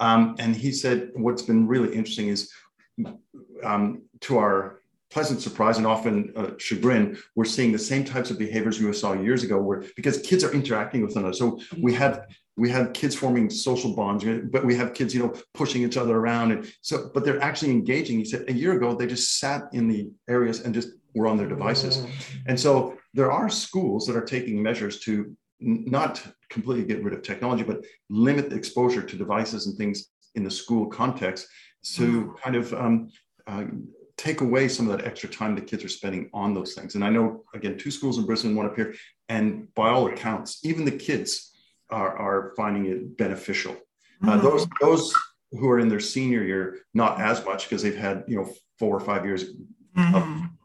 um, 0.00 0.34
and 0.38 0.56
he 0.56 0.72
said, 0.72 1.10
what's 1.14 1.42
been 1.42 1.66
really 1.66 1.94
interesting 1.94 2.28
is 2.28 2.50
um, 3.62 4.02
to 4.20 4.38
our 4.38 4.80
pleasant 5.10 5.40
surprise 5.40 5.76
and 5.76 5.86
often 5.86 6.32
uh, 6.36 6.50
chagrin, 6.58 7.18
we're 7.34 7.44
seeing 7.44 7.72
the 7.72 7.78
same 7.78 8.04
types 8.04 8.30
of 8.30 8.38
behaviors 8.38 8.80
we 8.80 8.92
saw 8.92 9.12
years 9.12 9.42
ago, 9.42 9.60
where 9.60 9.82
because 9.96 10.18
kids 10.22 10.42
are 10.44 10.52
interacting 10.52 11.02
with 11.02 11.14
one 11.14 11.24
another. 11.24 11.36
So 11.36 11.60
we 11.78 11.92
have 11.94 12.26
we 12.56 12.70
have 12.70 12.92
kids 12.92 13.14
forming 13.14 13.48
social 13.48 13.94
bonds, 13.94 14.24
but 14.50 14.64
we 14.64 14.74
have 14.76 14.92
kids, 14.92 15.14
you 15.14 15.22
know, 15.22 15.34
pushing 15.54 15.82
each 15.82 15.96
other 15.96 16.16
around. 16.16 16.52
And 16.52 16.72
so, 16.82 17.10
but 17.14 17.24
they're 17.24 17.42
actually 17.42 17.70
engaging. 17.70 18.18
He 18.18 18.24
said 18.24 18.44
a 18.48 18.52
year 18.52 18.72
ago, 18.72 18.94
they 18.94 19.06
just 19.06 19.38
sat 19.38 19.62
in 19.72 19.88
the 19.88 20.10
areas 20.28 20.60
and 20.60 20.74
just 20.74 20.90
were 21.14 21.26
on 21.26 21.36
their 21.38 21.48
devices. 21.48 21.98
Mm. 21.98 22.10
And 22.48 22.60
so 22.60 22.98
there 23.14 23.32
are 23.32 23.48
schools 23.48 24.06
that 24.06 24.16
are 24.16 24.24
taking 24.24 24.62
measures 24.62 25.00
to 25.00 25.34
not 25.60 26.22
completely 26.48 26.84
get 26.84 27.02
rid 27.02 27.14
of 27.14 27.22
technology, 27.22 27.62
but 27.62 27.84
limit 28.08 28.50
the 28.50 28.56
exposure 28.56 29.02
to 29.02 29.16
devices 29.16 29.66
and 29.66 29.76
things 29.76 30.08
in 30.34 30.44
the 30.44 30.50
school 30.50 30.86
context 30.86 31.46
to 31.94 32.24
mm. 32.24 32.40
kind 32.40 32.56
of 32.56 32.72
um, 32.74 33.08
uh, 33.46 33.64
take 34.16 34.42
away 34.42 34.68
some 34.68 34.88
of 34.88 34.96
that 34.96 35.06
extra 35.06 35.28
time 35.28 35.54
the 35.54 35.60
kids 35.60 35.82
are 35.82 35.88
spending 35.88 36.28
on 36.34 36.52
those 36.52 36.74
things. 36.74 36.94
And 36.94 37.02
I 37.02 37.08
know, 37.08 37.44
again, 37.54 37.78
two 37.78 37.90
schools 37.90 38.18
in 38.18 38.26
Brisbane, 38.26 38.54
one 38.54 38.66
up 38.66 38.76
here, 38.76 38.94
and 39.28 39.72
by 39.74 39.88
all 39.88 40.08
accounts, 40.08 40.60
even 40.62 40.84
the 40.84 40.90
kids 40.92 41.52
are, 41.88 42.16
are 42.16 42.52
finding 42.56 42.86
it 42.86 43.16
beneficial. 43.16 43.76
Uh, 44.22 44.32
mm-hmm. 44.32 44.42
Those 44.42 44.66
those 44.80 45.14
who 45.52 45.68
are 45.70 45.80
in 45.80 45.88
their 45.88 46.00
senior 46.00 46.44
year, 46.44 46.80
not 46.92 47.20
as 47.20 47.44
much 47.44 47.64
because 47.64 47.82
they've 47.82 47.96
had 47.96 48.24
you 48.28 48.36
know 48.36 48.52
four 48.78 48.94
or 48.94 49.00
five 49.00 49.24
years 49.24 49.54
mm-hmm. 49.96 50.14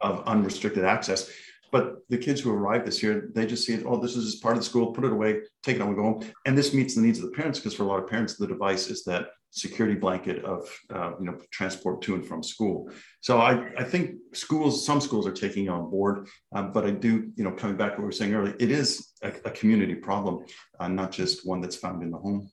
of, 0.01 0.19
of, 0.19 0.27
unrestricted 0.27 0.83
access. 0.83 1.31
But 1.75 1.97
the 2.07 2.17
kids 2.17 2.39
who 2.39 2.53
arrive 2.53 2.85
this 2.85 3.03
year, 3.03 3.29
they 3.35 3.45
just 3.45 3.65
see 3.65 3.73
it. 3.73 3.83
Oh, 3.85 3.97
this 3.97 4.15
is 4.15 4.23
just 4.31 4.41
part 4.41 4.55
of 4.55 4.61
the 4.61 4.69
school. 4.69 4.93
Put 4.93 5.03
it 5.03 5.11
away. 5.11 5.41
Take 5.61 5.75
it 5.75 5.81
on. 5.81 5.89
We 5.89 5.95
go 5.95 6.03
home. 6.03 6.31
And 6.45 6.57
this 6.57 6.73
meets 6.73 6.95
the 6.95 7.01
needs 7.01 7.19
of 7.19 7.25
the 7.25 7.35
parents 7.35 7.59
because 7.59 7.73
for 7.75 7.83
a 7.83 7.85
lot 7.85 8.01
of 8.01 8.07
parents, 8.07 8.37
the 8.37 8.47
device 8.47 8.89
is 8.89 9.03
that 9.03 9.27
security 9.49 9.95
blanket 9.95 10.45
of 10.45 10.69
uh, 10.89 11.11
you 11.19 11.25
know 11.25 11.37
transport 11.51 12.01
to 12.03 12.15
and 12.15 12.25
from 12.25 12.41
school. 12.43 12.89
So 13.19 13.39
I, 13.39 13.51
I 13.77 13.83
think 13.83 14.15
schools, 14.31 14.85
some 14.85 15.01
schools 15.01 15.27
are 15.27 15.33
taking 15.33 15.67
on 15.67 15.89
board, 15.89 16.29
um, 16.55 16.71
but 16.71 16.85
I 16.85 16.91
do 16.91 17.29
you 17.35 17.43
know 17.43 17.51
coming 17.51 17.75
back 17.75 17.91
to 17.91 17.95
what 17.97 18.03
we 18.03 18.05
were 18.05 18.11
saying 18.13 18.33
earlier, 18.33 18.55
it 18.57 18.71
is 18.71 19.11
a, 19.21 19.33
a 19.43 19.51
community 19.51 19.95
problem, 19.95 20.45
uh, 20.79 20.87
not 20.87 21.11
just 21.11 21.45
one 21.45 21.59
that's 21.59 21.75
found 21.75 22.03
in 22.03 22.09
the 22.09 22.17
home. 22.17 22.49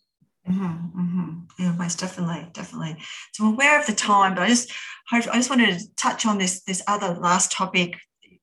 Mm-hmm, 0.50 1.00
mm-hmm. 1.00 1.30
Yeah, 1.60 1.72
most 1.76 2.00
definitely, 2.00 2.48
definitely. 2.54 2.96
So 3.34 3.44
I'm 3.44 3.52
aware 3.52 3.78
of 3.78 3.86
the 3.86 3.92
time, 3.92 4.34
but 4.34 4.42
I 4.42 4.48
just 4.48 4.72
I 5.12 5.20
just 5.20 5.50
wanted 5.50 5.78
to 5.78 5.94
touch 5.94 6.26
on 6.26 6.38
this 6.38 6.64
this 6.64 6.82
other 6.88 7.14
last 7.14 7.52
topic 7.52 7.94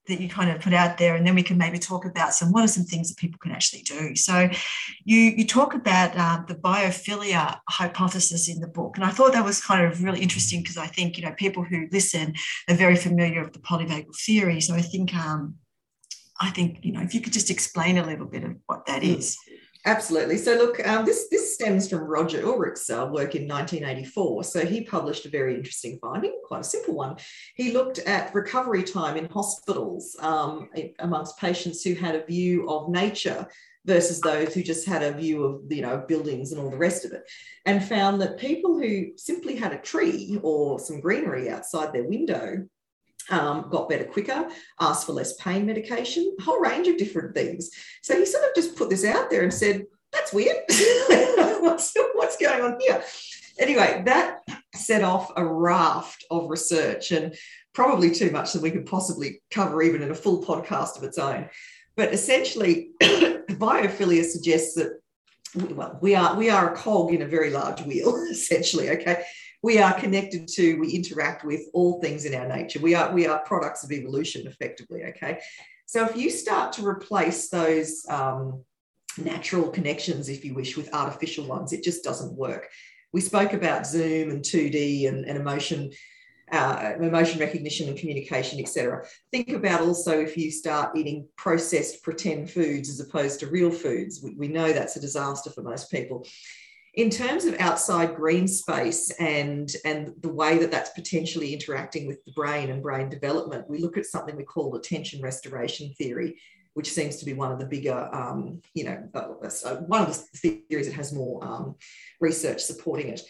that 0.09 0.19
you 0.19 0.27
kind 0.27 0.51
of 0.51 0.61
put 0.61 0.73
out 0.73 0.97
there, 0.97 1.15
and 1.15 1.25
then 1.25 1.35
we 1.35 1.43
can 1.43 1.57
maybe 1.57 1.79
talk 1.79 2.05
about 2.05 2.33
some 2.33 2.51
what 2.51 2.63
are 2.63 2.67
some 2.67 2.83
things 2.83 3.09
that 3.09 3.17
people 3.17 3.39
can 3.39 3.51
actually 3.51 3.83
do. 3.83 4.15
So, 4.15 4.49
you 5.05 5.17
you 5.17 5.47
talk 5.47 5.73
about 5.73 6.15
uh, 6.17 6.43
the 6.47 6.55
biophilia 6.55 7.59
hypothesis 7.69 8.49
in 8.49 8.59
the 8.59 8.67
book, 8.67 8.97
and 8.97 9.05
I 9.05 9.11
thought 9.11 9.33
that 9.33 9.45
was 9.45 9.61
kind 9.61 9.85
of 9.85 10.03
really 10.03 10.21
interesting 10.21 10.61
because 10.61 10.77
I 10.77 10.87
think 10.87 11.17
you 11.17 11.23
know 11.23 11.33
people 11.37 11.63
who 11.63 11.87
listen 11.91 12.33
are 12.67 12.75
very 12.75 12.95
familiar 12.95 13.43
with 13.43 13.53
the 13.53 13.59
polyvagal 13.59 14.15
theory. 14.25 14.59
So 14.59 14.73
I 14.75 14.81
think 14.81 15.15
um, 15.15 15.55
I 16.39 16.49
think 16.49 16.79
you 16.83 16.91
know 16.91 17.01
if 17.01 17.13
you 17.13 17.21
could 17.21 17.33
just 17.33 17.49
explain 17.49 17.97
a 17.97 18.05
little 18.05 18.25
bit 18.25 18.43
of 18.43 18.55
what 18.65 18.85
that 18.87 19.03
is. 19.03 19.37
Absolutely. 19.85 20.37
So, 20.37 20.55
look, 20.55 20.85
um, 20.85 21.05
this 21.05 21.29
this 21.31 21.53
stems 21.55 21.89
from 21.89 21.99
Roger 21.99 22.45
Ulrich's 22.45 22.89
uh, 22.89 23.07
work 23.09 23.35
in 23.35 23.47
1984. 23.47 24.43
So, 24.43 24.65
he 24.65 24.81
published 24.83 25.25
a 25.25 25.29
very 25.29 25.55
interesting 25.55 25.97
finding, 26.01 26.37
quite 26.45 26.61
a 26.61 26.65
simple 26.65 26.95
one. 26.95 27.15
He 27.55 27.71
looked 27.71 27.99
at 27.99 28.35
recovery 28.35 28.83
time 28.83 29.15
in 29.15 29.29
hospitals 29.29 30.17
um, 30.19 30.69
amongst 30.99 31.37
patients 31.37 31.81
who 31.81 31.93
had 31.93 32.15
a 32.15 32.25
view 32.25 32.69
of 32.69 32.89
nature 32.89 33.47
versus 33.85 34.19
those 34.19 34.53
who 34.53 34.61
just 34.61 34.85
had 34.85 35.01
a 35.01 35.13
view 35.13 35.43
of 35.45 35.61
you 35.69 35.81
know 35.81 36.03
buildings 36.07 36.51
and 36.51 36.61
all 36.61 36.69
the 36.69 36.77
rest 36.77 37.05
of 37.05 37.13
it 37.13 37.23
and 37.65 37.83
found 37.83 38.21
that 38.21 38.37
people 38.37 38.77
who 38.77 39.05
simply 39.15 39.55
had 39.55 39.71
a 39.71 39.77
tree 39.77 40.37
or 40.43 40.77
some 40.79 40.99
greenery 40.99 41.49
outside 41.49 41.93
their 41.93 42.03
window 42.03 42.65
um, 43.29 43.69
got 43.69 43.89
better 43.89 44.05
quicker, 44.05 44.49
asked 44.79 45.05
for 45.05 45.13
less 45.13 45.33
pain 45.35 45.65
medication, 45.65 46.35
a 46.39 46.43
whole 46.43 46.59
range 46.59 46.87
of 46.87 46.97
different 46.97 47.35
things. 47.35 47.69
So 48.01 48.17
he 48.17 48.25
sort 48.25 48.45
of 48.45 48.55
just 48.55 48.75
put 48.75 48.89
this 48.89 49.05
out 49.05 49.29
there 49.29 49.43
and 49.43 49.53
said, 49.53 49.85
that's 50.11 50.33
weird. 50.33 50.57
what's, 51.61 51.93
what's 52.13 52.37
going 52.37 52.61
on 52.61 52.79
here? 52.79 53.03
Anyway, 53.59 54.01
that 54.05 54.39
set 54.73 55.03
off 55.03 55.31
a 55.35 55.45
raft 55.45 56.25
of 56.31 56.49
research 56.49 57.11
and 57.11 57.35
probably 57.73 58.11
too 58.11 58.31
much 58.31 58.53
that 58.53 58.61
we 58.61 58.71
could 58.71 58.85
possibly 58.85 59.41
cover 59.51 59.81
even 59.81 60.01
in 60.01 60.11
a 60.11 60.15
full 60.15 60.43
podcast 60.43 60.97
of 60.97 61.03
its 61.03 61.17
own. 61.17 61.49
But 61.95 62.13
essentially, 62.13 62.91
biophilia 63.01 64.23
suggests 64.23 64.75
that 64.75 64.99
well, 65.55 65.97
we 66.01 66.15
are 66.15 66.35
we 66.35 66.49
are 66.49 66.73
a 66.73 66.77
cog 66.77 67.11
in 67.11 67.23
a 67.23 67.27
very 67.27 67.49
large 67.49 67.81
wheel, 67.81 68.15
essentially. 68.31 68.89
Okay, 68.91 69.23
we 69.61 69.79
are 69.79 69.93
connected 69.93 70.47
to, 70.47 70.79
we 70.79 70.91
interact 70.91 71.43
with 71.43 71.61
all 71.73 71.99
things 72.01 72.25
in 72.25 72.33
our 72.33 72.47
nature. 72.47 72.79
We 72.79 72.95
are, 72.95 73.13
we 73.13 73.27
are 73.27 73.39
products 73.39 73.83
of 73.83 73.91
evolution 73.91 74.47
effectively, 74.47 75.03
okay? 75.05 75.39
So 75.85 76.05
if 76.05 76.15
you 76.15 76.29
start 76.29 76.73
to 76.73 76.87
replace 76.87 77.49
those 77.49 78.05
um, 78.09 78.63
natural 79.17 79.69
connections, 79.69 80.29
if 80.29 80.45
you 80.45 80.53
wish, 80.53 80.77
with 80.77 80.93
artificial 80.93 81.45
ones, 81.45 81.73
it 81.73 81.83
just 81.83 82.03
doesn't 82.03 82.33
work. 82.33 82.69
We 83.11 83.21
spoke 83.21 83.53
about 83.53 83.87
Zoom 83.87 84.29
and 84.29 84.43
2D 84.43 85.07
and, 85.09 85.25
and 85.25 85.37
emotion, 85.37 85.91
uh, 86.51 86.93
emotion 87.01 87.39
recognition 87.39 87.89
and 87.89 87.97
communication, 87.97 88.59
etc. 88.59 89.03
Think 89.31 89.49
about 89.49 89.81
also 89.81 90.19
if 90.19 90.37
you 90.37 90.51
start 90.51 90.95
eating 90.95 91.27
processed 91.35 92.01
pretend 92.03 92.49
foods 92.49 92.89
as 92.89 92.99
opposed 92.99 93.41
to 93.41 93.47
real 93.47 93.71
foods. 93.71 94.21
We, 94.23 94.35
we 94.35 94.47
know 94.47 94.71
that's 94.71 94.95
a 94.95 95.01
disaster 95.01 95.49
for 95.49 95.63
most 95.63 95.91
people 95.91 96.25
in 96.99 97.09
terms 97.09 97.45
of 97.45 97.55
outside 97.59 98.15
green 98.15 98.45
space 98.47 99.09
and 99.19 99.71
and 99.85 100.13
the 100.19 100.31
way 100.31 100.57
that 100.57 100.69
that's 100.69 100.89
potentially 100.89 101.53
interacting 101.53 102.05
with 102.05 102.23
the 102.25 102.31
brain 102.33 102.69
and 102.69 102.83
brain 102.83 103.07
development 103.09 103.69
we 103.69 103.77
look 103.77 103.97
at 103.97 104.05
something 104.05 104.35
we 104.35 104.43
call 104.43 104.75
attention 104.75 105.21
restoration 105.21 105.93
theory 105.93 106.35
which 106.73 106.91
seems 106.91 107.15
to 107.17 107.25
be 107.25 107.33
one 107.33 107.51
of 107.51 107.59
the 107.59 107.65
bigger 107.65 108.09
um, 108.13 108.61
you 108.73 108.83
know 108.83 109.07
uh, 109.15 109.47
uh 109.65 109.75
one 109.87 110.01
of 110.01 110.07
the 110.09 110.61
theories 110.69 110.87
that 110.87 110.95
has 110.95 111.13
more 111.13 111.43
um, 111.43 111.75
research 112.19 112.61
supporting 112.61 113.07
it. 113.07 113.21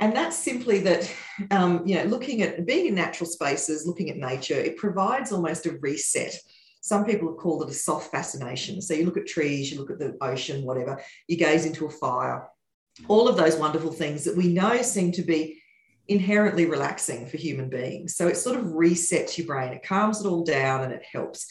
And 0.00 0.14
that's 0.14 0.36
simply 0.36 0.78
that 0.80 1.12
um, 1.50 1.82
you 1.84 1.96
know 1.96 2.04
looking 2.04 2.42
at 2.42 2.66
being 2.66 2.86
in 2.86 2.94
natural 2.94 3.28
spaces 3.28 3.86
looking 3.86 4.10
at 4.10 4.16
nature 4.16 4.54
it 4.54 4.76
provides 4.76 5.32
almost 5.32 5.66
a 5.66 5.72
reset. 5.80 6.38
Some 6.80 7.04
people 7.04 7.28
have 7.28 7.38
called 7.38 7.62
it 7.62 7.70
a 7.70 7.74
soft 7.74 8.12
fascination. 8.12 8.80
So 8.80 8.94
you 8.94 9.04
look 9.04 9.16
at 9.16 9.26
trees 9.26 9.72
you 9.72 9.78
look 9.78 9.90
at 9.90 9.98
the 9.98 10.16
ocean 10.20 10.64
whatever 10.64 11.02
you 11.26 11.36
gaze 11.36 11.66
into 11.66 11.86
a 11.86 11.90
fire 11.90 12.48
all 13.06 13.28
of 13.28 13.36
those 13.36 13.56
wonderful 13.56 13.92
things 13.92 14.24
that 14.24 14.36
we 14.36 14.48
know 14.48 14.82
seem 14.82 15.12
to 15.12 15.22
be 15.22 15.62
inherently 16.08 16.66
relaxing 16.66 17.26
for 17.26 17.36
human 17.36 17.68
beings. 17.68 18.16
So 18.16 18.26
it 18.26 18.36
sort 18.36 18.58
of 18.58 18.64
resets 18.64 19.36
your 19.38 19.46
brain, 19.46 19.72
it 19.72 19.82
calms 19.82 20.20
it 20.20 20.28
all 20.28 20.42
down 20.42 20.82
and 20.82 20.92
it 20.92 21.04
helps. 21.10 21.48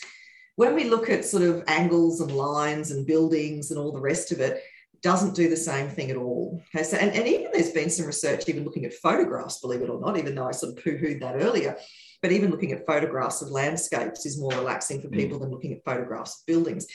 When 0.56 0.74
we 0.74 0.86
look 0.86 1.10
at 1.10 1.24
sort 1.24 1.44
of 1.44 1.64
angles 1.68 2.20
and 2.20 2.32
lines 2.32 2.90
and 2.92 3.06
buildings 3.06 3.70
and 3.70 3.80
all 3.80 3.92
the 3.92 4.02
rest 4.02 4.32
of 4.32 4.40
it, 4.40 4.64
doesn't 5.04 5.36
do 5.36 5.48
the 5.50 5.56
same 5.56 5.90
thing 5.90 6.10
at 6.10 6.18
all. 6.18 6.62
Okay, 6.74 6.84
so 6.84 6.98
and, 6.98 7.12
and 7.12 7.28
even 7.28 7.52
there's 7.54 7.72
been 7.72 7.90
some 7.90 8.08
research 8.08 8.50
even 8.50 8.64
looking 8.64 8.86
at 8.86 8.94
photographs, 8.94 9.60
believe 9.60 9.82
it 9.82 9.90
or 9.90 10.00
not, 10.00 10.18
even 10.18 10.34
though 10.34 10.48
I 10.48 10.52
sort 10.52 10.76
of 10.76 10.84
poo-hooed 10.84 11.22
that 11.22 11.42
earlier. 11.42 11.78
But 12.22 12.32
even 12.32 12.50
looking 12.50 12.72
at 12.72 12.86
photographs 12.88 13.44
of 13.44 13.52
landscapes 13.52 14.26
is 14.26 14.40
more 14.40 14.52
relaxing 14.54 15.02
for 15.02 15.10
mm. 15.10 15.16
people 15.16 15.40
than 15.40 15.52
looking 15.52 15.74
at 15.74 15.86
photographs 15.86 16.40
of 16.40 16.46
buildings. 16.48 16.88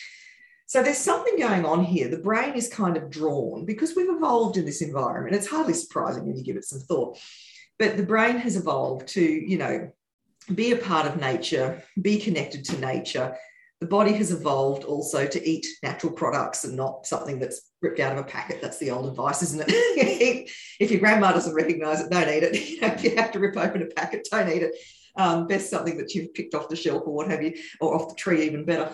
So 0.72 0.82
there's 0.82 0.96
something 0.96 1.38
going 1.38 1.66
on 1.66 1.84
here. 1.84 2.08
The 2.08 2.16
brain 2.16 2.54
is 2.54 2.66
kind 2.66 2.96
of 2.96 3.10
drawn 3.10 3.66
because 3.66 3.94
we've 3.94 4.08
evolved 4.08 4.56
in 4.56 4.64
this 4.64 4.80
environment. 4.80 5.36
It's 5.36 5.46
hardly 5.46 5.74
surprising 5.74 6.24
when 6.24 6.34
you 6.34 6.42
give 6.42 6.56
it 6.56 6.64
some 6.64 6.80
thought. 6.80 7.18
But 7.78 7.98
the 7.98 8.02
brain 8.02 8.38
has 8.38 8.56
evolved 8.56 9.06
to, 9.08 9.20
you 9.22 9.58
know, 9.58 9.92
be 10.54 10.72
a 10.72 10.78
part 10.78 11.06
of 11.06 11.20
nature, 11.20 11.82
be 12.00 12.18
connected 12.18 12.64
to 12.64 12.80
nature. 12.80 13.36
The 13.80 13.86
body 13.86 14.14
has 14.14 14.32
evolved 14.32 14.84
also 14.84 15.26
to 15.26 15.46
eat 15.46 15.66
natural 15.82 16.14
products 16.14 16.64
and 16.64 16.74
not 16.74 17.06
something 17.06 17.38
that's 17.38 17.70
ripped 17.82 18.00
out 18.00 18.16
of 18.16 18.24
a 18.24 18.26
packet. 18.26 18.62
That's 18.62 18.78
the 18.78 18.92
old 18.92 19.06
advice, 19.06 19.42
isn't 19.42 19.60
it? 19.60 19.66
if 20.80 20.90
your 20.90 21.00
grandma 21.00 21.32
doesn't 21.32 21.54
recognize 21.54 22.00
it, 22.00 22.10
don't 22.10 22.30
eat 22.30 22.44
it. 22.44 22.54
If 22.82 23.04
you 23.04 23.14
have 23.16 23.30
to 23.32 23.40
rip 23.40 23.58
open 23.58 23.82
a 23.82 23.86
packet, 23.88 24.26
don't 24.30 24.48
eat 24.48 24.62
it. 24.62 24.74
Um, 25.16 25.46
best 25.46 25.68
something 25.68 25.98
that 25.98 26.14
you've 26.14 26.32
picked 26.32 26.54
off 26.54 26.70
the 26.70 26.76
shelf 26.76 27.02
or 27.04 27.12
what 27.12 27.30
have 27.30 27.42
you, 27.42 27.58
or 27.78 27.94
off 27.94 28.08
the 28.08 28.14
tree, 28.14 28.46
even 28.46 28.64
better. 28.64 28.90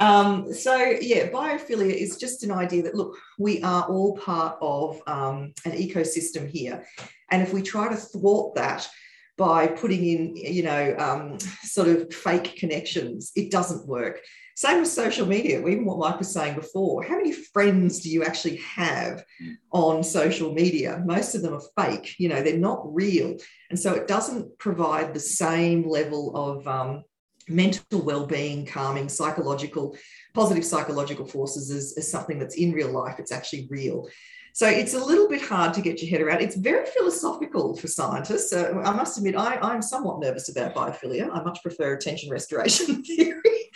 Um, 0.00 0.52
so 0.52 0.76
yeah, 0.76 1.28
biophilia 1.28 1.94
is 1.94 2.16
just 2.16 2.42
an 2.42 2.50
idea 2.50 2.82
that 2.84 2.94
look, 2.94 3.16
we 3.38 3.62
are 3.62 3.84
all 3.84 4.16
part 4.16 4.56
of 4.62 5.00
um, 5.06 5.52
an 5.66 5.72
ecosystem 5.72 6.48
here, 6.48 6.86
and 7.30 7.42
if 7.42 7.52
we 7.52 7.60
try 7.60 7.88
to 7.88 7.96
thwart 7.96 8.54
that 8.54 8.88
by 9.36 9.66
putting 9.66 10.04
in, 10.04 10.36
you 10.36 10.62
know, 10.62 10.94
um, 10.98 11.38
sort 11.62 11.88
of 11.88 12.12
fake 12.12 12.56
connections, 12.56 13.32
it 13.36 13.50
doesn't 13.50 13.86
work. 13.86 14.20
Same 14.54 14.80
with 14.80 14.88
social 14.88 15.26
media. 15.26 15.58
Even 15.66 15.86
what 15.86 15.98
Mike 15.98 16.18
was 16.18 16.30
saying 16.30 16.54
before. 16.54 17.02
How 17.02 17.16
many 17.16 17.32
friends 17.32 18.00
do 18.00 18.10
you 18.10 18.24
actually 18.24 18.56
have 18.56 19.24
on 19.72 20.04
social 20.04 20.52
media? 20.52 21.02
Most 21.06 21.34
of 21.34 21.40
them 21.40 21.54
are 21.54 21.62
fake. 21.82 22.16
You 22.18 22.28
know, 22.28 22.42
they're 22.42 22.58
not 22.58 22.82
real, 22.84 23.36
and 23.68 23.78
so 23.78 23.92
it 23.92 24.08
doesn't 24.08 24.58
provide 24.58 25.12
the 25.12 25.20
same 25.20 25.88
level 25.88 26.36
of 26.36 26.66
um, 26.66 27.04
mental 27.50 28.00
well-being 28.00 28.64
calming 28.64 29.08
psychological 29.08 29.96
positive 30.34 30.64
psychological 30.64 31.26
forces 31.26 31.70
is, 31.70 31.96
is 31.96 32.10
something 32.10 32.38
that's 32.38 32.56
in 32.56 32.72
real 32.72 32.90
life 32.90 33.18
it's 33.18 33.32
actually 33.32 33.66
real 33.70 34.08
So 34.52 34.66
it's 34.66 34.94
a 34.94 35.04
little 35.04 35.28
bit 35.28 35.42
hard 35.42 35.74
to 35.74 35.80
get 35.80 36.02
your 36.02 36.10
head 36.10 36.20
around. 36.20 36.42
It's 36.42 36.56
very 36.56 36.84
philosophical 36.84 37.76
for 37.76 37.86
scientists. 37.86 38.50
So 38.50 38.80
I 38.84 38.92
must 38.92 39.16
admit, 39.16 39.36
I, 39.36 39.56
I'm 39.56 39.80
somewhat 39.80 40.20
nervous 40.20 40.48
about 40.48 40.74
biophilia. 40.74 41.30
I 41.32 41.42
much 41.42 41.62
prefer 41.62 41.94
attention 41.94 42.30
restoration 42.30 43.04
theory 43.10 43.70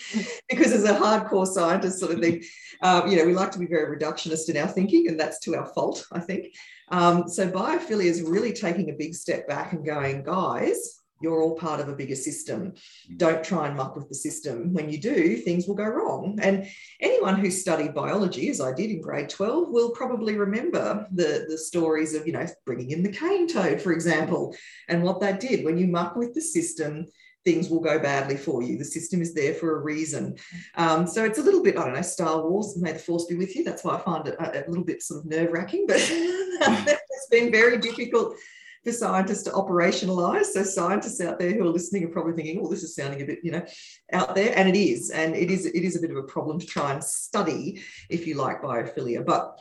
because 0.49 0.73
as 0.73 0.85
a 0.85 0.95
hardcore 0.95 1.47
scientist 1.47 2.01
sort 2.01 2.13
of 2.13 2.21
thing, 2.21 2.43
um, 2.83 3.09
you 3.09 3.17
know, 3.17 3.25
we 3.25 3.35
like 3.35 3.53
to 3.53 3.59
be 3.59 3.67
very 3.67 3.97
reductionist 3.97 4.49
in 4.49 4.57
our 4.57 4.67
thinking, 4.67 5.09
and 5.09 5.19
that's 5.19 5.39
to 5.41 5.55
our 5.55 5.67
fault, 5.67 6.07
I 6.13 6.21
think. 6.21 6.55
Um, 6.91 7.29
so 7.29 7.49
biophilia 7.51 8.07
is 8.07 8.23
really 8.23 8.53
taking 8.53 8.91
a 8.91 8.95
big 8.95 9.15
step 9.15 9.47
back 9.49 9.73
and 9.73 9.87
going, 9.87 10.25
guys, 10.25 11.01
you're 11.21 11.41
all 11.41 11.57
part 11.57 11.81
of 11.81 11.89
a 11.89 11.95
bigger 11.95 12.15
system. 12.15 12.73
Mm. 13.11 13.19
Don't 13.19 13.45
try 13.45 13.67
and 13.69 13.77
muck 13.77 13.97
with 13.97 14.09
the 14.09 14.15
system. 14.15 14.73
When 14.73 14.91
you 14.91 14.99
do, 14.99 15.37
things 15.37 15.67
will 15.67 15.75
go 15.75 15.85
wrong. 15.85 16.39
And 16.43 16.69
anyone 17.01 17.39
who 17.39 17.51
studied 17.51 17.95
biology, 17.95 18.51
as 18.51 18.61
I 18.61 18.73
did 18.73 18.91
in 18.91 19.01
grade 19.01 19.29
12, 19.29 19.71
will 19.71 19.91
probably 19.91 20.37
remember 20.37 21.07
the, 21.13 21.47
the 21.49 21.59
stories 21.59 22.15
of, 22.15 22.27
you 22.27 22.33
know, 22.33 22.47
bringing 22.67 22.91
in 22.91 23.03
the 23.03 23.13
cane 23.13 23.49
toad, 23.49 23.81
for 23.81 23.93
example, 23.93 24.55
and 24.89 25.03
what 25.03 25.21
that 25.21 25.41
did. 25.41 25.65
When 25.65 25.79
you 25.79 25.87
muck 25.87 26.17
with 26.17 26.35
the 26.35 26.41
system, 26.41 27.07
things 27.45 27.69
will 27.69 27.81
go 27.81 27.99
badly 27.99 28.37
for 28.37 28.63
you. 28.63 28.79
The 28.79 28.85
system 28.85 29.21
is 29.21 29.35
there 29.35 29.55
for 29.55 29.77
a 29.77 29.83
reason. 29.83 30.37
Um, 30.77 31.07
so 31.07 31.25
it's 31.25 31.39
a 31.39 31.43
little 31.43 31.63
bit, 31.63 31.77
I 31.77 31.85
don't 31.85 31.95
know, 31.95 32.03
Star 32.03 32.43
Wars, 32.43 32.77
may 32.79 32.93
the 32.93 32.99
force 32.99 33.27
be 33.27 33.37
with 33.37 33.55
you. 33.55 33.65
That's 33.65 33.85
why 33.85 33.97
I 33.97 34.01
find 34.01 34.27
it 34.27 34.37
a, 34.39 34.67
a 34.67 34.69
little 34.69 34.85
bit 34.85 35.03
sort 35.03 35.21
of 35.21 35.27
nerve 35.27 35.53
wracking, 35.53 35.85
but 35.87 35.99
it's 36.01 37.27
been 37.31 37.53
very 37.53 37.79
difficult 37.79 38.37
for 38.85 38.93
scientists 38.93 39.43
to 39.45 39.51
operationalize. 39.51 40.47
So 40.47 40.63
scientists 40.63 41.21
out 41.21 41.39
there 41.39 41.53
who 41.53 41.63
are 41.63 41.73
listening 41.73 42.05
are 42.05 42.09
probably 42.09 42.35
thinking, 42.35 42.61
"Oh, 42.63 42.69
this 42.69 42.83
is 42.83 42.95
sounding 42.95 43.23
a 43.23 43.25
bit, 43.25 43.39
you 43.43 43.53
know, 43.53 43.65
out 44.13 44.35
there," 44.35 44.53
and 44.57 44.69
it 44.69 44.77
is, 44.77 45.11
and 45.11 45.35
it 45.35 45.51
is. 45.51 45.67
It 45.67 45.83
is 45.83 45.97
a 45.97 46.01
bit 46.01 46.11
of 46.11 46.17
a 46.17 46.23
problem 46.23 46.59
to 46.59 46.67
try 46.67 46.93
and 46.93 47.03
study, 47.03 47.83
if 48.11 48.27
you 48.27 48.35
like, 48.35 48.63
biophilia. 48.63 49.25
But 49.25 49.59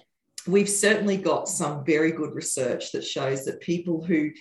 we've 0.47 0.69
certainly 0.69 1.17
got 1.17 1.47
some 1.47 1.85
very 1.85 2.11
good 2.11 2.35
research 2.35 2.91
that 2.91 3.03
shows 3.03 3.45
that 3.45 3.61
people 3.61 4.03
who 4.03 4.31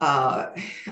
uh, 0.00 0.46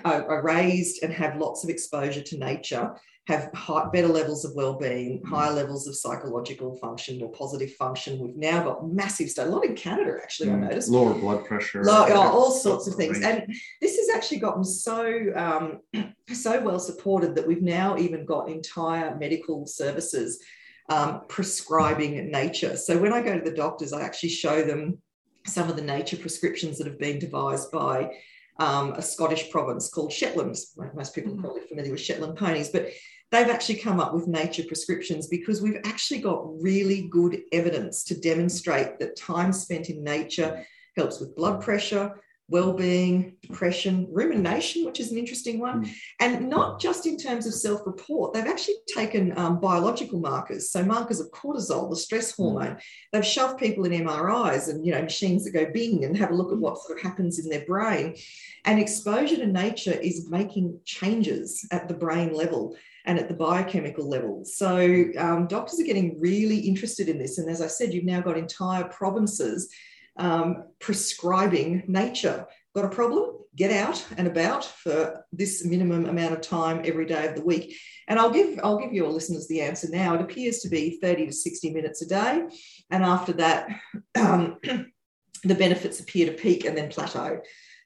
are, 0.04 0.30
are 0.30 0.42
raised 0.42 1.02
and 1.02 1.12
have 1.12 1.36
lots 1.36 1.64
of 1.64 1.70
exposure 1.70 2.22
to 2.22 2.38
nature 2.38 2.94
have 3.28 3.50
high, 3.54 3.88
better 3.92 4.08
levels 4.08 4.44
of 4.44 4.52
well-being, 4.56 5.20
mm. 5.20 5.28
higher 5.28 5.52
levels 5.52 5.86
of 5.86 5.96
psychological 5.96 6.76
function 6.78 7.22
or 7.22 7.30
positive 7.30 7.72
function. 7.74 8.18
We've 8.18 8.36
now 8.36 8.64
got 8.64 8.88
massive 8.88 9.30
study, 9.30 9.48
a 9.48 9.52
lot 9.52 9.64
in 9.64 9.76
Canada 9.76 10.18
actually. 10.20 10.50
Mm. 10.50 10.54
I 10.54 10.68
noticed 10.68 10.88
lower 10.90 11.14
blood 11.14 11.44
pressure, 11.44 11.84
Low, 11.84 12.06
oh, 12.08 12.20
all 12.20 12.50
sorts 12.50 12.88
of 12.88 12.94
things, 12.94 13.20
and 13.20 13.46
this 13.80 13.96
has 13.96 14.08
actually 14.14 14.38
gotten 14.38 14.64
so 14.64 15.32
um, 15.36 15.80
so 16.32 16.60
well 16.60 16.80
supported 16.80 17.36
that 17.36 17.46
we've 17.46 17.62
now 17.62 17.96
even 17.96 18.24
got 18.24 18.48
entire 18.48 19.16
medical 19.16 19.66
services 19.66 20.42
um, 20.88 21.22
prescribing 21.28 22.30
nature. 22.30 22.76
So 22.76 22.98
when 22.98 23.12
I 23.12 23.22
go 23.22 23.38
to 23.38 23.44
the 23.44 23.56
doctors, 23.56 23.92
I 23.92 24.02
actually 24.02 24.30
show 24.30 24.62
them 24.62 24.98
some 25.46 25.68
of 25.68 25.76
the 25.76 25.82
nature 25.82 26.16
prescriptions 26.16 26.78
that 26.78 26.86
have 26.88 26.98
been 26.98 27.18
devised 27.20 27.70
by 27.70 28.10
um, 28.58 28.92
a 28.92 29.02
Scottish 29.02 29.50
province 29.50 29.88
called 29.88 30.12
Shetland. 30.12 30.56
Most 30.94 31.14
people 31.14 31.32
are 31.32 31.36
mm. 31.36 31.40
probably 31.40 31.62
familiar 31.68 31.92
with 31.92 32.00
Shetland 32.00 32.36
ponies, 32.36 32.68
but 32.68 32.88
they've 33.32 33.48
actually 33.48 33.76
come 33.78 33.98
up 33.98 34.12
with 34.14 34.28
nature 34.28 34.62
prescriptions 34.62 35.26
because 35.26 35.62
we've 35.62 35.80
actually 35.84 36.20
got 36.20 36.62
really 36.62 37.08
good 37.08 37.42
evidence 37.50 38.04
to 38.04 38.20
demonstrate 38.20 38.98
that 38.98 39.16
time 39.16 39.52
spent 39.52 39.88
in 39.88 40.04
nature 40.04 40.64
helps 40.96 41.18
with 41.18 41.34
blood 41.34 41.62
pressure, 41.62 42.20
well-being, 42.52 43.34
depression, 43.42 44.06
rumination, 44.10 44.84
which 44.84 45.00
is 45.00 45.10
an 45.10 45.18
interesting 45.18 45.58
one, 45.58 45.84
mm. 45.84 45.94
and 46.20 46.48
not 46.48 46.80
just 46.80 47.06
in 47.06 47.16
terms 47.16 47.46
of 47.46 47.54
self-report. 47.54 48.32
They've 48.32 48.46
actually 48.46 48.76
taken 48.94 49.36
um, 49.36 49.58
biological 49.58 50.20
markers, 50.20 50.70
so 50.70 50.84
markers 50.84 51.18
of 51.18 51.30
cortisol, 51.32 51.90
the 51.90 51.96
stress 51.96 52.36
hmm. 52.36 52.42
hormone. 52.42 52.78
They've 53.12 53.26
shoved 53.26 53.58
people 53.58 53.84
in 53.84 54.04
MRIs 54.04 54.68
and 54.68 54.86
you 54.86 54.92
know 54.92 55.02
machines 55.02 55.44
that 55.44 55.52
go 55.52 55.66
bing 55.72 56.04
and 56.04 56.16
have 56.16 56.30
a 56.30 56.34
look 56.34 56.52
at 56.52 56.58
what 56.58 56.78
sort 56.78 56.98
of 56.98 57.02
happens 57.04 57.38
in 57.38 57.50
their 57.50 57.64
brain. 57.64 58.16
And 58.64 58.78
exposure 58.78 59.36
to 59.36 59.46
nature 59.46 59.92
is 59.92 60.30
making 60.30 60.78
changes 60.84 61.66
at 61.72 61.88
the 61.88 61.94
brain 61.94 62.32
level 62.34 62.76
and 63.04 63.18
at 63.18 63.28
the 63.28 63.34
biochemical 63.34 64.08
level. 64.08 64.44
So 64.44 65.06
um, 65.18 65.46
doctors 65.48 65.80
are 65.80 65.84
getting 65.84 66.20
really 66.20 66.58
interested 66.58 67.08
in 67.08 67.18
this. 67.18 67.38
And 67.38 67.50
as 67.50 67.60
I 67.60 67.66
said, 67.66 67.92
you've 67.92 68.04
now 68.04 68.20
got 68.20 68.38
entire 68.38 68.84
provinces 68.84 69.68
um, 70.16 70.64
prescribing 70.80 71.84
nature. 71.86 72.46
Got 72.74 72.86
a 72.86 72.88
problem? 72.88 73.38
Get 73.54 73.70
out 73.70 74.04
and 74.16 74.26
about 74.26 74.64
for 74.64 75.24
this 75.30 75.64
minimum 75.64 76.06
amount 76.06 76.32
of 76.32 76.40
time 76.40 76.80
every 76.84 77.04
day 77.04 77.26
of 77.26 77.34
the 77.34 77.44
week. 77.44 77.76
And 78.08 78.18
I'll 78.18 78.30
give 78.30 78.58
I'll 78.64 78.78
give 78.78 78.92
your 78.92 79.10
listeners 79.10 79.46
the 79.46 79.60
answer 79.60 79.88
now. 79.90 80.14
It 80.14 80.22
appears 80.22 80.60
to 80.60 80.68
be 80.68 80.98
30 81.02 81.26
to 81.26 81.32
60 81.32 81.70
minutes 81.70 82.02
a 82.02 82.06
day. 82.06 82.44
And 82.90 83.04
after 83.04 83.32
that, 83.34 83.68
um, 84.14 84.58
the 85.44 85.54
benefits 85.54 86.00
appear 86.00 86.26
to 86.26 86.32
peak 86.32 86.64
and 86.64 86.76
then 86.76 86.88
plateau. 86.88 87.40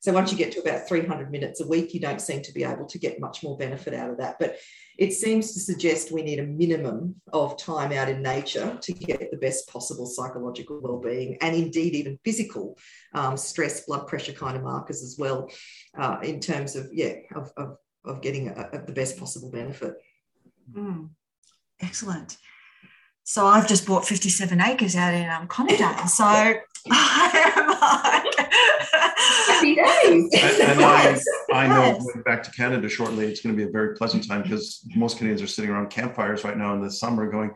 So 0.07 0.13
once 0.13 0.31
you 0.31 0.39
get 0.39 0.53
to 0.53 0.61
about 0.61 0.87
300 0.87 1.33
minutes 1.33 1.61
a 1.61 1.67
week, 1.67 1.93
you 1.93 1.99
don't 1.99 2.21
seem 2.21 2.41
to 2.43 2.53
be 2.53 2.63
able 2.63 2.87
to 2.87 2.97
get 2.97 3.19
much 3.19 3.43
more 3.43 3.59
benefit 3.59 3.93
out 3.93 4.09
of 4.09 4.19
that. 4.19 4.37
But 4.39 4.57
it 4.97 5.13
seems 5.13 5.53
to 5.53 5.59
suggest 5.59 6.13
we 6.13 6.23
need 6.23 6.39
a 6.39 6.47
minimum 6.47 7.17
of 7.33 7.57
time 7.57 7.91
out 7.91 8.09
in 8.09 8.23
nature 8.23 8.79
to 8.83 8.93
get 8.93 9.33
the 9.33 9.37
best 9.37 9.69
possible 9.69 10.07
psychological 10.07 10.79
well-being 10.81 11.39
and 11.41 11.57
indeed 11.57 11.97
even 11.97 12.21
physical 12.25 12.79
um, 13.15 13.37
stress, 13.37 13.85
blood 13.85 14.07
pressure 14.07 14.33
kind 14.33 14.57
of 14.57 14.63
markers 14.63 15.03
as 15.03 15.17
well, 15.19 15.51
uh, 15.99 16.19
in 16.23 16.39
terms 16.39 16.77
of 16.77 16.89
yeah 16.93 17.15
of, 17.35 17.51
of, 17.57 17.77
of 18.05 18.23
getting 18.23 18.47
a, 18.47 18.69
a, 18.75 18.87
the 18.87 18.93
best 18.93 19.19
possible 19.19 19.51
benefit. 19.51 19.95
Mm. 20.73 21.09
Excellent. 21.81 22.37
So 23.25 23.45
I've 23.45 23.67
just 23.67 23.85
bought 23.85 24.07
57 24.07 24.61
acres 24.61 24.95
out 24.95 25.15
in 25.15 25.29
um, 25.29 25.49
Commandant. 25.49 26.09
So 26.11 26.61
happy 29.57 29.75
days. 29.75 30.31
And, 30.47 30.71
and 30.71 30.81
I, 30.85 31.19
I 31.53 31.67
know 31.67 31.99
going 31.99 32.23
back 32.23 32.43
to 32.45 32.51
Canada 32.51 32.89
shortly, 32.89 33.27
it's 33.27 33.41
going 33.41 33.55
to 33.55 33.57
be 33.57 33.69
a 33.69 33.73
very 33.73 33.95
pleasant 33.97 34.27
time 34.27 34.43
because 34.43 34.87
most 34.95 35.19
Canadians 35.19 35.43
are 35.43 35.47
sitting 35.47 35.71
around 35.71 35.91
campfires 35.91 36.45
right 36.45 36.57
now 36.57 36.75
in 36.75 36.83
the 36.83 36.91
summer 36.91 37.31
going, 37.31 37.53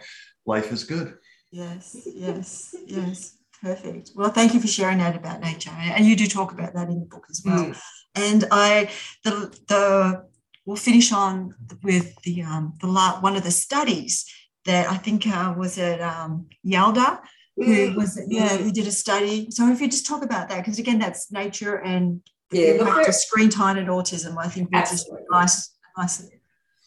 life 0.46 0.72
is 0.72 0.84
good. 0.84 1.14
Yes, 1.50 1.96
yes, 2.06 2.74
yes. 2.86 3.36
Perfect. 3.62 4.12
Well, 4.14 4.30
thank 4.30 4.54
you 4.54 4.60
for 4.60 4.68
sharing 4.68 4.98
that 4.98 5.16
about 5.16 5.40
nature, 5.40 5.70
and 5.70 6.06
you 6.06 6.16
do 6.16 6.26
talk 6.26 6.52
about 6.52 6.72
that 6.74 6.88
in 6.88 7.00
the 7.00 7.06
book 7.06 7.26
as 7.28 7.42
well. 7.44 7.66
Mm. 7.66 7.80
And 8.14 8.44
I, 8.50 8.90
the 9.22 9.54
the, 9.68 10.24
we'll 10.64 10.76
finish 10.76 11.12
on 11.12 11.54
with 11.82 12.14
the 12.22 12.42
um 12.42 12.72
the 12.80 12.88
one 13.20 13.36
of 13.36 13.42
the 13.42 13.50
studies 13.50 14.24
that 14.64 14.90
I 14.90 14.96
think 14.96 15.26
uh, 15.26 15.54
was 15.56 15.78
at 15.78 16.00
um, 16.00 16.46
Yalda, 16.64 17.20
who 17.64 17.94
was 17.94 18.20
yeah 18.28 18.56
who 18.56 18.70
did 18.72 18.86
a 18.86 18.92
study. 18.92 19.50
So 19.50 19.70
if 19.70 19.80
you 19.80 19.88
just 19.88 20.06
talk 20.06 20.22
about 20.22 20.48
that, 20.48 20.58
because 20.58 20.78
again, 20.78 20.98
that's 20.98 21.30
nature 21.30 21.76
and 21.76 22.20
yeah, 22.50 22.72
impact 22.72 23.08
of 23.08 23.14
screen 23.14 23.48
time 23.48 23.76
and 23.78 23.88
autism. 23.88 24.36
I 24.38 24.48
think 24.48 24.70
that's 24.70 24.90
just 24.90 25.10
nice, 25.30 25.74
nice. 25.96 26.28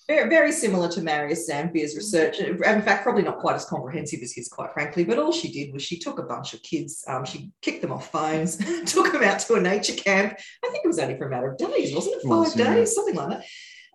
Very, 0.08 0.30
very 0.30 0.52
similar 0.52 0.90
to 0.90 1.02
Marius 1.02 1.50
Zampia's 1.50 1.96
research. 1.96 2.40
In 2.40 2.58
fact, 2.58 3.04
probably 3.04 3.24
not 3.24 3.40
quite 3.40 3.56
as 3.56 3.64
comprehensive 3.64 4.20
as 4.22 4.34
his, 4.34 4.50
quite 4.50 4.74
frankly. 4.74 5.06
But 5.06 5.18
all 5.18 5.32
she 5.32 5.50
did 5.50 5.72
was 5.72 5.82
she 5.82 5.98
took 5.98 6.20
a 6.20 6.24
bunch 6.24 6.54
of 6.54 6.62
kids, 6.62 7.06
um, 7.08 7.24
she 7.24 7.52
kicked 7.62 7.82
them 7.82 7.94
off 7.94 8.12
phones, 8.12 8.58
took 8.86 9.14
them 9.14 9.24
out 9.24 9.40
to 9.40 9.54
a 9.54 9.62
nature 9.62 9.94
camp. 9.94 10.38
I 10.64 10.70
think 10.70 10.84
it 10.84 10.88
was 10.88 11.00
only 11.00 11.18
for 11.18 11.28
a 11.28 11.30
matter 11.30 11.52
of 11.52 11.58
days, 11.58 11.96
wasn't 11.96 12.18
it? 12.18 12.28
Five 12.28 12.54
days, 12.54 12.94
something 12.94 13.16
like 13.16 13.30
that 13.30 13.46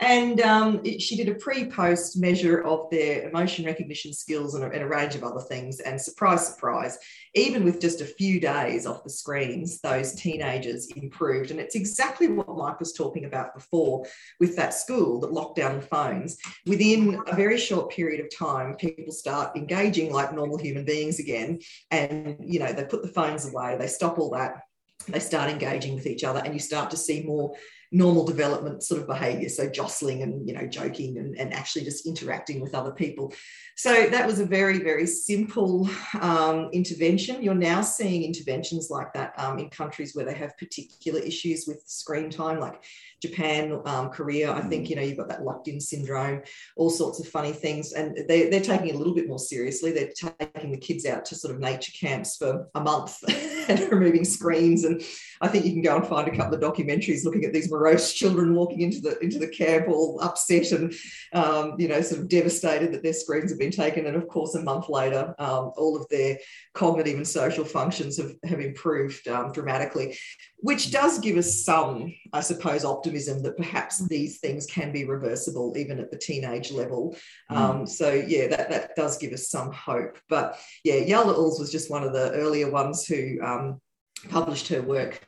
and 0.01 0.41
um, 0.41 0.81
it, 0.85 1.03
she 1.03 1.16
did 1.16 1.29
a 1.29 1.35
pre 1.35 1.69
post 1.69 2.16
measure 2.16 2.62
of 2.62 2.89
their 2.91 3.29
emotion 3.29 3.65
recognition 3.65 4.12
skills 4.12 4.55
and 4.55 4.62
a, 4.62 4.69
and 4.69 4.83
a, 4.83 4.87
range 4.87 5.16
of 5.16 5.25
other 5.25 5.41
things. 5.41 5.81
And 5.81 6.01
surprise, 6.01 6.47
surprise, 6.47 6.99
even 7.35 7.65
with 7.65 7.81
just 7.81 8.01
a 8.01 8.05
few 8.05 8.39
days 8.39 8.87
off 8.87 9.03
the 9.03 9.11
screens, 9.11 9.81
those 9.81 10.15
teenagers 10.15 10.89
improved. 10.95 11.51
And 11.51 11.59
it's 11.59 11.75
exactly 11.75 12.29
what 12.29 12.57
Mike 12.57 12.79
was 12.79 12.93
talking 12.93 13.25
about 13.25 13.55
before 13.55 14.07
with 14.39 14.55
that 14.57 14.75
school 14.75 15.19
that 15.20 15.33
locked 15.33 15.57
down 15.57 15.77
the 15.77 15.87
phones. 15.87 16.39
Within 16.65 17.20
a 17.27 17.35
very 17.35 17.59
short 17.59 17.91
period 17.91 18.20
of 18.20 18.37
time, 18.37 18.77
people 18.77 19.12
start 19.12 19.57
engaging 19.57 20.12
like 20.12 20.33
normal 20.33 20.59
human 20.59 20.85
beings 20.85 21.19
again. 21.19 21.59
And, 21.91 22.37
you 22.41 22.61
know, 22.61 22.73
they 22.73 22.85
put 22.85 23.03
the 23.03 23.09
phones 23.09 23.49
away, 23.53 23.77
they 23.79 23.89
stop 23.89 24.19
all 24.19 24.31
that 24.31 24.62
they 25.07 25.20
start 25.20 25.49
engaging 25.49 25.95
with 25.95 26.07
each 26.07 26.25
other 26.25 26.43
and 26.45 26.53
you 26.53 26.61
start 26.61 26.91
to 26.91 26.97
see 26.97 27.23
more 27.23 27.55
normal 27.90 28.24
development 28.24 28.82
sort 28.82 29.01
of 29.01 29.06
behavior. 29.06 29.48
So 29.48 29.69
jostling 29.69 30.23
and 30.23 30.47
you 30.47 30.55
know 30.55 30.66
joking 30.66 31.19
and, 31.19 31.39
and 31.39 31.52
actually 31.52 31.85
just 31.85 32.06
interacting 32.06 32.60
with 32.60 32.74
other 32.74 32.93
people 32.93 33.32
so 33.78 34.09
that 34.10 34.26
was 34.26 34.40
a 34.40 34.44
very 34.44 34.80
very 34.80 35.06
simple 35.06 35.88
um, 36.20 36.68
intervention 36.72 37.42
you're 37.42 37.55
now 37.55 37.80
seeing 37.80 38.24
interventions 38.24 38.90
like 38.90 39.12
that 39.14 39.32
um, 39.38 39.59
in 39.59 39.70
countries 39.70 40.14
where 40.14 40.24
they 40.24 40.34
have 40.34 40.59
particular 40.59 41.20
issues 41.20 41.64
with 41.66 41.82
screen 41.86 42.28
time 42.28 42.59
like 42.59 42.82
Japan, 43.20 43.80
um, 43.84 44.10
Korea. 44.10 44.52
I 44.52 44.60
think, 44.60 44.88
you 44.88 44.96
know, 44.96 45.02
you've 45.02 45.18
got 45.18 45.28
that 45.28 45.42
locked 45.42 45.68
in 45.68 45.80
syndrome, 45.80 46.42
all 46.76 46.90
sorts 46.90 47.18
of 47.18 47.26
funny 47.26 47.52
things. 47.52 47.92
And 47.92 48.16
they, 48.28 48.48
they're 48.48 48.60
taking 48.60 48.88
it 48.88 48.94
a 48.94 48.98
little 48.98 49.14
bit 49.14 49.28
more 49.28 49.38
seriously. 49.38 49.90
They're 49.90 50.12
taking 50.14 50.70
the 50.70 50.78
kids 50.78 51.05
out 51.05 51.24
to 51.26 51.34
sort 51.34 51.55
of 51.55 51.60
nature 51.60 51.92
camps 51.98 52.36
for 52.36 52.68
a 52.74 52.80
month 52.80 53.18
and 53.68 53.80
removing 53.90 54.24
screens. 54.24 54.84
And 54.84 55.02
I 55.40 55.48
think 55.48 55.64
you 55.64 55.72
can 55.72 55.82
go 55.82 55.96
and 55.96 56.06
find 56.06 56.28
a 56.28 56.36
couple 56.36 56.55
of 56.55 56.60
documentaries 56.60 57.24
looking 57.24 57.44
at 57.44 57.52
these 57.52 57.70
morose 57.70 58.12
children 58.12 58.55
walking 58.55 58.80
into 58.80 59.00
the 59.00 59.18
into 59.20 59.38
the 59.38 59.48
camp, 59.48 59.88
all 59.88 60.20
upset 60.20 60.72
and 60.72 60.92
um, 61.32 61.74
you 61.78 61.88
know 61.88 62.00
sort 62.00 62.20
of 62.20 62.28
devastated 62.28 62.92
that 62.92 63.02
their 63.02 63.12
screens 63.12 63.50
have 63.50 63.59
been 63.59 63.68
taken. 63.70 64.07
And 64.07 64.16
of 64.16 64.28
course, 64.28 64.55
a 64.55 64.62
month 64.62 64.89
later, 64.89 65.35
um, 65.39 65.73
all 65.77 65.97
of 65.97 66.09
their 66.09 66.39
cognitive 66.74 67.16
and 67.16 67.27
social 67.27 67.65
functions 67.65 68.16
have, 68.16 68.32
have 68.45 68.61
improved 68.61 69.27
um, 69.28 69.53
dramatically, 69.53 70.16
which 70.59 70.90
does 70.90 71.19
give 71.19 71.36
us 71.36 71.65
some, 71.65 72.12
I 72.32 72.40
suppose, 72.40 72.85
optimism 72.85 73.43
that 73.43 73.57
perhaps 73.57 74.07
these 74.09 74.39
things 74.40 74.66
can 74.66 74.93
be 74.93 75.05
reversible 75.05 75.74
even 75.77 75.99
at 75.99 76.11
the 76.11 76.19
teenage 76.19 76.70
level. 76.70 77.16
Mm. 77.51 77.57
Um, 77.57 77.86
so 77.86 78.12
yeah, 78.12 78.49
that 78.49 78.70
that 78.70 78.97
does 78.97 79.19
give 79.19 79.32
us 79.32 79.49
some 79.49 79.73
hope. 79.73 80.19
But 80.28 80.59
yeah, 80.85 80.97
Yalda 80.97 81.35
Uhls 81.36 81.61
was 81.61 81.73
just 81.73 81.90
one 81.90 82.05
of 82.05 82.12
the 82.12 82.32
earlier 82.32 82.70
ones 82.70 83.07
who 83.07 83.39
um, 83.43 83.81
published 84.28 84.69
her 84.69 84.82
work 84.82 85.27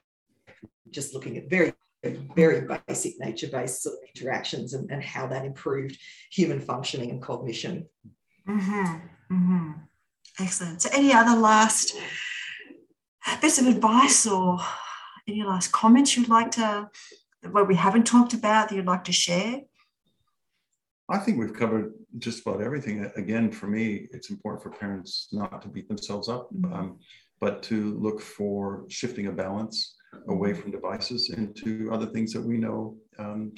just 0.91 1.15
looking 1.15 1.37
at 1.37 1.49
very 1.49 1.73
very 2.35 2.67
basic 2.89 3.21
nature-based 3.21 3.83
sort 3.83 3.97
of 3.97 4.09
interactions 4.15 4.73
and, 4.73 4.91
and 4.91 5.05
how 5.05 5.27
that 5.27 5.45
improved 5.45 5.99
human 6.33 6.59
functioning 6.59 7.11
and 7.11 7.21
cognition. 7.21 7.87
Mm-hmm. 8.51 9.35
Mm-hmm. 9.35 9.71
Excellent. 10.41 10.83
So 10.83 10.91
any 10.93 11.13
other 11.13 11.39
last 11.41 11.95
bits 13.41 13.59
of 13.59 13.67
advice 13.67 14.27
or 14.27 14.59
any 15.29 15.43
last 15.45 15.71
comments 15.71 16.17
you'd 16.17 16.29
like 16.29 16.51
to, 16.53 16.91
what 17.51 17.69
we 17.69 17.77
haven't 17.77 18.07
talked 18.07 18.35
about 18.35 18.69
that 18.69 18.75
you'd 18.75 18.87
like 18.87 19.05
to 19.05 19.13
share? 19.13 19.61
I 21.09 21.19
think 21.19 21.39
we've 21.39 21.55
covered 21.55 21.93
just 22.19 22.47
about 22.47 22.63
everything. 22.63 23.11
Again, 23.17 23.51
for 23.51 23.67
me, 23.67 24.09
it's 24.13 24.31
important 24.31 24.63
for 24.63 24.71
parents 24.71 25.29
not 25.33 25.63
to 25.63 25.69
beat 25.69 25.89
themselves 25.89 26.29
up, 26.29 26.49
mm-hmm. 26.53 26.73
um, 26.73 26.99
but 27.41 27.63
to 27.65 27.99
look 27.99 28.21
for 28.21 28.85
shifting 28.89 29.27
a 29.27 29.33
balance 29.33 29.97
away 30.29 30.55
from 30.55 30.71
devices 30.71 31.31
into 31.37 31.91
other 31.93 32.07
things 32.07 32.33
that 32.33 32.43
we 32.43 32.59
know 32.59 32.97
um, 33.19 33.53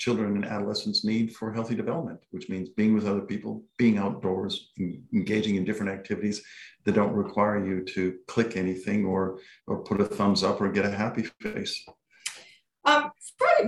children 0.00 0.34
and 0.34 0.46
adolescents 0.46 1.04
need 1.04 1.36
for 1.36 1.52
healthy 1.52 1.76
development, 1.76 2.18
which 2.30 2.48
means 2.48 2.70
being 2.70 2.94
with 2.94 3.06
other 3.06 3.20
people, 3.20 3.62
being 3.76 3.98
outdoors, 3.98 4.70
engaging 5.12 5.56
in 5.56 5.64
different 5.64 5.92
activities 5.92 6.42
that 6.84 6.94
don't 6.94 7.12
require 7.12 7.64
you 7.64 7.84
to 7.84 8.16
click 8.26 8.56
anything 8.56 9.04
or 9.04 9.38
or 9.66 9.84
put 9.84 10.00
a 10.00 10.04
thumbs 10.06 10.42
up 10.42 10.60
or 10.60 10.72
get 10.72 10.86
a 10.86 10.90
happy 10.90 11.24
face. 11.40 11.84
Um, 12.84 13.10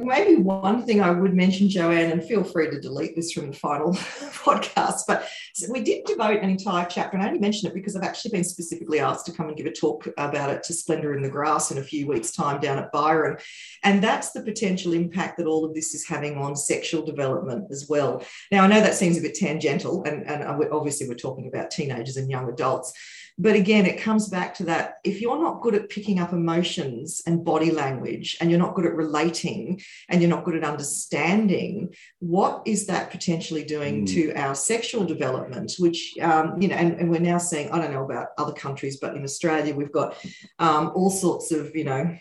maybe 0.03 0.37
one 0.37 0.85
thing 0.85 1.03
I 1.03 1.11
would 1.11 1.35
mention, 1.35 1.69
Joanne, 1.69 2.13
and 2.13 2.25
feel 2.25 2.43
free 2.43 2.71
to 2.71 2.81
delete 2.81 3.15
this 3.15 3.33
from 3.33 3.49
the 3.49 3.57
final 3.57 3.93
podcast, 3.95 5.03
but 5.07 5.29
we 5.71 5.83
did 5.83 6.05
devote 6.07 6.41
an 6.41 6.49
entire 6.49 6.87
chapter, 6.87 7.17
and 7.17 7.25
I 7.25 7.29
only 7.29 7.39
mention 7.39 7.69
it 7.69 7.75
because 7.75 7.95
I've 7.95 8.03
actually 8.03 8.31
been 8.31 8.45
specifically 8.45 9.01
asked 9.01 9.27
to 9.27 9.33
come 9.33 9.49
and 9.49 9.57
give 9.57 9.67
a 9.67 9.73
talk 9.73 10.09
about 10.17 10.51
it 10.51 10.63
to 10.65 10.73
Splendour 10.73 11.15
in 11.15 11.23
the 11.23 11.29
Grass 11.29 11.71
in 11.71 11.79
a 11.79 11.83
few 11.83 12.07
weeks' 12.07 12.33
time 12.33 12.61
down 12.61 12.79
at 12.79 12.91
Byron. 12.91 13.37
And 13.83 14.03
that's 14.03 14.33
the 14.33 14.43
potential 14.43 14.95
impact 14.95 15.37
that 15.37 15.47
all 15.47 15.65
of 15.65 15.75
this 15.75 15.95
is 15.95 16.07
having 16.07 16.39
on 16.39 16.57
sexual 16.57 17.05
development 17.05 17.67
as 17.71 17.87
well. 17.89 18.25
Now, 18.51 18.65
I 18.65 18.67
know 18.67 18.81
that 18.81 18.95
seems 18.95 19.19
a 19.19 19.23
bit 19.23 19.35
tangential, 19.35 20.05
and, 20.05 20.27
and 20.27 20.43
obviously 20.73 21.07
we're 21.07 21.15
talking 21.15 21.49
about 21.49 21.71
teenagers 21.71 22.17
and 22.17 22.31
young 22.31 22.49
adults. 22.49 22.93
But 23.39 23.57
again, 23.57 23.87
it 23.87 24.01
comes 24.01 24.29
back 24.29 24.55
to 24.57 24.65
that 24.65 24.97
if 25.05 25.21
you're 25.21 25.41
not 25.41 25.63
good 25.63 25.75
at 25.75 25.89
picking 25.89 26.19
up 26.19 26.33
emotions 26.33 27.23
and 27.27 27.45
body 27.45 27.71
language, 27.71 28.37
and 28.41 28.51
you're 28.51 28.61
not 28.61 28.75
good 28.75 28.87
at 28.87 28.95
relating, 28.95 29.81
and 30.09 30.21
you're 30.21 30.31
not 30.31 30.45
good 30.45 30.57
at 30.57 30.65
understanding, 30.65 31.95
what 32.19 32.63
is 32.67 32.87
that 32.87 33.11
potentially 33.11 33.65
doing 33.65 34.05
mm. 34.05 34.13
to 34.15 34.33
our 34.35 34.55
sexual 34.55 35.05
development? 35.05 35.73
Which, 35.79 36.15
um, 36.21 36.61
you 36.61 36.69
know, 36.69 36.77
and, 36.77 36.95
and, 37.01 37.11
we're 37.11 37.21
now 37.21 37.39
seeing, 37.39 37.71
I 37.71 37.79
don't 37.79 37.93
know 37.93 38.05
about 38.05 38.29
other 38.39 38.53
countries, 38.53 38.99
but 38.99 39.17
in 39.17 39.25
Australia, 39.25 39.75
we've 39.75 39.93
got 39.93 40.17
um, 40.59 40.93
all 40.95 41.11
sorts 41.11 41.53
of, 41.53 41.75
you 41.75 41.85
know, 41.85 42.17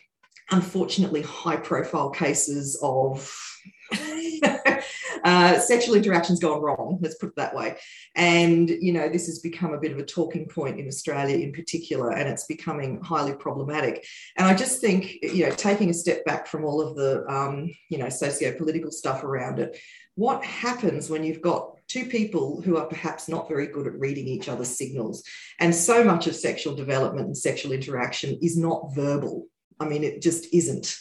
unfortunately 0.52 1.22
high 1.22 1.56
profile 1.56 2.10
cases 2.10 2.80
of 2.82 3.51
uh, 5.24 5.60
sexual 5.60 5.96
interactions 5.96 6.40
gone 6.40 6.62
wrong, 6.62 7.00
let's 7.02 7.16
put 7.16 7.30
it 7.30 7.36
that 7.36 7.56
way. 7.56 7.78
And, 8.16 8.70
you 8.70 8.94
know, 8.94 9.10
this 9.10 9.28
has 9.28 9.40
become 9.40 9.74
a 9.74 9.80
bit 9.80 9.92
of 9.92 10.00
a 10.00 10.06
talking 10.06 10.48
point 10.48 10.80
in 10.80 10.88
Australia 10.88 11.38
in 11.38 11.52
particular, 11.52 12.12
and 12.12 12.28
it's 12.30 12.46
becoming 12.46 13.02
highly 13.02 13.34
problematic. 13.34 14.06
And 14.38 14.48
I 14.48 14.54
just 14.54 14.82
think, 14.82 15.18
you 15.22 15.46
know, 15.46 15.52
taking 15.52 15.90
a 15.90 15.94
step 15.94 16.26
back 16.26 16.48
from 16.48 16.66
all 16.66 16.82
of 16.82 16.96
the, 16.96 17.26
um, 17.32 17.72
you 17.90 17.98
know, 17.98 18.10
socio 18.10 18.54
political 18.58 18.92
stuff 18.92 19.24
around 19.24 19.60
it, 19.60 19.78
what 20.16 20.44
happens 20.44 21.10
when 21.10 21.24
you've 21.24 21.42
got 21.42 21.76
two 21.88 22.06
people 22.06 22.62
who 22.62 22.78
are 22.78 22.86
perhaps 22.86 23.28
not 23.28 23.48
very 23.48 23.68
good 23.68 23.88
at 23.88 24.00
reading 24.00 24.28
each 24.28 24.50
other's 24.50 24.76
signals? 24.78 25.24
And 25.60 25.74
so 25.74 26.04
much 26.04 26.28
of 26.28 26.36
sexual 26.36 26.76
development 26.76 27.28
and 27.28 27.38
sexual 27.38 27.72
interaction 27.72 28.38
is 28.42 28.58
not 28.58 28.94
verbal. 28.94 29.48
I 29.80 29.86
mean, 29.86 30.04
it 30.04 30.22
just 30.22 30.54
isn't. 30.54 30.98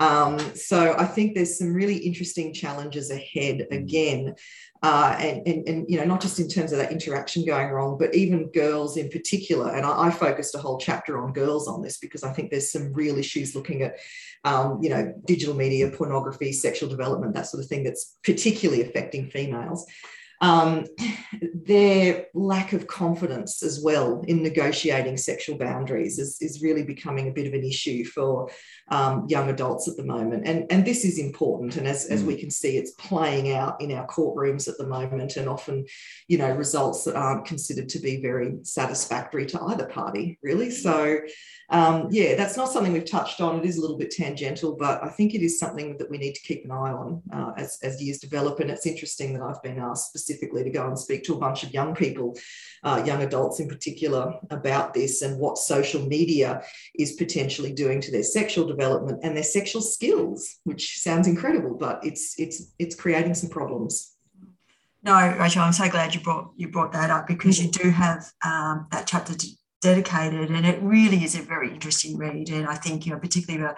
Um, 0.00 0.38
so 0.54 0.94
I 0.98 1.04
think 1.04 1.34
there's 1.34 1.58
some 1.58 1.72
really 1.72 1.96
interesting 1.96 2.52
challenges 2.52 3.10
ahead 3.10 3.66
again. 3.70 4.34
Uh, 4.82 5.16
and, 5.18 5.48
and, 5.48 5.68
and, 5.68 5.86
you 5.88 5.96
know, 5.96 6.04
not 6.04 6.20
just 6.20 6.38
in 6.38 6.46
terms 6.46 6.70
of 6.70 6.78
that 6.78 6.92
interaction 6.92 7.44
going 7.46 7.68
wrong, 7.68 7.96
but 7.98 8.14
even 8.14 8.50
girls 8.50 8.98
in 8.98 9.08
particular. 9.08 9.74
And 9.74 9.86
I, 9.86 10.08
I 10.08 10.10
focused 10.10 10.54
a 10.54 10.58
whole 10.58 10.78
chapter 10.78 11.22
on 11.22 11.32
girls 11.32 11.68
on 11.68 11.80
this 11.80 11.96
because 11.96 12.22
I 12.22 12.32
think 12.32 12.50
there's 12.50 12.70
some 12.70 12.92
real 12.92 13.16
issues 13.16 13.54
looking 13.54 13.82
at, 13.82 13.96
um, 14.44 14.80
you 14.82 14.90
know, 14.90 15.14
digital 15.24 15.54
media, 15.54 15.88
pornography, 15.88 16.52
sexual 16.52 16.90
development, 16.90 17.34
that 17.34 17.46
sort 17.46 17.62
of 17.62 17.68
thing 17.68 17.82
that's 17.82 18.16
particularly 18.22 18.82
affecting 18.82 19.30
females 19.30 19.86
um, 20.44 20.84
their 21.54 22.26
lack 22.34 22.74
of 22.74 22.86
confidence 22.86 23.62
as 23.62 23.80
well 23.82 24.22
in 24.28 24.42
negotiating 24.42 25.16
sexual 25.16 25.56
boundaries 25.56 26.18
is, 26.18 26.36
is 26.40 26.62
really 26.62 26.82
becoming 26.82 27.28
a 27.28 27.32
bit 27.32 27.46
of 27.46 27.54
an 27.54 27.64
issue 27.64 28.04
for 28.04 28.50
um, 28.88 29.24
young 29.28 29.48
adults 29.48 29.88
at 29.88 29.96
the 29.96 30.04
moment. 30.04 30.46
And, 30.46 30.70
and 30.70 30.84
this 30.84 31.04
is 31.04 31.18
important. 31.18 31.76
And 31.76 31.88
as, 31.88 32.06
mm. 32.06 32.10
as 32.10 32.22
we 32.22 32.36
can 32.36 32.50
see, 32.50 32.76
it's 32.76 32.90
playing 32.92 33.52
out 33.52 33.80
in 33.80 33.92
our 33.92 34.06
courtrooms 34.06 34.68
at 34.68 34.76
the 34.76 34.86
moment 34.86 35.36
and 35.36 35.48
often, 35.48 35.86
you 36.28 36.36
know, 36.36 36.50
results 36.50 37.04
that 37.04 37.16
aren't 37.16 37.46
considered 37.46 37.88
to 37.90 37.98
be 37.98 38.20
very 38.20 38.56
satisfactory 38.62 39.46
to 39.46 39.62
either 39.62 39.86
party, 39.86 40.38
really. 40.42 40.70
So, 40.70 41.20
um, 41.70 42.08
yeah, 42.10 42.34
that's 42.34 42.58
not 42.58 42.70
something 42.70 42.92
we've 42.92 43.10
touched 43.10 43.40
on. 43.40 43.58
It 43.60 43.64
is 43.64 43.78
a 43.78 43.80
little 43.80 43.96
bit 43.96 44.10
tangential, 44.10 44.76
but 44.76 45.02
I 45.02 45.08
think 45.08 45.34
it 45.34 45.40
is 45.40 45.58
something 45.58 45.96
that 45.96 46.10
we 46.10 46.18
need 46.18 46.34
to 46.34 46.42
keep 46.42 46.64
an 46.66 46.70
eye 46.70 46.92
on 46.92 47.22
uh, 47.32 47.52
as, 47.56 47.78
as 47.82 48.02
years 48.02 48.18
develop. 48.18 48.60
And 48.60 48.70
it's 48.70 48.86
interesting 48.86 49.32
that 49.32 49.42
I've 49.42 49.62
been 49.62 49.78
asked 49.78 50.08
specifically 50.08 50.33
to 50.38 50.70
go 50.70 50.86
and 50.86 50.98
speak 50.98 51.24
to 51.24 51.34
a 51.34 51.38
bunch 51.38 51.62
of 51.62 51.72
young 51.72 51.94
people, 51.94 52.36
uh, 52.82 53.02
young 53.04 53.22
adults 53.22 53.60
in 53.60 53.68
particular, 53.68 54.34
about 54.50 54.94
this 54.94 55.22
and 55.22 55.38
what 55.38 55.58
social 55.58 56.04
media 56.06 56.62
is 56.94 57.12
potentially 57.12 57.72
doing 57.72 58.00
to 58.00 58.10
their 58.10 58.22
sexual 58.22 58.66
development 58.66 59.20
and 59.22 59.36
their 59.36 59.42
sexual 59.42 59.82
skills, 59.82 60.56
which 60.64 60.98
sounds 60.98 61.26
incredible, 61.26 61.74
but 61.74 62.04
it's 62.04 62.34
it's 62.38 62.72
it's 62.78 62.94
creating 62.94 63.34
some 63.34 63.50
problems. 63.50 64.16
No, 65.02 65.36
Rachel, 65.38 65.62
I'm 65.62 65.72
so 65.72 65.88
glad 65.88 66.14
you 66.14 66.20
brought 66.20 66.52
you 66.56 66.68
brought 66.68 66.92
that 66.92 67.10
up 67.10 67.26
because 67.26 67.62
you 67.62 67.70
do 67.70 67.90
have 67.90 68.24
um, 68.44 68.86
that 68.90 69.06
chapter 69.06 69.34
dedicated 69.84 70.50
and 70.50 70.64
it 70.64 70.82
really 70.82 71.22
is 71.22 71.34
a 71.34 71.42
very 71.42 71.70
interesting 71.70 72.16
read 72.16 72.48
and 72.48 72.66
i 72.66 72.74
think 72.74 73.04
you 73.04 73.12
know 73.12 73.18
particularly 73.18 73.74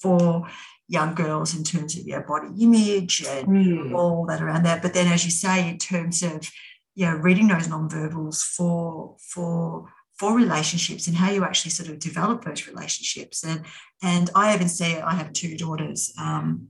for 0.00 0.46
young 0.88 1.14
girls 1.14 1.54
in 1.54 1.62
terms 1.62 1.96
of 1.96 2.06
your 2.06 2.22
body 2.22 2.48
image 2.62 3.22
and 3.28 3.46
mm. 3.46 3.94
all 3.94 4.24
that 4.26 4.40
around 4.40 4.64
that 4.64 4.82
but 4.82 4.94
then 4.94 5.06
as 5.06 5.24
you 5.24 5.30
say 5.30 5.68
in 5.68 5.76
terms 5.78 6.22
of 6.22 6.50
you 6.94 7.04
know 7.04 7.14
reading 7.14 7.48
those 7.48 7.68
nonverbals 7.68 8.42
for 8.42 9.14
for 9.20 9.86
for 10.18 10.34
relationships 10.34 11.06
and 11.06 11.16
how 11.16 11.30
you 11.30 11.44
actually 11.44 11.70
sort 11.70 11.88
of 11.88 11.98
develop 11.98 12.44
those 12.44 12.66
relationships 12.66 13.44
and 13.44 13.62
and 14.02 14.30
i 14.34 14.54
even 14.54 14.68
see 14.68 14.96
i 14.96 15.14
have 15.14 15.32
two 15.32 15.56
daughters 15.56 16.12
um, 16.18 16.68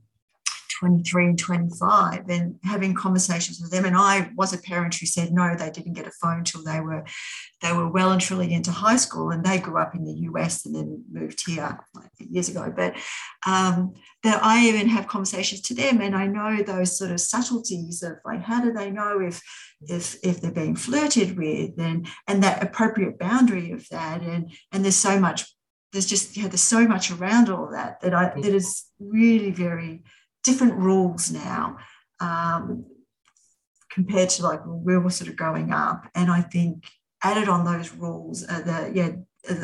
23 0.78 1.26
and 1.26 1.38
25 1.38 2.28
and 2.28 2.56
having 2.62 2.94
conversations 2.94 3.60
with 3.60 3.70
them. 3.70 3.84
And 3.84 3.96
i 3.96 4.30
was 4.36 4.52
a 4.52 4.58
parent 4.58 4.94
who 4.94 5.06
said 5.06 5.32
no 5.32 5.54
they 5.54 5.70
didn't 5.70 5.94
get 5.94 6.06
a 6.06 6.12
phone 6.22 6.38
until 6.38 6.62
they 6.62 6.80
were 6.80 7.04
they 7.60 7.72
were 7.72 7.88
well 7.88 8.12
and 8.12 8.20
truly 8.20 8.52
into 8.52 8.70
high 8.70 8.96
school 8.96 9.30
and 9.30 9.44
they 9.44 9.58
grew 9.58 9.78
up 9.78 9.94
in 9.94 10.04
the 10.04 10.12
us 10.12 10.64
and 10.64 10.74
then 10.74 11.04
moved 11.10 11.44
here 11.46 11.78
years 12.18 12.48
ago. 12.48 12.72
But 12.74 12.96
um, 13.46 13.94
that 14.24 14.42
i 14.42 14.66
even 14.66 14.88
have 14.88 15.06
conversations 15.06 15.60
to 15.60 15.74
them 15.74 16.00
and 16.00 16.16
i 16.16 16.26
know 16.26 16.60
those 16.62 16.98
sort 16.98 17.12
of 17.12 17.20
subtleties 17.20 18.02
of 18.02 18.14
like 18.24 18.42
how 18.42 18.60
do 18.60 18.72
they 18.72 18.90
know 18.90 19.20
if 19.20 19.40
if 19.82 20.16
if 20.24 20.40
they're 20.40 20.50
being 20.50 20.76
flirted 20.76 21.36
with 21.36 21.78
and 21.78 22.06
and 22.26 22.42
that 22.42 22.62
appropriate 22.62 23.18
boundary 23.18 23.70
of 23.72 23.88
that. 23.90 24.22
And 24.22 24.50
and 24.72 24.84
there's 24.84 24.96
so 24.96 25.18
much 25.20 25.46
there's 25.92 26.06
just 26.06 26.36
yeah 26.36 26.48
there's 26.48 26.60
so 26.60 26.86
much 26.86 27.10
around 27.10 27.48
all 27.48 27.70
that 27.70 28.00
that 28.00 28.14
i 28.14 28.32
that 28.40 28.54
is 28.54 28.84
really 28.98 29.50
very 29.50 30.02
different 30.48 30.74
rules 30.74 31.30
now 31.30 31.76
um, 32.20 32.84
compared 33.96 34.30
to 34.30 34.42
like 34.42 34.60
we 34.66 34.96
were 34.96 35.10
sort 35.10 35.30
of 35.30 35.36
growing 35.36 35.72
up. 35.72 35.98
And 36.14 36.30
I 36.30 36.42
think 36.54 36.74
added 37.22 37.48
on 37.48 37.64
those 37.64 37.92
rules 37.92 38.44
are 38.44 38.62
the 38.62 38.80
yeah 38.98 39.10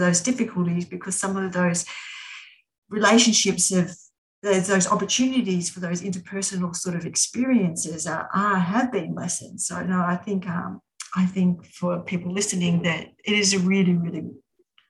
those 0.02 0.20
difficulties 0.20 0.84
because 0.94 1.16
some 1.16 1.36
of 1.36 1.52
those 1.52 1.84
relationships 2.88 3.68
there's 3.68 4.68
those 4.68 4.86
opportunities 4.86 5.70
for 5.70 5.80
those 5.80 6.02
interpersonal 6.02 6.76
sort 6.76 6.94
of 6.94 7.06
experiences 7.06 8.06
are, 8.06 8.28
are 8.34 8.56
have 8.56 8.92
been 8.92 9.14
lessened. 9.14 9.58
So 9.60 9.82
no, 9.82 10.00
I 10.14 10.16
think 10.16 10.46
um, 10.46 10.80
I 11.16 11.24
think 11.34 11.64
for 11.78 12.00
people 12.00 12.30
listening 12.32 12.82
that 12.82 13.06
it 13.24 13.34
is 13.42 13.54
a 13.54 13.58
really 13.58 13.94
really 13.94 14.24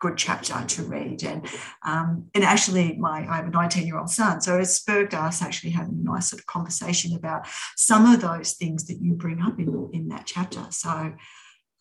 good 0.00 0.16
chapter 0.16 0.54
to 0.66 0.82
read. 0.82 1.22
And 1.24 1.46
um, 1.84 2.26
and 2.34 2.44
actually, 2.44 2.96
my 2.96 3.26
I 3.28 3.36
have 3.36 3.46
a 3.46 3.50
19 3.50 3.86
year 3.86 3.98
old 3.98 4.10
son, 4.10 4.40
so 4.40 4.58
it 4.58 4.66
spurred 4.66 5.14
us 5.14 5.42
actually 5.42 5.70
having 5.70 6.00
a 6.00 6.10
nice 6.10 6.30
sort 6.30 6.40
of 6.40 6.46
conversation 6.46 7.14
about 7.14 7.46
some 7.76 8.12
of 8.12 8.20
those 8.20 8.52
things 8.52 8.86
that 8.86 9.00
you 9.00 9.14
bring 9.14 9.40
up 9.40 9.58
in 9.58 9.90
in 9.92 10.08
that 10.08 10.26
chapter. 10.26 10.66
So. 10.70 11.14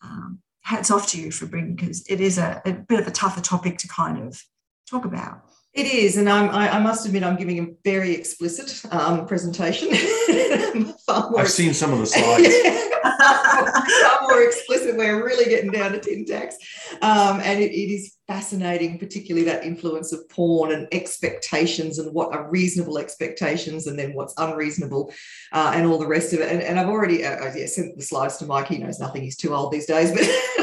Um, 0.02 0.40
hats 0.64 0.90
off 0.90 1.06
to 1.06 1.20
you 1.20 1.30
for 1.30 1.46
bringing 1.46 1.76
because 1.76 2.06
it 2.08 2.20
is 2.20 2.38
a, 2.38 2.60
a 2.64 2.72
bit 2.72 2.98
of 2.98 3.06
a 3.06 3.10
tougher 3.10 3.42
topic 3.42 3.76
to 3.78 3.86
kind 3.86 4.26
of 4.26 4.42
talk 4.88 5.04
about. 5.04 5.42
It 5.74 5.86
is, 5.86 6.16
and 6.16 6.28
I'm, 6.28 6.50
I, 6.50 6.76
I, 6.76 6.78
must 6.78 7.04
admit, 7.04 7.24
I'm 7.24 7.34
giving 7.34 7.58
a 7.58 7.66
very 7.82 8.14
explicit 8.14 8.80
um, 8.92 9.26
presentation. 9.26 9.88
I've 11.08 11.50
seen 11.50 11.74
some 11.74 11.92
of 11.92 11.98
the 11.98 12.06
slides. 12.14 12.54
far 14.02 14.22
more 14.22 14.42
explicit. 14.42 14.96
We're 14.96 15.24
really 15.24 15.46
getting 15.46 15.72
down 15.72 15.90
to 15.90 15.98
tin 15.98 16.26
tacks, 16.26 16.56
um, 17.02 17.40
and 17.40 17.60
it, 17.60 17.72
it 17.72 17.92
is 17.92 18.14
fascinating, 18.26 18.98
particularly 18.98 19.44
that 19.46 19.64
influence 19.64 20.12
of 20.12 20.28
porn 20.28 20.72
and 20.72 20.86
expectations 20.92 21.98
and 21.98 22.12
what 22.14 22.32
are 22.32 22.48
reasonable 22.50 22.98
expectations 22.98 23.86
and 23.86 23.98
then 23.98 24.14
what's 24.14 24.34
unreasonable 24.38 25.12
uh, 25.52 25.72
and 25.74 25.86
all 25.86 25.98
the 25.98 26.06
rest 26.06 26.32
of 26.32 26.40
it. 26.40 26.50
And, 26.50 26.62
and 26.62 26.78
I've 26.78 26.88
already 26.88 27.24
uh, 27.24 27.52
yeah, 27.54 27.66
sent 27.66 27.96
the 27.96 28.02
slides 28.02 28.38
to 28.38 28.46
Mike. 28.46 28.68
He 28.68 28.78
knows 28.78 28.98
nothing. 28.98 29.22
He's 29.22 29.36
too 29.36 29.54
old 29.54 29.72
these 29.72 29.86
days, 29.86 30.10
but 30.12 30.22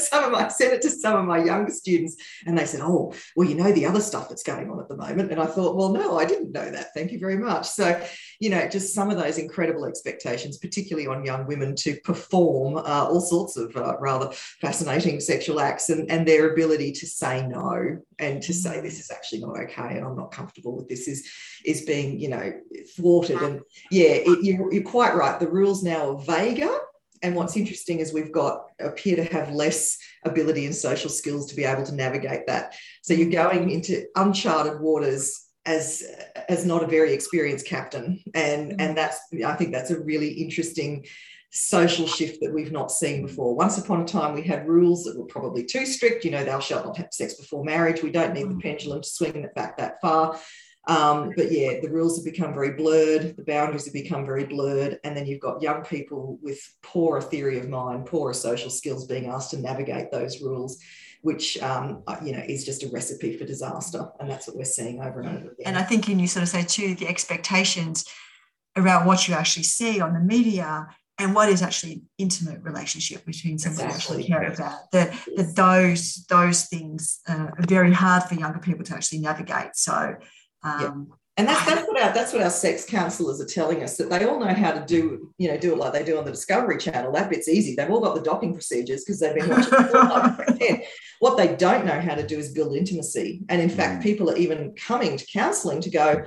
some 0.00 0.24
of 0.24 0.32
my 0.32 0.46
I 0.46 0.48
sent 0.48 0.72
it 0.72 0.82
to 0.82 0.90
some 0.90 1.16
of 1.16 1.24
my 1.24 1.42
younger 1.44 1.72
students 1.72 2.16
and 2.46 2.56
they 2.56 2.64
said, 2.64 2.80
oh, 2.82 3.12
well, 3.36 3.48
you 3.48 3.54
know, 3.54 3.72
the 3.72 3.86
other 3.86 4.00
stuff 4.00 4.28
that's 4.28 4.42
going 4.42 4.70
on 4.70 4.80
at 4.80 4.88
the 4.88 4.96
moment. 4.96 5.30
And 5.30 5.40
I 5.40 5.46
thought, 5.46 5.76
well, 5.76 5.90
no, 5.90 6.18
I 6.18 6.24
didn't 6.24 6.52
know 6.52 6.70
that. 6.70 6.94
Thank 6.94 7.12
you 7.12 7.18
very 7.18 7.36
much. 7.36 7.66
So, 7.66 8.02
you 8.40 8.50
know, 8.50 8.68
just 8.68 8.94
some 8.94 9.10
of 9.10 9.18
those 9.18 9.38
incredible 9.38 9.84
expectations, 9.84 10.58
particularly 10.58 11.06
on 11.06 11.24
young 11.24 11.46
women 11.46 11.76
to 11.76 11.96
perform 12.04 12.78
uh, 12.78 13.06
all 13.08 13.20
sorts 13.20 13.56
of 13.56 13.76
uh, 13.76 13.96
rather 13.98 14.30
fascinating 14.60 15.20
sexual 15.20 15.60
acts 15.60 15.90
and, 15.90 16.10
and 16.10 16.26
their 16.26 16.52
ability 16.52 16.92
to 16.92 17.06
say 17.06 17.46
no 17.46 17.98
and 18.18 18.42
to 18.42 18.52
say 18.52 18.80
this 18.80 19.00
is 19.00 19.10
actually 19.10 19.40
not 19.40 19.58
okay 19.58 19.96
and 19.96 20.04
I'm 20.04 20.16
not 20.16 20.30
comfortable 20.30 20.76
with 20.76 20.88
this 20.88 21.08
is 21.08 21.28
is 21.64 21.82
being 21.82 22.20
you 22.20 22.28
know 22.28 22.52
thwarted 22.96 23.40
and 23.42 23.60
yeah 23.90 24.10
it, 24.10 24.44
you, 24.44 24.68
you're 24.70 24.82
quite 24.82 25.14
right 25.14 25.40
the 25.40 25.48
rules 25.48 25.82
now 25.82 26.10
are 26.10 26.18
vaguer 26.18 26.78
and 27.22 27.34
what's 27.34 27.56
interesting 27.56 27.98
is 28.00 28.12
we've 28.12 28.32
got 28.32 28.66
appear 28.80 29.16
to 29.16 29.24
have 29.24 29.52
less 29.52 29.98
ability 30.24 30.66
and 30.66 30.74
social 30.74 31.10
skills 31.10 31.46
to 31.46 31.56
be 31.56 31.64
able 31.64 31.84
to 31.84 31.94
navigate 31.94 32.46
that 32.46 32.74
so 33.02 33.14
you're 33.14 33.30
going 33.30 33.70
into 33.70 34.04
uncharted 34.16 34.80
waters 34.80 35.46
as 35.66 36.02
as 36.48 36.64
not 36.64 36.82
a 36.82 36.86
very 36.86 37.12
experienced 37.12 37.66
captain 37.66 38.22
and 38.34 38.80
and 38.80 38.96
that's 38.96 39.20
i 39.46 39.54
think 39.54 39.72
that's 39.72 39.90
a 39.90 40.00
really 40.00 40.30
interesting 40.30 41.04
social 41.52 42.06
shift 42.06 42.40
that 42.40 42.52
we've 42.52 42.72
not 42.72 42.92
seen 42.92 43.26
before. 43.26 43.54
Once 43.54 43.76
upon 43.76 44.02
a 44.02 44.04
time, 44.04 44.34
we 44.34 44.42
had 44.42 44.68
rules 44.68 45.04
that 45.04 45.18
were 45.18 45.26
probably 45.26 45.64
too 45.64 45.84
strict. 45.84 46.24
You 46.24 46.30
know, 46.30 46.44
thou 46.44 46.60
shalt 46.60 46.86
not 46.86 46.96
have 46.96 47.08
sex 47.12 47.34
before 47.34 47.64
marriage. 47.64 48.02
We 48.02 48.12
don't 48.12 48.34
need 48.34 48.48
the 48.48 48.54
mm. 48.54 48.62
pendulum 48.62 49.02
to 49.02 49.08
swing 49.08 49.34
it 49.34 49.54
back 49.54 49.76
that 49.76 50.00
far. 50.00 50.38
Um, 50.86 51.32
but 51.36 51.52
yeah, 51.52 51.80
the 51.82 51.90
rules 51.90 52.16
have 52.16 52.24
become 52.24 52.54
very 52.54 52.72
blurred, 52.72 53.36
the 53.36 53.44
boundaries 53.44 53.84
have 53.84 53.92
become 53.92 54.24
very 54.24 54.44
blurred, 54.44 54.98
and 55.04 55.16
then 55.16 55.26
you've 55.26 55.40
got 55.40 55.60
young 55.60 55.82
people 55.84 56.38
with 56.42 56.58
poorer 56.82 57.20
theory 57.20 57.58
of 57.58 57.68
mind, 57.68 58.06
poorer 58.06 58.32
social 58.32 58.70
skills 58.70 59.06
being 59.06 59.26
asked 59.26 59.50
to 59.50 59.58
navigate 59.58 60.10
those 60.10 60.40
rules, 60.40 60.78
which 61.20 61.62
um, 61.62 62.02
you 62.24 62.32
know 62.32 62.42
is 62.46 62.64
just 62.64 62.82
a 62.82 62.88
recipe 62.88 63.36
for 63.36 63.44
disaster, 63.44 64.08
and 64.18 64.30
that's 64.30 64.48
what 64.48 64.56
we're 64.56 64.64
seeing 64.64 65.02
over 65.02 65.20
and 65.20 65.28
over 65.28 65.38
again. 65.38 65.66
And 65.66 65.78
I 65.78 65.82
think, 65.82 66.08
and 66.08 66.20
you 66.20 66.26
sort 66.26 66.44
of 66.44 66.48
say 66.48 66.62
too, 66.62 66.94
the 66.94 67.08
expectations 67.08 68.06
around 68.74 69.04
what 69.04 69.28
you 69.28 69.34
actually 69.34 69.64
see 69.64 70.00
on 70.00 70.14
the 70.14 70.20
media 70.20 70.88
and 71.18 71.34
what 71.34 71.50
is 71.50 71.60
actually 71.60 71.92
an 71.92 72.08
intimate 72.16 72.62
relationship 72.62 73.26
between 73.26 73.58
someone 73.58 73.84
exactly. 73.84 74.22
actually 74.22 74.28
care 74.28 74.50
about. 74.50 74.90
That, 74.92 75.12
that 75.36 75.54
those 75.54 76.24
those 76.30 76.64
things 76.64 77.20
uh, 77.28 77.48
are 77.58 77.66
very 77.68 77.92
hard 77.92 78.22
for 78.22 78.34
younger 78.34 78.60
people 78.60 78.84
to 78.86 78.94
actually 78.94 79.18
navigate. 79.18 79.76
So. 79.76 80.16
Um, 80.62 81.12
And 81.40 81.48
that's, 81.48 81.64
that's 81.64 81.88
what 81.88 82.02
our 82.02 82.12
that's 82.12 82.32
what 82.34 82.42
our 82.42 82.50
sex 82.50 82.84
counselors 82.84 83.40
are 83.40 83.46
telling 83.46 83.82
us 83.82 83.96
that 83.96 84.10
they 84.10 84.24
all 84.24 84.38
know 84.38 84.52
how 84.52 84.72
to 84.72 84.84
do 84.84 85.32
you 85.38 85.48
know 85.48 85.56
do 85.56 85.72
it 85.72 85.78
like 85.78 85.94
they 85.94 86.04
do 86.04 86.18
on 86.18 86.24
the 86.26 86.30
Discovery 86.30 86.76
Channel. 86.76 87.12
That 87.12 87.30
bit's 87.30 87.48
easy. 87.48 87.74
They've 87.74 87.88
all 87.88 88.00
got 88.00 88.14
the 88.14 88.20
docking 88.20 88.52
procedures 88.52 89.04
because 89.04 89.20
they've 89.20 89.34
been 89.34 89.48
watching. 89.48 90.82
what 91.20 91.38
they 91.38 91.56
don't 91.56 91.86
know 91.86 91.98
how 91.98 92.14
to 92.14 92.26
do 92.26 92.38
is 92.38 92.52
build 92.52 92.76
intimacy. 92.76 93.40
And 93.48 93.62
in 93.62 93.70
fact, 93.70 94.00
mm. 94.00 94.02
people 94.02 94.28
are 94.30 94.36
even 94.36 94.74
coming 94.74 95.16
to 95.16 95.26
counselling 95.32 95.80
to 95.82 95.90
go. 95.90 96.24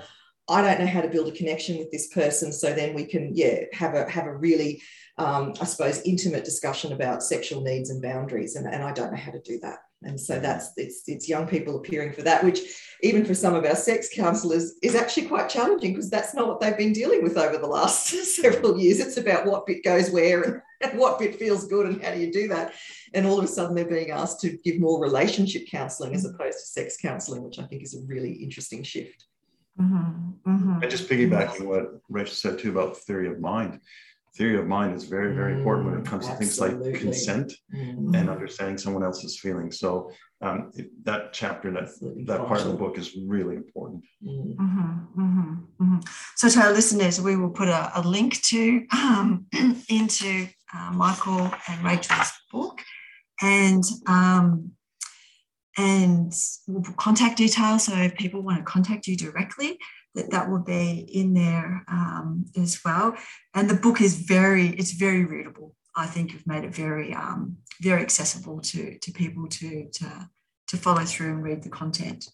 I 0.50 0.62
don't 0.62 0.80
know 0.80 0.88
how 0.88 1.02
to 1.02 1.08
build 1.08 1.28
a 1.28 1.32
connection 1.32 1.78
with 1.78 1.92
this 1.92 2.08
person. 2.08 2.52
So 2.52 2.74
then 2.74 2.96
we 2.96 3.06
can, 3.06 3.36
yeah, 3.36 3.66
have 3.74 3.94
a 3.94 4.10
have 4.10 4.26
a 4.26 4.36
really, 4.36 4.82
um, 5.20 5.54
I 5.62 5.66
suppose, 5.66 6.02
intimate 6.02 6.44
discussion 6.44 6.92
about 6.92 7.22
sexual 7.22 7.62
needs 7.62 7.92
and 7.92 8.02
boundaries. 8.02 8.56
And, 8.56 8.66
and 8.66 8.82
I 8.84 8.92
don't 8.94 9.12
know 9.12 9.20
how 9.20 9.32
to 9.32 9.42
do 9.42 9.60
that. 9.60 9.80
And 10.06 10.20
so 10.20 10.40
that's 10.40 10.72
it's 10.78 11.04
it's 11.08 11.30
young 11.30 11.48
people 11.48 11.78
appearing 11.78 12.14
for 12.14 12.22
that, 12.24 12.44
which 12.44 12.60
even 13.02 13.26
for 13.26 13.34
some 13.34 13.54
of 13.54 13.66
our 13.66 13.76
sex 13.76 14.10
counselors 14.14 14.76
is 14.82 14.96
actually 14.96 15.28
quite 15.28 15.50
challenging 15.50 15.94
because 15.94 16.10
that's 16.10 16.34
not 16.34 16.48
what 16.48 16.60
they've 16.60 16.78
been 16.78 16.94
dealing 16.94 17.22
with 17.22 17.38
over 17.38 17.58
the 17.58 17.68
last 17.68 18.08
several 18.36 18.80
years. 18.80 19.00
It's 19.00 19.18
about 19.18 19.46
what 19.46 19.66
bit 19.66 19.84
goes 19.84 20.10
where 20.10 20.42
and, 20.42 20.62
and 20.82 21.00
what 21.00 21.20
bit 21.20 21.36
feels 21.36 21.68
good 21.68 21.86
and 21.86 22.02
how 22.02 22.14
do 22.14 22.20
you 22.20 22.32
do 22.32 22.48
that. 22.50 22.74
And 23.14 23.26
all 23.26 23.38
of 23.38 23.46
a 23.46 23.48
sudden 23.48 23.76
they're 23.76 23.86
being 23.86 24.12
asked 24.12 24.42
to 24.42 24.58
give 24.64 24.80
more 24.80 25.02
relationship 25.02 25.68
counseling 25.70 26.16
as 26.16 26.26
opposed 26.26 26.60
to 26.60 26.66
sex 26.66 26.98
counseling, 26.98 27.44
which 27.44 27.60
I 27.60 27.64
think 27.64 27.84
is 27.84 27.96
a 27.96 28.02
really 28.06 28.32
interesting 28.32 28.84
shift. 28.84 29.26
Mm-hmm, 29.80 30.52
mm-hmm. 30.52 30.82
And 30.82 30.92
just 30.92 31.10
piggybacking 31.10 31.66
what 31.66 32.00
Rachel 32.08 32.36
said 32.36 32.60
too 32.60 32.70
about 32.70 32.98
theory 32.98 33.28
of 33.28 33.40
mind. 33.40 33.80
Theory 34.36 34.58
of 34.60 34.66
mind 34.66 34.96
is 34.96 35.04
very, 35.04 35.36
very 35.36 35.54
important 35.54 35.92
when 35.92 36.00
it 36.00 36.06
comes 36.06 36.28
to 36.28 36.34
things 36.34 36.60
like 36.60 36.76
consent 36.96 37.54
mm-hmm. 37.74 38.16
and 38.16 38.30
understanding 38.30 38.80
someone 38.80 39.04
else's 39.04 39.40
feelings. 39.40 39.80
So 39.80 40.12
um, 40.42 40.72
it, 40.76 40.90
that 41.06 41.34
chapter, 41.34 41.72
that 41.72 41.90
that 42.26 42.48
part 42.48 42.62
of 42.62 42.68
the 42.68 42.74
book 42.74 42.98
is 42.98 43.16
really 43.16 43.56
important. 43.56 44.04
Mm-hmm. 44.26 45.22
Mm-hmm, 45.22 45.84
mm-hmm. 45.84 46.00
So 46.36 46.50
to 46.50 46.60
our 46.62 46.74
listeners, 46.74 47.22
we 47.22 47.36
will 47.36 47.52
put 47.52 47.68
a, 47.68 47.92
a 47.96 48.02
link 48.02 48.42
to 48.44 48.86
um, 48.92 49.46
into 49.90 50.48
uh, 50.76 50.92
Michael 50.94 51.52
and 51.70 51.84
Rachel's 51.84 52.32
book, 52.52 52.82
and 53.42 53.84
um, 54.08 54.72
and 55.78 56.34
contact 56.98 57.38
details. 57.38 57.86
So 57.86 57.94
if 57.94 58.16
people 58.16 58.42
want 58.42 58.58
to 58.58 58.64
contact 58.64 59.08
you 59.08 59.16
directly, 59.16 59.78
that 60.16 60.32
that 60.32 60.50
will 60.50 60.64
be 60.64 61.00
in 61.14 61.34
there 61.34 61.84
um, 61.88 62.46
as 62.58 62.80
well. 62.84 63.16
And 63.54 63.70
the 63.70 63.76
book 63.76 64.02
is 64.02 64.16
very, 64.16 64.70
it's 64.70 64.92
very 64.92 65.26
readable. 65.26 65.76
I 65.96 66.06
think 66.06 66.34
you've 66.34 66.48
made 66.48 66.64
it 66.64 66.76
very, 66.76 67.14
um, 67.14 67.58
very 67.82 68.02
accessible 68.02 68.62
to 68.62 68.98
to 68.98 69.12
people 69.12 69.48
to 69.48 69.90
to 69.92 70.30
to 70.68 70.78
follow 70.78 71.04
through 71.06 71.32
and 71.34 71.44
read 71.44 71.64
the 71.64 71.70
content. 71.70 72.28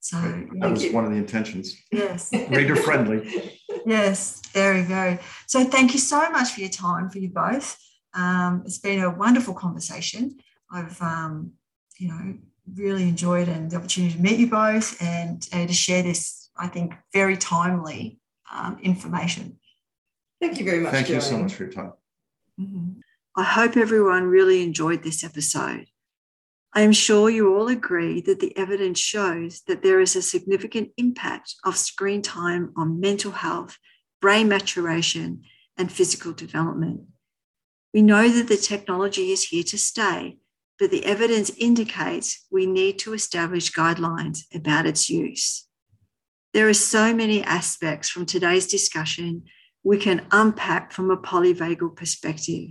So 0.00 0.16
that 0.60 0.70
was 0.70 0.90
one 0.90 1.04
of 1.04 1.10
the 1.10 1.18
intentions. 1.18 1.76
Yes, 1.92 2.32
reader 2.50 2.74
friendly. 2.74 3.60
Yes, 3.86 4.40
very, 4.52 4.82
very. 4.82 5.18
So 5.46 5.64
thank 5.64 5.92
you 5.92 6.00
so 6.00 6.30
much 6.30 6.52
for 6.52 6.60
your 6.60 6.70
time 6.70 7.10
for 7.10 7.18
you 7.18 7.28
both. 7.28 7.76
Um, 8.14 8.62
it's 8.64 8.78
been 8.78 9.00
a 9.00 9.10
wonderful 9.10 9.54
conversation. 9.54 10.38
I've 10.72 11.00
um, 11.02 11.52
you 12.00 12.08
know, 12.08 12.34
really 12.74 13.08
enjoyed 13.08 13.48
and 13.48 13.70
the 13.70 13.76
opportunity 13.76 14.14
to 14.14 14.20
meet 14.20 14.38
you 14.38 14.48
both 14.48 15.00
and 15.02 15.46
uh, 15.52 15.66
to 15.66 15.72
share 15.72 16.02
this, 16.02 16.39
I 16.60 16.68
think, 16.68 16.94
very 17.12 17.36
timely 17.36 18.20
um, 18.52 18.78
information. 18.82 19.58
Thank 20.40 20.58
you 20.58 20.64
very 20.64 20.80
much. 20.80 20.92
Thank 20.92 21.08
you 21.08 21.20
so 21.20 21.38
much 21.38 21.54
for 21.54 21.64
your 21.64 21.72
time. 21.72 21.92
Mm-hmm. 22.60 23.00
I 23.36 23.42
hope 23.42 23.76
everyone 23.76 24.24
really 24.24 24.62
enjoyed 24.62 25.02
this 25.02 25.24
episode. 25.24 25.86
I 26.72 26.82
am 26.82 26.92
sure 26.92 27.28
you 27.30 27.56
all 27.56 27.68
agree 27.68 28.20
that 28.22 28.40
the 28.40 28.56
evidence 28.56 28.98
shows 28.98 29.62
that 29.66 29.82
there 29.82 30.00
is 30.00 30.14
a 30.14 30.22
significant 30.22 30.90
impact 30.96 31.56
of 31.64 31.76
screen 31.76 32.22
time 32.22 32.72
on 32.76 33.00
mental 33.00 33.32
health, 33.32 33.76
brain 34.20 34.48
maturation, 34.48 35.42
and 35.76 35.90
physical 35.90 36.32
development. 36.32 37.02
We 37.92 38.02
know 38.02 38.28
that 38.28 38.48
the 38.48 38.56
technology 38.56 39.32
is 39.32 39.44
here 39.44 39.64
to 39.64 39.78
stay 39.78 40.38
but 40.80 40.90
the 40.90 41.04
evidence 41.04 41.50
indicates 41.58 42.46
we 42.50 42.64
need 42.64 42.98
to 43.00 43.12
establish 43.12 43.70
guidelines 43.70 44.44
about 44.52 44.86
its 44.86 45.10
use. 45.10 45.68
There 46.52 46.68
are 46.68 46.74
so 46.74 47.14
many 47.14 47.42
aspects 47.44 48.08
from 48.08 48.26
today's 48.26 48.66
discussion 48.66 49.44
we 49.84 49.98
can 49.98 50.26
unpack 50.32 50.92
from 50.92 51.10
a 51.10 51.16
polyvagal 51.16 51.96
perspective. 51.96 52.70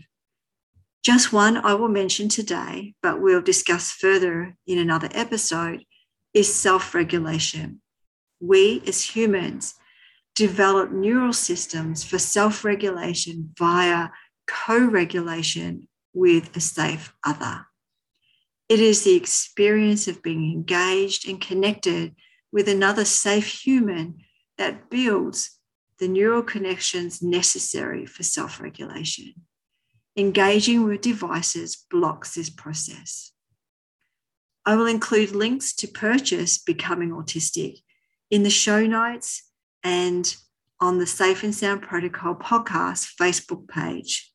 Just 1.02 1.32
one 1.32 1.58
I 1.58 1.74
will 1.76 1.88
mention 1.88 2.28
today, 2.28 2.94
but 3.02 3.22
we'll 3.22 3.42
discuss 3.42 3.92
further 3.92 4.56
in 4.68 4.78
another 4.78 5.08
episode, 5.14 5.84
is 6.34 6.54
self 6.54 6.94
regulation. 6.94 7.82
We 8.42 8.84
as 8.86 9.16
humans 9.16 9.76
develop 10.36 10.92
neural 10.92 11.34
systems 11.34 12.04
for 12.04 12.20
self 12.20 12.66
regulation 12.66 13.54
via 13.58 14.10
co 14.46 14.78
regulation 14.78 15.88
with 16.14 16.56
a 16.56 16.60
safe 16.60 17.14
other. 17.26 17.66
It 18.68 18.82
is 18.82 19.04
the 19.04 19.16
experience 19.16 20.08
of 20.08 20.22
being 20.22 20.52
engaged 20.52 21.28
and 21.28 21.40
connected 21.40 22.14
with 22.52 22.68
another 22.68 23.06
safe 23.06 23.48
human 23.48 24.20
that 24.58 24.90
builds 24.90 25.60
the 26.00 26.08
neural 26.08 26.44
connections 26.44 27.22
necessary 27.22 28.06
for 28.06 28.24
self 28.24 28.60
regulation. 28.60 29.34
Engaging 30.18 30.84
with 30.84 31.02
devices 31.02 31.86
blocks 31.90 32.36
this 32.36 32.50
process. 32.50 33.32
I 34.66 34.76
will 34.76 34.88
include 34.88 35.32
links 35.32 35.74
to 35.76 35.88
purchase 35.88 36.58
Becoming 36.58 37.12
Autistic 37.12 37.78
in 38.30 38.44
the 38.44 38.50
show 38.50 38.86
notes 38.86 39.44
and 39.84 40.36
on 40.82 41.00
the 41.00 41.08
Safe 41.08 41.44
and 41.44 41.56
Sound 41.56 41.82
Protocol 41.82 42.36
podcast 42.36 43.16
Facebook 43.20 43.68
page. 43.68 44.32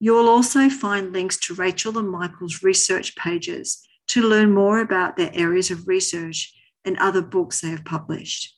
You'll 0.00 0.28
also 0.28 0.68
find 0.68 1.12
links 1.12 1.36
to 1.40 1.54
Rachel 1.54 1.98
and 1.98 2.08
Michael's 2.08 2.62
research 2.62 3.16
pages 3.16 3.82
to 4.08 4.22
learn 4.22 4.52
more 4.52 4.80
about 4.80 5.16
their 5.16 5.30
areas 5.34 5.70
of 5.70 5.88
research 5.88 6.54
and 6.84 6.98
other 6.98 7.22
books 7.22 7.60
they 7.60 7.70
have 7.70 7.84
published. 7.84 8.54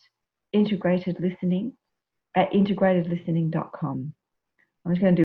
Integrated 0.53 1.21
Listening 1.21 1.75
at 2.35 2.51
integratedlistening.com. 2.53 4.15
I'm 4.85 4.93
just 4.93 5.01
going 5.01 5.15
to 5.15 5.17
do 5.17 5.23